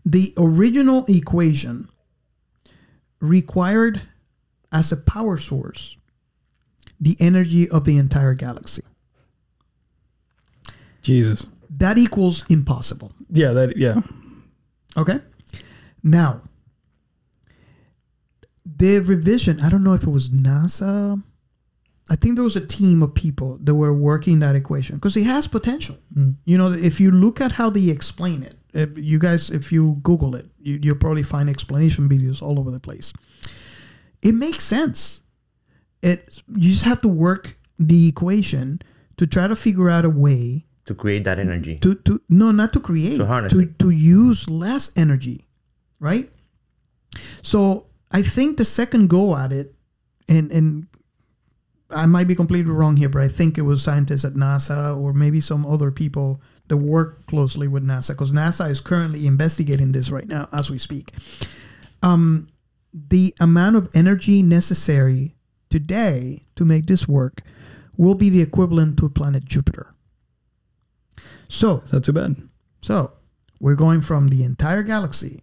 the 0.05 0.35
original 0.37 1.05
equation 1.09 1.89
required 3.21 4.03
as 4.73 4.93
a 4.93 4.97
power 4.97 5.37
source 5.37 5.97
the 7.01 7.17
energy 7.19 7.69
of 7.69 7.85
the 7.85 7.97
entire 7.97 8.35
galaxy. 8.35 8.83
Jesus. 11.03 11.49
That 11.71 11.97
equals 11.97 12.45
impossible. 12.51 13.13
Yeah, 13.31 13.53
that 13.53 13.77
yeah. 13.77 14.01
Okay. 14.97 15.19
Now, 16.03 16.43
the 18.65 19.01
revision, 19.01 19.61
I 19.61 19.69
don't 19.69 19.85
know 19.85 19.95
if 19.95 20.03
it 20.03 20.11
was 20.11 20.31
NASA. 20.31 21.23
I 22.11 22.17
think 22.17 22.35
there 22.35 22.45
was 22.45 22.57
a 22.57 22.67
team 22.67 23.03
of 23.03 23.15
people 23.15 23.59
that 23.63 23.75
were 23.75 23.93
working 23.93 24.41
that 24.41 24.57
equation 24.57 24.97
because 24.97 25.17
it 25.17 25.25
has 25.25 25.47
potential. 25.47 25.97
Mm. 26.17 26.35
You 26.45 26.59
know, 26.59 26.73
if 26.73 26.99
you 26.99 27.13
look 27.13 27.41
at 27.41 27.53
how 27.53 27.71
they 27.71 27.89
explain 27.89 28.43
it, 28.43 28.57
if 28.75 28.91
you 28.97 29.19
guys, 29.19 29.49
if 29.51 29.71
you 29.71 29.99
Google 30.03 30.35
it, 30.35 30.49
you, 30.59 30.79
you'll 30.83 30.97
probably 30.97 31.23
find 31.23 31.49
explanation 31.49 32.09
videos 32.09 32.43
all 32.43 32.59
over 32.59 32.71
the 32.71 32.81
place. 32.81 33.13
It 34.23 34.33
makes 34.33 34.65
sense. 34.65 35.23
It 36.03 36.43
you 36.49 36.71
just 36.71 36.85
have 36.85 37.01
to 37.03 37.09
work 37.09 37.57
the 37.79 38.09
equation 38.09 38.83
to 39.17 39.27
try 39.27 39.47
to 39.47 39.55
figure 39.55 39.89
out 39.89 40.05
a 40.05 40.11
way 40.11 40.67
to 40.87 40.95
create 40.95 41.25
that 41.25 41.39
energy. 41.39 41.79
to 41.79 41.95
to 41.95 42.21
no 42.29 42.51
not 42.51 42.73
to 42.73 42.81
create 42.81 43.19
To 43.19 43.27
harness 43.27 43.53
to, 43.53 43.61
it. 43.61 43.79
to 43.79 43.91
use 43.91 44.49
less 44.51 44.91
energy 44.97 45.47
right 46.01 46.31
so 47.43 47.87
i 48.11 48.23
think 48.23 48.57
the 48.57 48.65
second 48.65 49.09
go 49.09 49.37
at 49.37 49.53
it 49.53 49.75
and 50.29 50.51
and 50.51 50.87
i 51.91 52.07
might 52.07 52.27
be 52.29 52.35
completely 52.35 52.71
wrong 52.73 52.97
here 52.97 53.09
but 53.09 53.21
i 53.23 53.29
think 53.29 53.59
it 53.59 53.63
was 53.63 53.83
scientists 53.83 54.25
at 54.25 54.35
nasa 54.35 54.97
or 54.97 55.13
maybe 55.13 55.41
some 55.41 55.67
other 55.67 55.91
people 55.91 56.41
that 56.69 56.77
work 56.79 57.27
closely 57.27 57.69
with 57.69 57.85
nasa 57.85 58.11
because 58.11 58.33
nasa 58.33 58.71
is 58.71 58.81
currently 58.81 59.27
investigating 59.27 59.93
this 59.93 60.11
right 60.11 60.29
now 60.29 60.49
as 60.53 60.71
we 60.71 60.79
speak 60.79 61.13
um 62.03 62.49
the 62.93 63.35
amount 63.41 63.77
of 63.77 63.89
energy 63.95 64.43
necessary 64.43 65.35
today 65.69 66.43
to 66.57 66.65
make 66.65 66.87
this 66.87 67.07
work 67.07 67.43
will 67.97 68.15
be 68.15 68.31
the 68.31 68.41
equivalent 68.41 68.97
to 68.99 69.09
planet 69.09 69.45
jupiter 69.45 69.90
so 71.51 71.79
It's 71.83 71.93
not 71.93 72.05
too 72.05 72.13
bad. 72.13 72.37
so 72.81 73.13
we're 73.61 73.75
going 73.77 74.01
from 74.01 74.29
the 74.29 74.43
entire 74.45 74.83
galaxy 74.83 75.43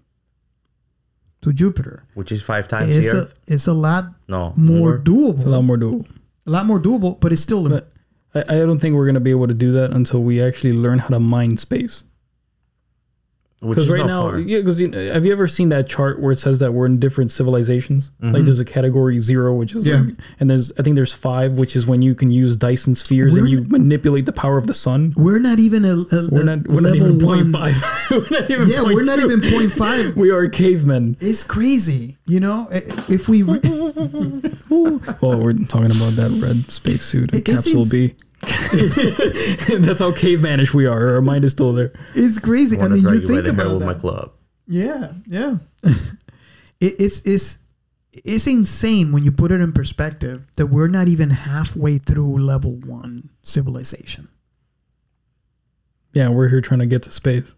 to 1.41 1.53
Jupiter. 1.53 2.03
which 2.15 2.31
is 2.31 2.41
five 2.41 2.67
times 2.67 2.95
It's 2.95 3.11
the 3.11 3.17
a, 3.17 3.21
Earth. 3.21 3.39
it's 3.47 3.67
a 3.67 3.73
lot 3.73 4.05
No, 4.27 4.53
more, 4.57 4.77
more. 4.77 4.99
doable. 4.99 5.35
It's 5.35 5.43
a 5.45 5.49
lot 5.49 5.63
more 5.63 5.77
doable. 5.77 6.07
a 6.47 6.49
lot 6.51 6.65
more 6.65 6.79
doable, 6.79 7.19
but 7.19 7.31
it's 7.33 7.41
still 7.41 7.67
But 7.69 7.91
I, 8.33 8.41
I 8.41 8.55
don't 8.65 8.79
think 8.79 8.95
we're 8.95 9.05
gonna 9.05 9.19
be 9.19 9.31
able 9.31 9.47
to 9.47 9.53
do 9.53 9.71
that 9.73 9.91
until 9.91 10.23
we 10.23 10.41
actually 10.41 10.73
learn 10.73 10.99
how 10.99 11.09
to 11.09 11.19
mine 11.19 11.57
space. 11.57 12.03
Which 13.59 13.75
Because 13.77 13.89
right 13.89 13.97
not 14.01 14.07
now, 14.07 14.21
far. 14.29 14.37
yeah. 14.39 14.59
Because 14.59 14.79
you 14.79 14.87
know, 14.87 15.13
have 15.13 15.25
you 15.25 15.31
ever 15.31 15.47
seen 15.47 15.69
that 15.69 15.89
chart 15.89 16.21
where 16.21 16.31
it 16.31 16.37
says 16.37 16.59
that 16.59 16.73
we're 16.73 16.85
in 16.85 16.99
different 16.99 17.31
civilizations? 17.31 18.11
Mm-hmm. 18.21 18.35
Like 18.35 18.45
there's 18.45 18.59
a 18.59 18.65
category 18.65 19.17
zero, 19.19 19.55
which 19.55 19.73
is 19.73 19.83
Yeah. 19.83 20.01
like, 20.01 20.13
and 20.39 20.47
there's 20.47 20.71
I 20.77 20.83
think 20.83 20.95
there's 20.95 21.11
five, 21.11 21.53
which 21.53 21.75
is 21.75 21.87
when 21.87 22.03
you 22.03 22.13
can 22.13 22.29
use 22.29 22.55
Dyson 22.55 22.93
spheres 22.93 23.33
and 23.33 23.41
We're 23.41 23.47
you 23.49 23.61
manipulate 23.67 24.27
the 24.27 24.31
power 24.31 24.59
of 24.59 24.67
the 24.67 24.75
sun. 24.75 25.11
we're 25.17 25.39
not 25.39 25.57
even 25.57 25.85
a, 25.85 25.93
a, 25.95 26.29
We're 26.31 26.41
a 26.41 26.55
not 26.55 26.67
we're 26.67 26.81
not 26.81 26.91
level 26.93 27.07
even 27.15 27.19
point 27.19 27.41
one. 27.41 27.51
five. 27.51 27.83
we're 28.11 28.29
not 28.39 28.51
even 28.51 28.69
Yeah, 28.69 28.83
we're 28.83 29.03
not 29.03 29.17
0.2. 29.17 29.25
even 29.25 29.51
point 29.51 29.71
five. 29.71 30.15
We 30.15 30.29
are 30.29 30.47
cavemen. 30.49 31.17
It's 31.19 31.43
crazy, 31.43 32.15
you 32.27 32.39
know. 32.39 32.67
If 32.71 33.27
we, 33.27 33.41
re- 33.43 33.59
Well, 34.69 35.39
we're 35.41 35.53
talking 35.65 35.91
about 35.91 36.13
that 36.15 36.29
red 36.41 36.69
spacesuit, 36.69 37.33
It- 37.33 37.47
it's 37.49 37.63
capsule 37.65 37.85
B. 37.89 38.13
That's 38.41 39.99
how 39.99 40.11
cavemanish 40.11 40.73
we 40.73 40.85
are. 40.85 41.15
Our 41.15 41.21
mind 41.21 41.43
is 41.45 41.51
still 41.51 41.73
there. 41.73 41.91
it's 42.13 42.39
crazy. 42.39 42.79
I 42.79 42.85
I 42.85 42.87
mean, 42.89 43.01
you 43.01 43.11
you 43.13 43.19
think 43.19 43.43
the 43.43 43.53
hair 43.53 43.65
about 43.65 43.77
with 43.79 43.85
my 43.87 43.93
that. 43.93 43.99
club. 44.01 44.31
Yeah, 44.67 45.13
yeah. 45.25 45.57
it, 45.83 46.95
it's 46.99 47.21
it's 47.21 47.57
it's 48.11 48.47
insane 48.47 49.11
when 49.11 49.23
you 49.23 49.31
put 49.31 49.51
it 49.51 49.61
in 49.61 49.71
perspective 49.71 50.45
that 50.55 50.67
we're 50.67 50.87
not 50.87 51.07
even 51.07 51.29
halfway 51.31 51.97
through 51.97 52.37
level 52.37 52.75
one 52.85 53.29
civilization. 53.43 54.27
Yeah, 56.13 56.29
we're 56.29 56.49
here 56.49 56.61
trying 56.61 56.79
to 56.79 56.85
get 56.87 57.03
to 57.03 57.11
space. 57.11 57.53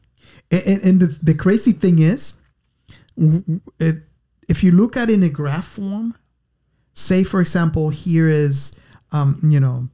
And, 0.52 0.64
and, 0.64 0.84
and 0.84 1.00
the, 1.00 1.08
the 1.22 1.34
crazy 1.34 1.72
thing 1.72 2.00
is, 2.00 2.34
w- 3.18 3.40
w- 3.42 3.62
it, 3.80 4.04
if 4.50 4.64
you 4.64 4.72
look 4.72 4.98
at 4.98 5.10
it 5.10 5.14
in 5.14 5.24
a 5.24 5.30
graph 5.30 5.66
form, 5.68 6.16
say 6.94 7.24
for 7.24 7.40
example, 7.40 7.90
here 7.90 8.28
is, 8.28 8.74
um, 9.12 9.40
you 9.44 9.60
know, 9.60 9.88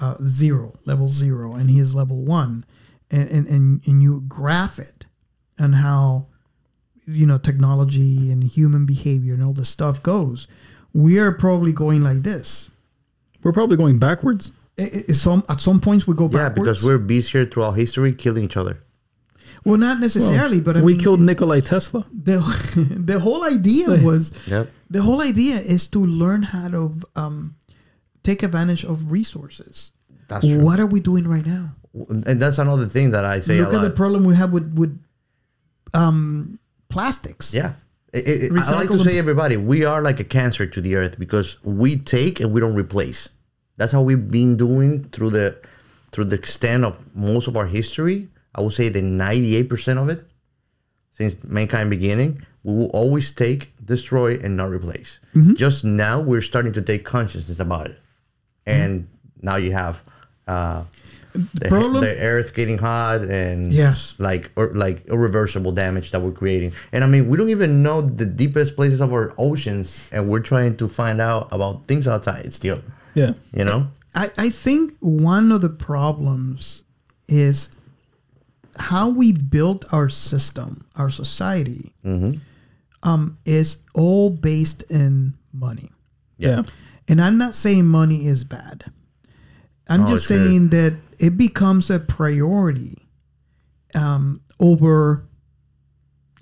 uh, 0.00 0.16
zero, 0.24 0.74
level 0.84 1.08
zero, 1.08 1.54
and 1.54 1.70
he 1.70 1.78
is 1.78 1.94
level 1.94 2.24
one, 2.24 2.64
and, 3.10 3.28
and, 3.30 3.46
and, 3.46 3.80
and 3.86 4.02
you 4.02 4.22
graph 4.28 4.78
it 4.78 5.06
and 5.58 5.74
how, 5.76 6.26
you 7.06 7.26
know, 7.26 7.38
technology 7.38 8.30
and 8.30 8.42
human 8.44 8.86
behavior 8.86 9.34
and 9.34 9.42
all 9.44 9.52
this 9.52 9.68
stuff 9.68 10.02
goes, 10.02 10.48
we 10.92 11.18
are 11.18 11.32
probably 11.32 11.72
going 11.72 12.02
like 12.02 12.22
this. 12.22 12.70
We're 13.42 13.52
probably 13.52 13.76
going 13.76 13.98
backwards. 13.98 14.50
I- 14.78 15.04
I- 15.08 15.12
some, 15.12 15.44
at 15.48 15.60
some 15.60 15.80
points 15.80 16.06
we 16.08 16.14
go 16.14 16.24
Yeah, 16.24 16.48
backwards. 16.48 16.68
because 16.80 16.82
we're 16.84 16.98
busier 16.98 17.46
throughout 17.46 17.72
history 17.72 18.12
killing 18.14 18.44
each 18.44 18.56
other. 18.56 18.78
well, 19.64 19.78
not 19.78 20.00
necessarily, 20.00 20.60
but 20.60 20.76
I 20.76 20.82
we 20.82 20.92
mean, 20.94 21.00
killed 21.00 21.20
Nikolai 21.20 21.60
Tesla. 21.60 22.06
the 22.12 22.38
the 23.04 23.20
whole 23.20 23.44
idea 23.44 23.88
was 24.02 24.32
Yep. 24.48 24.70
the 24.90 25.02
whole 25.02 25.20
idea 25.22 25.56
is 25.56 25.86
to 25.88 26.00
learn 26.04 26.42
how 26.42 26.68
to 26.68 26.94
um, 27.14 27.54
take 28.24 28.42
advantage 28.42 28.84
of 28.84 29.12
resources. 29.12 29.92
That's 30.28 30.44
true. 30.46 30.58
What 30.58 30.80
are 30.80 30.86
we 30.86 30.98
doing 31.00 31.28
right 31.28 31.46
now? 31.46 31.70
And 32.08 32.40
that's 32.40 32.58
another 32.58 32.86
thing 32.86 33.10
that 33.12 33.24
I 33.24 33.38
say 33.40 33.60
Look 33.60 33.72
at 33.74 33.82
the 33.82 33.90
problem 33.90 34.24
we 34.24 34.34
have 34.34 34.52
with 34.52 34.74
with 34.74 34.98
um, 35.92 36.58
plastics. 36.88 37.54
Yeah. 37.54 37.72
It- 38.12 38.26
it- 38.44 38.52
I 38.52 38.70
like 38.76 38.88
to 38.90 38.98
say, 38.98 39.18
everybody, 39.18 39.56
we 39.56 39.84
are 39.84 40.00
like 40.02 40.20
a 40.20 40.24
cancer 40.24 40.66
to 40.66 40.80
the 40.80 40.94
earth 40.96 41.18
because 41.18 41.62
we 41.64 41.96
take 41.96 42.40
and 42.40 42.52
we 42.52 42.60
don't 42.60 42.74
replace. 42.74 43.28
That's 43.76 43.92
how 43.92 44.02
we've 44.02 44.28
been 44.30 44.56
doing 44.56 45.04
through 45.12 45.30
the 45.30 45.56
through 46.12 46.26
the 46.26 46.36
extent 46.36 46.84
of 46.84 46.96
most 47.14 47.48
of 47.48 47.56
our 47.56 47.66
history. 47.66 48.28
I 48.54 48.60
would 48.62 48.72
say 48.72 48.88
the 48.88 49.02
ninety 49.02 49.56
eight 49.56 49.68
percent 49.68 49.98
of 49.98 50.08
it 50.08 50.24
since 51.12 51.36
mankind 51.44 51.90
beginning. 51.90 52.42
We 52.62 52.72
will 52.72 52.90
always 52.94 53.30
take, 53.32 53.72
destroy, 53.84 54.38
and 54.38 54.56
not 54.56 54.70
replace. 54.70 55.18
Mm-hmm. 55.34 55.54
Just 55.54 55.84
now, 55.84 56.20
we're 56.20 56.40
starting 56.40 56.72
to 56.74 56.80
take 56.82 57.04
consciousness 57.04 57.60
about 57.60 57.88
it, 57.90 57.98
and 58.66 59.06
now 59.42 59.56
you 59.56 59.72
have 59.72 60.02
uh, 60.48 60.84
the, 61.34 61.68
problem- 61.68 62.04
the 62.04 62.16
earth 62.20 62.54
getting 62.54 62.78
hot 62.78 63.22
and 63.22 63.72
Yes. 63.72 64.14
like 64.18 64.50
or 64.56 64.68
like 64.74 65.04
irreversible 65.06 65.72
damage 65.72 66.10
that 66.12 66.20
we're 66.20 66.32
creating. 66.32 66.72
And 66.92 67.02
I 67.04 67.06
mean, 67.08 67.28
we 67.28 67.36
don't 67.36 67.50
even 67.50 67.82
know 67.82 68.00
the 68.00 68.26
deepest 68.26 68.76
places 68.76 69.00
of 69.00 69.12
our 69.12 69.34
oceans, 69.38 70.08
and 70.12 70.28
we're 70.28 70.40
trying 70.40 70.76
to 70.76 70.88
find 70.88 71.20
out 71.20 71.48
about 71.52 71.86
things 71.86 72.06
outside 72.06 72.52
still. 72.52 72.80
Yeah. 73.14 73.32
You 73.52 73.64
know, 73.64 73.88
I, 74.14 74.30
I 74.38 74.48
think 74.50 74.94
one 75.00 75.50
of 75.52 75.60
the 75.60 75.70
problems 75.70 76.82
is 77.28 77.68
how 78.78 79.08
we 79.08 79.32
built 79.32 79.84
our 79.92 80.08
system, 80.08 80.84
our 80.96 81.10
society, 81.10 81.92
Mm-hmm. 82.04 82.38
um, 83.02 83.38
is 83.44 83.78
all 83.94 84.30
based 84.30 84.82
in 84.90 85.34
money. 85.52 85.90
Yeah. 86.38 86.62
And 87.08 87.20
I'm 87.20 87.36
not 87.38 87.54
saying 87.54 87.86
money 87.86 88.26
is 88.26 88.44
bad. 88.44 88.84
I'm 89.88 90.04
Oh, 90.04 90.08
just 90.08 90.24
it's 90.24 90.26
good. 90.28 90.48
saying 90.48 90.68
that 90.70 90.96
it 91.18 91.36
becomes 91.36 91.90
a 91.90 92.00
priority 92.00 93.06
um, 93.94 94.40
over 94.58 95.26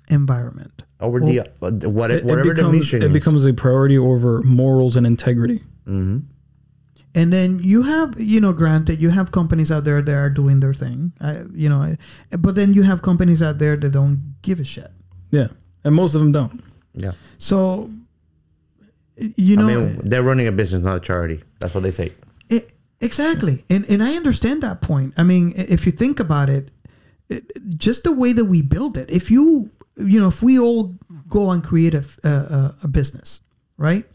environment. 0.09 0.83
over 0.99 1.19
the 1.19 1.41
uh, 1.41 1.43
what, 1.89 2.11
It, 2.11 2.17
it 2.19 2.25
whatever 2.25 2.49
the 2.49 2.55
becomes, 2.55 2.73
mission 2.79 3.01
it 3.03 3.07
is. 3.07 3.13
becomes 3.13 3.45
a 3.45 3.53
priority 3.53 3.97
over 3.97 4.41
morals 4.43 4.95
and 4.95 5.05
integrity. 5.05 5.59
mm-hmm. 5.87 6.19
And 7.15 7.31
then 7.31 7.59
you 7.59 7.83
have, 7.83 8.19
you 8.19 8.41
know, 8.41 8.53
granted, 8.53 8.99
you 8.99 9.11
have 9.11 9.31
companies 9.31 9.71
out 9.71 9.83
there 9.83 10.01
that 10.01 10.15
are 10.15 10.31
doing 10.31 10.61
their 10.61 10.73
thing, 10.73 11.13
uh, 11.21 11.43
you 11.53 11.69
know, 11.69 11.95
but 12.39 12.55
then 12.55 12.73
you 12.73 12.81
have 12.81 13.03
companies 13.03 13.39
out 13.43 13.59
there 13.59 13.77
that 13.77 13.91
don't 13.91 14.33
give 14.41 14.59
a 14.59 14.63
shit. 14.63 14.89
Yeah. 15.29 15.49
And 15.83 15.93
most 15.93 16.15
of 16.15 16.21
them 16.21 16.31
don't. 16.31 16.63
Yeah, 16.95 17.11
So, 17.37 17.89
you 19.17 19.55
know, 19.57 19.69
I 19.69 19.75
mean, 19.75 19.95
eh, 19.97 20.01
they're 20.03 20.23
running 20.23 20.47
a 20.47 20.51
business, 20.51 20.83
not 20.83 20.97
a 20.97 20.99
charity. 20.99 21.41
That's 21.59 21.73
what 21.73 21.83
they 21.83 21.91
say. 21.91 22.13
It, 22.49 22.71
exactly, 23.01 23.63
and 23.69 23.85
and 23.89 24.01
I 24.03 24.15
understand 24.15 24.61
that 24.63 24.81
point. 24.81 25.13
I 25.17 25.23
mean, 25.23 25.53
if 25.55 25.85
you 25.85 25.91
think 25.91 26.19
about 26.19 26.49
it, 26.49 26.71
it, 27.29 27.43
just 27.77 28.03
the 28.03 28.11
way 28.11 28.33
that 28.33 28.45
we 28.45 28.61
build 28.61 28.97
it. 28.97 29.09
If 29.09 29.29
you 29.31 29.69
you 29.97 30.19
know, 30.19 30.27
if 30.29 30.41
we 30.41 30.57
all 30.59 30.95
go 31.29 31.51
and 31.51 31.63
create 31.63 31.93
a 31.93 32.03
a, 32.23 32.75
a- 32.83 32.87
business, 32.87 33.39
right? 33.77 34.05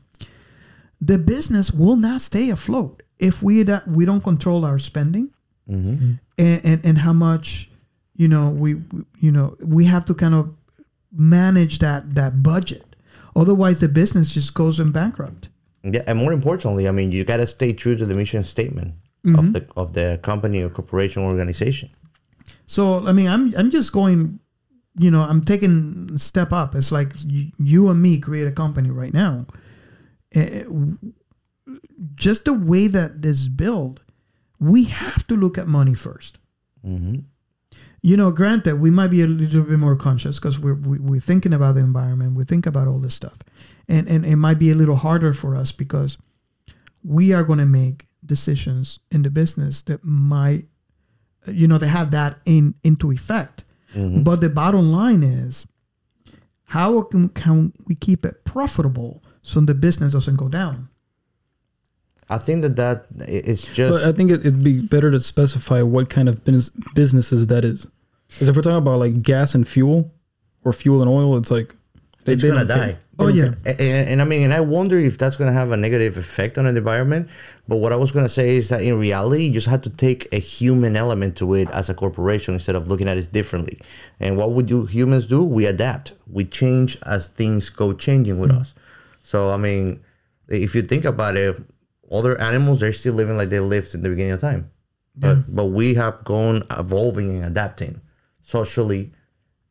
The 1.01 1.19
business 1.19 1.71
will 1.73 1.97
not 1.97 2.21
stay 2.21 2.51
afloat 2.51 3.03
if 3.21 3.41
we 3.43 3.63
don't, 3.65 3.87
we 3.87 4.05
don't 4.05 4.23
control 4.25 4.65
our 4.65 4.79
spending. 4.81 5.31
Mm-hmm. 5.71 6.13
and, 6.39 6.65
and 6.65 6.85
and 6.85 6.99
how 6.99 7.13
much 7.13 7.71
you 8.17 8.27
know 8.27 8.49
we- 8.49 8.83
you 9.21 9.31
know 9.31 9.55
we 9.63 9.85
have 9.85 10.05
to 10.07 10.15
kind 10.15 10.35
of 10.35 10.55
manage 11.13 11.79
that 11.81 12.15
that 12.15 12.43
budget 12.43 12.88
otherwise 13.43 13.79
the 13.81 13.89
business 13.89 14.35
just 14.35 14.53
goes 14.55 14.79
in 14.81 14.91
bankrupt. 14.93 15.49
Yeah, 15.83 16.03
and 16.09 16.19
more 16.19 16.33
importantly, 16.33 16.89
I 16.89 16.93
mean, 16.93 17.13
you 17.13 17.25
gotta 17.25 17.47
stay 17.47 17.73
true 17.73 17.97
to 17.97 18.05
the 18.07 18.15
mission 18.15 18.45
statement 18.45 18.95
Mm-hmm. 19.27 19.39
of 19.39 19.53
the 19.53 19.63
of 19.83 19.93
the 19.95 20.19
company 20.23 20.63
or 20.63 20.71
corporation 20.71 21.23
or 21.25 21.29
organization. 21.35 21.89
so 22.67 22.83
i 23.11 23.13
mean 23.13 23.27
i'm 23.35 23.53
i'm 23.59 23.69
just 23.69 23.91
going 23.93 24.39
you 25.05 25.11
know 25.11 25.23
i'm 25.31 25.43
taking 25.43 26.17
step 26.17 26.53
up. 26.53 26.75
It's 26.77 26.93
like 26.99 27.11
you, 27.27 27.51
you 27.73 27.89
and 27.91 28.01
me 28.01 28.13
create 28.21 28.47
a 28.47 28.53
company 28.53 28.91
right 29.03 29.13
now. 29.25 29.47
Eh, 30.39 30.63
just 32.15 32.45
the 32.45 32.55
way 32.55 32.87
that 32.87 33.11
this 33.23 33.39
is 33.41 33.49
built 33.49 34.01
we 34.71 34.85
have 34.85 35.27
to 35.27 35.35
look 35.43 35.59
at 35.59 35.67
money 35.67 35.95
1st 36.07 36.33
you 38.03 38.17
know 38.17 38.31
granted 38.31 38.81
we 38.81 38.91
might 38.91 39.11
be 39.11 39.23
a 39.23 39.27
little 39.27 39.63
bit 39.63 39.79
more 39.79 39.97
conscious 39.97 40.39
because 40.39 40.59
we're 40.59 40.75
we, 40.75 40.99
we're 40.99 41.21
thinking 41.21 41.53
about 41.53 41.75
the 41.75 41.81
environment 41.81 42.35
we 42.35 42.45
think 42.45 42.67
about 42.67 42.89
all 42.89 42.99
this 42.99 43.15
stuff. 43.15 43.39
And 43.89 44.09
and 44.09 44.25
it 44.25 44.37
might 44.37 44.59
be 44.59 44.71
a 44.71 44.75
little 44.75 44.97
harder 44.97 45.33
for 45.33 45.57
us 45.57 45.73
because 45.73 46.19
we 47.03 47.33
are 47.33 47.43
going 47.43 47.59
to 47.59 47.67
make 47.67 48.07
decisions 48.25 48.99
in 49.11 49.23
the 49.23 49.31
business 49.31 49.83
that 49.83 50.05
might 50.05 50.67
you 51.47 51.67
know 51.67 51.79
they 51.79 51.89
have 51.89 52.11
that 52.13 52.39
in 52.45 52.75
into 52.85 53.11
effect. 53.11 53.65
Mm-hmm. 53.95 54.23
But 54.23 54.41
the 54.41 54.51
bottom 54.51 54.93
line 54.93 55.23
is 55.23 55.67
how 56.65 57.03
can, 57.03 57.31
can 57.31 57.73
we 57.87 57.95
keep 57.95 58.27
it 58.27 58.45
profitable 58.45 59.23
so 59.41 59.61
the 59.61 59.75
business 59.75 60.13
doesn't 60.13 60.37
go 60.37 60.49
down 60.49 60.91
I 62.31 62.39
think 62.39 62.63
that 62.63 62.77
that 62.77 63.07
i- 63.21 63.25
it's 63.25 63.65
But 63.67 63.75
just 63.75 64.07
I 64.07 64.13
think 64.13 64.31
it, 64.31 64.41
it'd 64.41 64.63
be 64.63 64.81
better 64.81 65.11
to 65.11 65.21
specify 65.21 65.83
what 65.83 66.11
kind 66.11 66.29
of 66.29 66.45
business 66.45 66.71
businesses 66.95 67.47
that 67.49 67.65
is. 67.65 67.87
Because 68.29 68.49
if 68.49 68.57
we're 68.57 68.63
talking 68.63 68.79
about 68.79 68.99
like 68.99 69.23
gas 69.23 69.55
and 69.55 69.67
fuel, 69.67 70.11
or 70.65 70.73
fuel 70.73 71.01
and 71.03 71.11
oil, 71.11 71.37
it's 71.39 71.51
like 71.51 71.75
they, 72.25 72.35
it's 72.35 72.43
they 72.43 72.49
gonna 72.49 72.65
don't 72.65 72.79
care. 72.79 72.93
die. 72.93 72.99
Oh, 73.21 73.27
yeah. 73.27 73.51
care. 73.65 73.75
And, 73.81 74.09
and 74.11 74.23
I 74.23 74.25
mean, 74.25 74.43
and 74.45 74.53
I 74.53 74.61
wonder 74.61 74.97
if 74.99 75.19
that's 75.19 75.37
going 75.37 75.49
to 75.51 75.55
have 75.55 75.73
a 75.73 75.77
negative 75.77 76.17
effect 76.17 76.57
on 76.57 76.65
the 76.67 76.71
environment. 76.71 77.29
But 77.67 77.77
what 77.77 77.93
I 77.93 77.97
was 77.97 78.13
going 78.13 78.25
to 78.25 78.29
say 78.29 78.57
is 78.57 78.69
that 78.69 78.83
in 78.83 78.97
reality, 78.99 79.45
you 79.47 79.53
just 79.53 79.67
have 79.67 79.83
to 79.83 79.91
take 79.91 80.29
a 80.33 80.39
human 80.39 80.95
element 80.95 81.37
to 81.39 81.55
it 81.55 81.69
as 81.71 81.89
a 81.89 81.95
corporation 81.95 82.55
instead 82.55 82.77
of 82.77 82.87
looking 82.87 83.09
at 83.09 83.17
it 83.17 83.33
differently. 83.33 83.81
And 84.21 84.37
what 84.37 84.53
we 84.53 84.63
do, 84.63 84.87
humans 84.87 85.27
do, 85.27 85.43
we 85.43 85.67
adapt. 85.67 86.13
We 86.31 86.45
change 86.45 86.97
as 87.07 87.27
things 87.27 87.71
go 87.71 87.93
changing 87.93 88.39
with 88.39 88.51
mm-hmm. 88.51 88.61
us. 88.61 88.75
So, 89.25 89.51
I 89.51 89.57
mean, 89.57 90.01
if 90.47 90.77
you 90.77 90.83
think 90.83 91.05
about 91.05 91.37
it, 91.37 91.59
other 92.11 92.41
animals, 92.41 92.81
they're 92.81 92.93
still 92.93 93.15
living 93.15 93.37
like 93.37 93.49
they 93.49 93.61
lived 93.61 93.95
in 93.95 94.03
the 94.03 94.09
beginning 94.09 94.33
of 94.33 94.41
time. 94.41 94.71
But, 95.15 95.55
but 95.55 95.67
we 95.67 95.95
have 95.95 96.23
gone 96.25 96.63
evolving 96.71 97.37
and 97.37 97.45
adapting 97.45 98.01
socially 98.41 99.13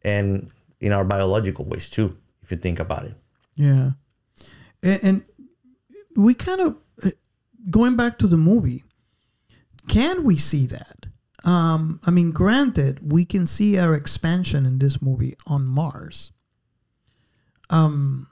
and 0.03 0.51
in 0.79 0.91
our 0.91 1.05
biological 1.05 1.65
ways 1.65 1.89
too, 1.89 2.17
if 2.41 2.51
you 2.51 2.57
think 2.57 2.79
about 2.79 3.05
it. 3.05 3.15
Yeah, 3.55 3.91
and, 4.83 5.03
and 5.03 5.25
we 6.15 6.33
kind 6.33 6.61
of 6.61 6.77
uh, 7.03 7.09
going 7.69 7.95
back 7.95 8.19
to 8.19 8.27
the 8.27 8.37
movie. 8.37 8.83
Can 9.87 10.23
we 10.23 10.37
see 10.37 10.65
that? 10.67 11.05
Um, 11.45 12.01
I 12.05 12.11
mean, 12.11 12.31
granted, 12.31 13.11
we 13.11 13.23
can 13.23 13.45
see 13.45 13.77
our 13.77 13.93
expansion 13.93 14.65
in 14.65 14.79
this 14.79 15.01
movie 15.01 15.35
on 15.47 15.65
Mars. 15.65 16.31
Um, 17.69 18.27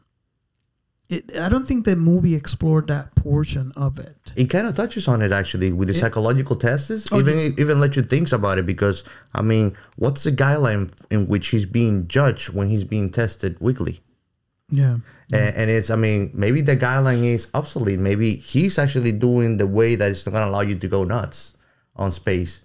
it, 1.09 1.37
I 1.37 1.49
don't 1.49 1.65
think 1.67 1.85
the 1.85 1.95
movie 1.95 2.33
explored 2.35 2.87
that 2.87 3.13
portion 3.15 3.71
of 3.75 3.99
it. 3.99 4.17
it 4.35 4.45
kind 4.45 4.65
of 4.67 4.75
touches 4.75 5.07
on 5.07 5.21
it 5.21 5.31
actually 5.31 5.71
with 5.71 5.87
the 5.87 5.93
psychological 5.93 6.55
tests 6.55 7.07
Oh, 7.11 7.19
even 7.19 7.37
even 7.59 7.79
let 7.79 7.95
you 7.95 8.01
think 8.01 8.31
about 8.31 8.57
it 8.57 8.65
because 8.65 9.03
i 9.33 9.41
mean 9.41 9.77
what's 9.97 10.23
the 10.23 10.31
guideline 10.31 10.91
in 11.11 11.27
which 11.27 11.49
he's 11.49 11.65
being 11.65 12.07
judged 12.07 12.49
when 12.49 12.69
he's 12.69 12.83
being 12.83 13.09
tested 13.11 13.55
weekly? 13.59 14.01
Yeah, 14.69 14.97
and, 15.31 15.55
and 15.55 15.69
it's 15.69 15.89
i 15.91 15.95
mean 15.95 16.31
maybe 16.33 16.61
the 16.61 16.75
guideline 16.75 17.23
is 17.23 17.49
obsolete. 17.53 17.99
Maybe 17.99 18.35
he's 18.35 18.79
actually 18.79 19.11
doing 19.11 19.57
the 19.57 19.67
way 19.67 19.93
that 19.95 20.09
it's 20.09 20.25
not 20.25 20.31
going 20.33 20.43
to 20.45 20.49
allow 20.49 20.61
you 20.61 20.75
to 20.75 20.87
go 20.87 21.03
nuts 21.03 21.55
on 21.95 22.11
space. 22.11 22.61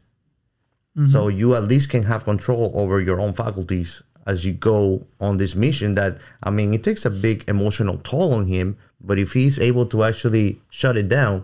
Mm-hmm. 0.97 1.09
So 1.13 1.29
you 1.29 1.55
at 1.55 1.65
least 1.65 1.91
can 1.91 2.05
have 2.05 2.25
control 2.25 2.73
over 2.75 3.01
your 3.03 3.21
own 3.21 3.35
faculties 3.35 4.03
as 4.31 4.37
you 4.47 4.53
go 4.53 4.79
on 5.27 5.33
this 5.43 5.55
mission 5.65 5.89
that 6.01 6.13
i 6.49 6.51
mean 6.57 6.69
it 6.79 6.83
takes 6.89 7.03
a 7.05 7.11
big 7.27 7.39
emotional 7.55 7.97
toll 8.11 8.31
on 8.39 8.45
him 8.55 8.77
but 9.09 9.17
if 9.25 9.33
he's 9.39 9.57
able 9.71 9.85
to 9.93 9.97
actually 10.09 10.47
shut 10.81 10.95
it 11.03 11.09
down 11.19 11.37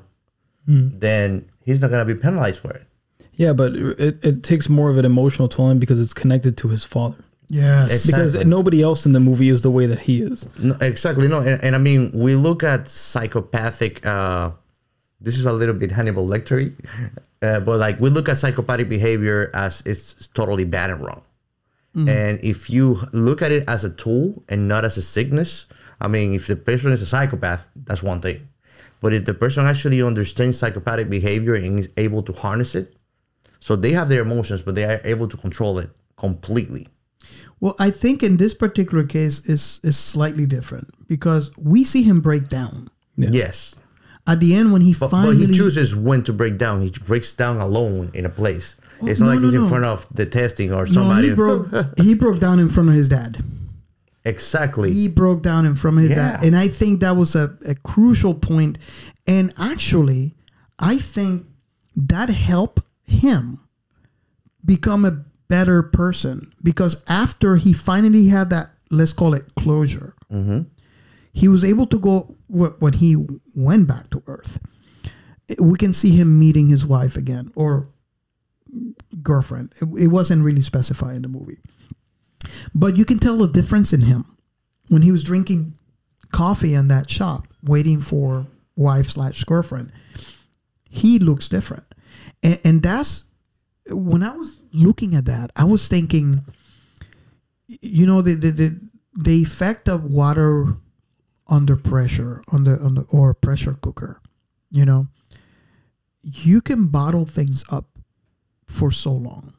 then 0.66 1.28
he's 1.64 1.80
not 1.80 1.90
going 1.92 2.04
to 2.06 2.14
be 2.14 2.20
penalized 2.26 2.58
for 2.64 2.72
it 2.78 2.84
Yeah, 3.44 3.52
but 3.60 3.70
it, 4.06 4.14
it 4.28 4.36
takes 4.42 4.66
more 4.78 4.88
of 4.92 4.96
an 4.98 5.04
emotional 5.04 5.46
toll 5.48 5.66
on 5.66 5.72
him 5.72 5.78
because 5.78 6.00
it's 6.04 6.14
connected 6.22 6.56
to 6.62 6.66
his 6.74 6.84
father. 6.94 7.20
yes, 7.48 8.06
Because 8.06 8.34
nobody 8.56 8.80
else 8.88 9.00
in 9.06 9.12
the 9.12 9.20
movie 9.20 9.50
is 9.54 9.60
the 9.60 9.70
way 9.70 9.86
that 9.92 10.00
he 10.08 10.14
is. 10.22 10.48
No, 10.58 10.74
exactly. 10.80 11.28
No, 11.28 11.38
and, 11.48 11.62
and 11.62 11.72
I 11.78 11.78
mean, 11.88 12.10
we 12.26 12.34
look 12.34 12.60
at 12.64 12.88
psychopathic. 12.88 13.94
Uh, 14.14 14.50
this 15.20 15.36
is 15.36 15.46
a 15.46 15.52
little 15.60 15.74
bit 15.82 15.90
Hannibal 15.92 16.26
Lecter, 16.26 16.58
uh, 17.46 17.60
but 17.60 17.76
like 17.78 18.00
we 18.00 18.08
look 18.16 18.28
at 18.32 18.36
psychopathic 18.42 18.88
behavior 18.88 19.50
as 19.54 19.82
it's 19.84 20.26
totally 20.38 20.64
bad 20.64 20.88
and 20.90 21.00
wrong. 21.04 21.22
Mm. 21.96 22.08
And 22.08 22.44
if 22.44 22.68
you 22.68 23.00
look 23.12 23.40
at 23.40 23.50
it 23.50 23.64
as 23.68 23.84
a 23.84 23.90
tool 23.90 24.44
and 24.48 24.68
not 24.68 24.84
as 24.84 24.96
a 24.98 25.02
sickness, 25.02 25.66
I 26.00 26.08
mean, 26.08 26.34
if 26.34 26.46
the 26.46 26.56
person 26.56 26.92
is 26.92 27.00
a 27.00 27.06
psychopath, 27.06 27.68
that's 27.74 28.02
one 28.02 28.20
thing. 28.20 28.48
But 29.00 29.14
if 29.14 29.24
the 29.24 29.34
person 29.34 29.64
actually 29.64 30.02
understands 30.02 30.58
psychopathic 30.58 31.08
behavior 31.08 31.54
and 31.54 31.78
is 31.78 31.88
able 31.96 32.22
to 32.24 32.32
harness 32.32 32.74
it, 32.74 32.96
so 33.60 33.76
they 33.76 33.92
have 33.92 34.08
their 34.08 34.22
emotions, 34.22 34.62
but 34.62 34.74
they 34.74 34.84
are 34.84 35.00
able 35.04 35.28
to 35.28 35.36
control 35.36 35.78
it 35.78 35.90
completely. 36.16 36.88
Well, 37.60 37.74
I 37.78 37.90
think 37.90 38.22
in 38.22 38.36
this 38.36 38.52
particular 38.54 39.04
case 39.04 39.40
is 39.46 39.80
is 39.82 39.96
slightly 39.96 40.46
different 40.46 40.88
because 41.08 41.50
we 41.56 41.84
see 41.84 42.02
him 42.02 42.20
break 42.20 42.48
down 42.48 42.88
Yeah. 43.16 43.30
Yes. 43.32 43.74
at 44.26 44.40
the 44.40 44.54
end 44.54 44.72
when 44.72 44.82
he 44.82 44.92
But, 44.92 45.10
finally 45.10 45.36
but 45.46 45.48
he 45.48 45.54
chooses 45.54 45.96
when 45.96 46.22
to 46.24 46.32
break 46.32 46.58
down. 46.58 46.82
He 46.82 46.90
breaks 46.90 47.32
down 47.32 47.56
alone 47.58 48.10
in 48.12 48.26
a 48.26 48.28
place. 48.28 48.76
It's 49.02 49.20
not 49.20 49.26
no, 49.26 49.32
like 49.32 49.40
no, 49.40 49.46
he's 49.46 49.54
in 49.54 49.68
front 49.68 49.84
of 49.84 50.06
the 50.12 50.26
testing 50.26 50.72
or 50.72 50.86
No, 50.86 50.92
somebody. 50.92 51.28
he 51.30 51.34
broke. 51.34 51.68
he 51.98 52.14
broke 52.14 52.38
down 52.40 52.58
in 52.60 52.68
front 52.68 52.88
of 52.88 52.94
his 52.94 53.08
dad. 53.08 53.42
exactly. 54.24 54.92
He 54.92 55.08
broke 55.08 55.42
down 55.42 55.66
in 55.66 55.74
front 55.76 55.98
of 55.98 56.02
his 56.04 56.10
Yeah. 56.10 56.32
dad, 56.32 56.44
and 56.44 56.56
I 56.56 56.68
think 56.68 57.00
that 57.00 57.16
was 57.16 57.34
a, 57.34 57.56
a 57.66 57.74
crucial 57.74 58.34
point. 58.34 58.78
And 59.26 59.52
actually, 59.58 60.34
I 60.78 60.98
think 60.98 61.46
that 61.96 62.28
helped 62.28 62.80
him 63.04 63.60
become 64.64 65.04
a 65.04 65.24
better 65.48 65.82
person 65.82 66.52
because 66.62 67.02
after 67.08 67.56
he 67.56 67.72
finally 67.72 68.28
had 68.28 68.50
that, 68.50 68.70
let's 68.90 69.12
call 69.12 69.34
it 69.34 69.44
closure, 69.56 70.14
mm-hmm. 70.32 70.62
he 71.32 71.46
was 71.48 71.64
able 71.64 71.86
to 71.86 71.98
go 71.98 72.34
when 72.48 72.92
he 72.94 73.16
went 73.54 73.86
back 73.86 74.10
to 74.10 74.22
Earth. 74.26 74.58
We 75.60 75.78
can 75.78 75.92
see 75.92 76.10
him 76.10 76.38
meeting 76.38 76.68
his 76.68 76.84
wife 76.84 77.16
again 77.16 77.52
or 77.54 77.88
girlfriend. 79.22 79.72
It, 79.80 80.04
it 80.04 80.06
wasn't 80.08 80.44
really 80.44 80.60
specified 80.60 81.16
in 81.16 81.22
the 81.22 81.28
movie, 81.28 81.58
but 82.74 82.96
you 82.96 83.04
can 83.04 83.18
tell 83.18 83.36
the 83.36 83.48
difference 83.48 83.92
in 83.92 84.02
him 84.02 84.36
when 84.88 85.02
he 85.02 85.12
was 85.12 85.24
drinking 85.24 85.74
coffee 86.32 86.74
in 86.74 86.88
that 86.88 87.10
shop, 87.10 87.46
waiting 87.62 88.00
for 88.00 88.46
wife 88.76 89.08
slash 89.08 89.44
girlfriend. 89.44 89.92
He 90.88 91.18
looks 91.18 91.48
different, 91.48 91.84
and, 92.42 92.58
and 92.64 92.82
that's 92.82 93.24
when 93.88 94.22
I 94.22 94.34
was 94.34 94.56
looking 94.72 95.14
at 95.14 95.24
that, 95.26 95.50
I 95.56 95.64
was 95.64 95.88
thinking, 95.88 96.44
you 97.66 98.06
know, 98.06 98.22
the 98.22 98.34
the 98.34 98.50
the, 98.50 98.80
the 99.14 99.42
effect 99.42 99.88
of 99.88 100.04
water 100.04 100.76
under 101.48 101.76
pressure 101.76 102.42
on 102.52 102.64
the 102.64 102.78
on 102.80 102.94
the 102.96 103.02
or 103.10 103.34
pressure 103.34 103.74
cooker, 103.74 104.20
you 104.70 104.84
know, 104.84 105.08
you 106.22 106.60
can 106.60 106.88
bottle 106.88 107.24
things 107.24 107.64
up 107.70 107.95
for 108.66 108.90
so 108.90 109.12
long. 109.12 109.54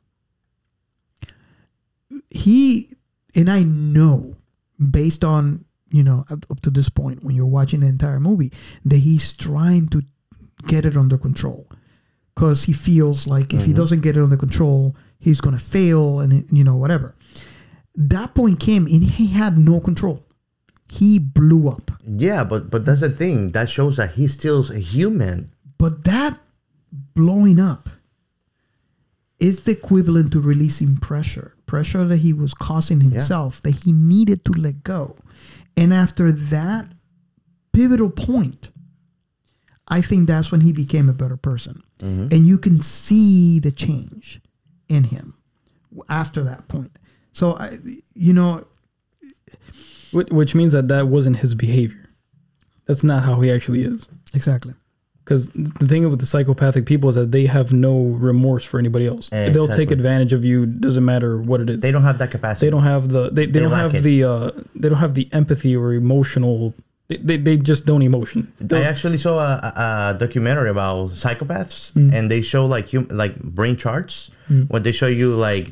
He 2.30 2.92
and 3.36 3.50
I 3.50 3.64
know 3.64 4.36
based 4.80 5.24
on 5.24 5.66
you 5.90 6.04
know 6.04 6.26
up, 6.30 6.62
to 6.62 6.70
this 6.70 6.90
point 6.90 7.24
when 7.24 7.36
you're 7.36 7.46
watching 7.46 7.82
the 7.82 7.88
entire 7.88 8.20
movie 8.20 8.52
that 8.86 8.98
he's 8.98 9.34
trying 9.34 9.88
to 9.90 10.04
get 10.68 10.86
it 10.86 10.98
under 10.98 11.18
control 11.18 11.68
because 12.36 12.66
he 12.66 12.74
feels 12.74 13.28
like 13.28 13.54
if 13.54 13.62
he 13.62 13.68
mm-hmm. 13.68 13.78
doesn't 13.78 14.02
get 14.02 14.18
it 14.18 14.24
under 14.24 14.38
control 14.38 14.96
he's 15.20 15.40
going 15.40 15.56
to 15.56 15.64
fail 15.64 16.20
and 16.20 16.46
you 16.52 16.64
know 16.64 16.76
whatever 16.76 17.16
that 17.96 18.36
point 18.36 18.60
came 18.60 18.86
and 18.88 19.04
he 19.04 19.28
had 19.28 19.58
no 19.58 19.80
control 19.80 20.26
he 20.90 21.20
blew 21.20 21.70
up 21.70 21.92
yeah, 22.08 22.46
but 22.46 22.70
but 22.70 22.86
that's 22.86 23.02
the 23.02 23.10
thing. 23.10 23.52
That 23.52 23.70
shows 23.70 23.98
that 23.98 24.12
he's 24.12 24.34
still 24.34 24.66
a 24.72 24.80
human. 24.80 25.52
but 25.78 26.06
that 26.06 26.40
blowing 27.14 27.60
up 27.60 27.90
is 29.40 29.64
the 29.64 29.72
equivalent 29.72 30.32
to 30.32 30.42
releasing 30.42 30.98
pressure 30.98 31.56
pressure 31.66 32.06
that 32.06 32.18
he 32.18 32.34
was 32.34 32.54
causing 32.54 33.02
himself 33.02 33.62
that 33.62 33.84
he 33.84 33.92
needed 33.92 34.44
to 34.46 34.52
let 34.54 34.84
go 34.84 35.16
and 35.76 35.94
after 35.94 36.32
that 36.32 36.88
pivotal 37.74 38.10
point 38.10 38.72
I 39.88 40.02
think 40.02 40.28
that's 40.28 40.52
when 40.52 40.62
he 40.62 40.74
became 40.74 41.08
a 41.08 41.14
better 41.14 41.38
person, 41.38 41.82
mm-hmm. 42.00 42.28
and 42.32 42.46
you 42.46 42.58
can 42.58 42.82
see 42.82 43.60
the 43.60 43.72
change 43.72 44.42
in 44.90 45.06
him 45.06 45.36
after 46.10 46.44
that 46.44 46.68
point. 46.68 46.92
So 47.34 47.54
I, 47.54 47.78
you 48.14 48.34
know, 48.34 48.66
which 50.12 50.56
means 50.56 50.74
that 50.74 50.88
that 50.90 51.08
wasn't 51.08 51.38
his 51.38 51.56
behavior. 51.56 52.10
That's 52.86 53.04
not 53.04 53.24
how 53.24 53.40
he 53.42 53.52
actually 53.52 53.84
is. 53.84 54.08
exactly. 54.34 54.74
Because 55.28 55.50
the 55.50 55.86
thing 55.88 56.10
with 56.10 56.20
the 56.22 56.26
psychopathic 56.26 56.86
people 56.86 57.10
is 57.10 57.16
that 57.16 57.34
they 57.34 57.48
have 57.48 57.74
no 57.74 58.02
remorse 58.30 58.64
for 58.64 58.80
anybody 58.80 59.08
else. 59.08 59.28
They'll 59.30 59.68
take 59.68 59.92
advantage 59.92 60.32
of 60.32 60.46
you. 60.46 60.66
Doesn't 60.66 61.04
matter 61.04 61.42
what 61.42 61.60
it 61.60 61.70
is. 61.70 61.82
They 61.82 61.92
don't 61.92 62.04
have 62.04 62.18
that 62.20 62.32
capacity. 62.32 62.66
They 62.66 62.70
don't 62.72 62.84
have 62.84 63.10
the 63.10 63.30
they, 63.30 63.46
they, 63.46 63.60
don't 63.60 63.72
have 63.72 63.96
it. 63.96 64.04
the 64.04 64.24
uh 64.24 64.52
they 64.74 64.88
don't 64.88 65.00
have 65.00 65.16
the 65.16 65.28
empathy 65.34 65.76
or 65.76 65.92
emotional 65.94 66.74
they, 67.10 67.18
they, 67.18 67.38
they 67.38 67.58
just 67.58 67.86
don't 67.86 68.02
emotion. 68.04 68.54
I 68.62 68.64
They'll- 68.64 68.84
actually 68.84 69.18
saw 69.18 69.40
a, 69.40 70.14
a 70.14 70.18
documentary 70.18 70.70
about 70.70 71.12
psychopaths, 71.12 71.92
Mm. 71.94 72.14
and 72.14 72.32
they 72.32 72.42
show 72.42 72.66
like 72.66 72.92
hum, 72.92 73.08
like 73.12 73.36
brain 73.42 73.76
charts. 73.76 74.32
When 74.70 74.82
they 74.84 74.94
show 74.94 75.08
you 75.08 75.36
like 75.36 75.66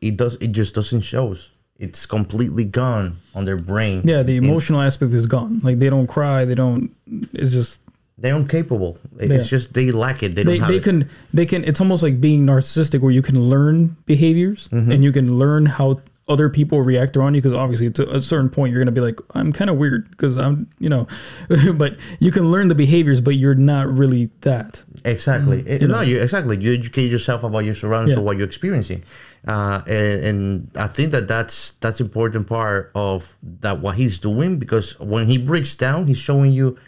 it 0.00 0.16
does, 0.16 0.36
it 0.40 0.52
just 0.52 0.74
doesn't 0.76 1.00
shows. 1.02 1.50
It's 1.78 2.06
completely 2.06 2.64
gone 2.64 3.16
on 3.34 3.44
their 3.46 3.56
brain. 3.56 4.02
yeah, 4.04 4.22
the 4.22 4.36
emotional 4.36 4.80
aspect 4.80 5.12
is 5.12 5.26
gone. 5.26 5.58
Like 5.64 5.80
they 5.80 5.90
don't 5.90 6.06
cry, 6.06 6.44
they 6.44 6.54
don't 6.54 6.94
it's 7.32 7.50
just 7.52 7.80
they're 8.22 8.36
incapable. 8.36 8.98
It- 9.20 9.28
Yeah. 9.30 9.36
It's 9.36 9.48
just 9.50 9.74
they 9.74 9.90
lack 9.92 10.22
it. 10.22 10.34
They 10.34 10.44
don't 10.44 10.54
they, 10.54 10.58
have 10.60 10.68
they 10.68 10.76
it. 10.76 10.82
can 10.84 11.08
they 11.34 11.46
can 11.46 11.64
it's 11.64 11.80
almost 11.80 12.02
like 12.02 12.20
being 12.20 12.46
narcissistic 12.46 13.00
where 13.00 13.10
you 13.12 13.22
can 13.22 13.38
learn 13.38 13.96
behaviors 14.06 14.68
Mm-hmm. 14.72 14.90
and 14.92 15.04
you 15.04 15.12
can 15.12 15.36
learn 15.38 15.66
how 15.66 16.00
other 16.28 16.48
people 16.48 16.80
react 16.80 17.16
around 17.16 17.34
you 17.34 17.42
because 17.42 17.52
obviously 17.52 17.90
to 17.90 18.08
a 18.14 18.20
certain 18.20 18.48
point 18.48 18.70
you're 18.72 18.78
going 18.78 18.94
to 18.94 19.00
be 19.00 19.04
like 19.08 19.18
i'm 19.34 19.52
kind 19.52 19.68
of 19.68 19.76
weird 19.76 20.08
because 20.12 20.36
i'm 20.38 20.70
you 20.78 20.88
know 20.88 21.04
but 21.74 21.96
you 22.20 22.30
can 22.30 22.50
learn 22.52 22.68
the 22.68 22.76
behaviors 22.76 23.20
but 23.20 23.34
you're 23.34 23.56
not 23.56 23.88
really 23.92 24.30
that 24.42 24.82
Exactly. 25.04 25.58
It- 25.66 25.82
no, 25.90 26.00
you 26.00 26.20
exactly. 26.22 26.56
You 26.62 26.74
educate 26.74 27.10
yourself 27.10 27.42
about 27.42 27.64
your 27.64 27.74
surroundings 27.74 28.14
Yeah. 28.14 28.20
or 28.22 28.24
what 28.24 28.36
you're 28.36 28.46
experiencing, 28.46 29.02
uh, 29.48 29.80
and, 29.88 30.24
and 30.24 30.70
I 30.76 30.86
think 30.86 31.10
that 31.10 31.26
that's 31.26 31.72
that's 31.82 31.98
important 32.00 32.46
part 32.46 32.92
of 32.94 33.36
that 33.60 33.80
what 33.80 33.96
he's 33.96 34.20
doing 34.20 34.58
because 34.60 34.94
when 35.00 35.26
he 35.26 35.38
breaks 35.38 35.74
down, 35.74 36.06
he's 36.06 36.18
showing 36.22 36.52
you 36.52 36.78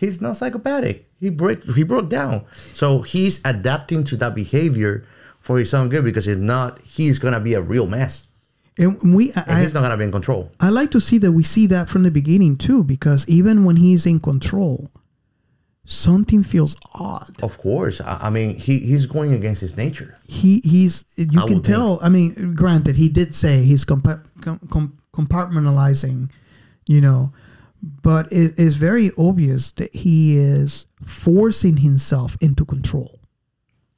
he's 0.00 0.20
not 0.20 0.36
psychopathic. 0.36 1.06
He 1.20 1.28
break 1.30 1.62
he 1.64 1.82
broke 1.82 2.08
down, 2.08 2.46
so 2.72 3.02
he's 3.02 3.40
adapting 3.44 4.02
to 4.04 4.16
that 4.16 4.34
behavior 4.34 5.04
for 5.38 5.58
his 5.58 5.72
own 5.74 5.90
good 5.90 6.04
because 6.04 6.26
if 6.26 6.38
not, 6.38 6.80
he's 6.82 7.18
gonna 7.18 7.40
be 7.40 7.54
a 7.54 7.60
real 7.60 7.86
mess. 7.86 8.26
And 8.78 9.14
we, 9.14 9.32
I, 9.34 9.40
And 9.46 9.52
I, 9.58 9.62
he's 9.62 9.74
not 9.74 9.82
gonna 9.82 9.96
be 9.98 10.04
in 10.04 10.12
control. 10.12 10.50
I 10.58 10.70
like 10.70 10.90
to 10.92 11.00
see 11.00 11.18
that 11.18 11.32
we 11.32 11.42
see 11.44 11.66
that 11.66 11.88
from 11.90 12.02
the 12.02 12.10
beginning 12.10 12.56
too, 12.56 12.82
because 12.82 13.28
even 13.28 13.64
when 13.64 13.76
he's 13.76 14.06
in 14.06 14.20
control, 14.20 14.90
something 15.84 16.42
feels 16.42 16.76
odd. 16.94 17.34
Of 17.42 17.58
course, 17.58 18.00
I, 18.00 18.18
I 18.22 18.30
mean 18.30 18.56
he 18.56 18.78
he's 18.78 19.04
going 19.06 19.34
against 19.34 19.60
his 19.60 19.76
nature. 19.76 20.16
He 20.26 20.60
he's 20.64 21.04
you 21.16 21.40
I 21.40 21.46
can 21.46 21.62
tell. 21.62 21.98
I 22.02 22.08
mean, 22.08 22.54
granted, 22.54 22.96
he 22.96 23.08
did 23.10 23.34
say 23.34 23.62
he's 23.64 23.84
compa- 23.84 24.24
com- 24.40 24.60
com- 24.70 24.96
compartmentalizing, 25.14 26.30
you 26.86 27.00
know, 27.02 27.32
but 27.82 28.30
it 28.32 28.58
is 28.58 28.76
very 28.76 29.10
obvious 29.16 29.72
that 29.72 29.94
he 29.94 30.36
is 30.36 30.86
forcing 31.04 31.78
himself 31.78 32.36
into 32.40 32.64
control, 32.64 33.18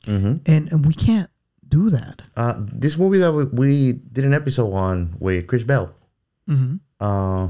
Mm-hmm. 0.07 0.35
and 0.47 0.71
and 0.73 0.87
we 0.87 0.95
can't 0.95 1.31
do 1.69 1.91
that. 1.91 2.23
Uh, 2.37 2.55
this 2.59 2.99
movie 2.99 3.19
that 3.19 3.33
we, 3.33 3.45
we 3.45 3.93
did 4.13 4.25
an 4.25 4.35
episode 4.35 4.73
on 4.73 5.15
with 5.19 5.47
Chris 5.47 5.63
Bell. 5.65 5.93
Mm-hmm. 6.49 6.77
Uh, 7.01 7.45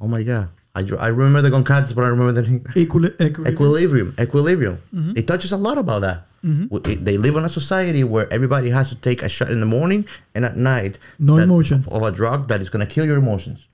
oh 0.00 0.08
my 0.08 0.22
god, 0.22 0.48
I, 0.74 0.80
I 0.98 1.08
remember 1.08 1.42
the 1.42 1.50
gun 1.50 1.64
katas, 1.64 1.94
but 1.94 2.04
I 2.04 2.08
remember 2.08 2.32
the 2.32 2.42
name. 2.48 2.60
Equili- 2.76 3.16
equili- 3.16 3.48
equilibrium. 3.52 4.14
Equilibrium. 4.20 4.78
Mm-hmm. 4.94 5.12
It 5.16 5.26
touches 5.26 5.52
a 5.52 5.56
lot 5.56 5.78
about 5.78 6.00
that. 6.02 6.26
It- 6.44 7.04
They 7.04 7.16
live 7.18 7.36
in 7.36 7.44
a 7.44 7.48
society 7.48 8.04
where 8.04 8.26
everybody 8.32 8.68
has 8.70 8.88
to 8.90 8.96
take 8.96 9.22
a 9.22 9.28
shot 9.28 9.50
in 9.50 9.60
the 9.60 9.66
morning 9.66 10.04
and 10.34 10.44
at 10.44 10.56
night. 10.56 10.98
No 11.18 11.36
that- 11.36 11.44
emotion. 11.44 11.84
of 11.88 12.02
a 12.02 12.10
drug 12.10 12.48
that 12.48 12.60
is 12.60 12.68
gonna 12.70 12.86
kill 12.86 13.04
your 13.06 13.16
emotions. 13.18 13.66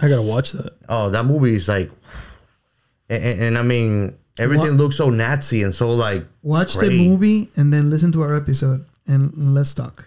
I 0.00 0.08
gotta 0.08 0.22
watch 0.22 0.52
that 0.52 0.72
Oh, 0.88 1.10
that 1.10 1.24
movie 1.24 1.54
is 1.54 1.68
like, 1.68 1.90
and, 3.08 3.22
and, 3.24 3.40
and 3.42 3.58
I 3.58 3.62
mean 3.62 4.16
everything 4.38 4.68
What- 4.68 4.76
looks 4.76 4.96
so 4.96 5.10
Nazi 5.10 5.62
and 5.62 5.74
so 5.74 5.90
like. 5.90 6.24
Watch 6.42 6.76
great. 6.76 6.90
the 6.90 7.08
movie 7.08 7.50
and 7.56 7.72
then 7.72 7.90
listen 7.90 8.12
to 8.12 8.22
our 8.22 8.34
episode 8.36 8.84
and 9.06 9.54
let's 9.54 9.74
talk. 9.74 10.06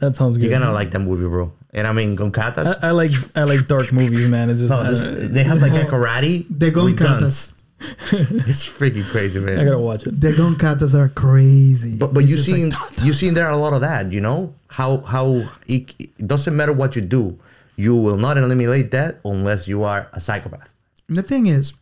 that 0.00 0.16
sounds 0.16 0.36
good 0.36 0.44
You're 0.50 0.58
gonna 0.58 0.72
like 0.72 0.90
that 0.92 1.00
movie, 1.00 1.26
bro. 1.28 1.52
And 1.74 1.86
I 1.86 1.92
mean 1.92 2.14
gun 2.14 2.32
katas. 2.32 2.76
I, 2.82 2.88
I 2.88 2.90
like 2.92 3.10
i 3.34 3.42
like 3.44 3.66
dark 3.66 3.92
movies 3.92 4.28
man 4.30 4.48
it's 4.50 4.60
just 4.60 4.70
no, 4.70 4.82
this, 4.84 5.00
don't- 5.00 5.32
they 5.32 5.44
have 5.44 5.60
like 5.60 5.72
a 5.72 5.84
karate. 5.90 6.46
The 6.48 6.66
with 6.70 6.96
gun 6.96 7.20
katas. 7.20 7.52
it's 8.48 8.66
freaking 8.66 9.04
crazy, 9.10 9.38
man. 9.38 9.60
I 9.60 9.64
gotta 9.64 9.78
watch 9.78 10.06
it 10.06 10.18
The 10.18 10.32
gun 10.32 10.54
katas 10.54 10.94
are 10.94 11.10
crazy. 11.10 11.96
But 11.98 12.14
but 12.14 12.20
you 12.24 12.36
It's 12.36 12.44
just 12.46 12.56
seen 12.56 12.70
like, 12.70 13.02
you 13.02 13.12
seen 13.12 13.34
there 13.34 13.50
a 13.50 13.56
lot 13.56 13.74
of 13.74 13.82
that, 13.82 14.12
you 14.12 14.20
know 14.22 14.54
how 14.68 14.98
how 14.98 15.42
it, 15.66 15.92
it 15.98 16.26
doesn't 16.26 16.56
matter 16.56 16.72
what 16.72 16.96
you 16.96 17.02
do, 17.02 17.38
you 17.76 17.94
will 17.94 18.16
not 18.16 18.38
eliminate 18.38 18.90
that 18.90 19.20
unless 19.24 19.68
you 19.68 19.84
are 19.84 20.08
a 20.12 20.20
psychopath. 20.20 20.74
The 21.08 21.22
thing 21.22 21.46
is, 21.46 21.72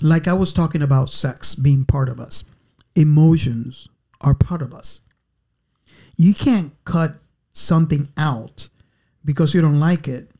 like 0.00 0.26
I 0.26 0.32
was 0.32 0.52
talking 0.52 0.82
about 0.82 1.12
sex 1.12 1.54
being 1.54 1.84
part 1.84 2.08
of 2.08 2.18
us, 2.18 2.44
emotions 2.94 3.88
are 4.20 4.34
part 4.34 4.62
of 4.62 4.72
us. 4.74 5.00
You 6.16 6.34
can't 6.34 6.72
cut 6.84 7.16
something 7.52 8.08
out 8.16 8.68
because 9.24 9.54
you 9.54 9.60
don't 9.60 9.80
like 9.80 10.08
it. 10.08 10.30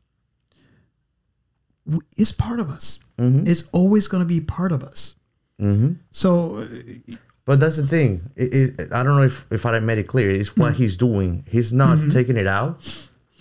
It's 2.17 2.31
part 2.31 2.59
of 2.59 2.69
us. 2.69 2.99
It's 3.17 3.63
always 3.73 4.07
going 4.07 4.21
to 4.21 4.25
be 4.27 4.41
part 4.41 4.71
of 4.71 4.83
us. 4.83 5.15
Mm-hmm. 5.61 5.93
So, 6.11 6.57
uh, 6.57 7.15
But 7.45 7.59
that's 7.59 7.77
the 7.77 7.85
thing. 7.85 8.29
It, 8.35 8.79
it, 8.79 8.93
I 8.93 9.03
don't 9.03 9.15
know 9.17 9.23
if 9.23 9.45
if 9.51 9.65
I 9.65 9.77
made 9.79 9.97
it 9.97 10.07
clear. 10.07 10.31
It's 10.31 10.55
what 10.57 10.75
he's 10.75 10.97
doing. 10.97 11.45
He's 11.49 11.73
not 11.73 11.99
taking 12.11 12.37
it 12.37 12.47
out. 12.47 12.81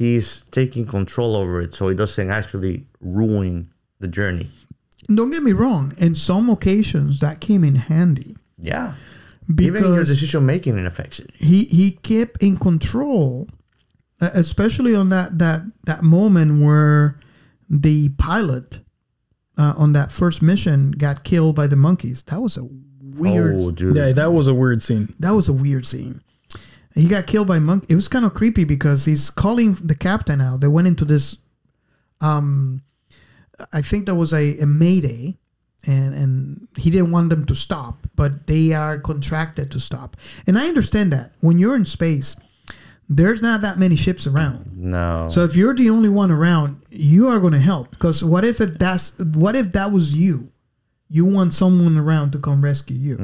He's 0.03 0.29
taking 0.51 0.85
control 0.87 1.33
over 1.37 1.61
it, 1.65 1.74
so 1.74 1.89
it 1.93 1.97
doesn't 2.03 2.31
actually 2.31 2.87
ruin 3.01 3.70
the 4.01 4.09
journey. 4.09 4.49
don't 5.19 5.31
get 5.31 5.43
me 5.43 5.53
wrong. 5.62 5.93
In 5.99 6.15
some 6.15 6.47
occasions, 6.57 7.19
that 7.20 7.37
came 7.41 7.62
in 7.69 7.77
handy 7.91 8.37
Yeah. 8.59 8.95
Even 9.61 9.83
your 9.85 10.05
decision 10.05 10.47
making 10.47 10.74
it 10.79 10.87
affects 10.93 11.19
it. 11.24 11.31
he 11.51 11.59
he 11.79 11.87
kept 12.11 12.43
in 12.43 12.55
control 12.69 13.49
especially 14.20 14.95
on 14.95 15.09
that 15.09 15.39
that 15.39 15.62
that 15.85 16.03
moment 16.03 16.62
where 16.65 17.19
the 17.69 18.09
pilot 18.29 18.81
uh, 19.59 19.74
on 19.77 19.93
that 19.93 20.11
first 20.12 20.43
mission 20.43 20.93
got 20.93 21.24
killed 21.24 21.55
by 21.57 21.66
the 21.66 21.77
monkeys 21.77 22.23
that 22.31 22.41
was 22.41 22.57
a 22.57 22.66
weird 23.23 23.57
Oh, 23.59 23.70
dude. 23.73 23.97
yeah 23.97 24.12
that 24.12 24.33
was 24.33 24.47
a 24.49 24.55
weird 24.55 24.81
scene 24.83 25.15
that 25.19 25.33
was 25.33 25.49
a 25.49 25.53
weird 25.53 25.87
scene 25.87 26.23
he 26.94 27.06
got 27.09 27.27
killed 27.27 27.48
by 27.48 27.59
monk. 27.59 27.85
It 27.89 27.94
was 27.94 28.09
kind 28.09 28.24
of 28.24 28.35
creepy 28.35 28.64
because 28.64 29.05
he's 29.05 29.31
calling 29.31 29.74
the 29.74 29.94
captain 29.94 30.40
out. 30.40 30.60
They 30.60 30.69
went 30.69 30.86
into 30.89 31.05
this 31.05 31.36
um 32.20 32.82
i 33.73 33.82
think 33.82 34.06
there 34.06 34.14
was 34.14 34.32
a, 34.32 34.59
a 34.60 34.66
mayday 34.66 35.36
and 35.86 36.14
and 36.14 36.69
he 36.77 36.90
didn't 36.90 37.10
want 37.10 37.28
them 37.31 37.44
to 37.44 37.55
stop 37.55 38.06
but 38.14 38.47
they 38.47 38.73
are 38.73 38.98
contracted 38.98 39.70
to 39.70 39.81
stop. 39.81 40.16
And 40.47 40.56
i 40.56 40.69
understand 40.69 41.12
that. 41.12 41.32
When 41.40 41.59
you're 41.59 41.74
in 41.77 41.85
space 41.85 42.36
there's 43.09 43.43
not 43.43 43.60
that 43.60 43.78
many 43.78 43.97
ships 43.97 44.27
around. 44.27 44.70
No. 44.74 45.28
so 45.31 45.44
if 45.44 45.55
you're 45.56 45.74
the 45.74 45.90
only 45.90 46.09
one 46.09 46.31
around 46.31 46.81
you 46.90 47.28
are 47.28 47.40
going 47.40 47.52
to 47.52 47.59
help. 47.59 47.90
Because 47.90 48.23
what 48.24 48.44
if 48.44 48.60
it 48.60 48.78
that's 48.78 49.19
what 49.19 49.56
if 49.56 49.73
that 49.73 49.90
was 49.93 50.14
you? 50.14 50.48
You 51.09 51.27
want 51.27 51.52
someone 51.52 51.98
around 51.98 52.31
to 52.32 52.39
come 52.39 52.62
rescue 52.64 52.97
you. 52.97 53.16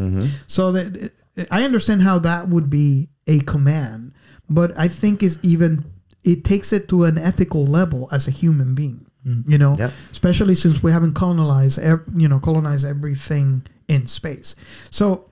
So 0.46 0.72
that 0.72 1.12
i 1.50 1.62
understand 1.62 2.02
how 2.02 2.18
that 2.18 2.48
would 2.48 2.68
be 2.68 3.08
a 3.28 3.38
command 3.40 4.12
but 4.50 4.76
i 4.76 4.88
think 4.88 5.22
it's 5.22 5.38
even 5.42 5.84
it 6.24 6.44
takes 6.44 6.72
it 6.72 6.88
to 6.88 7.04
an 7.04 7.16
ethical 7.16 7.64
level 7.64 8.08
as 8.10 8.26
a 8.26 8.30
human 8.30 8.74
being 8.74 9.06
you 9.46 9.58
know? 9.58 9.74
Yep. 9.78 9.92
especially 10.10 10.54
since 10.54 10.82
we 10.82 10.92
haven't 10.92 11.14
colonized 11.14 11.78
ev- 11.78 12.04
you 12.16 12.28
know 12.28 12.38
colonized 12.38 12.86
everything 12.86 13.62
in 13.88 14.06
space. 14.06 14.54
So 14.90 15.30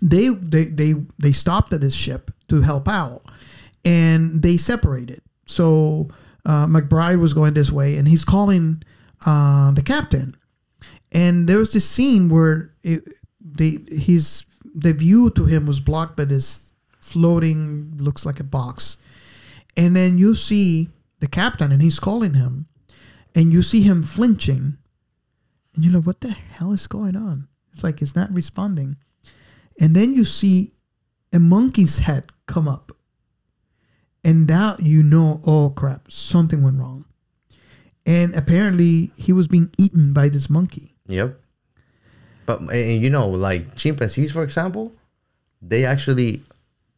they 0.00 0.28
they 0.28 0.64
they 0.64 0.94
they 1.18 1.32
stopped 1.32 1.72
at 1.72 1.80
this 1.80 1.94
ship 1.94 2.30
to 2.48 2.60
help 2.60 2.88
out 2.88 3.22
and 3.84 4.42
they 4.42 4.56
separated. 4.56 5.22
So 5.46 6.08
uh, 6.44 6.66
mcbride 6.66 7.18
was 7.18 7.34
going 7.34 7.54
this 7.54 7.72
way 7.72 7.96
and 7.96 8.06
he's 8.06 8.24
calling 8.24 8.82
uh, 9.24 9.72
the 9.72 9.82
captain. 9.82 10.36
And 11.12 11.48
there 11.48 11.58
was 11.58 11.72
this 11.72 11.88
scene 11.88 12.28
where 12.28 12.74
it, 12.82 13.02
they 13.40 13.78
his 13.88 14.44
the 14.74 14.92
view 14.92 15.30
to 15.30 15.46
him 15.46 15.66
was 15.66 15.80
blocked 15.80 16.16
by 16.16 16.26
this 16.26 16.65
floating 17.16 17.96
looks 17.96 18.26
like 18.26 18.40
a 18.40 18.44
box. 18.44 18.98
And 19.74 19.96
then 19.96 20.18
you 20.18 20.34
see 20.34 20.90
the 21.20 21.26
captain 21.26 21.72
and 21.72 21.80
he's 21.80 21.98
calling 21.98 22.34
him 22.34 22.66
and 23.34 23.54
you 23.54 23.62
see 23.62 23.80
him 23.80 24.02
flinching 24.02 24.76
and 25.74 25.84
you're 25.84 25.94
like 25.94 26.06
what 26.06 26.20
the 26.20 26.28
hell 26.28 26.72
is 26.72 26.86
going 26.86 27.16
on? 27.16 27.48
It's 27.72 27.82
like 27.82 28.02
it's 28.02 28.14
not 28.14 28.30
responding. 28.30 28.96
And 29.80 29.96
then 29.96 30.12
you 30.12 30.26
see 30.26 30.72
a 31.32 31.38
monkey's 31.38 32.00
head 32.00 32.26
come 32.44 32.68
up 32.68 32.92
and 34.22 34.46
now 34.46 34.76
you 34.78 35.02
know 35.02 35.40
oh 35.46 35.70
crap 35.70 36.12
something 36.12 36.62
went 36.62 36.78
wrong. 36.78 37.06
And 38.04 38.34
apparently 38.34 39.10
he 39.16 39.32
was 39.32 39.48
being 39.48 39.70
eaten 39.78 40.12
by 40.12 40.28
this 40.28 40.50
monkey. 40.50 40.94
Yep. 41.06 41.40
But 42.44 42.60
and 42.60 43.02
you 43.02 43.08
know, 43.08 43.26
like 43.26 43.74
chimpanzees, 43.74 44.32
for 44.32 44.42
example, 44.42 44.92
they 45.62 45.86
actually 45.86 46.42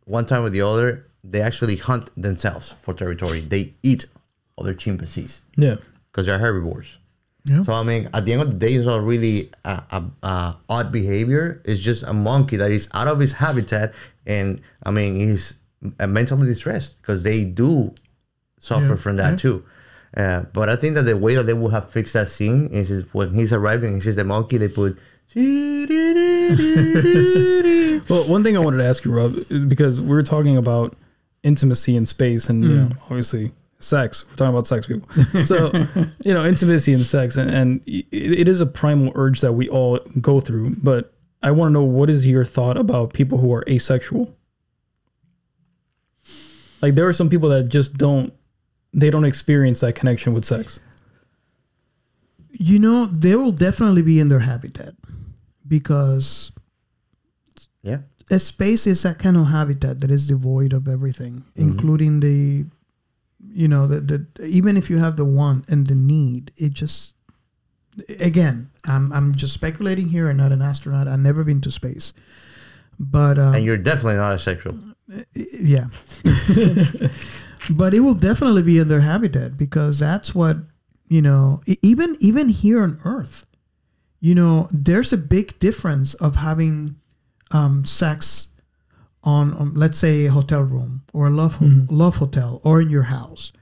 one 0.08 0.26
time 0.26 0.44
or 0.44 0.50
the 0.50 0.62
other 0.62 1.04
they 1.24 1.40
actually 1.42 1.76
hunt 1.76 2.10
themselves 2.16 2.72
for 2.82 2.94
territory. 2.94 3.40
They 3.40 3.74
eat 3.82 4.06
other 4.56 4.72
chimpanzees 4.72 5.42
Yeah. 5.56 5.76
because 6.10 6.26
they're 6.26 6.38
herbivores. 6.38 6.96
Yeah. 7.44 7.62
So 7.64 7.72
I 7.72 7.82
mean, 7.82 8.08
at 8.14 8.24
the 8.24 8.32
end 8.34 8.42
of 8.42 8.50
the 8.52 8.56
day, 8.56 8.72
it's 8.74 8.86
not 8.86 9.02
really 9.02 9.50
a, 9.64 9.82
a, 9.90 10.04
a 10.22 10.56
odd 10.68 10.90
behavior. 10.92 11.60
It's 11.64 11.80
just 11.80 12.02
a 12.04 12.12
monkey 12.12 12.56
that 12.56 12.70
is 12.70 12.88
out 12.94 13.08
of 13.08 13.18
his 13.20 13.32
habitat, 13.32 13.92
and 14.26 14.60
I 14.82 14.90
mean, 14.90 15.16
he's 15.16 15.54
mentally 16.00 16.46
distressed 16.46 17.00
because 17.00 17.22
they 17.22 17.44
do 17.44 17.94
suffer 18.60 18.94
Yeah, 18.94 18.96
from 18.96 19.16
that 19.16 19.30
yeah. 19.32 19.36
too. 19.36 19.64
Uh, 20.16 20.40
but 20.52 20.68
I 20.68 20.76
think 20.76 20.94
that 20.94 21.02
the 21.04 21.16
way 21.16 21.34
that 21.36 21.44
they 21.44 21.52
would 21.54 21.72
have 21.72 21.90
fixed 21.90 22.14
that 22.14 22.28
scene 22.28 22.68
is, 22.68 22.90
is 22.90 23.04
when 23.12 23.34
he's 23.34 23.52
arriving, 23.52 23.94
he 23.94 24.00
sees 24.00 24.16
the 24.16 24.24
monkey. 24.24 24.56
They 24.58 24.68
put. 24.68 24.98
Well, 28.08 28.24
one 28.24 28.42
thing 28.42 28.56
I 28.56 28.60
wanted 28.60 28.78
to 28.78 28.86
ask 28.86 29.04
you, 29.04 29.14
Rob, 29.14 29.34
because 29.68 30.00
we 30.00 30.08
were 30.08 30.22
talking 30.22 30.56
about 30.56 30.96
intimacy 31.42 31.94
in 31.94 32.06
space, 32.06 32.48
and 32.48 32.64
you 32.64 32.70
mm. 32.70 32.90
know, 32.90 32.96
obviously 33.02 33.52
sex. 33.78 34.24
We're 34.28 34.36
talking 34.36 34.54
about 34.54 34.66
sex, 34.66 34.86
people. 34.86 35.08
So, 35.44 35.70
you 36.24 36.32
know, 36.32 36.46
intimacy 36.46 36.94
and 36.94 37.02
sex, 37.02 37.36
and, 37.36 37.50
and 37.50 37.82
it, 37.86 38.06
it 38.12 38.48
is 38.48 38.60
a 38.60 38.66
primal 38.66 39.12
urge 39.14 39.40
that 39.42 39.52
we 39.52 39.68
all 39.68 39.98
go 40.20 40.40
through. 40.40 40.76
But 40.82 41.12
I 41.42 41.50
want 41.50 41.70
to 41.70 41.72
know 41.74 41.84
what 41.84 42.08
is 42.08 42.26
your 42.26 42.44
thought 42.44 42.76
about 42.76 43.12
people 43.12 43.38
who 43.38 43.52
are 43.52 43.64
asexual? 43.68 44.34
Like, 46.80 46.94
there 46.94 47.06
are 47.06 47.12
some 47.12 47.28
people 47.28 47.50
that 47.50 47.68
just 47.68 47.98
don't, 47.98 48.32
they 48.94 49.10
don't 49.10 49.24
experience 49.24 49.80
that 49.80 49.94
connection 49.94 50.32
with 50.32 50.44
sex. 50.44 50.80
You 52.50 52.78
know, 52.78 53.06
they 53.06 53.36
will 53.36 53.52
definitely 53.52 54.02
be 54.02 54.18
in 54.18 54.28
their 54.28 54.40
habitat 54.40 54.94
because 55.68 56.52
yeah. 57.82 57.98
a 58.30 58.38
space 58.38 58.86
is 58.86 59.02
that 59.02 59.18
kind 59.18 59.36
of 59.36 59.46
habitat 59.46 60.00
that 60.00 60.10
is 60.10 60.26
devoid 60.26 60.72
of 60.72 60.88
everything, 60.88 61.44
including 61.54 62.20
the, 62.20 62.64
you 63.52 63.68
know, 63.68 63.86
the, 63.86 64.00
the 64.00 64.44
even 64.44 64.76
if 64.76 64.90
you 64.90 64.98
have 64.98 65.16
the 65.16 65.24
want 65.24 65.68
and 65.68 65.86
the 65.86 65.94
need, 65.94 66.52
it 66.56 66.72
just, 66.72 67.14
again, 68.20 68.70
I'm 68.84 69.12
I'm 69.12 69.34
just 69.34 69.54
speculating 69.54 70.08
here. 70.08 70.28
and 70.28 70.38
not 70.38 70.52
an 70.52 70.62
astronaut. 70.62 71.08
I've 71.08 71.20
never 71.20 71.44
been 71.44 71.60
to 71.62 71.70
space, 71.70 72.12
but 72.98 73.38
um, 73.38 73.54
And 73.54 73.64
you're 73.64 73.76
definitely 73.76 74.16
not 74.16 74.34
asexual. 74.34 74.78
yeah 75.34 75.86
but 77.70 77.94
it 77.94 78.00
will 78.00 78.14
definitely 78.14 78.62
be 78.62 78.78
in 78.78 78.88
their 78.88 79.00
habitat 79.00 79.56
because 79.56 79.98
that's 79.98 80.34
what 80.34 80.58
you 81.08 81.22
know 81.22 81.62
even 81.82 82.16
even 82.20 82.48
here 82.48 82.82
on 82.82 83.00
earth 83.04 83.46
you 84.20 84.34
know 84.34 84.68
there's 84.72 85.12
a 85.12 85.16
big 85.18 85.58
difference 85.60 86.14
of 86.14 86.36
having 86.36 86.96
um, 87.50 87.84
sex 87.84 88.48
on, 89.24 89.52
on 89.54 89.74
let's 89.74 89.98
say 89.98 90.26
a 90.26 90.30
hotel 90.32 90.62
room 90.62 91.02
or 91.12 91.26
a 91.26 91.30
love 91.30 91.58
love 91.90 92.16
hotel 92.16 92.60
or 92.64 92.80
in 92.80 92.90
your 92.90 93.04
house 93.04 93.52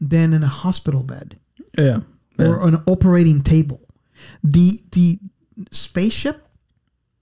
than 0.00 0.32
in 0.32 0.42
a 0.42 0.48
hospital 0.48 1.02
bed 1.02 1.38
Yeah. 1.78 2.00
or 2.38 2.66
an 2.68 2.76
operating 2.86 3.42
table. 3.42 3.80
The 4.44 4.80
the 4.92 5.18
spaceship, 5.70 6.46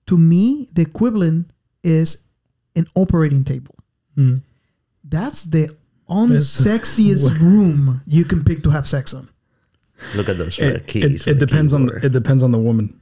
to 0.06 0.18
me, 0.18 0.68
the 0.72 0.82
equivalent 0.82 1.50
is 1.82 2.18
an 2.76 2.86
operating 2.94 3.44
table. 3.44 3.74
Mhm. 4.16 4.42
That's 5.04 5.44
the 5.44 5.70
unsexiest 6.08 7.38
room 7.40 8.02
you 8.06 8.24
can 8.24 8.42
pick 8.44 8.62
to 8.64 8.70
have 8.70 8.86
sex 8.88 9.14
on. 9.14 9.28
Look 10.14 10.28
at 10.28 10.38
those 10.38 10.58
red 10.60 10.76
It, 10.76 10.86
keys. 10.86 11.26
it, 11.26 11.30
it 11.32 11.34
the 11.40 11.46
depends 11.46 11.72
on 11.74 11.84
keyboard. 11.86 12.04
it 12.04 12.12
depends 12.12 12.42
on 12.42 12.52
the 12.52 12.58
woman. 12.58 13.00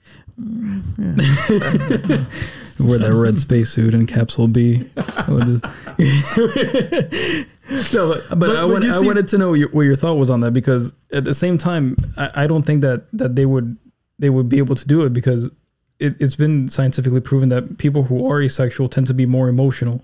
Wear 2.79 2.99
that 2.99 3.13
red 3.15 3.39
spacesuit 3.47 3.95
and 3.95 4.09
capsule 4.09 4.49
B. 4.49 4.79
What 5.27 5.47
is- 5.49 5.63
no, 7.95 8.09
but, 8.15 8.29
but, 8.31 8.39
But- 8.39 8.57
I, 8.57 8.65
want, 8.65 8.85
I 8.85 8.99
see- 9.01 9.07
wanted 9.07 9.29
to 9.29 9.39
know 9.39 9.53
your, 9.55 9.69
what 9.71 9.83
your 9.83 9.97
thought 9.97 10.15
was 10.15 10.31
on 10.31 10.41
that 10.41 10.53
because 10.53 10.93
at 11.13 11.25
the 11.25 11.35
same 11.35 11.59
time, 11.59 11.97
I, 12.17 12.31
I 12.45 12.47
don't 12.47 12.63
think 12.65 12.81
that 12.83 13.05
that 13.13 13.37
they 13.37 13.47
would 13.47 13.77
they 14.19 14.31
would 14.31 14.49
be 14.49 14.59
able 14.59 14.75
to 14.75 14.87
do 14.87 15.03
it 15.03 15.13
because 15.13 15.45
it, 15.99 16.15
it's 16.21 16.37
been 16.37 16.69
scientifically 16.69 17.21
proven 17.21 17.49
that 17.51 17.79
people 17.79 18.03
who 18.05 18.27
are 18.27 18.41
asexual 18.43 18.89
tend 18.89 19.07
to 19.09 19.15
be 19.15 19.27
more 19.27 19.49
emotional 19.49 20.01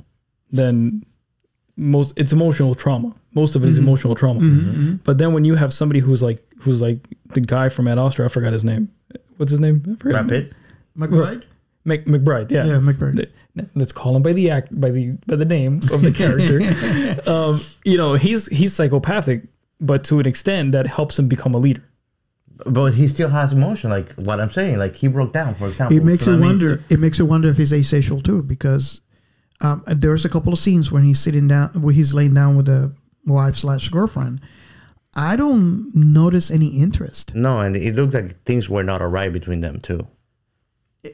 than 0.50 1.04
most. 1.76 2.12
It's 2.16 2.32
emotional 2.32 2.74
trauma. 2.74 3.14
Most 3.34 3.56
of 3.56 3.64
it 3.64 3.68
is 3.70 3.78
Mm-hmm. 3.78 3.86
emotional 3.88 4.14
trauma. 4.14 4.98
But 5.04 5.18
then 5.18 5.32
when 5.32 5.44
you 5.44 5.54
have 5.54 5.72
somebody 5.72 6.00
who's 6.00 6.22
like 6.22 6.44
who's 6.60 6.80
like 6.80 6.98
the 7.34 7.40
guy 7.40 7.68
from 7.68 7.88
Ad 7.88 7.98
Astra, 7.98 8.24
I 8.26 8.28
forgot 8.28 8.52
his 8.52 8.64
name. 8.64 8.90
What's 9.36 9.52
his 9.52 9.60
name? 9.60 9.82
I 9.84 9.94
forgot 9.96 10.18
his 10.22 10.26
Brad. 10.26 10.50
Pitt? 10.50 10.52
McBride? 10.96 11.44
Mc, 11.84 12.04
McBride. 12.06 12.50
Yeah. 12.50 12.64
Yeah, 12.66 12.72
McBride. 12.78 13.28
Let's 13.74 13.92
call 13.92 14.14
him 14.14 14.22
by 14.22 14.32
the 14.32 14.50
act 14.50 14.78
by 14.80 14.90
the 14.90 15.12
by 15.26 15.36
the 15.36 15.44
name 15.44 15.80
of 15.92 16.02
the 16.02 16.12
character. 16.12 16.60
um, 17.30 17.60
you 17.84 17.96
know, 17.96 18.14
he's 18.14 18.46
he's 18.48 18.72
psychopathic, 18.74 19.42
but 19.80 20.04
to 20.04 20.20
an 20.20 20.26
extent 20.26 20.72
that 20.72 20.86
helps 20.86 21.18
him 21.18 21.28
become 21.28 21.54
a 21.54 21.58
leader. 21.58 21.82
But 22.66 22.92
he 22.94 23.06
still 23.08 23.28
has 23.30 23.52
emotion, 23.52 23.90
like 23.90 24.12
what 24.14 24.40
I'm 24.40 24.50
saying. 24.50 24.78
Like 24.78 24.96
he 24.96 25.08
broke 25.08 25.32
down, 25.32 25.54
for 25.54 25.68
example. 25.68 25.96
It 25.96 26.04
makes 26.04 26.24
So 26.24 26.32
you 26.32 26.36
that 26.36 26.42
means- 26.42 26.62
wonder. 26.62 26.84
It 26.90 26.98
makes 27.00 27.18
you 27.18 27.24
wonder 27.26 27.48
if 27.48 27.56
he's 27.56 27.72
asexual 27.72 28.20
too, 28.20 28.42
because 28.42 29.00
um, 29.60 29.82
there's 29.86 30.24
a 30.24 30.28
couple 30.28 30.52
of 30.52 30.58
scenes 30.58 30.90
when 30.92 31.04
he's 31.04 31.20
sitting 31.20 31.48
down, 31.48 31.68
where 31.80 31.94
he's 31.94 32.12
laying 32.14 32.34
down 32.34 32.56
with 32.56 32.68
a 32.68 32.92
wife 33.26 33.56
slash 33.56 33.88
girlfriend. 33.88 34.40
I 35.14 35.36
don't 35.36 35.90
notice 35.94 36.50
any 36.50 36.68
interest. 36.80 37.34
No, 37.34 37.60
and 37.60 37.76
it 37.76 37.94
looked 37.94 38.14
like 38.14 38.42
things 38.44 38.68
were 38.70 38.84
not 38.84 39.02
alright 39.02 39.32
between 39.32 39.60
them 39.60 39.80
too. 39.80 40.06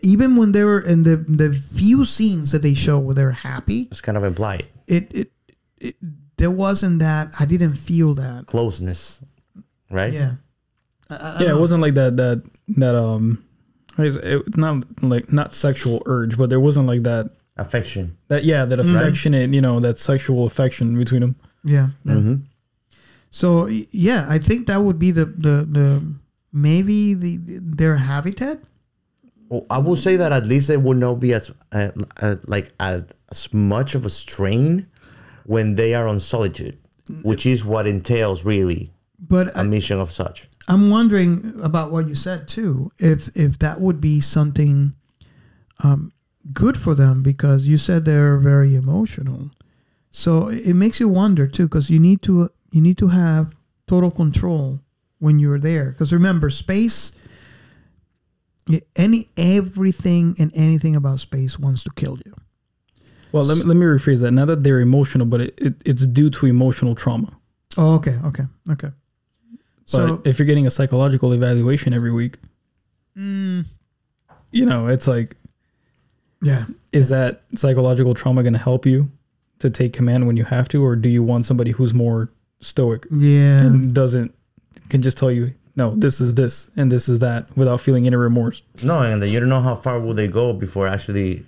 even 0.03 0.37
when 0.37 0.53
they 0.53 0.65
were 0.65 0.81
in 0.81 1.03
the 1.05 1.17
the 1.17 1.53
few 1.53 2.05
scenes 2.05 2.51
that 2.53 2.63
they 2.63 2.75
show 2.75 2.99
where 2.99 3.15
they're 3.15 3.31
happy, 3.53 3.83
It's 3.91 4.01
kind 4.01 4.17
of 4.19 4.25
implied 4.25 4.65
it 4.87 5.13
it, 5.15 5.33
it 5.79 5.97
there 6.37 6.51
wasn't 6.51 6.99
that. 6.99 7.29
I 7.39 7.45
didn't 7.45 7.75
feel 7.75 8.15
that. 8.17 8.47
closeness, 8.47 9.23
right? 9.91 10.13
Yeah, 10.13 10.33
I- 11.09 11.15
I- 11.17 11.31
I 11.37 11.43
yeah, 11.43 11.51
it 11.51 11.61
wasn't 11.61 11.81
like 11.83 11.95
that 11.95 12.17
that 12.17 12.43
that 12.77 12.95
um, 12.97 13.45
it's 13.99 14.17
it's 14.17 14.57
not 14.57 14.85
like 15.03 15.33
not 15.33 15.55
sexual 15.55 16.03
urge, 16.07 16.37
but 16.37 16.51
there 16.51 16.61
wasn't 16.61 16.87
like 16.87 17.03
that 17.05 17.31
Affection. 17.57 18.17
that 18.29 18.43
yeah 18.45 18.65
that 18.65 18.81
affectionate 18.81 19.55
you 19.55 19.61
know 19.61 19.79
that 19.81 19.99
sexual 20.01 20.45
affection 20.47 20.99
between 20.99 21.21
them. 21.21 21.37
yeah. 21.63 21.89
yeah. 22.05 22.13
Mm-hmm. 22.15 22.35
So 23.35 23.67
yeah, 23.67 24.27
I 24.29 24.39
think 24.39 24.69
that 24.69 24.77
would 24.77 25.01
be 25.01 25.11
the 25.11 25.25
the 25.25 25.67
the 25.69 26.03
maybe 26.53 27.15
the 27.15 27.41
their 27.61 27.97
habitat. 27.97 28.61
Well, 29.49 29.67
I 29.69 29.79
will 29.79 29.97
say 29.97 30.15
that 30.15 30.31
at 30.31 30.47
least 30.47 30.69
they 30.69 30.77
will 30.77 30.95
not 30.95 31.17
be 31.19 31.33
as 31.35 31.51
uh, 31.73 31.91
uh, 32.23 32.37
like 32.47 32.71
as, 32.79 33.03
as 33.33 33.53
much 33.53 33.97
of 33.97 34.07
a 34.07 34.09
strain 34.09 34.87
when 35.47 35.75
they 35.75 35.97
are 35.97 36.07
on 36.07 36.21
solitude, 36.21 36.79
which 37.25 37.45
is 37.45 37.65
what 37.65 37.89
entails 37.89 38.45
really 38.45 38.93
But 39.19 39.49
a 39.57 39.61
I, 39.61 39.63
mission 39.65 39.99
of 39.99 40.13
such. 40.13 40.49
I'm 40.69 40.89
wondering 40.89 41.59
about 41.61 41.91
what 41.91 42.07
you 42.07 42.15
said 42.15 42.47
too. 42.47 42.93
If 42.99 43.37
if 43.37 43.59
that 43.59 43.81
would 43.81 44.01
be 44.01 44.21
something 44.21 44.95
um, 45.83 46.13
good 46.53 46.79
for 46.79 46.95
them 46.95 47.25
because 47.25 47.67
you 47.67 47.79
said 47.79 48.05
they're 48.05 48.39
very 48.39 48.77
emotional. 48.77 49.51
So 50.13 50.47
it 50.47 50.69
it 50.71 50.75
makes 50.75 51.01
you 51.01 51.09
wonder 51.09 51.49
too 51.49 51.67
because 51.67 51.91
you 51.91 51.99
need 51.99 52.23
to 52.23 52.51
you 52.75 52.81
need 52.81 52.99
to 52.99 53.07
have 53.07 53.55
total 53.87 54.11
control 54.11 54.81
when 55.21 55.39
you're 55.39 55.61
there 55.61 55.91
because 55.91 56.13
remember 56.13 56.51
space 56.51 57.13
any 58.97 59.29
everything 59.37 60.35
and 60.41 60.51
anything 60.57 60.97
about 60.97 61.21
space 61.21 61.57
wants 61.57 61.85
to 61.85 61.91
kill 61.95 62.19
you. 62.27 62.35
Well, 63.31 63.45
let 63.45 63.59
me 63.59 63.63
let 63.63 63.77
me 63.77 63.87
rephrase 63.87 64.21
that. 64.23 64.33
Not 64.33 64.47
that 64.47 64.65
they're 64.65 64.81
emotional, 64.81 65.27
but 65.27 65.41
it, 65.41 65.55
it 65.59 65.75
it's 65.87 66.07
due 66.07 66.31
to 66.31 66.47
emotional 66.47 66.97
trauma. 66.97 67.37
Oh, 67.77 67.95
okay, 67.97 68.19
okay, 68.25 68.45
okay. 68.71 68.91
But 68.91 69.87
So 69.87 70.23
if 70.25 70.39
you're 70.39 70.47
getting 70.47 70.67
a 70.67 70.71
psychological 70.71 71.33
evaluation 71.33 71.95
every 71.95 72.13
week, 72.13 72.39
mm, 73.17 73.65
you 74.51 74.67
know, 74.67 74.89
it's 74.89 75.07
like, 75.07 75.37
yeah, 76.43 76.63
is 76.93 77.09
that 77.11 77.43
psychological 77.55 78.15
trauma 78.15 78.43
going 78.43 78.55
to 78.55 78.59
help 78.59 78.85
you 78.85 79.11
to 79.61 79.71
take 79.71 79.93
command 79.93 80.27
when 80.27 80.37
you 80.37 80.45
have 80.45 80.69
to, 80.69 80.85
or 80.85 80.97
do 80.97 81.09
you 81.09 81.23
want 81.23 81.47
somebody 81.47 81.71
who's 81.71 81.95
more 81.95 82.31
stoic 82.65 83.07
yeah, 83.11 83.61
and 83.61 83.95
doesn't 83.95 84.35
can 84.89 85.03
just 85.03 85.19
tell 85.19 85.31
you, 85.31 85.53
no, 85.77 85.95
this 85.95 86.21
is 86.21 86.35
this 86.35 86.71
and 86.77 86.91
this 86.91 87.09
is 87.09 87.19
that 87.21 87.47
without 87.57 87.81
feeling 87.81 88.07
any 88.07 88.17
remorse? 88.17 88.63
No, 88.83 89.01
and 89.01 89.23
then 89.23 89.31
you 89.31 89.41
don't 89.41 89.49
know 89.49 89.61
how 89.61 89.75
far 89.75 90.01
will 90.01 90.15
they 90.15 90.29
go 90.29 90.53
before 90.53 90.87
actually 90.87 91.45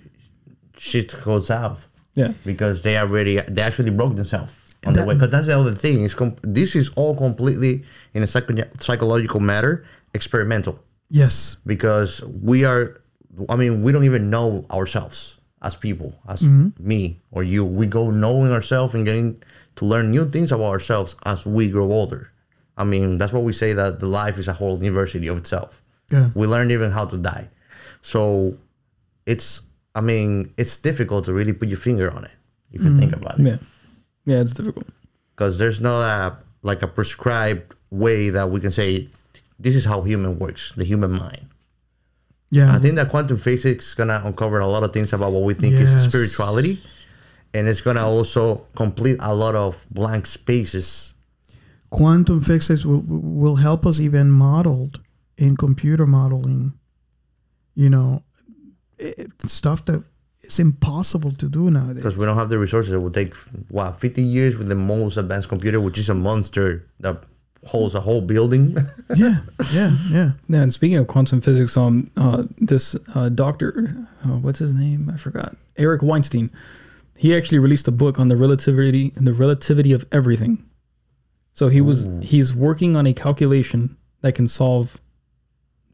shit 0.77 1.15
goes 1.23 1.47
south 1.47 1.87
Yeah, 2.15 2.33
because 2.45 2.83
they 2.83 2.97
already 2.97 3.39
they 3.41 3.61
actually 3.61 3.91
broke 3.91 4.15
themselves 4.15 4.53
on 4.85 4.93
the 4.93 5.05
way. 5.05 5.15
Because 5.15 5.31
that's 5.31 5.47
the 5.47 5.57
other 5.57 5.73
thing. 5.73 6.03
Is 6.03 6.13
com- 6.13 6.37
this 6.43 6.75
is 6.75 6.89
all 6.95 7.15
completely 7.15 7.83
in 8.13 8.23
a 8.23 8.27
psycho- 8.27 8.69
psychological 8.79 9.39
matter 9.39 9.85
experimental 10.13 10.79
yes, 11.09 11.57
because 11.65 12.23
we 12.23 12.65
are. 12.65 13.01
I 13.49 13.55
mean, 13.55 13.83
we 13.83 13.91
don't 13.91 14.05
even 14.05 14.29
know 14.29 14.65
ourselves 14.71 15.37
as 15.61 15.75
people, 15.75 16.19
as 16.27 16.41
mm-hmm. 16.41 16.69
me 16.79 17.19
or 17.31 17.43
you. 17.43 17.63
We 17.65 17.85
go 17.85 18.09
knowing 18.09 18.51
ourselves 18.51 18.95
and 18.95 19.05
getting 19.05 19.41
to 19.77 19.85
learn 19.85 20.11
new 20.11 20.25
things 20.25 20.51
about 20.51 20.71
ourselves 20.71 21.15
as 21.25 21.45
we 21.45 21.69
grow 21.69 21.91
older. 21.91 22.31
I 22.77 22.83
mean, 22.83 23.17
that's 23.17 23.33
what 23.33 23.43
we 23.43 23.53
say 23.53 23.73
that 23.73 23.99
the 23.99 24.05
life 24.05 24.37
is 24.37 24.47
a 24.47 24.53
whole 24.53 24.83
university 24.83 25.27
of 25.27 25.37
itself 25.37 25.81
yeah. 26.11 26.29
we 26.33 26.47
learn 26.47 26.71
even 26.71 26.91
how 26.91 27.05
to 27.05 27.17
die 27.17 27.49
So 28.01 28.57
it's, 29.25 29.61
I 29.95 30.01
mean, 30.01 30.53
it's 30.57 30.77
difficult 30.77 31.25
to 31.25 31.33
really 31.33 31.53
put 31.53 31.67
your 31.67 31.77
finger 31.77 32.11
on 32.11 32.23
it 32.23 32.35
if 32.71 32.83
you 32.83 32.97
think 32.97 33.11
mm-hmm. 33.11 33.23
about 33.23 33.39
it. 33.39 33.45
Yeah, 33.45 33.57
yeah, 34.25 34.41
it's 34.41 34.53
difficult. 34.53 34.87
because 35.35 35.57
there's 35.57 35.81
not 35.81 35.99
a 36.01 36.37
like 36.61 36.81
a 36.83 36.87
prescribed 36.87 37.73
way 37.89 38.29
that 38.29 38.49
we 38.49 38.59
can 38.59 38.71
say 38.71 39.07
this 39.59 39.75
is 39.75 39.85
how 39.85 40.01
human 40.01 40.39
works, 40.39 40.73
the 40.75 40.85
human 40.85 41.11
mind. 41.11 41.47
Yeah. 42.49 42.73
I 42.73 42.79
think 42.79 42.95
that 42.95 43.09
quantum 43.09 43.37
physics 43.37 43.89
is 43.89 43.93
gonna 43.93 44.21
uncover 44.23 44.59
a 44.59 44.67
lot 44.67 44.83
of 44.83 44.93
things 44.93 45.11
about 45.11 45.31
what 45.33 45.43
we 45.43 45.53
think 45.53 45.73
is 45.73 45.91
spirituality, 46.01 46.81
and 47.53 47.67
it's 47.67 47.81
gonna 47.81 48.05
also 48.05 48.65
complete 48.75 49.17
a 49.19 49.33
lot 49.35 49.55
of 49.55 49.85
blank 49.91 50.25
spaces. 50.25 51.13
quantum 51.89 52.41
physics 52.41 52.85
will 52.85 53.03
will 53.07 53.55
help 53.57 53.85
us 53.85 53.99
even 53.99 54.29
modeled 54.29 54.99
in 55.37 55.55
computer 55.55 56.05
modeling 56.05 56.73
you 57.75 57.89
know 57.89 58.21
it, 58.97 59.31
stuff 59.45 59.85
that 59.85 60.03
is 60.43 60.59
impossible 60.59 61.31
to 61.33 61.47
do 61.47 61.69
nowadays 61.71 61.95
Because 62.03 62.17
we 62.17 62.25
don't 62.25 62.37
have 62.37 62.49
the 62.49 62.57
resources, 62.57 62.91
it 62.93 63.01
would 63.01 63.13
take 63.13 63.33
what 63.69 63.99
50 63.99 64.21
years 64.21 64.57
with 64.57 64.67
the 64.69 64.75
most 64.75 65.17
advanced 65.17 65.49
computer, 65.49 65.79
which 65.79 65.97
is 65.97 66.09
a 66.09 66.13
monster 66.13 66.85
that 67.01 67.21
holds 67.65 67.95
a 67.95 67.99
whole 67.99 68.21
building. 68.21 68.75
yeah 69.15 69.37
yeah 69.73 69.91
yeah 70.09 70.31
Yeah, 70.47 70.61
and 70.63 70.73
speaking 70.73 70.97
of 70.97 71.07
quantum 71.07 71.41
physics, 71.41 71.75
um, 71.77 72.09
uh, 72.17 72.43
this 72.71 72.95
uh, 73.13 73.29
doctor, 73.29 73.93
uh, 74.25 74.37
what's 74.39 74.59
his 74.59 74.73
name? 74.73 75.11
I 75.13 75.17
forgot. 75.17 75.55
Eric 75.77 76.01
Weinstein. 76.01 76.49
He 77.17 77.35
actually 77.35 77.59
released 77.59 77.87
a 77.87 77.91
book 77.91 78.19
on 78.19 78.27
the 78.27 78.37
relativity 78.37 79.11
the 79.15 79.33
relativity 79.33 79.91
of 79.91 80.05
everything. 80.11 80.63
So 81.53 81.69
he 81.69 81.81
was 81.81 82.09
he's 82.21 82.53
working 82.53 82.95
on 82.95 83.07
a 83.07 83.13
calculation 83.13 83.97
that 84.21 84.35
can 84.35 84.47
solve 84.47 84.99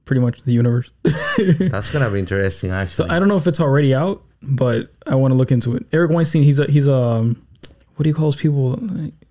pretty 0.06 0.22
much 0.22 0.44
the 0.44 0.52
universe. 0.52 0.92
That's 1.60 1.90
gonna 1.90 2.10
be 2.10 2.20
interesting, 2.20 2.72
actually. 2.72 3.08
So. 3.08 3.14
I 3.14 3.20
don't 3.20 3.28
know 3.28 3.38
if 3.38 3.48
it's 3.48 3.62
already 3.62 3.96
out, 3.96 4.22
but 4.42 4.92
I 5.08 5.16
want 5.16 5.32
to 5.32 5.36
look 5.36 5.52
into 5.52 5.76
it. 5.76 5.86
Eric 5.94 6.12
Weinstein, 6.12 6.44
he's 6.44 6.60
a 6.60 6.66
he's 6.66 6.88
a 6.88 6.96
um, 6.96 7.48
what 7.96 8.04
do 8.04 8.10
you 8.10 8.16
call 8.16 8.28
his 8.32 8.36
people? 8.36 8.78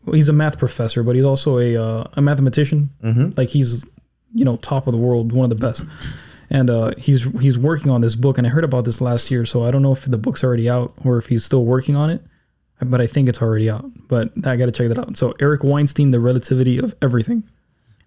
Well, 0.05 0.15
he's 0.15 0.29
a 0.29 0.33
math 0.33 0.59
professor, 0.59 1.03
but 1.03 1.15
he's 1.17 1.25
also 1.25 1.59
a 1.59 1.77
uh, 1.77 2.09
a 2.15 2.23
mathematician. 2.23 2.91
Mm-hmm. 3.03 3.31
Like 3.37 3.49
he's 3.49 3.85
you 4.33 4.45
know 4.45 4.57
top 4.57 4.87
of 4.87 4.93
the 4.93 4.99
world, 4.99 5.33
one 5.33 5.51
of 5.51 5.57
the 5.57 5.67
best. 5.67 5.87
And 6.53 6.69
uh, 6.69 6.93
he's 6.99 7.23
he's 7.41 7.57
working 7.59 7.91
on 7.91 8.03
this 8.03 8.15
book, 8.15 8.37
and 8.37 8.47
I 8.47 8.51
heard 8.51 8.63
about 8.65 8.85
this 8.85 9.01
last 9.01 9.31
year. 9.31 9.47
So 9.47 9.65
I 9.65 9.71
don't 9.71 9.81
know 9.83 9.93
if 9.93 10.05
the 10.05 10.19
book's 10.19 10.45
already 10.45 10.69
out 10.69 10.93
or 11.05 11.17
if 11.17 11.27
he's 11.29 11.45
still 11.45 11.65
working 11.65 11.97
on 11.97 12.11
it, 12.11 12.21
but 12.83 13.01
I 13.01 13.07
think 13.07 13.29
it's 13.31 13.41
already 13.41 13.71
out. 13.71 13.87
But 14.07 14.33
I 14.45 14.57
got 14.57 14.67
to 14.67 14.73
check 14.73 14.89
that 14.89 14.99
out. 14.99 15.17
So 15.17 15.35
Eric 15.41 15.65
Weinstein, 15.65 16.11
the 16.11 16.21
relativity 16.21 16.77
of 16.79 16.95
everything. 17.01 17.43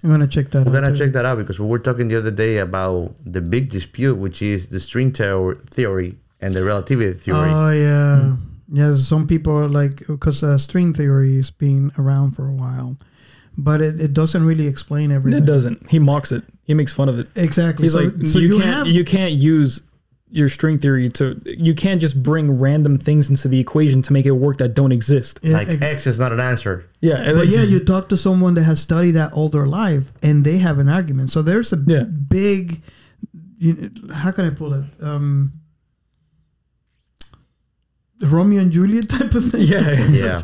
i'm 0.04 0.12
gonna 0.12 0.28
check 0.28 0.52
that 0.52 0.68
We're 0.68 0.78
out 0.78 0.82
gonna 0.84 0.92
too. 0.92 0.98
check 1.06 1.14
that 1.14 1.26
out 1.26 1.38
because 1.40 1.60
we 1.60 1.66
were 1.68 1.80
talking 1.80 2.08
the 2.08 2.18
other 2.22 2.30
day 2.46 2.58
about 2.60 3.16
the 3.26 3.42
big 3.42 3.70
dispute, 3.72 4.16
which 4.26 4.42
is 4.44 4.68
the 4.70 4.80
string 4.80 5.12
theor- 5.12 5.60
theory 5.76 6.16
and 6.40 6.54
the 6.54 6.64
relativity 6.64 7.18
theory. 7.18 7.50
oh 7.50 7.72
yeah 7.72 8.36
yeah 8.80 8.94
some 8.96 9.26
people 9.26 9.54
are 9.58 9.70
like 9.70 10.06
because 10.06 10.44
uh, 10.44 10.58
string 10.60 10.94
theory 10.94 11.36
has 11.38 11.50
been 11.50 11.92
around 11.98 12.36
for 12.36 12.46
a 12.48 12.54
while 12.54 12.98
but 13.58 13.82
it, 13.82 14.00
it 14.00 14.14
doesn't 14.14 14.44
really 14.44 14.68
explain 14.68 15.12
everything 15.12 15.42
It 15.42 15.46
doesn't. 15.46 15.90
He 15.90 16.00
mocks 16.00 16.32
it. 16.32 16.44
He 16.64 16.74
makes 16.74 16.94
fun 16.94 17.10
of 17.10 17.20
it. 17.20 17.30
exactly 17.36 17.84
He's 17.86 17.94
so, 17.94 18.00
like, 18.02 18.14
so 18.28 18.40
you, 18.40 18.48
you, 18.56 18.60
can't 18.62 18.74
have 18.76 18.88
you 18.88 19.04
can't 19.06 19.34
use 19.34 19.82
your 20.32 20.50
string 20.50 20.78
theory 20.80 21.08
to 21.10 21.40
you 21.46 21.74
can't 21.76 22.02
just 22.02 22.22
bring 22.22 22.60
random 22.60 22.98
things 22.98 23.30
into 23.30 23.48
the 23.48 23.60
equation 23.60 24.02
to 24.02 24.12
make 24.12 24.26
it 24.26 24.32
work 24.32 24.58
that 24.58 24.74
don't 24.74 24.92
exist. 24.92 25.40
yeah, 25.44 25.54
like 25.54 25.70
ex- 25.70 25.86
X 25.86 26.08
is 26.08 26.20
not 26.20 26.32
an 26.34 26.40
answer. 26.40 26.90
Yeah, 27.00 27.32
But 27.34 27.44
it's- 27.48 27.54
yeah, 27.54 27.62
you 27.64 27.80
talk 27.80 28.10
to 28.10 28.18
someone 28.18 28.56
that 28.56 28.64
has 28.64 28.82
studied 28.82 29.12
that 29.12 29.32
all 29.34 29.48
their 29.50 29.68
life, 29.68 30.12
and 30.24 30.44
they 30.44 30.58
have 30.58 30.80
an 30.80 30.90
argument. 30.90 31.30
So 31.32 31.42
there's 31.42 31.72
a 31.72 31.78
Yeah. 31.88 32.04
big. 32.04 32.82
You, 33.60 33.90
how 34.14 34.32
can 34.32 34.46
I 34.46 34.50
pull 34.50 34.74
it? 34.74 34.84
Um, 35.02 35.54
the 38.20 38.28
Romeo 38.28 38.62
and 38.62 38.72
Juliet 38.72 39.10
type 39.10 39.34
of 39.34 39.52
thing. 39.52 39.62
yeah, 39.64 39.92
Yeah. 40.10 40.42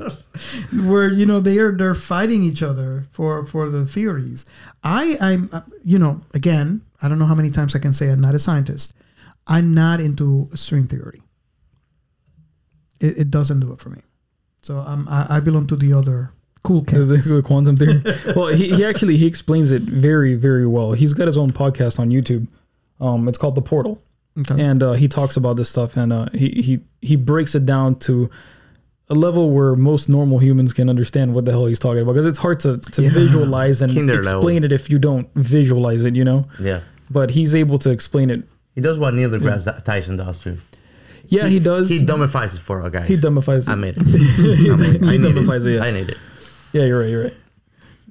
where 0.85 1.11
you 1.11 1.25
know 1.25 1.39
they 1.39 1.57
are 1.59 1.71
they're 1.71 1.93
fighting 1.95 2.43
each 2.43 2.61
other 2.63 3.05
for 3.11 3.45
for 3.45 3.69
the 3.69 3.85
theories. 3.85 4.45
I 4.83 5.17
I'm 5.21 5.49
uh, 5.53 5.61
you 5.83 5.97
know 5.99 6.21
again 6.33 6.81
I 7.01 7.07
don't 7.07 7.17
know 7.19 7.25
how 7.25 7.35
many 7.35 7.49
times 7.49 7.75
I 7.75 7.79
can 7.79 7.93
say 7.93 8.09
I'm 8.09 8.21
not 8.21 8.35
a 8.35 8.39
scientist. 8.39 8.93
I'm 9.47 9.71
not 9.71 9.99
into 10.01 10.49
string 10.55 10.87
theory. 10.87 11.21
It, 12.99 13.17
it 13.17 13.31
doesn't 13.31 13.59
do 13.59 13.71
it 13.73 13.79
for 13.79 13.89
me. 13.89 14.01
So 14.61 14.77
I'm 14.77 15.07
I, 15.07 15.37
I 15.37 15.39
belong 15.39 15.67
to 15.67 15.75
the 15.75 15.93
other 15.93 16.31
cool 16.63 16.81
the 16.81 17.41
quantum 17.43 17.75
theory. 17.77 18.03
well, 18.35 18.47
he, 18.47 18.69
he 18.75 18.85
actually 18.85 19.17
he 19.17 19.25
explains 19.25 19.71
it 19.71 19.81
very 19.81 20.35
very 20.35 20.67
well. 20.67 20.91
He's 20.91 21.13
got 21.13 21.27
his 21.27 21.37
own 21.37 21.51
podcast 21.51 21.99
on 21.99 22.09
YouTube. 22.09 22.47
Um, 22.99 23.27
it's 23.27 23.37
called 23.37 23.55
The 23.55 23.61
Portal. 23.63 23.99
Okay. 24.39 24.61
and 24.63 24.81
uh, 24.81 24.93
he 24.93 25.07
talks 25.09 25.35
about 25.35 25.57
this 25.57 25.69
stuff 25.69 25.97
and 25.97 26.13
uh, 26.13 26.27
he, 26.33 26.47
he 26.61 26.79
he 27.01 27.15
breaks 27.17 27.53
it 27.53 27.65
down 27.65 27.95
to 27.99 28.29
a 29.09 29.13
level 29.13 29.51
where 29.51 29.75
most 29.75 30.07
normal 30.07 30.39
humans 30.39 30.71
can 30.73 30.87
understand 30.89 31.33
what 31.35 31.43
the 31.43 31.51
hell 31.51 31.65
he's 31.65 31.79
talking 31.79 32.01
about 32.01 32.13
because 32.13 32.25
it's 32.25 32.39
hard 32.39 32.57
to, 32.61 32.77
to 32.77 33.01
Yeah. 33.01 33.09
visualize 33.09 33.81
and 33.81 33.93
Kinder 33.93 34.19
explain 34.19 34.63
it 34.63 34.71
if 34.71 34.89
you 34.89 34.99
don't 34.99 35.27
visualize 35.35 36.03
it 36.05 36.15
you 36.15 36.23
know 36.23 36.45
Yeah. 36.61 36.79
but 37.09 37.31
he's 37.31 37.53
able 37.53 37.77
to 37.79 37.89
explain 37.89 38.29
it 38.29 38.43
He 38.73 38.79
does 38.79 38.97
what 38.97 39.13
Neil 39.13 39.29
deGrasse 39.29 39.83
Tyson 39.83 40.15
does 40.15 40.39
too. 40.39 40.57
yeah 41.27 41.47
he 41.47 41.59
does 41.59 41.89
He 41.89 41.99
dumbifies 42.05 42.55
it 42.55 42.61
for 42.61 42.81
our 42.83 42.89
guys. 42.89 43.09
he 43.09 43.15
dumbifies 43.15 43.67
I 43.67 43.73
it 43.73 43.75
made 43.75 43.95
it. 43.97 44.01
I, 44.71 44.75
made 44.77 44.95
it. 44.95 45.03
I 45.03 45.17
need 45.17 45.21
dumbifies 45.35 45.65
it, 45.65 45.71
it. 45.71 45.75
yeah. 45.75 45.83
I 45.83 45.91
need 45.91 46.09
it. 46.09 46.17
yeah 46.71 46.85
you're 46.85 47.01
right 47.01 47.09
you're 47.09 47.23
right 47.25 47.33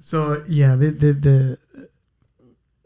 So 0.02 0.44
yeah, 0.46 0.76
the 0.76 0.90
the, 0.90 1.12
the 1.14 1.58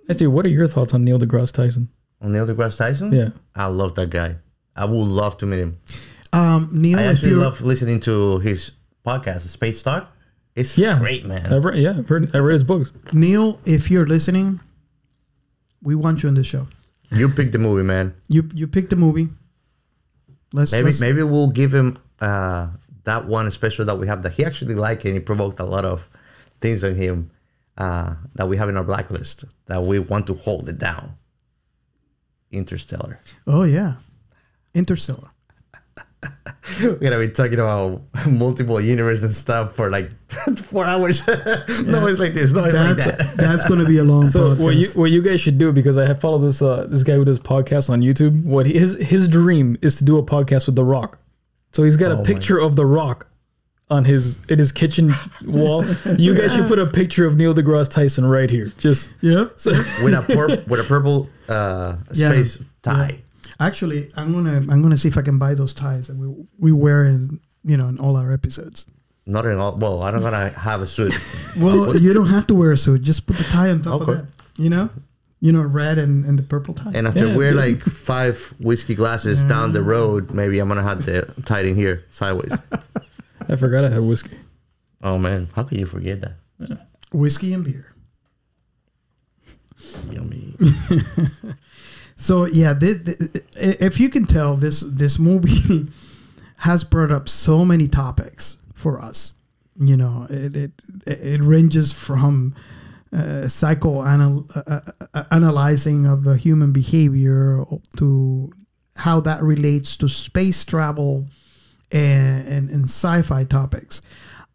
actually 0.09 0.28
what 0.28 0.47
are 0.47 0.51
your 0.51 0.69
thoughts 0.69 0.94
on 0.94 1.02
neil 1.05 1.19
degrasse 1.19 1.51
tyson 1.52 1.89
On 1.89 1.94
Neil 2.33 2.47
deGrasse 2.47 2.77
Tyson? 2.79 3.13
yeah 3.13 3.29
I 3.55 3.67
love 3.67 3.95
that 3.97 4.11
guy. 4.11 4.37
I 4.77 4.85
would 4.87 5.07
love 5.07 5.39
to 5.39 5.47
meet 5.47 5.61
him. 5.61 5.79
um 6.33 6.69
Neil, 6.73 6.99
I 6.99 7.05
actually 7.05 7.35
love 7.35 7.61
listening 7.61 8.01
to 8.01 8.39
his 8.41 8.73
podcast, 9.07 9.43
Space 9.43 9.83
Talk. 9.83 10.11
It's 10.57 10.79
Yeah. 10.79 10.99
great, 10.99 11.25
man. 11.27 11.53
I've 11.53 11.65
read, 11.65 11.79
yeah 11.79 11.95
I've, 11.99 12.09
heard, 12.09 12.31
I 12.35 12.39
read 12.39 12.55
his 12.55 12.65
books 12.65 12.93
Neil, 13.13 13.59
if 13.65 13.91
you're 13.91 14.07
listening, 14.07 14.61
we 15.83 15.95
want 15.95 16.23
you 16.23 16.29
on 16.29 16.35
the 16.35 16.45
show. 16.45 16.67
You 17.11 17.29
pick 17.29 17.53
the 17.53 17.59
movie, 17.59 17.83
man. 17.85 18.15
You 18.29 18.49
you 18.55 18.67
pick 18.67 18.89
the 18.91 18.97
movie. 18.97 19.29
Let's 20.53 20.73
Maybe 20.73 20.85
let's, 20.87 21.01
maybe 21.01 21.23
we'll 21.23 21.49
give 21.51 21.73
him 21.75 21.99
uh, 22.21 22.69
that 23.05 23.27
one 23.27 23.51
special 23.51 23.85
that 23.85 23.97
we 23.99 24.07
have 24.07 24.23
that 24.23 24.33
he 24.33 24.45
actually 24.45 24.75
liked 24.75 25.05
and 25.05 25.15
he 25.15 25.21
provoked 25.21 25.61
a 25.61 25.65
lot 25.65 25.85
of 25.85 26.09
things 26.59 26.83
on 26.83 26.95
him 26.95 27.31
uh, 27.77 28.15
that 28.37 28.49
we 28.49 28.57
have 28.57 28.69
in 28.69 28.77
our 28.77 28.85
blacklist 28.85 29.45
that 29.67 29.83
we 29.83 29.99
want 29.99 30.27
to 30.29 30.35
hold 30.35 30.69
it 30.69 30.79
down. 30.79 31.17
Interstellar. 32.55 33.20
Oh 33.47 33.64
yeah, 33.64 33.94
Interstellar. 34.74 35.28
We're 36.82 36.94
gonna 36.97 37.18
be 37.18 37.28
talking 37.28 37.55
about 37.60 38.01
multiple 38.26 38.81
universes 38.81 39.22
and 39.24 39.32
stuff 39.32 39.74
for 39.76 39.90
like 39.90 40.10
four 40.56 40.85
hours. 40.85 41.26
no, 41.28 42.06
it's 42.06 42.18
like 42.18 42.32
this. 42.32 42.52
No, 42.52 42.64
it's 42.64 42.74
like 42.74 42.97
That's 42.97 43.05
that. 43.18 43.36
that's 43.36 43.68
going 43.68 43.81
to 43.81 43.86
be 43.86 43.98
a 43.98 44.05
long 44.05 44.26
So 44.26 44.55
podcast. 44.55 44.59
what 44.60 44.74
you 44.76 44.89
what 44.94 45.10
you 45.10 45.20
guys 45.20 45.40
should 45.43 45.59
do 45.59 45.70
because 45.72 45.98
I 45.98 46.06
have 46.06 46.20
followed 46.20 46.39
this 46.40 46.62
uh, 46.62 46.86
this 46.89 47.02
guy 47.02 47.14
who 47.14 47.24
does 47.26 47.39
podcasts 47.39 47.90
on 47.90 48.01
YouTube. 48.01 48.44
What 48.44 48.64
his 48.66 48.94
his 48.97 49.28
dream 49.28 49.76
is 49.82 49.97
to 49.97 50.05
do 50.05 50.16
a 50.16 50.22
podcast 50.22 50.64
with 50.66 50.76
The 50.76 50.85
Rock. 50.85 51.18
So 51.72 51.82
he's 51.85 51.97
got 51.97 52.10
Oh 52.10 52.14
a 52.14 52.16
my- 52.18 52.24
picture 52.24 52.59
of 52.59 52.76
The 52.76 52.86
Rock 52.86 53.26
on 53.90 54.05
his 54.05 54.39
in 54.48 54.59
his 54.59 54.73
kitchen 54.73 55.12
wall. 55.47 55.85
You 56.19 56.35
guys 56.35 56.55
should 56.55 56.66
put 56.69 56.78
a 56.78 56.86
picture 56.86 57.27
of 57.27 57.36
Neil 57.36 57.55
deGrasse 57.55 57.90
Tyson 57.90 58.24
right 58.27 58.48
here. 58.51 58.73
Just 58.78 59.11
yep. 59.20 59.55
so, 59.56 59.70
with 60.02 60.15
a 60.15 60.23
pur- 60.27 60.65
with 60.69 60.81
a 60.81 60.85
purple 60.85 61.28
uh, 61.48 61.97
Yeah. 62.12 62.31
space 62.31 62.62
tie. 62.82 63.19
Actually, 63.61 64.11
I'm 64.16 64.32
gonna 64.32 64.56
I'm 64.70 64.82
gonna 64.82 64.97
see 64.98 65.09
if 65.09 65.16
I 65.16 65.23
can 65.23 65.39
buy 65.39 65.55
those 65.55 65.74
ties 65.74 66.09
and 66.09 66.19
we 66.20 66.44
we 66.59 66.73
wear 66.73 67.05
in 67.05 67.40
you 67.65 67.77
know 67.77 67.89
in 67.89 67.98
all 67.98 68.16
our 68.16 68.32
episodes. 68.32 68.86
Not 69.27 69.47
in 69.47 69.59
all. 69.59 69.77
Well, 69.77 70.02
I'm 70.02 70.15
not 70.15 70.23
gonna 70.23 70.51
have 70.51 70.81
a 70.81 70.86
suit. 70.86 71.12
Well, 71.59 71.97
you 71.97 72.12
don't 72.12 72.27
have 72.28 72.47
to 72.48 72.55
wear 72.55 72.73
a 72.73 72.77
suit. 72.77 73.02
Just 73.02 73.27
put 73.27 73.36
the 73.39 73.44
tie 73.44 73.70
on 73.70 73.81
top 73.82 74.02
Okay. 74.02 74.12
of 74.12 74.19
that. 74.19 74.27
You 74.56 74.70
know, 74.70 74.90
you 75.40 75.52
know, 75.52 75.62
red 75.62 75.98
and, 75.98 76.24
and 76.24 76.39
the 76.39 76.43
purple 76.43 76.74
tie. 76.74 76.90
And 76.94 77.06
after 77.06 77.28
Yeah, 77.28 77.36
we're 77.36 77.52
good. 77.52 77.77
like 77.77 77.82
five 77.82 78.52
whiskey 78.59 78.94
glasses 78.94 79.44
down 79.44 79.73
the 79.73 79.82
road, 79.82 80.32
maybe 80.32 80.59
I'm 80.59 80.69
gonna 80.69 80.82
have 80.82 81.06
the 81.06 81.23
tied 81.47 81.65
in 81.66 81.74
here 81.77 82.05
sideways. 82.11 82.52
I 83.49 83.57
forgot 83.57 83.85
I 83.85 83.91
had 83.91 84.03
whiskey. 84.03 84.39
Oh 85.03 85.19
man, 85.19 85.49
how 85.55 85.65
can 85.65 85.79
you 85.79 85.87
forget 85.87 86.21
that? 86.21 86.79
Whiskey 87.12 87.53
and 87.53 87.65
beer. 87.65 87.95
Yummy. 90.11 90.55
So 92.16 92.47
yeah, 92.47 92.73
this, 92.75 92.99
this, 92.99 93.16
if 93.57 93.99
you 94.01 94.09
can 94.09 94.25
tell, 94.25 94.57
this 94.57 94.81
this 94.81 95.19
movie 95.19 95.89
has 96.59 96.85
brought 96.85 97.11
up 97.11 97.29
so 97.29 97.65
many 97.65 97.89
topics 97.89 98.59
for 98.73 99.01
us. 99.01 99.33
You 99.79 99.97
know, 99.97 100.29
it 100.31 100.57
it, 100.57 100.71
it 101.07 101.43
ranges 101.43 101.93
from 101.93 102.55
uh, 103.12 103.47
psychoanalyzing 103.47 106.07
uh, 106.07 106.09
uh, 106.09 106.11
uh, 106.11 106.12
of 106.12 106.23
the 106.25 106.37
human 106.37 106.73
behavior 106.73 107.65
to 107.97 108.53
how 108.97 109.21
that 109.21 109.43
relates 109.43 109.97
to 109.97 110.09
space 110.09 110.65
travel 110.65 111.27
and, 111.95 112.47
and, 112.49 112.71
and 112.71 112.85
sci-fi 112.85 113.45
topics. 113.45 114.03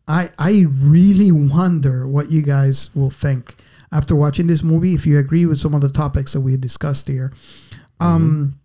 I 0.07 0.29
I 0.37 0.65
really 0.69 1.31
wonder 1.31 2.07
what 2.07 2.31
you 2.31 2.41
guys 2.41 2.93
will 2.93 3.09
think 3.09 3.55
after 3.91 4.15
watching 4.15 4.47
this 4.47 4.61
movie. 4.61 4.93
If 4.93 5.05
you 5.05 5.17
agree 5.17 5.45
with 5.45 5.59
some 5.59 5.73
of 5.73 5.81
the 5.81 5.89
topics 5.89 6.33
that 6.33 6.41
we 6.41 6.57
discussed 6.57 7.07
here, 7.07 7.31
um, 7.99 8.59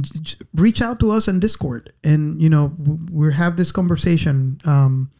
j- 0.00 0.36
reach 0.54 0.82
out 0.82 1.00
to 1.00 1.10
us 1.10 1.28
on 1.28 1.40
Discord, 1.40 1.92
and 2.04 2.40
you 2.40 2.50
know 2.50 2.76
we 3.10 3.32
have 3.32 3.56
this 3.56 3.72
conversation, 3.72 4.58
um, 4.64 5.10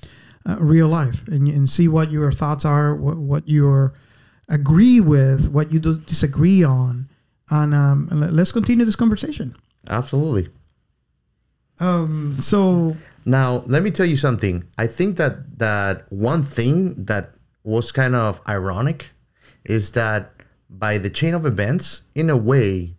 uh, 0.48 0.56
real 0.60 0.88
life, 0.88 1.26
and, 1.28 1.48
and 1.48 1.70
see 1.70 1.88
what 1.88 2.10
your 2.10 2.32
thoughts 2.32 2.64
are, 2.64 2.94
what 2.94 3.16
what 3.16 3.48
you 3.48 3.92
agree 4.48 5.00
with, 5.00 5.48
what 5.50 5.72
you 5.72 5.78
disagree 5.78 6.62
on, 6.64 7.08
and, 7.50 7.72
um, 7.72 8.08
let's 8.10 8.52
continue 8.52 8.84
this 8.84 8.96
conversation. 8.96 9.54
Absolutely. 9.88 10.48
Um, 11.82 12.40
so 12.40 12.96
Now, 13.24 13.64
let 13.66 13.82
me 13.82 13.90
tell 13.90 14.06
you 14.06 14.16
something. 14.16 14.64
I 14.78 14.86
think 14.86 15.16
that 15.16 15.58
that 15.58 16.06
one 16.10 16.42
thing 16.42 17.04
that 17.06 17.30
was 17.64 17.90
kind 17.90 18.14
of 18.14 18.40
ironic 18.48 19.10
is 19.64 19.90
that 19.92 20.30
by 20.70 20.98
the 20.98 21.10
chain 21.10 21.34
of 21.34 21.44
events, 21.44 22.02
in 22.14 22.30
a 22.30 22.36
way, 22.36 22.94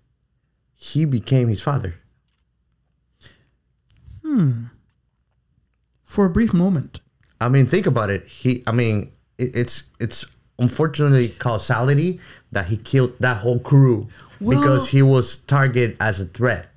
he 0.76 1.05
became 1.05 1.47
his 1.47 1.61
father. 1.61 1.95
Hmm. 4.22 4.65
For 6.03 6.26
a 6.26 6.30
brief 6.30 6.53
moment, 6.53 6.99
I 7.41 7.49
mean, 7.49 7.65
think 7.65 7.88
about 7.88 8.10
it. 8.10 8.27
He, 8.27 8.64
I 8.68 8.72
mean, 8.72 9.11
it, 9.38 9.55
it's 9.55 9.84
it's 9.99 10.26
unfortunately 10.60 11.30
causality 11.30 12.19
that 12.51 12.68
he 12.68 12.77
killed 12.77 13.18
that 13.19 13.38
whole 13.38 13.60
crew 13.60 14.07
Well- 14.39 14.60
because 14.60 14.89
he 14.89 15.01
was 15.01 15.38
targeted 15.38 15.97
as 15.99 16.19
a 16.19 16.26
threat. 16.26 16.68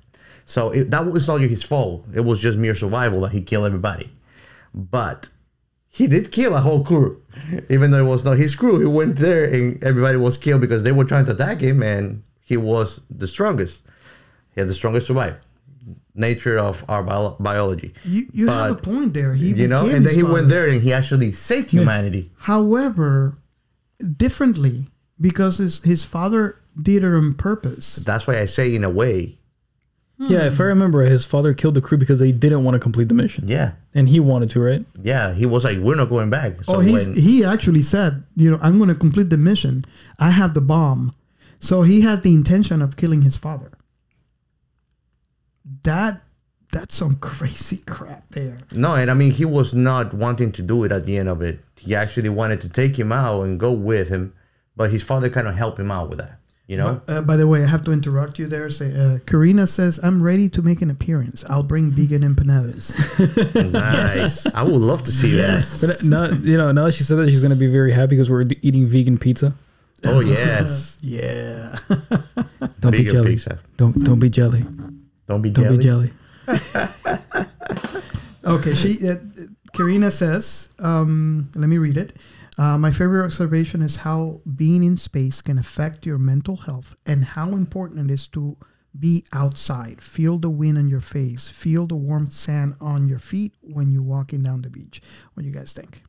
So 0.47 0.69
it, 0.69 0.91
that 0.91 1.05
was 1.05 1.27
not 1.27 1.41
his 1.41 1.61
fault. 1.61 2.05
It 2.15 2.21
was 2.21 2.39
just 2.39 2.57
mere 2.57 2.73
survival 2.73 3.19
that 3.21 3.33
he 3.33 3.41
killed 3.41 3.65
everybody. 3.65 4.09
But 4.73 5.27
he 5.89 6.07
did 6.07 6.31
kill 6.31 6.55
a 6.55 6.61
whole 6.61 6.85
crew, 6.85 7.21
even 7.69 7.91
though 7.91 8.05
it 8.05 8.09
was 8.09 8.23
not 8.23 8.37
his 8.37 8.55
crew. 8.55 8.79
He 8.79 8.85
went 8.85 9.17
there 9.17 9.43
and 9.43 9.83
everybody 9.83 10.17
was 10.17 10.37
killed 10.37 10.61
because 10.61 10.83
they 10.83 10.93
were 10.93 11.03
trying 11.03 11.25
to 11.25 11.33
attack 11.33 11.59
him, 11.59 11.83
and 11.83 12.23
he 12.39 12.55
was 12.55 13.01
the 13.09 13.27
strongest. 13.27 13.81
He 14.55 14.61
had 14.61 14.69
the 14.69 14.73
strongest 14.73 15.07
survive. 15.07 15.35
Nature 16.15 16.57
of 16.57 16.85
our 16.87 17.03
bio- 17.03 17.35
biology. 17.41 17.93
you, 18.05 18.27
you 18.31 18.47
have 18.47 18.71
a 18.71 18.75
point 18.75 19.13
there. 19.13 19.33
He 19.33 19.51
you 19.51 19.67
know, 19.67 19.85
and 19.85 20.05
then 20.05 20.15
he 20.15 20.23
went 20.23 20.47
there 20.47 20.69
and 20.69 20.81
he 20.81 20.93
actually 20.93 21.33
saved 21.33 21.71
humanity. 21.71 22.31
However, 22.37 23.37
differently 24.15 24.85
because 25.19 25.57
his 25.57 25.83
his 25.83 26.05
father 26.05 26.61
did 26.81 27.03
it 27.03 27.13
on 27.13 27.33
purpose. 27.33 27.97
That's 27.97 28.25
why 28.25 28.39
I 28.39 28.45
say, 28.45 28.73
in 28.73 28.83
a 28.85 28.89
way, 28.89 29.37
Hmm. 30.17 30.31
Yeah, 30.31 30.47
if 30.47 30.59
I 30.59 30.63
remember, 30.63 31.03
his 31.03 31.23
father 31.25 31.53
killed 31.53 31.75
the 31.75 31.81
crew 31.81 31.97
because 31.97 32.17
they 32.19 32.31
didn't 32.31 32.63
want 32.63 32.73
to 32.73 32.79
complete 32.79 33.07
the 33.07 33.13
mission, 33.13 33.47
yeah, 33.47 33.73
and 33.93 34.09
he 34.09 34.19
wanted 34.19 34.49
to, 34.51 34.59
right? 34.59 34.83
yeah. 35.03 35.33
He 35.33 35.45
was 35.45 35.63
like, 35.63 35.77
"We're 35.77 35.95
not 35.95 36.09
going 36.09 36.31
back." 36.31 36.63
So 36.63 36.75
oh, 36.77 36.79
he's 36.79 37.07
when- 37.07 37.15
he 37.15 37.43
actually 37.45 37.83
said, 37.83 38.23
you 38.35 38.49
know, 38.49 38.57
I'm 38.61 38.77
going 38.79 38.89
to 38.89 38.95
complete 38.95 39.29
the 39.29 39.37
mission. 39.37 39.85
I 40.17 40.31
have 40.31 40.55
the 40.55 40.61
bomb, 40.61 41.13
so 41.59 41.83
he 41.83 42.01
has 42.01 42.23
the 42.23 42.33
intention 42.33 42.81
of 42.81 42.97
killing 42.97 43.21
his 43.21 43.37
father. 43.37 43.71
That 45.83 46.21
that's 46.71 46.95
some 46.95 47.15
crazy 47.21 47.77
crap 47.77 48.27
there. 48.29 48.57
no, 48.71 48.95
and 48.95 49.11
I 49.11 49.13
mean, 49.13 49.31
he 49.31 49.45
was 49.45 49.73
not 49.73 50.13
wanting 50.13 50.51
to 50.53 50.61
do 50.61 50.83
it 50.83 50.91
at 50.91 51.05
the 51.05 51.17
end 51.17 51.29
of 51.29 51.41
it. 51.41 51.59
He 51.77 51.95
actually 51.95 52.29
wanted 52.29 52.61
to 52.61 52.69
take 52.69 52.97
him 52.97 53.11
out 53.11 53.43
and 53.43 53.59
go 53.59 53.71
with 53.71 54.09
him, 54.09 54.33
but 54.75 54.91
his 54.91 55.03
father 55.03 55.29
kind 55.29 55.47
of 55.47 55.55
helped 55.55 55.79
him 55.79 55.91
out 55.91 56.09
with 56.09 56.17
that. 56.17 56.39
You 56.67 56.75
know, 56.75 57.01
Uh, 57.07 57.21
by 57.21 57.37
the 57.37 57.47
way, 57.47 57.63
I 57.63 57.67
have 57.67 57.85
to 57.85 57.93
interrupt 57.93 58.37
you 58.39 58.47
there. 58.47 58.69
Say, 58.69 58.93
uh, 58.93 59.19
Karina 59.25 59.67
says, 59.67 59.99
"I'm 60.03 60.21
ready 60.21 60.49
to 60.49 60.61
make 60.61 60.81
an 60.81 60.89
appearance. 60.89 61.45
I'll 61.49 61.63
bring 61.63 61.91
vegan 61.91 62.23
empanadas." 62.23 62.91
nice. 63.71 64.45
I 64.53 64.63
would 64.63 64.81
love 64.81 65.01
to 65.03 65.11
see 65.11 65.39
But 65.79 66.03
now, 66.03 66.25
you 66.43 66.57
know, 66.57 66.73
now 66.73 66.85
that 66.85 66.93
she 66.93 67.03
said 67.03 67.17
that, 67.19 67.29
she's 67.29 67.41
gonna 67.41 67.55
be 67.55 67.67
very 67.71 67.93
happy 67.93 68.11
because 68.17 68.29
we're 68.29 68.45
eating 68.61 68.85
vegan 68.85 69.17
pizza. 69.17 69.55
Oh 70.03 70.19
yes, 70.19 70.99
yeah. 71.01 71.77
Don't 72.81 72.91
be 72.91 73.05
jelly. 73.05 73.31
pizza. 73.31 73.59
Don't 73.77 74.03
don't 74.03 74.19
be 74.19 74.29
jelly. 74.29 74.65
Don't 75.27 75.41
be 75.41 75.49
jelly. 75.49 75.77
Don't 75.77 75.81
jelly. 75.81 76.11
be 76.47 76.53
jelly. 76.53 77.47
Okay, 78.45 78.73
she 78.73 79.07
uh, 79.09 79.15
Karina 79.73 80.09
says, 80.11 80.69
um, 80.79 81.49
let 81.55 81.67
me 81.67 81.77
read 81.77 81.97
it. 81.97 82.17
Uh, 82.57 82.77
my 82.77 82.91
favorite 82.91 83.23
observation 83.23 83.81
is 83.81 83.97
how 83.97 84.41
being 84.55 84.83
in 84.83 84.97
space 84.97 85.41
can 85.41 85.59
affect 85.59 86.05
your 86.05 86.17
mental 86.17 86.57
health 86.57 86.95
and 87.05 87.23
how 87.23 87.49
important 87.51 88.09
it 88.09 88.13
is 88.13 88.27
to 88.27 88.57
be 88.99 89.23
outside. 89.31 90.01
Feel 90.01 90.39
the 90.39 90.49
wind 90.49 90.77
on 90.77 90.87
your 90.89 91.01
face, 91.01 91.49
feel 91.49 91.85
the 91.85 91.95
warm 91.95 92.29
sand 92.31 92.75
on 92.81 93.07
your 93.07 93.19
feet 93.19 93.53
when 93.61 93.91
you're 93.91 94.01
walking 94.01 94.41
down 94.41 94.63
the 94.63 94.71
beach. 94.71 95.01
What 95.33 95.43
do 95.43 95.49
you 95.49 95.53
guys 95.53 95.71
think? 95.71 96.01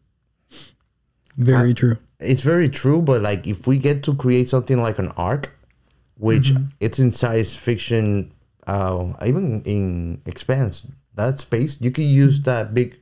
Very 1.36 1.72
true. 1.74 1.98
it's 2.18 2.42
very 2.42 2.68
true 2.68 3.00
but 3.00 3.22
like 3.22 3.46
if 3.46 3.66
we 3.66 3.78
get 3.78 4.02
to 4.02 4.14
create 4.14 4.48
something 4.48 4.78
like 4.82 4.98
an 4.98 5.08
ark 5.16 5.56
which 6.16 6.52
Mm-hmm. 6.52 6.64
it's 6.80 6.98
in 6.98 7.12
science 7.12 7.54
fiction 7.54 8.32
uh 8.66 9.12
even 9.24 9.62
in 9.62 10.20
expanse 10.26 10.84
that 11.14 11.38
space 11.38 11.76
you 11.80 11.92
can 11.92 12.04
use 12.04 12.42
that 12.42 12.74
big 12.74 12.97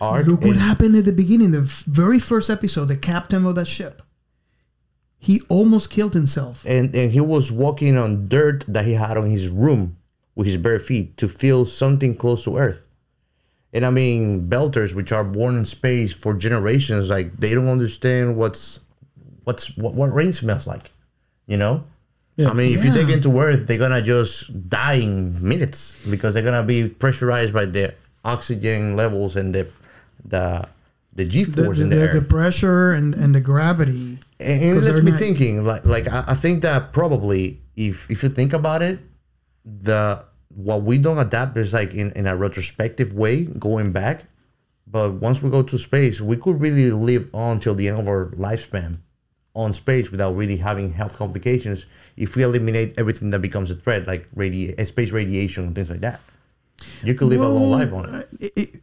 ark 0.00 0.26
Look 0.26 0.42
what 0.42 0.56
happened 0.56 0.96
at 0.96 1.04
the 1.04 1.12
beginning, 1.12 1.50
the 1.52 1.62
very 1.62 2.18
first 2.18 2.50
episode, 2.50 2.88
the 2.88 2.96
captain 2.96 3.44
of 3.46 3.54
that 3.56 3.66
ship. 3.68 4.02
He 5.18 5.42
almost 5.48 5.90
killed 5.90 6.14
himself. 6.14 6.64
and 6.66 6.94
and 6.94 7.10
he 7.12 7.20
was 7.20 7.50
walking 7.50 7.98
on 7.98 8.28
dirt 8.28 8.64
that 8.68 8.84
he 8.86 8.92
had 8.94 9.16
on 9.16 9.28
his 9.30 9.48
room 9.48 9.96
with 10.36 10.46
his 10.46 10.56
bare 10.56 10.78
feet 10.78 11.16
to 11.16 11.28
feel 11.28 11.64
something 11.64 12.14
close 12.14 12.44
to 12.44 12.56
earth 12.56 12.86
and 13.72 13.84
i 13.84 13.90
mean 13.90 14.48
belters 14.48 14.94
which 14.94 15.10
are 15.10 15.24
born 15.24 15.56
in 15.56 15.64
space 15.66 16.12
for 16.12 16.32
generations 16.32 17.10
like 17.10 17.36
they 17.36 17.52
don't 17.52 17.66
understand 17.66 18.36
what's 18.36 18.78
what's 19.42 19.76
what, 19.76 19.94
what 19.94 20.14
rain 20.14 20.32
smells 20.32 20.66
like 20.68 20.92
you 21.48 21.56
know 21.56 21.82
Yeah. 22.36 22.50
I 22.50 22.54
mean, 22.54 22.70
if 22.78 22.84
you 22.84 22.92
take 22.94 23.08
Yeah. 23.08 23.16
it 23.18 23.22
to 23.24 23.32
Earth, 23.40 23.66
they're 23.66 23.82
gonna 23.82 24.00
just 24.00 24.54
die 24.70 25.02
in 25.02 25.42
minutes 25.42 25.96
because 26.08 26.30
they're 26.34 26.46
gonna 26.50 26.62
be 26.62 26.86
pressurized 26.88 27.52
by 27.52 27.66
the 27.66 27.94
oxygen 28.24 28.94
levels 28.94 29.34
and 29.34 29.52
the 29.52 29.66
the 30.24 30.66
the 31.14 31.24
G 31.24 31.44
force 31.44 31.80
in 31.80 31.88
the, 31.88 31.96
the, 31.96 32.20
the 32.20 32.26
pressure 32.28 32.92
and, 32.92 33.14
and 33.14 33.34
the 33.34 33.40
gravity. 33.40 34.18
And, 34.40 34.62
and 34.62 34.74
'Cause 34.78 34.86
it 34.86 34.90
gets 34.90 34.94
they're 34.94 35.02
me 35.02 35.10
not- 35.12 35.20
thinking, 35.20 35.64
like, 35.64 35.84
like 35.86 36.06
I, 36.08 36.24
I 36.28 36.34
think 36.34 36.62
that 36.62 36.92
probably 36.92 37.60
if 37.76 38.08
if 38.10 38.22
you 38.22 38.28
think 38.28 38.52
about 38.52 38.82
it, 38.82 39.00
the 39.64 40.24
what 40.54 40.82
we 40.82 40.98
don't 40.98 41.18
adapt 41.18 41.56
is 41.56 41.72
like 41.72 41.92
in, 41.94 42.12
in 42.12 42.26
a 42.26 42.36
retrospective 42.36 43.12
way, 43.14 43.44
going 43.44 43.92
back. 43.92 44.24
But 44.90 45.14
once 45.14 45.42
we 45.42 45.50
go 45.50 45.62
to 45.62 45.76
space, 45.78 46.20
we 46.20 46.36
could 46.36 46.60
really 46.60 46.90
live 46.90 47.28
on 47.34 47.60
till 47.60 47.74
the 47.74 47.88
end 47.88 47.98
of 48.00 48.08
our 48.08 48.26
lifespan 48.30 48.98
on 49.54 49.72
space 49.72 50.10
without 50.10 50.34
really 50.36 50.56
having 50.56 50.92
health 50.94 51.18
complications 51.18 51.84
if 52.16 52.36
we 52.36 52.42
eliminate 52.42 52.94
everything 52.96 53.30
that 53.30 53.40
becomes 53.40 53.70
a 53.70 53.74
threat, 53.74 54.06
like 54.06 54.26
radi- 54.34 54.74
space 54.86 55.10
radiation 55.10 55.64
and 55.66 55.74
things 55.74 55.90
like 55.90 56.00
that. 56.00 56.20
You 57.02 57.14
could 57.14 57.28
live 57.28 57.40
a 57.40 57.48
long 57.48 57.70
life 57.70 57.92
on 57.92 58.14
it. 58.14 58.28
it, 58.40 58.52
it, 58.56 58.82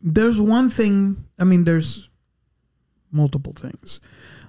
there's 0.00 0.40
one 0.40 0.70
thing 0.70 1.24
i 1.38 1.44
mean 1.44 1.64
there's 1.64 2.08
multiple 3.10 3.52
things 3.52 4.00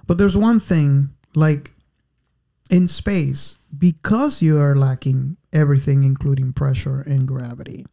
but 0.06 0.16
there's 0.18 0.36
one 0.36 0.60
thing 0.60 1.10
like 1.34 1.72
in 2.70 2.86
space 2.88 3.56
because 3.76 4.40
you 4.42 4.58
are 4.58 4.76
lacking 4.76 5.36
everything 5.52 6.04
including 6.04 6.52
pressure 6.52 7.00
and 7.02 7.26
gravity 7.26 7.84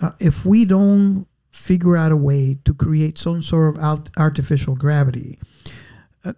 uh, 0.00 0.12
if 0.20 0.44
we 0.46 0.64
don't 0.64 1.26
figure 1.50 1.96
out 1.96 2.12
a 2.12 2.16
way 2.16 2.58
to 2.64 2.72
create 2.74 3.18
some 3.18 3.42
sort 3.42 3.76
of 3.76 3.82
alt- 3.82 4.10
artificial 4.16 4.74
gravity 4.76 5.38
uh, 6.24 6.32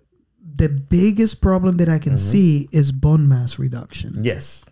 the 0.56 0.68
biggest 0.68 1.40
problem 1.40 1.76
that 1.76 1.88
i 1.88 1.98
can 1.98 2.16
see 2.16 2.68
is 2.72 2.92
bone 2.92 3.28
mass 3.28 3.58
reduction 3.58 4.24
Yes. 4.24 4.64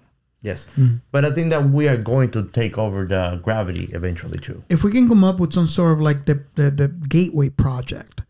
Yes. 0.43 0.67
But 1.13 1.25
I 1.25 1.31
think 1.31 1.51
that 1.51 1.65
we 1.71 1.87
are 1.89 1.97
going 1.97 2.31
to 2.33 2.43
take 2.49 2.77
over 2.77 3.07
the 3.07 3.41
gravity 3.43 3.85
eventually 3.93 4.39
too. 4.39 4.63
if 4.69 4.83
we 4.85 4.91
can 4.91 5.07
come 5.09 5.23
up 5.25 5.39
with 5.41 5.53
some 5.53 5.67
sort 5.69 5.93
of 5.93 6.01
like 6.01 6.25
the, 6.27 6.43
the, 6.57 6.71
the 6.71 6.89
gateway 7.09 7.49
project 7.49 8.23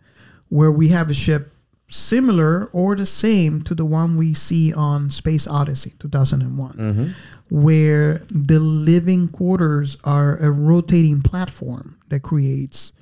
where 0.50 0.70
we 0.70 0.88
have 0.88 1.08
a 1.10 1.14
ship 1.14 1.48
similar 1.88 2.66
or 2.72 2.96
the 2.96 3.06
same 3.06 3.62
to 3.62 3.74
the 3.74 3.84
one 3.84 4.16
we 4.16 4.32
see 4.34 4.72
on 4.72 5.10
space 5.10 5.46
odyssey 5.46 5.92
2001 5.98 7.14
where 7.50 8.22
the 8.30 8.58
living 8.58 9.28
quarters 9.28 9.96
are 10.04 10.36
a 10.38 10.50
rotating 10.50 11.20
platform 11.22 11.98
that 12.08 12.20
creates 12.22 12.92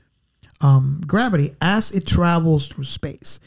um, 0.61 1.01
gravity 1.07 1.55
as 1.61 1.93
it 1.93 2.05
travels 2.07 2.67
through 2.69 2.85
space 2.85 3.39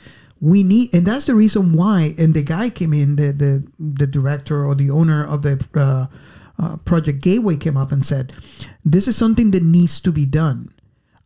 we 0.52 0.60
need 0.64 0.88
and 0.95 1.06
that's 1.07 1.26
the 1.26 1.36
reason 1.44 1.64
why 1.80 1.99
and 2.22 2.34
the 2.34 2.44
guy 2.56 2.68
came 2.80 2.94
in 3.02 3.15
the 3.15 3.32
the, 3.44 3.52
the 3.99 4.07
director 4.18 4.57
or 4.68 4.74
the 4.76 4.90
owner 4.99 5.22
of 5.34 5.40
the 5.48 5.56
uh, 5.86 6.06
uh, 6.61 6.76
project 6.90 7.22
gateway 7.22 7.56
came 7.56 7.78
up 7.84 7.91
and 7.95 8.03
said 8.06 8.26
this 8.94 9.07
is 9.07 9.15
something 9.15 9.52
that 9.52 9.64
needs 9.64 9.95
to 10.02 10.11
be 10.11 10.26
done 10.26 10.60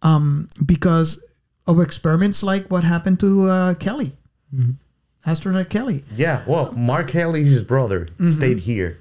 um, 0.10 0.48
because 0.74 1.10
of 1.66 1.80
experiments 1.80 2.44
like 2.44 2.64
what 2.74 2.84
happened 2.84 3.20
to 3.20 3.30
uh, 3.50 3.74
kelly 3.86 4.12
astronaut 5.26 5.70
kelly 5.70 6.04
Yeah. 6.16 6.42
Well, 6.48 6.72
Mark 6.74 7.08
Kelly's 7.10 7.52
his 7.52 7.64
brother 7.64 8.08
stayed 8.24 8.60
here. 8.60 8.98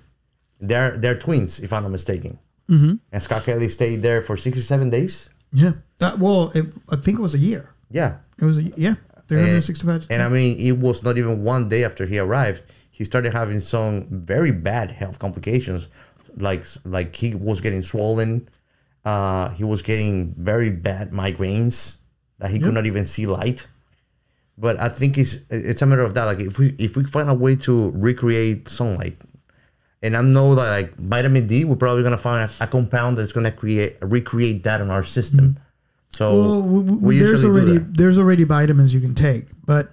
They're 0.60 0.96
they're 0.96 1.18
twins, 1.18 1.60
if 1.60 1.72
I'm 1.72 1.82
not 1.82 1.92
mistaken. 1.92 2.38
Mm-hmm. 2.68 2.94
And 3.12 3.22
Scott 3.22 3.44
Kelly 3.44 3.68
stayed 3.68 4.02
there 4.02 4.20
for 4.22 4.36
67 4.36 4.90
days. 4.90 5.30
yeah 5.52 5.72
uh, 6.00 6.16
well 6.18 6.50
it, 6.58 6.66
i 6.90 6.96
think 6.96 7.18
it 7.18 7.22
was 7.22 7.34
a 7.34 7.38
year 7.38 7.70
Yeah. 7.90 8.16
it 8.40 8.44
was 8.44 8.58
a 8.58 8.62
yeah 8.76 8.96
365. 9.28 10.06
And 10.10 10.22
I 10.22 10.28
mean, 10.28 10.58
it 10.58 10.78
was 10.78 11.02
not 11.02 11.18
even 11.18 11.42
one 11.42 11.68
day 11.68 11.84
after 11.84 12.06
he 12.06 12.18
arrived, 12.18 12.62
he 12.90 13.04
started 13.04 13.32
having 13.32 13.60
some 13.60 14.06
very 14.10 14.52
bad 14.52 14.90
health 14.90 15.18
complications, 15.18 15.88
like 16.36 16.64
like 16.84 17.14
he 17.14 17.34
was 17.34 17.60
getting 17.60 17.82
swollen, 17.82 18.48
uh, 19.04 19.50
he 19.50 19.64
was 19.64 19.82
getting 19.82 20.34
very 20.38 20.70
bad 20.70 21.10
migraines 21.10 21.96
that 22.38 22.50
he 22.50 22.58
could 22.58 22.74
not 22.74 22.86
even 22.86 23.06
see 23.06 23.26
light. 23.26 23.66
But 24.58 24.80
I 24.80 24.88
think 24.88 25.18
it's 25.18 25.38
it's 25.50 25.82
a 25.82 25.86
matter 25.86 26.02
of 26.02 26.14
that. 26.14 26.24
Like 26.24 26.40
if 26.40 26.58
we 26.58 26.74
if 26.78 26.96
we 26.96 27.04
find 27.04 27.28
a 27.28 27.34
way 27.34 27.56
to 27.56 27.90
recreate 27.90 28.68
sunlight, 28.68 29.18
and 30.02 30.16
I 30.16 30.22
know 30.22 30.54
that 30.54 30.68
like 30.70 30.96
vitamin 30.96 31.46
D, 31.46 31.64
we're 31.64 31.76
probably 31.76 32.02
gonna 32.02 32.16
find 32.16 32.50
a, 32.60 32.64
a 32.64 32.66
compound 32.66 33.18
that's 33.18 33.32
gonna 33.32 33.52
create 33.52 33.98
recreate 34.00 34.62
that 34.64 34.80
in 34.80 34.90
our 34.90 35.04
system. 35.04 35.58
So 36.16 36.34
well, 36.34 36.62
we 36.62 37.18
there's 37.18 37.44
already 37.44 37.78
there's 37.78 38.18
already 38.18 38.44
vitamins 38.44 38.92
you 38.94 39.00
can 39.00 39.14
take, 39.14 39.44
but 39.66 39.90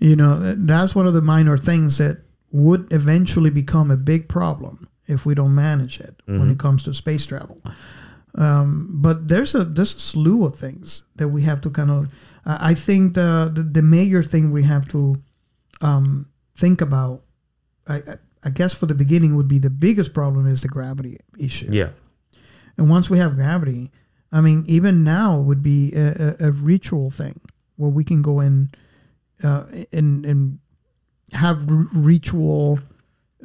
you 0.00 0.14
know 0.16 0.54
that's 0.56 0.94
one 0.94 1.06
of 1.06 1.14
the 1.14 1.22
minor 1.22 1.56
things 1.58 1.98
that 1.98 2.18
would 2.52 2.86
eventually 2.92 3.50
become 3.50 3.90
a 3.90 3.96
big 3.96 4.28
problem 4.28 4.88
if 5.06 5.26
we 5.26 5.34
don't 5.34 5.54
manage 5.54 6.00
it 6.00 6.14
when 6.26 6.38
Mm-hmm. 6.38 6.50
it 6.52 6.58
comes 6.58 6.82
to 6.84 6.94
space 6.94 7.26
travel. 7.26 7.60
Um, 8.34 8.88
but 9.02 9.28
there's 9.28 9.54
a 9.54 9.64
there's 9.64 9.94
a 9.94 9.98
slew 10.00 10.44
of 10.44 10.56
things 10.56 11.02
that 11.16 11.28
we 11.28 11.42
have 11.42 11.60
to 11.62 11.70
kind 11.70 11.90
of. 11.90 12.06
I 12.46 12.70
I 12.70 12.74
think 12.74 13.14
the, 13.14 13.50
the 13.54 13.62
the 13.62 13.82
major 13.82 14.22
thing 14.22 14.52
we 14.52 14.62
have 14.64 14.86
to 14.90 15.16
um, 15.80 16.26
think 16.56 16.80
about, 16.80 17.22
I- 17.86 18.18
I 18.44 18.50
guess 18.50 18.72
for 18.74 18.86
the 18.86 18.94
beginning 18.94 19.34
would 19.34 19.48
be 19.48 19.58
the 19.58 19.70
biggest 19.70 20.12
problem 20.14 20.46
is 20.46 20.60
the 20.60 20.68
gravity 20.68 21.18
issue. 21.38 21.68
Yeah. 21.72 21.90
And 22.76 22.88
once 22.88 23.10
we 23.10 23.18
have 23.18 23.34
gravity, 23.34 23.90
I 24.30 24.40
mean, 24.40 24.64
even 24.66 25.04
now 25.04 25.38
would 25.38 25.62
be 25.62 25.92
a, 25.94 26.36
a, 26.40 26.48
a 26.48 26.52
ritual 26.52 27.10
thing 27.10 27.40
where 27.76 27.90
we 27.90 28.04
can 28.04 28.22
go 28.22 28.40
in 28.40 28.70
uh, 29.42 29.64
and 29.92 30.26
and 30.26 30.58
have 31.32 31.70
r- 31.70 31.86
ritual 31.92 32.80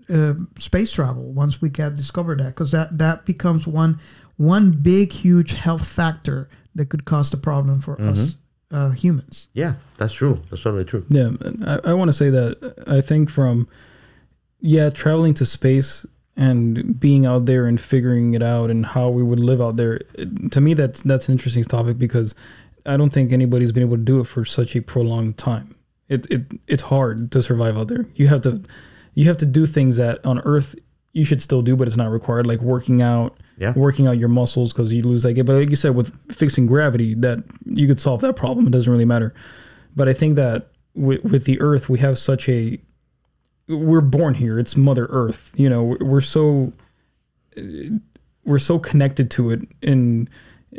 uh, 0.09 0.33
space 0.57 0.91
travel 0.91 1.31
once 1.31 1.61
we 1.61 1.69
get 1.69 1.95
discovered 1.95 2.39
that 2.39 2.49
because 2.49 2.71
that 2.71 2.97
that 2.97 3.25
becomes 3.25 3.67
one 3.67 3.99
one 4.37 4.71
big 4.71 5.11
huge 5.11 5.53
health 5.53 5.87
factor 5.87 6.49
that 6.75 6.89
could 6.89 7.05
cause 7.05 7.31
a 7.33 7.37
problem 7.37 7.79
for 7.79 8.01
us 8.01 8.35
uh, 8.71 8.89
humans. 8.89 9.47
Yeah, 9.53 9.75
that's 9.97 10.13
true. 10.13 10.41
That's 10.49 10.63
totally 10.63 10.85
true. 10.85 11.05
Yeah, 11.09 11.29
I, 11.65 11.91
I 11.91 11.93
want 11.93 12.09
to 12.09 12.13
say 12.13 12.29
that 12.31 12.83
I 12.87 13.01
think 13.01 13.29
from 13.29 13.67
yeah, 14.59 14.89
traveling 14.89 15.35
to 15.35 15.45
space 15.45 16.05
and 16.35 16.99
being 16.99 17.25
out 17.25 17.45
there 17.45 17.65
and 17.65 17.79
figuring 17.79 18.33
it 18.33 18.41
out 18.41 18.69
and 18.69 18.85
how 18.85 19.09
we 19.09 19.21
would 19.21 19.39
live 19.39 19.61
out 19.61 19.75
there. 19.75 19.99
To 20.51 20.61
me, 20.61 20.73
that's 20.73 21.03
that's 21.03 21.27
an 21.27 21.33
interesting 21.33 21.63
topic 21.63 21.97
because 21.97 22.33
I 22.85 22.97
don't 22.97 23.11
think 23.11 23.31
anybody's 23.31 23.71
been 23.71 23.83
able 23.83 23.97
to 23.97 24.03
do 24.03 24.19
it 24.19 24.25
for 24.25 24.43
such 24.45 24.75
a 24.75 24.81
prolonged 24.81 25.37
time. 25.37 25.75
It 26.09 26.25
it 26.31 26.41
it's 26.67 26.83
hard 26.83 27.31
to 27.31 27.41
survive 27.41 27.77
out 27.77 27.87
there. 27.87 28.05
You 28.15 28.27
have 28.27 28.41
to 28.41 28.63
you 29.13 29.25
have 29.25 29.37
to 29.37 29.45
do 29.45 29.65
things 29.65 29.97
that 29.97 30.25
on 30.25 30.39
Earth 30.39 30.75
you 31.13 31.23
should 31.23 31.41
still 31.41 31.61
do, 31.61 31.75
but 31.75 31.87
it's 31.87 31.95
not 31.95 32.09
required, 32.09 32.47
like 32.47 32.59
working 32.61 33.01
out. 33.01 33.37
Yeah. 33.57 33.73
Working 33.75 34.07
out 34.07 34.17
your 34.17 34.29
muscles 34.29 34.73
because 34.73 34.91
you 34.91 35.03
lose 35.03 35.23
like 35.23 35.35
But 35.37 35.49
like 35.49 35.69
you 35.69 35.75
said, 35.75 35.95
with 35.95 36.11
fixing 36.33 36.65
gravity, 36.65 37.13
that 37.15 37.43
you 37.65 37.87
could 37.87 38.01
solve 38.01 38.21
that 38.21 38.35
problem. 38.35 38.65
It 38.65 38.71
doesn't 38.71 38.91
really 38.91 39.05
matter. 39.05 39.31
But 39.95 40.09
I 40.09 40.13
think 40.13 40.37
that 40.37 40.71
with, 40.95 41.23
with 41.23 41.45
the 41.45 41.61
Earth, 41.61 41.87
we 41.87 41.99
have 41.99 42.17
such 42.17 42.49
a 42.49 42.79
we're 43.67 44.01
born 44.01 44.33
here. 44.33 44.59
It's 44.59 44.75
Mother 44.75 45.07
Earth. 45.09 45.51
You 45.55 45.69
know, 45.69 45.83
we're- 45.99 46.21
so 46.21 46.73
we're 48.45 48.59
so 48.59 48.79
connected 48.79 49.29
to 49.31 49.51
it 49.51 49.61
in 49.81 50.27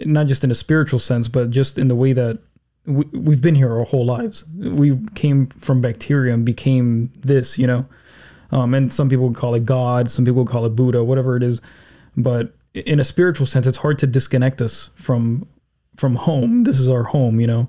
not 0.05 0.27
just 0.27 0.43
in 0.45 0.51
a 0.51 0.55
spiritual 0.55 0.99
sense, 0.99 1.29
but 1.29 1.51
just 1.51 1.79
in 1.79 1.89
the 1.89 1.95
way 1.95 2.13
that 2.13 2.39
we, 2.87 3.05
we've 3.13 3.41
been 3.41 3.55
here 3.55 3.73
our 3.73 3.85
whole 3.85 4.05
lives. 4.05 4.45
We 4.59 4.99
came 5.15 5.47
from 5.47 5.81
bacteria 5.81 6.35
and 6.35 6.45
became 6.45 7.11
this. 7.15 7.57
You 7.59 7.67
know, 7.67 7.87
um, 8.51 8.75
and 8.75 8.93
some 8.93 9.09
people 9.09 9.29
would 9.29 9.37
call 9.37 9.55
it 9.55 9.65
God, 9.65 10.11
some 10.11 10.25
people 10.25 10.43
would 10.43 10.51
call 10.51 10.67
it 10.67 10.71
Buddha, 10.77 11.03
whatever 11.05 11.37
it 11.37 11.43
is. 11.43 11.61
But 12.17 12.55
in 12.75 12.99
a 13.01 13.05
spiritual 13.05 13.47
sense, 13.47 13.67
it's 13.67 13.79
hard 13.79 13.99
to 14.01 14.07
disconnect 14.07 14.61
us 14.61 14.91
from 14.97 15.47
from 15.97 16.17
home. 16.17 16.65
This 16.65 16.79
is 16.79 16.89
our 16.89 17.05
home. 17.05 17.41
You 17.41 17.47
know. 17.47 17.69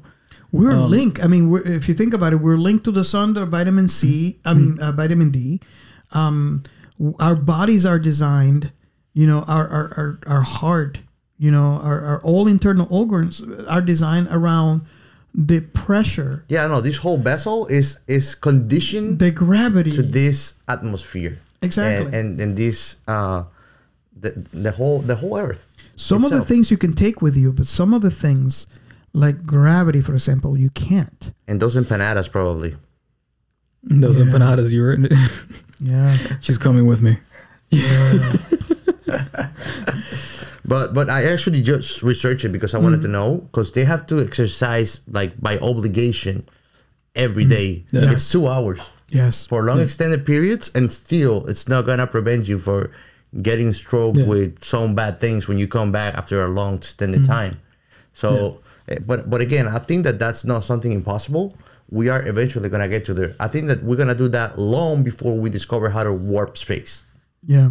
We're 0.51 0.75
linked. 0.75 1.23
I 1.23 1.27
mean, 1.27 1.49
we're, 1.49 1.63
if 1.67 1.87
you 1.89 1.93
think 1.93 2.13
about 2.13 2.31
it, 2.33 2.37
we're 2.37 2.57
linked 2.57 2.85
to 2.85 2.91
the 2.91 3.03
sun, 3.03 3.33
to 3.33 3.45
vitamin 3.45 3.87
C. 3.87 4.39
I 4.45 4.53
mean, 4.53 4.79
uh, 4.79 4.91
vitamin 4.91 5.31
D. 5.31 5.59
Um, 6.11 6.63
our 7.19 7.35
bodies 7.35 7.85
are 7.85 7.99
designed. 7.99 8.71
You 9.13 9.27
know, 9.27 9.39
our 9.47 9.67
our 9.67 9.93
our, 9.97 10.19
our 10.27 10.41
heart. 10.41 10.99
You 11.37 11.51
know, 11.51 11.79
our, 11.83 11.99
our 12.05 12.21
all 12.21 12.47
internal 12.47 12.87
organs 12.89 13.41
are 13.67 13.81
designed 13.81 14.29
around 14.31 14.81
the 15.37 15.59
pressure, 15.59 16.45
Yeah, 16.47 16.65
no, 16.67 16.79
this 16.79 16.97
whole 16.97 17.17
vessel 17.17 17.67
is 17.67 17.99
is 18.07 18.35
conditioned 18.35 19.19
the 19.19 19.31
gravity. 19.31 19.91
to 19.91 20.01
this 20.01 20.53
atmosphere. 20.67 21.39
Exactly. 21.61 22.05
And 22.05 22.15
and, 22.15 22.41
and 22.41 22.57
this 22.57 22.95
uh 23.07 23.43
the, 24.17 24.31
the 24.53 24.71
whole 24.71 24.99
the 24.99 25.15
whole 25.15 25.37
earth. 25.37 25.67
some 25.97 26.23
of 26.23 26.31
the 26.31 26.43
things 26.43 26.71
you 26.71 26.77
can 26.77 26.93
take 26.93 27.21
with 27.21 27.35
you, 27.35 27.51
but 27.51 27.65
some 27.67 27.93
of 27.93 28.01
the 28.01 28.11
things, 28.11 28.65
like 29.15 29.45
gravity, 29.45 30.01
for 30.01 30.13
example, 30.13 30.57
you 30.57 30.69
can't. 30.69 31.31
And 31.47 31.59
those 31.61 31.75
empanadas 31.77 32.29
probably. 32.29 32.75
Those 33.83 34.17
empanadas, 34.17 34.69
you 34.71 34.81
were. 34.81 34.97
Yeah. 35.79 36.15
She's 36.41 36.57
coming 36.57 36.87
with 36.87 37.01
me. 37.01 37.17
Yeah. 37.69 38.33
But 40.67 40.93
but 40.95 41.09
I 41.09 41.25
actually 41.25 41.61
just 41.61 42.01
researched 42.01 42.43
it 42.43 42.49
because 42.49 42.73
I 42.73 42.79
wanted 42.79 42.99
Mm. 43.01 43.03
to 43.03 43.07
know 43.09 43.29
because 43.51 43.71
they 43.73 43.85
have 43.85 44.07
to 44.07 44.19
exercise 44.19 44.99
like 45.07 45.39
by 45.39 45.59
obligation 45.59 46.47
every 47.13 47.45
day. 47.45 47.83
Mm. 47.93 48.01
Yes. 48.01 48.11
It's 48.13 48.31
two 48.31 48.47
hours 48.47 48.81
yes. 49.11 49.45
for 49.45 49.61
long 49.61 49.79
extended 49.79 50.25
periods, 50.25 50.71
and 50.73 50.91
still 50.91 51.45
it's 51.45 51.67
not 51.69 51.85
gonna 51.85 52.07
prevent 52.07 52.47
you 52.47 52.57
for 52.57 52.89
getting 53.43 53.73
stroked 53.73 54.17
Yeah. 54.17 54.25
with 54.25 54.63
some 54.63 54.95
bad 54.95 55.19
things 55.19 55.47
when 55.47 55.59
you 55.59 55.67
come 55.67 55.91
back 55.91 56.15
after 56.15 56.41
a 56.43 56.47
long 56.49 56.75
extended 56.81 57.25
time. 57.25 57.57
So, 58.13 58.61
but 59.05 59.29
but 59.29 59.41
again, 59.41 59.67
I 59.67 59.79
think 59.79 60.03
that 60.03 60.19
that's 60.19 60.45
not 60.45 60.63
something 60.63 60.91
impossible. 60.91 61.55
We 61.89 62.09
are 62.09 62.25
eventually 62.27 62.69
gonna 62.69 62.89
get 62.89 63.05
to 63.05 63.13
there. 63.13 63.35
I 63.39 63.47
think 63.47 63.67
that 63.67 63.83
we're 63.83 63.95
gonna 63.95 64.15
do 64.15 64.27
that 64.29 64.57
long 64.57 65.03
before 65.03 65.37
we 65.37 65.49
discover 65.49 65.89
how 65.89 66.03
to 66.03 66.13
warp 66.13 66.57
space. 66.57 67.01
Yeah. 67.45 67.69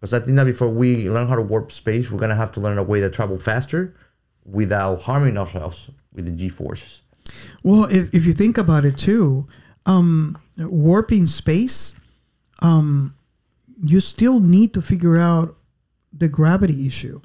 Because 0.00 0.14
I 0.14 0.20
think 0.20 0.36
that 0.36 0.46
before 0.46 0.68
we 0.68 1.08
learn 1.08 1.28
how 1.28 1.36
to 1.36 1.42
warp 1.42 1.70
space, 1.70 2.10
we're 2.10 2.18
gonna 2.18 2.34
have 2.34 2.52
to 2.52 2.60
learn 2.60 2.78
a 2.78 2.82
way 2.82 3.00
to 3.00 3.10
travel 3.10 3.38
faster 3.38 3.94
without 4.44 5.02
harming 5.02 5.38
ourselves 5.38 5.90
with 6.12 6.24
the 6.24 6.32
G 6.32 6.48
forces. 6.48 7.02
Well, 7.62 7.84
if, 7.84 8.12
if 8.14 8.26
you 8.26 8.32
think 8.32 8.58
about 8.58 8.84
it 8.84 8.98
too, 8.98 9.46
um, 9.86 10.38
warping 10.58 11.26
space, 11.26 11.94
um, 12.60 13.14
you 13.82 14.00
still 14.00 14.40
need 14.40 14.74
to 14.74 14.82
figure 14.82 15.16
out 15.16 15.56
the 16.12 16.28
gravity 16.28 16.86
issue. 16.86 17.20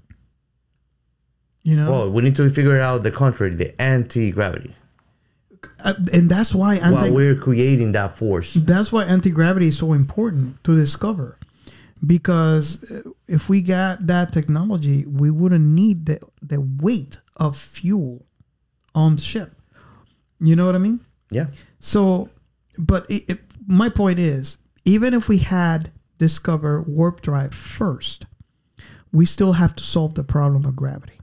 You 1.68 1.76
know, 1.76 1.92
Well, 1.92 2.10
we 2.14 2.22
need 2.22 2.38
to 2.38 2.50
figure 2.50 2.80
out 2.80 3.04
the 3.04 3.12
contrary, 3.12 3.54
the 3.54 3.72
anti-gravity. 3.82 4.74
Uh, 5.84 5.96
and 6.14 6.30
that's 6.30 6.56
why 6.56 6.76
anti- 6.76 6.92
While 6.94 7.14
we're 7.14 7.36
creating 7.36 7.92
that 7.92 8.16
force. 8.16 8.54
that's 8.54 8.90
why 8.94 9.04
anti 9.04 9.32
gravity 9.32 9.68
is 9.68 9.78
so 9.78 9.92
important 9.92 10.64
to 10.64 10.78
discover, 10.78 11.38
because 12.06 12.82
uh, 12.90 13.02
if 13.28 13.50
we 13.50 13.62
got 13.62 14.08
that 14.08 14.32
technology, 14.32 15.06
we 15.06 15.30
wouldn't 15.30 15.74
need 15.82 16.06
the 16.06 16.20
the 16.42 16.62
weight 16.62 17.20
of 17.36 17.58
fuel 17.58 18.26
on 18.96 19.18
the 19.18 19.22
ship. 19.22 19.52
You 20.40 20.56
know 20.56 20.66
what 20.66 20.76
I 20.76 20.78
mean? 20.78 21.02
Yeah. 21.32 21.48
So, 21.82 22.30
but 22.78 23.12
it, 23.12 23.24
it, 23.30 23.40
my 23.68 23.90
point 23.90 24.20
is, 24.20 24.56
even 24.86 25.14
if 25.14 25.28
we 25.28 25.40
had 25.40 25.92
discover 26.18 26.82
warp 26.82 27.20
drive 27.20 27.54
first, 27.54 28.26
we 29.12 29.26
still 29.26 29.54
have 29.54 29.76
to 29.76 29.84
solve 29.84 30.14
the 30.14 30.24
problem 30.24 30.64
of 30.64 30.74
gravity. 30.74 31.16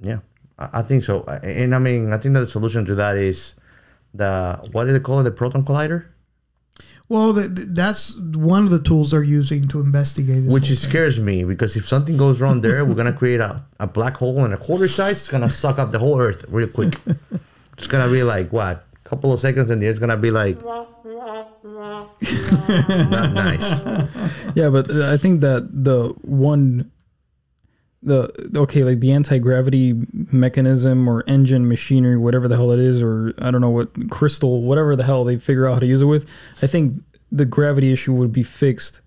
Yeah. 0.00 0.18
I 0.58 0.68
I 0.80 0.82
think 0.82 1.04
so. 1.04 1.24
And 1.42 1.74
I 1.74 1.78
mean, 1.78 2.12
I 2.12 2.18
think 2.18 2.34
that 2.34 2.40
the 2.40 2.46
solution 2.48 2.84
to 2.86 2.94
that 2.96 3.16
is 3.16 3.54
the, 4.12 4.60
what 4.72 4.84
do 4.84 4.92
they 4.92 5.00
call 5.00 5.20
it? 5.20 5.24
The 5.24 5.30
proton 5.32 5.64
collider? 5.64 6.06
Well, 7.08 7.32
the, 7.32 7.48
the- 7.48 7.64
that's 7.66 8.16
one 8.16 8.64
of 8.64 8.70
the 8.70 8.78
tools 8.80 9.10
they're 9.10 9.22
using 9.22 9.68
to 9.68 9.80
investigate 9.80 10.44
this. 10.44 10.52
Which 10.52 10.64
whole 10.66 10.72
is 10.72 10.80
thing. 10.82 10.90
scares 10.90 11.20
me 11.20 11.44
because 11.44 11.76
if 11.76 11.86
something 11.86 12.16
goes 12.16 12.40
wrong 12.40 12.60
there, 12.62 12.84
we're 12.84 12.94
gonna 12.94 13.12
create 13.12 13.40
a, 13.40 13.62
a 13.80 13.86
black 13.86 14.16
hole 14.16 14.44
in 14.44 14.52
a 14.52 14.56
quarter 14.56 14.88
size. 14.88 15.18
It's 15.18 15.28
gonna 15.28 15.50
suck 15.50 15.78
up 15.78 15.90
the 15.92 15.98
whole 15.98 16.18
Earth 16.20 16.44
real 16.48 16.68
quick. 16.68 16.94
it's 17.76 17.86
gonna 17.88 18.10
be 18.10 18.22
like 18.22 18.50
what, 18.52 18.84
a 19.04 19.08
couple 19.08 19.32
of 19.32 19.40
seconds, 19.40 19.68
and 19.70 19.82
it's 19.82 19.98
gonna 19.98 20.16
be 20.16 20.30
like 20.30 20.62
not 22.22 23.32
nice. 23.32 23.84
Yeah, 24.54 24.68
but 24.70 24.90
uh, 24.90 25.12
I 25.12 25.16
think 25.16 25.40
that 25.42 25.68
the 25.72 26.14
one, 26.22 26.90
the 28.04 28.50
okay, 28.56 28.84
like 28.84 29.00
the 29.00 29.12
anti 29.12 29.38
gravity 29.38 29.94
mechanism 30.12 31.08
or 31.08 31.24
engine 31.26 31.68
machinery, 31.68 32.16
whatever 32.16 32.48
the 32.48 32.56
hell 32.56 32.70
it 32.70 32.78
is, 32.78 33.02
or 33.02 33.34
I 33.38 33.50
don't 33.50 33.60
know 33.60 33.70
what 33.70 34.10
crystal, 34.10 34.62
whatever 34.62 34.94
the 34.94 35.04
hell 35.04 35.24
they 35.24 35.38
figure 35.38 35.66
out 35.66 35.74
how 35.74 35.80
to 35.80 35.86
use 35.86 36.02
it 36.02 36.06
with. 36.06 36.28
I 36.62 36.66
think 36.66 37.02
the 37.32 37.44
gravity 37.44 37.90
issue 37.90 38.12
would 38.12 38.32
be 38.32 38.42
fixed. 38.42 39.00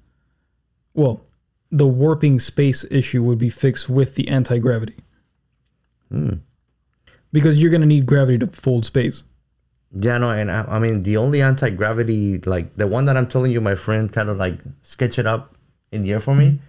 Well, 0.94 1.24
the 1.72 1.88
warping 1.88 2.40
space 2.40 2.86
issue 2.90 3.24
would 3.24 3.38
be 3.38 3.50
fixed 3.50 3.88
with 3.88 4.16
the 4.16 4.28
anti 4.28 4.58
gravity. 4.58 4.96
Hmm. 6.10 6.36
Because 7.32 7.62
you're 7.62 7.72
going 7.72 7.82
to 7.82 7.88
need 7.88 8.06
gravity 8.06 8.40
to 8.40 8.48
fold 8.48 8.86
space. 8.86 9.24
Yeah, 9.92 10.18
no, 10.18 10.30
and 10.30 10.52
I, 10.52 10.64
I 10.68 10.80
mean 10.80 11.04
the 11.04 11.18
only 11.18 11.42
anti 11.42 11.70
gravity, 11.70 12.40
like 12.40 12.76
the 12.76 12.88
one 12.88 13.06
that 13.06 13.16
I'm 13.16 13.28
telling 13.28 13.52
you, 13.52 13.62
my 13.62 13.76
friend 13.76 14.12
kind 14.12 14.30
of 14.30 14.38
like 14.38 14.60
sketch 14.82 15.20
it 15.20 15.28
up 15.28 15.56
in 15.92 16.04
the 16.04 16.14
air 16.14 16.20
for 16.20 16.36
me. 16.36 16.60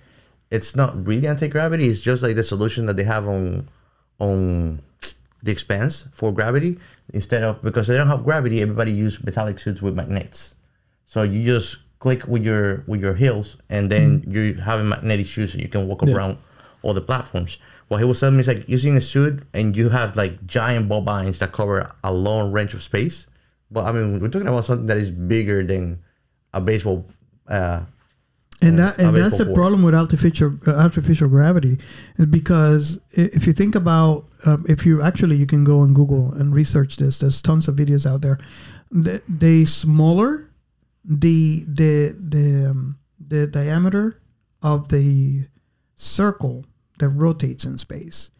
It's 0.50 0.74
not 0.74 1.06
really 1.06 1.26
anti 1.26 1.48
gravity. 1.48 1.88
It's 1.88 2.00
just 2.00 2.22
like 2.22 2.36
the 2.36 2.44
solution 2.44 2.86
that 2.86 2.96
they 2.96 3.04
have 3.04 3.28
on 3.28 3.68
on 4.18 4.80
the 5.42 5.52
Expanse 5.52 6.08
for 6.12 6.32
gravity 6.32 6.78
instead 7.12 7.42
of 7.42 7.62
because 7.62 7.86
they 7.86 7.96
don't 7.96 8.08
have 8.08 8.24
gravity. 8.24 8.60
Everybody 8.62 8.92
use 8.92 9.22
metallic 9.24 9.58
suits 9.58 9.82
with 9.82 9.94
magnets, 9.94 10.54
so 11.06 11.22
you 11.22 11.44
just 11.44 11.78
click 11.98 12.26
with 12.26 12.44
your 12.44 12.84
with 12.86 13.00
your 13.00 13.14
heels, 13.14 13.56
and 13.68 13.90
then 13.90 14.24
you 14.26 14.54
have 14.54 14.80
a 14.80 14.84
magnetic 14.84 15.26
shoes, 15.26 15.52
so 15.52 15.58
you 15.58 15.68
can 15.68 15.86
walk 15.86 16.02
around 16.02 16.38
all 16.82 16.94
the 16.94 17.00
platforms. 17.00 17.58
What 17.88 17.98
he 17.98 18.04
was 18.04 18.20
telling 18.20 18.36
me 18.36 18.40
is 18.40 18.48
like 18.48 18.68
using 18.68 18.96
a 18.96 19.00
suit 19.00 19.42
and 19.54 19.76
you 19.76 19.88
have 19.88 20.16
like 20.16 20.46
giant 20.46 20.88
bobines 20.88 21.38
that 21.38 21.52
cover 21.52 21.90
a 22.04 22.12
long 22.12 22.52
range 22.52 22.74
of 22.74 22.82
space. 22.82 23.26
But 23.70 23.86
I 23.86 23.92
mean, 23.92 24.20
we're 24.20 24.28
talking 24.28 24.48
about 24.48 24.66
something 24.66 24.86
that 24.86 24.98
is 24.98 25.10
bigger 25.10 25.64
than 25.64 26.02
a 26.52 26.60
baseball. 26.60 27.06
Uh, 27.46 27.82
and 28.60 28.78
that 28.78 28.98
and 28.98 29.16
that's 29.16 29.38
the 29.38 29.52
problem 29.54 29.82
with 29.82 29.94
artificial 29.94 30.58
uh, 30.66 30.72
artificial 30.72 31.28
gravity 31.28 31.78
because 32.30 32.98
if 33.12 33.46
you 33.46 33.52
think 33.52 33.74
about 33.74 34.24
um, 34.44 34.64
if 34.68 34.84
you 34.84 35.00
actually 35.00 35.36
you 35.36 35.46
can 35.46 35.64
go 35.64 35.80
on 35.80 35.94
google 35.94 36.32
and 36.34 36.54
research 36.54 36.96
this. 36.96 37.18
There's 37.18 37.40
tons 37.40 37.68
of 37.68 37.76
videos 37.76 38.10
out 38.10 38.22
there. 38.22 38.38
The, 38.90 39.22
the 39.28 39.64
smaller 39.64 40.50
the 41.04 41.64
the 41.68 42.16
the 42.18 42.70
um, 42.70 42.98
the 43.20 43.46
diameter 43.46 44.20
of 44.62 44.88
the 44.88 45.46
circle 45.96 46.64
that 46.98 47.08
rotates 47.08 47.64
in 47.64 47.78
space 47.78 48.30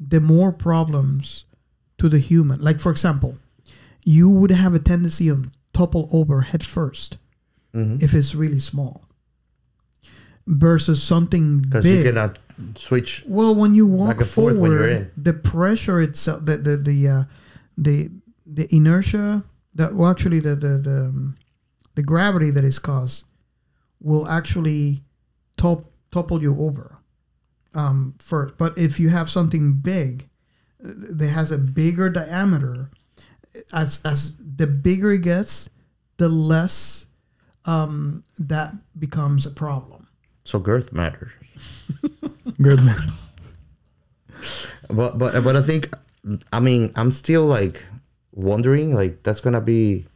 the 0.00 0.20
more 0.20 0.52
problems 0.52 1.44
to 1.96 2.08
the 2.08 2.18
human. 2.18 2.60
Like 2.60 2.80
for 2.80 2.90
example 2.90 3.38
you 4.04 4.28
would 4.30 4.50
have 4.50 4.74
a 4.74 4.78
tendency 4.78 5.28
of 5.28 5.50
topple 5.72 6.08
over 6.12 6.42
head 6.42 6.60
1st 6.60 7.18
if 8.00 8.14
it's 8.14 8.34
really 8.34 8.58
small 8.58 9.07
versus 10.48 11.02
something 11.02 11.60
because 11.60 11.84
you 11.84 12.02
cannot 12.02 12.38
switch. 12.74 13.22
well, 13.26 13.54
when 13.54 13.74
you 13.74 13.86
walk 13.86 14.18
back 14.18 14.36
and 14.36 14.58
when 14.58 14.70
you're 14.72 14.80
forward, 14.80 15.12
the 15.16 15.34
pressure 15.34 16.00
itself, 16.00 16.44
the 16.44 16.56
the 16.56 16.76
the 16.76 17.08
uh, 17.08 17.22
the, 17.76 18.10
the 18.46 18.74
inertia, 18.74 19.44
that 19.74 19.94
well, 19.94 20.10
actually 20.10 20.40
the 20.40 20.56
the 20.56 20.78
the, 20.78 21.04
um, 21.04 21.36
the 21.94 22.02
gravity 22.02 22.50
that 22.50 22.64
is 22.64 22.78
caused 22.78 23.24
will 24.00 24.26
actually 24.28 25.02
top, 25.56 25.84
topple 26.10 26.40
you 26.40 26.58
over 26.58 26.98
um, 27.74 28.14
first. 28.18 28.56
But 28.56 28.78
if 28.78 28.98
you 28.98 29.10
have 29.10 29.28
something 29.28 29.74
big 29.74 30.28
uh, 30.82 30.92
that 31.16 31.28
has 31.28 31.50
a 31.50 31.58
bigger 31.58 32.08
diameter, 32.08 32.90
as 33.72 34.00
as 34.04 34.34
the 34.38 34.66
bigger 34.66 35.12
it 35.12 35.22
gets, 35.22 35.68
the 36.16 36.28
less 36.28 37.06
um, 37.66 38.24
that 38.38 38.74
becomes 38.98 39.44
a 39.44 39.50
problem. 39.50 39.97
So 40.48 40.58
girth 40.58 40.94
matters. 40.94 41.30
Good 42.62 42.80
man. 42.82 42.96
But 44.88 45.18
but 45.18 45.44
but 45.44 45.56
I 45.56 45.60
think 45.60 45.92
I 46.50 46.58
mean 46.58 46.90
I'm 46.96 47.10
still 47.12 47.44
like 47.44 47.84
wondering 48.32 48.94
like 48.94 49.22
that's 49.22 49.42
gonna 49.42 49.60
be 49.60 50.06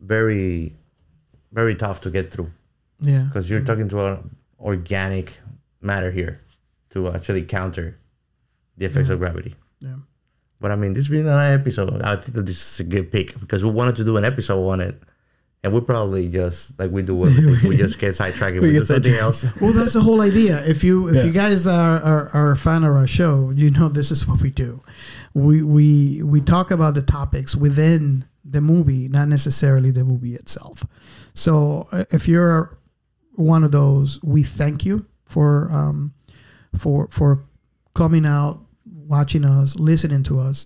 very 0.00 0.74
very 1.52 1.76
tough 1.76 2.00
to 2.00 2.10
get 2.10 2.32
through 2.32 2.50
Yeah. 3.00 3.26
because 3.30 3.48
you're 3.48 3.62
talking 3.62 3.88
to 3.90 4.04
an 4.04 4.34
organic 4.58 5.38
matter 5.80 6.10
here 6.10 6.40
to 6.90 7.06
actually 7.14 7.42
counter 7.42 7.98
the 8.76 8.86
effects 8.86 9.10
of 9.10 9.20
gravity. 9.20 9.54
Yeah. 9.78 10.02
But 10.60 10.72
I 10.72 10.76
mean, 10.76 10.94
this 10.94 11.06
being 11.06 11.28
an 11.28 11.52
episode, 11.60 12.02
I 12.02 12.16
think 12.16 12.34
that 12.34 12.46
this 12.46 12.58
is 12.58 12.80
a 12.80 12.84
good 12.84 13.12
pick 13.12 13.38
because 13.38 13.62
we 13.64 13.70
wanted 13.70 13.94
to 13.96 14.04
do 14.04 14.16
an 14.16 14.24
episode 14.24 14.66
on 14.68 14.80
it, 14.80 15.00
and 15.62 15.72
we 15.74 15.80
probably 15.80 16.28
just 16.28 16.78
like 16.78 16.90
we 16.90 17.02
do 17.02 17.26
everything, 17.26 17.68
we 17.68 17.76
just 17.76 17.98
get 17.98 18.16
sidetracked 18.16 18.54
and 18.54 18.62
we, 18.62 18.68
We 18.68 18.72
do 18.74 18.78
get 18.80 18.86
something 18.86 19.12
sidetracked. 19.12 19.44
else. 19.44 19.60
Well, 19.60 19.72
that's 19.72 19.92
the 19.92 20.00
whole 20.00 20.20
idea. 20.22 20.64
If 20.66 20.82
you 20.84 21.08
if 21.08 21.16
Yeah. 21.16 21.24
you 21.24 21.32
guys 21.32 21.66
are, 21.66 22.00
are 22.02 22.28
are 22.32 22.50
a 22.52 22.56
fan 22.56 22.84
of 22.84 22.94
our 22.94 23.06
show, 23.06 23.50
you 23.50 23.70
know 23.70 23.88
this 23.88 24.10
is 24.10 24.26
what 24.26 24.40
we 24.40 24.50
do. 24.50 24.80
We 25.34 25.62
we 25.62 26.22
we 26.22 26.40
talk 26.40 26.70
about 26.70 26.94
the 26.94 27.02
topics 27.02 27.54
within 27.54 28.24
the 28.44 28.60
movie, 28.60 29.06
not 29.08 29.28
necessarily 29.28 29.90
the 29.90 30.02
movie 30.04 30.34
itself. 30.34 30.84
So 31.34 31.88
uh, 31.92 32.04
if 32.10 32.26
you're 32.26 32.76
one 33.34 33.62
of 33.64 33.70
those, 33.72 34.18
we 34.24 34.42
thank 34.42 34.84
you 34.84 35.04
for 35.26 35.70
um 35.70 36.12
for 36.78 37.06
for 37.10 37.44
coming 37.94 38.24
out, 38.26 38.60
watching 39.06 39.44
us, 39.44 39.76
listening 39.78 40.22
to 40.24 40.38
us, 40.40 40.64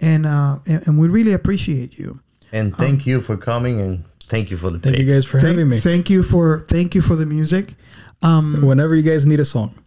and 0.00 0.24
uh 0.26 0.58
and, 0.66 0.86
and 0.86 0.98
we 0.98 1.08
really 1.08 1.32
appreciate 1.34 1.98
you. 1.98 2.20
And 2.52 2.74
thank 2.74 3.04
you 3.06 3.20
for 3.20 3.36
coming, 3.36 3.80
and 3.80 4.04
thank 4.28 4.50
you 4.50 4.56
for 4.56 4.70
the 4.70 4.78
Thank 4.78 4.96
pick. 4.96 5.04
you 5.06 5.12
guys 5.12 5.24
for 5.24 5.38
Thank, 5.40 5.56
having 5.56 5.68
me. 5.68 5.78
thank 5.78 6.10
you 6.10 6.22
for 6.22 6.60
thank 6.68 6.94
you 6.94 7.00
for 7.02 7.16
the 7.16 7.26
music. 7.26 7.74
Um, 8.22 8.62
Whenever 8.62 8.94
you 8.94 9.02
guys 9.02 9.26
need 9.26 9.40
a 9.40 9.44
song, 9.44 9.78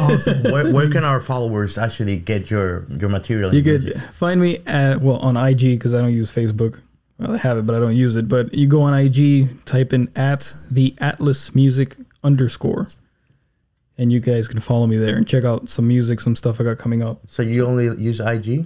awesome. 0.00 0.42
where, 0.52 0.72
where 0.72 0.88
can 0.90 1.04
our 1.04 1.20
followers 1.20 1.76
actually 1.78 2.16
get 2.18 2.50
your 2.50 2.86
your 2.90 3.08
material? 3.10 3.54
you 3.54 3.62
could 3.62 3.82
music? 3.84 4.00
find 4.12 4.40
me 4.40 4.58
at 4.66 5.00
well 5.00 5.18
on 5.18 5.36
IG 5.36 5.60
because 5.78 5.94
I 5.94 6.00
don't 6.00 6.12
use 6.14 6.30
Facebook. 6.34 6.80
Well, 7.18 7.34
I 7.34 7.36
have 7.38 7.58
it, 7.58 7.66
but 7.66 7.74
I 7.76 7.80
don't 7.80 7.94
use 7.96 8.16
it. 8.16 8.28
But 8.28 8.52
you 8.54 8.66
go 8.66 8.82
on 8.82 8.94
IG, 8.94 9.64
type 9.64 9.92
in 9.92 10.10
at 10.16 10.54
the 10.70 10.94
Atlas 10.98 11.54
Music 11.54 11.96
underscore, 12.24 12.88
and 13.98 14.10
you 14.10 14.18
guys 14.20 14.48
can 14.48 14.58
follow 14.60 14.86
me 14.86 14.96
there 14.96 15.16
and 15.16 15.26
check 15.28 15.44
out 15.44 15.68
some 15.68 15.86
music, 15.86 16.20
some 16.20 16.34
stuff 16.34 16.60
I 16.60 16.64
got 16.64 16.78
coming 16.78 17.02
up. 17.02 17.20
So 17.28 17.42
you 17.42 17.66
only 17.66 17.84
use 18.02 18.18
IG? 18.20 18.64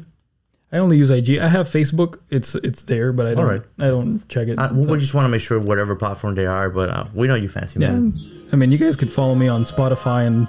I 0.72 0.78
only 0.78 0.96
use 0.98 1.10
IG. 1.10 1.38
I 1.38 1.48
have 1.48 1.68
Facebook. 1.68 2.18
It's 2.30 2.54
it's 2.56 2.84
there, 2.84 3.12
but 3.12 3.26
I 3.26 3.34
don't. 3.34 3.44
Alright. 3.44 3.62
I 3.78 3.86
don't 3.86 4.28
check 4.28 4.48
it. 4.48 4.58
Uh, 4.58 4.68
So, 4.68 4.74
we 4.92 4.98
just 4.98 5.14
want 5.14 5.24
to 5.24 5.28
make 5.28 5.40
sure 5.40 5.60
whatever 5.60 5.94
platform 5.94 6.34
they 6.34 6.46
are, 6.46 6.70
but 6.70 6.88
uh, 6.88 7.04
we 7.14 7.28
know 7.28 7.36
you 7.36 7.48
fancy 7.48 7.78
yeah, 7.78 7.92
man. 7.92 8.12
I 8.52 8.56
mean, 8.56 8.72
you 8.72 8.78
guys 8.78 8.96
could 8.96 9.08
follow 9.08 9.34
me 9.34 9.48
on 9.48 9.62
Spotify 9.62 10.26
and 10.26 10.48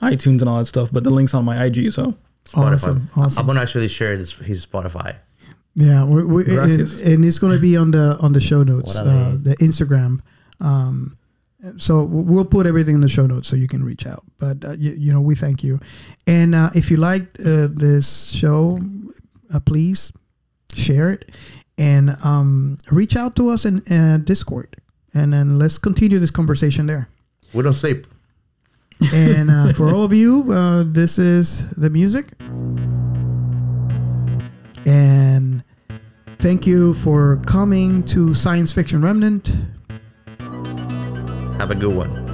iTunes 0.00 0.40
and 0.40 0.48
all 0.48 0.58
that 0.58 0.66
stuff, 0.66 0.90
but 0.92 1.02
the 1.04 1.10
link's 1.10 1.34
on 1.34 1.44
my 1.44 1.64
IG. 1.64 1.90
So 1.92 2.14
Spotify. 2.44 2.72
Awesome, 2.74 3.10
awesome. 3.16 3.40
I'm 3.40 3.46
gonna 3.46 3.60
actually 3.62 3.88
share 3.88 4.16
this, 4.16 4.32
his 4.34 4.64
Spotify. 4.66 5.16
Yeah, 5.74 6.04
we, 6.04 6.24
we, 6.24 6.42
and, 6.58 6.80
and 6.80 7.24
it's 7.24 7.38
going 7.38 7.52
to 7.52 7.60
be 7.60 7.76
on 7.76 7.92
the 7.92 8.18
on 8.20 8.32
the 8.32 8.40
show 8.40 8.64
notes, 8.64 8.96
uh, 8.96 9.36
the 9.40 9.54
Instagram. 9.58 10.20
Um, 10.60 11.16
so 11.76 12.02
we'll 12.02 12.44
put 12.44 12.66
everything 12.66 12.96
in 12.96 13.00
the 13.00 13.08
show 13.08 13.26
notes 13.26 13.48
so 13.48 13.54
you 13.56 13.68
can 13.68 13.84
reach 13.84 14.04
out. 14.06 14.24
But 14.38 14.64
uh, 14.64 14.72
you, 14.72 14.92
you 14.92 15.12
know, 15.12 15.20
we 15.20 15.36
thank 15.36 15.62
you, 15.62 15.78
and 16.26 16.54
uh, 16.54 16.70
if 16.74 16.90
you 16.90 16.96
liked 16.96 17.38
uh, 17.40 17.68
this 17.70 18.30
show, 18.32 18.80
uh, 19.52 19.60
please 19.60 20.12
share 20.74 21.10
it 21.10 21.30
and 21.76 22.16
um, 22.24 22.76
reach 22.90 23.16
out 23.16 23.36
to 23.36 23.48
us 23.48 23.64
in 23.64 23.82
uh, 23.92 24.18
Discord, 24.22 24.76
and 25.14 25.32
then 25.32 25.58
let's 25.58 25.78
continue 25.78 26.18
this 26.18 26.30
conversation 26.30 26.86
there. 26.86 27.08
We 27.54 27.62
don't 27.62 27.74
sleep. 27.74 28.06
And 29.14 29.50
uh, 29.50 29.72
for 29.74 29.94
all 29.94 30.02
of 30.02 30.12
you, 30.12 30.52
uh, 30.52 30.84
this 30.84 31.18
is 31.18 31.70
the 31.70 31.88
music. 31.88 32.26
And 34.84 35.62
thank 36.40 36.66
you 36.66 36.94
for 36.94 37.36
coming 37.46 38.02
to 38.04 38.34
Science 38.34 38.72
Fiction 38.72 39.00
Remnant. 39.00 39.48
Have 41.58 41.70
a 41.70 41.76
good 41.76 41.94
one. 41.94 42.27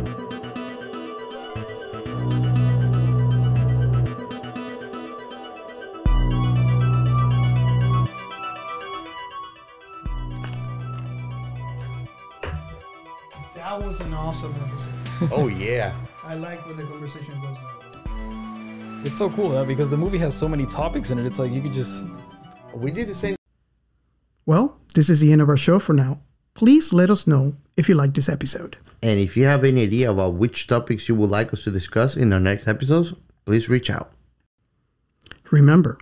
Oh 15.32 15.48
yeah. 15.48 15.92
I 16.24 16.34
like 16.34 16.64
when 16.66 16.76
the 16.76 16.84
conversation 16.84 17.34
goes 17.40 17.56
that 17.56 18.06
way. 18.06 19.02
it's 19.04 19.18
so 19.18 19.30
cool 19.30 19.50
though, 19.50 19.64
because 19.64 19.90
the 19.90 19.96
movie 19.96 20.18
has 20.18 20.34
so 20.34 20.48
many 20.48 20.66
topics 20.66 21.10
in 21.10 21.18
it. 21.18 21.26
It's 21.26 21.38
like 21.38 21.52
you 21.52 21.60
could 21.62 21.72
just 21.72 22.06
We 22.74 22.90
did 22.90 23.08
the 23.08 23.14
same. 23.14 23.36
Well, 24.46 24.78
this 24.94 25.08
is 25.08 25.20
the 25.20 25.32
end 25.32 25.40
of 25.40 25.48
our 25.48 25.56
show 25.56 25.78
for 25.78 25.92
now. 25.94 26.20
Please 26.54 26.92
let 26.92 27.10
us 27.10 27.26
know 27.26 27.56
if 27.76 27.88
you 27.88 27.94
like 27.94 28.14
this 28.14 28.28
episode. 28.28 28.76
And 29.02 29.18
if 29.20 29.36
you 29.36 29.44
have 29.44 29.64
any 29.64 29.82
idea 29.82 30.10
about 30.10 30.34
which 30.34 30.66
topics 30.66 31.08
you 31.08 31.14
would 31.14 31.30
like 31.30 31.52
us 31.52 31.64
to 31.64 31.70
discuss 31.70 32.16
in 32.16 32.32
our 32.32 32.40
next 32.40 32.66
episodes, 32.68 33.12
please 33.44 33.68
reach 33.68 33.90
out. 33.90 34.12
Remember, 35.50 35.98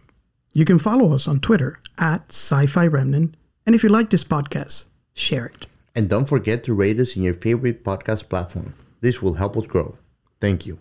you 0.53 0.65
can 0.65 0.79
follow 0.79 1.13
us 1.13 1.27
on 1.29 1.41
Twitter 1.41 1.81
at 1.99 2.29
Sci 2.31 2.67
Fi 2.67 2.87
Remnant. 2.87 3.35
And 3.67 3.75
if 3.75 3.83
you 3.83 3.89
like 3.89 4.11
this 4.11 4.25
podcast, 4.25 4.87
share 5.15 5.47
it. 5.47 5.67
And 5.95 6.09
don't 6.09 6.29
forget 6.29 6.65
to 6.65 6.75
rate 6.75 6.99
us 7.01 7.17
in 7.17 7.23
your 7.23 7.35
favorite 7.35 7.85
podcast 7.85 8.29
platform. 8.29 8.75
This 9.03 9.21
will 9.21 9.35
help 9.35 9.57
us 9.57 9.67
grow. 9.67 9.99
Thank 10.41 10.65
you. 10.65 10.79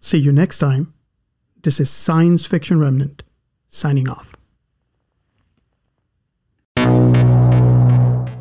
See 0.00 0.16
you 0.16 0.32
next 0.32 0.58
time. 0.58 0.94
This 1.62 1.78
is 1.78 1.90
Science 1.90 2.46
Fiction 2.46 2.80
Remnant 2.80 3.22
signing 3.68 4.08
off. 4.08 4.34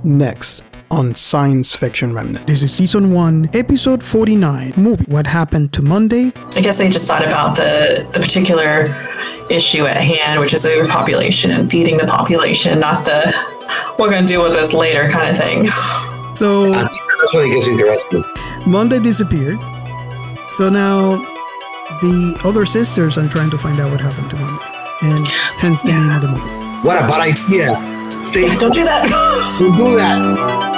Next 0.05 0.63
on 0.89 1.15
Science 1.15 1.75
Fiction 1.75 2.15
Remnant. 2.15 2.47
This 2.47 2.63
is 2.63 2.73
season 2.73 3.13
1, 3.13 3.49
episode 3.53 4.01
49, 4.01 4.73
movie 4.77 5.03
What 5.09 5.27
Happened 5.27 5.73
to 5.73 5.81
Monday 5.81 6.31
I 6.55 6.61
guess 6.61 6.79
I 6.79 6.89
just 6.89 7.05
thought 7.05 7.25
about 7.25 7.57
the 7.57 8.07
the 8.13 8.19
particular 8.21 8.95
issue 9.49 9.85
at 9.85 9.97
hand, 9.97 10.39
which 10.39 10.53
is 10.53 10.65
overpopulation 10.65 11.51
and 11.51 11.69
feeding 11.69 11.97
the 11.97 12.07
population, 12.07 12.79
not 12.79 13.03
the 13.03 13.33
we're 13.99 14.09
going 14.09 14.21
to 14.21 14.27
deal 14.27 14.43
with 14.43 14.53
this 14.53 14.73
later 14.73 15.09
kind 15.09 15.29
of 15.29 15.37
thing. 15.37 15.65
So 16.35 16.71
uh, 16.73 16.87
That's 17.23 17.33
when 17.33 17.49
it 17.49 17.53
gets 17.55 17.69
interesting. 17.69 18.21
Monday 18.67 18.99
disappeared. 18.99 19.57
So 20.51 20.69
now 20.69 21.15
the 22.01 22.37
other 22.43 22.65
sisters 22.65 23.17
are 23.17 23.29
trying 23.29 23.49
to 23.51 23.57
find 23.57 23.79
out 23.79 23.91
what 23.91 24.01
happened 24.01 24.29
to 24.31 24.35
Monday, 24.35 24.65
and 25.03 25.25
hence 25.55 25.83
the 25.83 25.93
name 25.93 26.09
of 26.09 26.21
the 26.21 26.27
movie. 26.27 26.85
What 26.85 26.97
a 26.97 27.07
bad 27.07 27.21
idea. 27.21 28.21
Stay. 28.21 28.53
Don't 28.57 28.73
do 28.73 28.83
that. 28.83 29.07
Don't 29.57 29.77
do 29.77 29.95
that. 29.95 30.72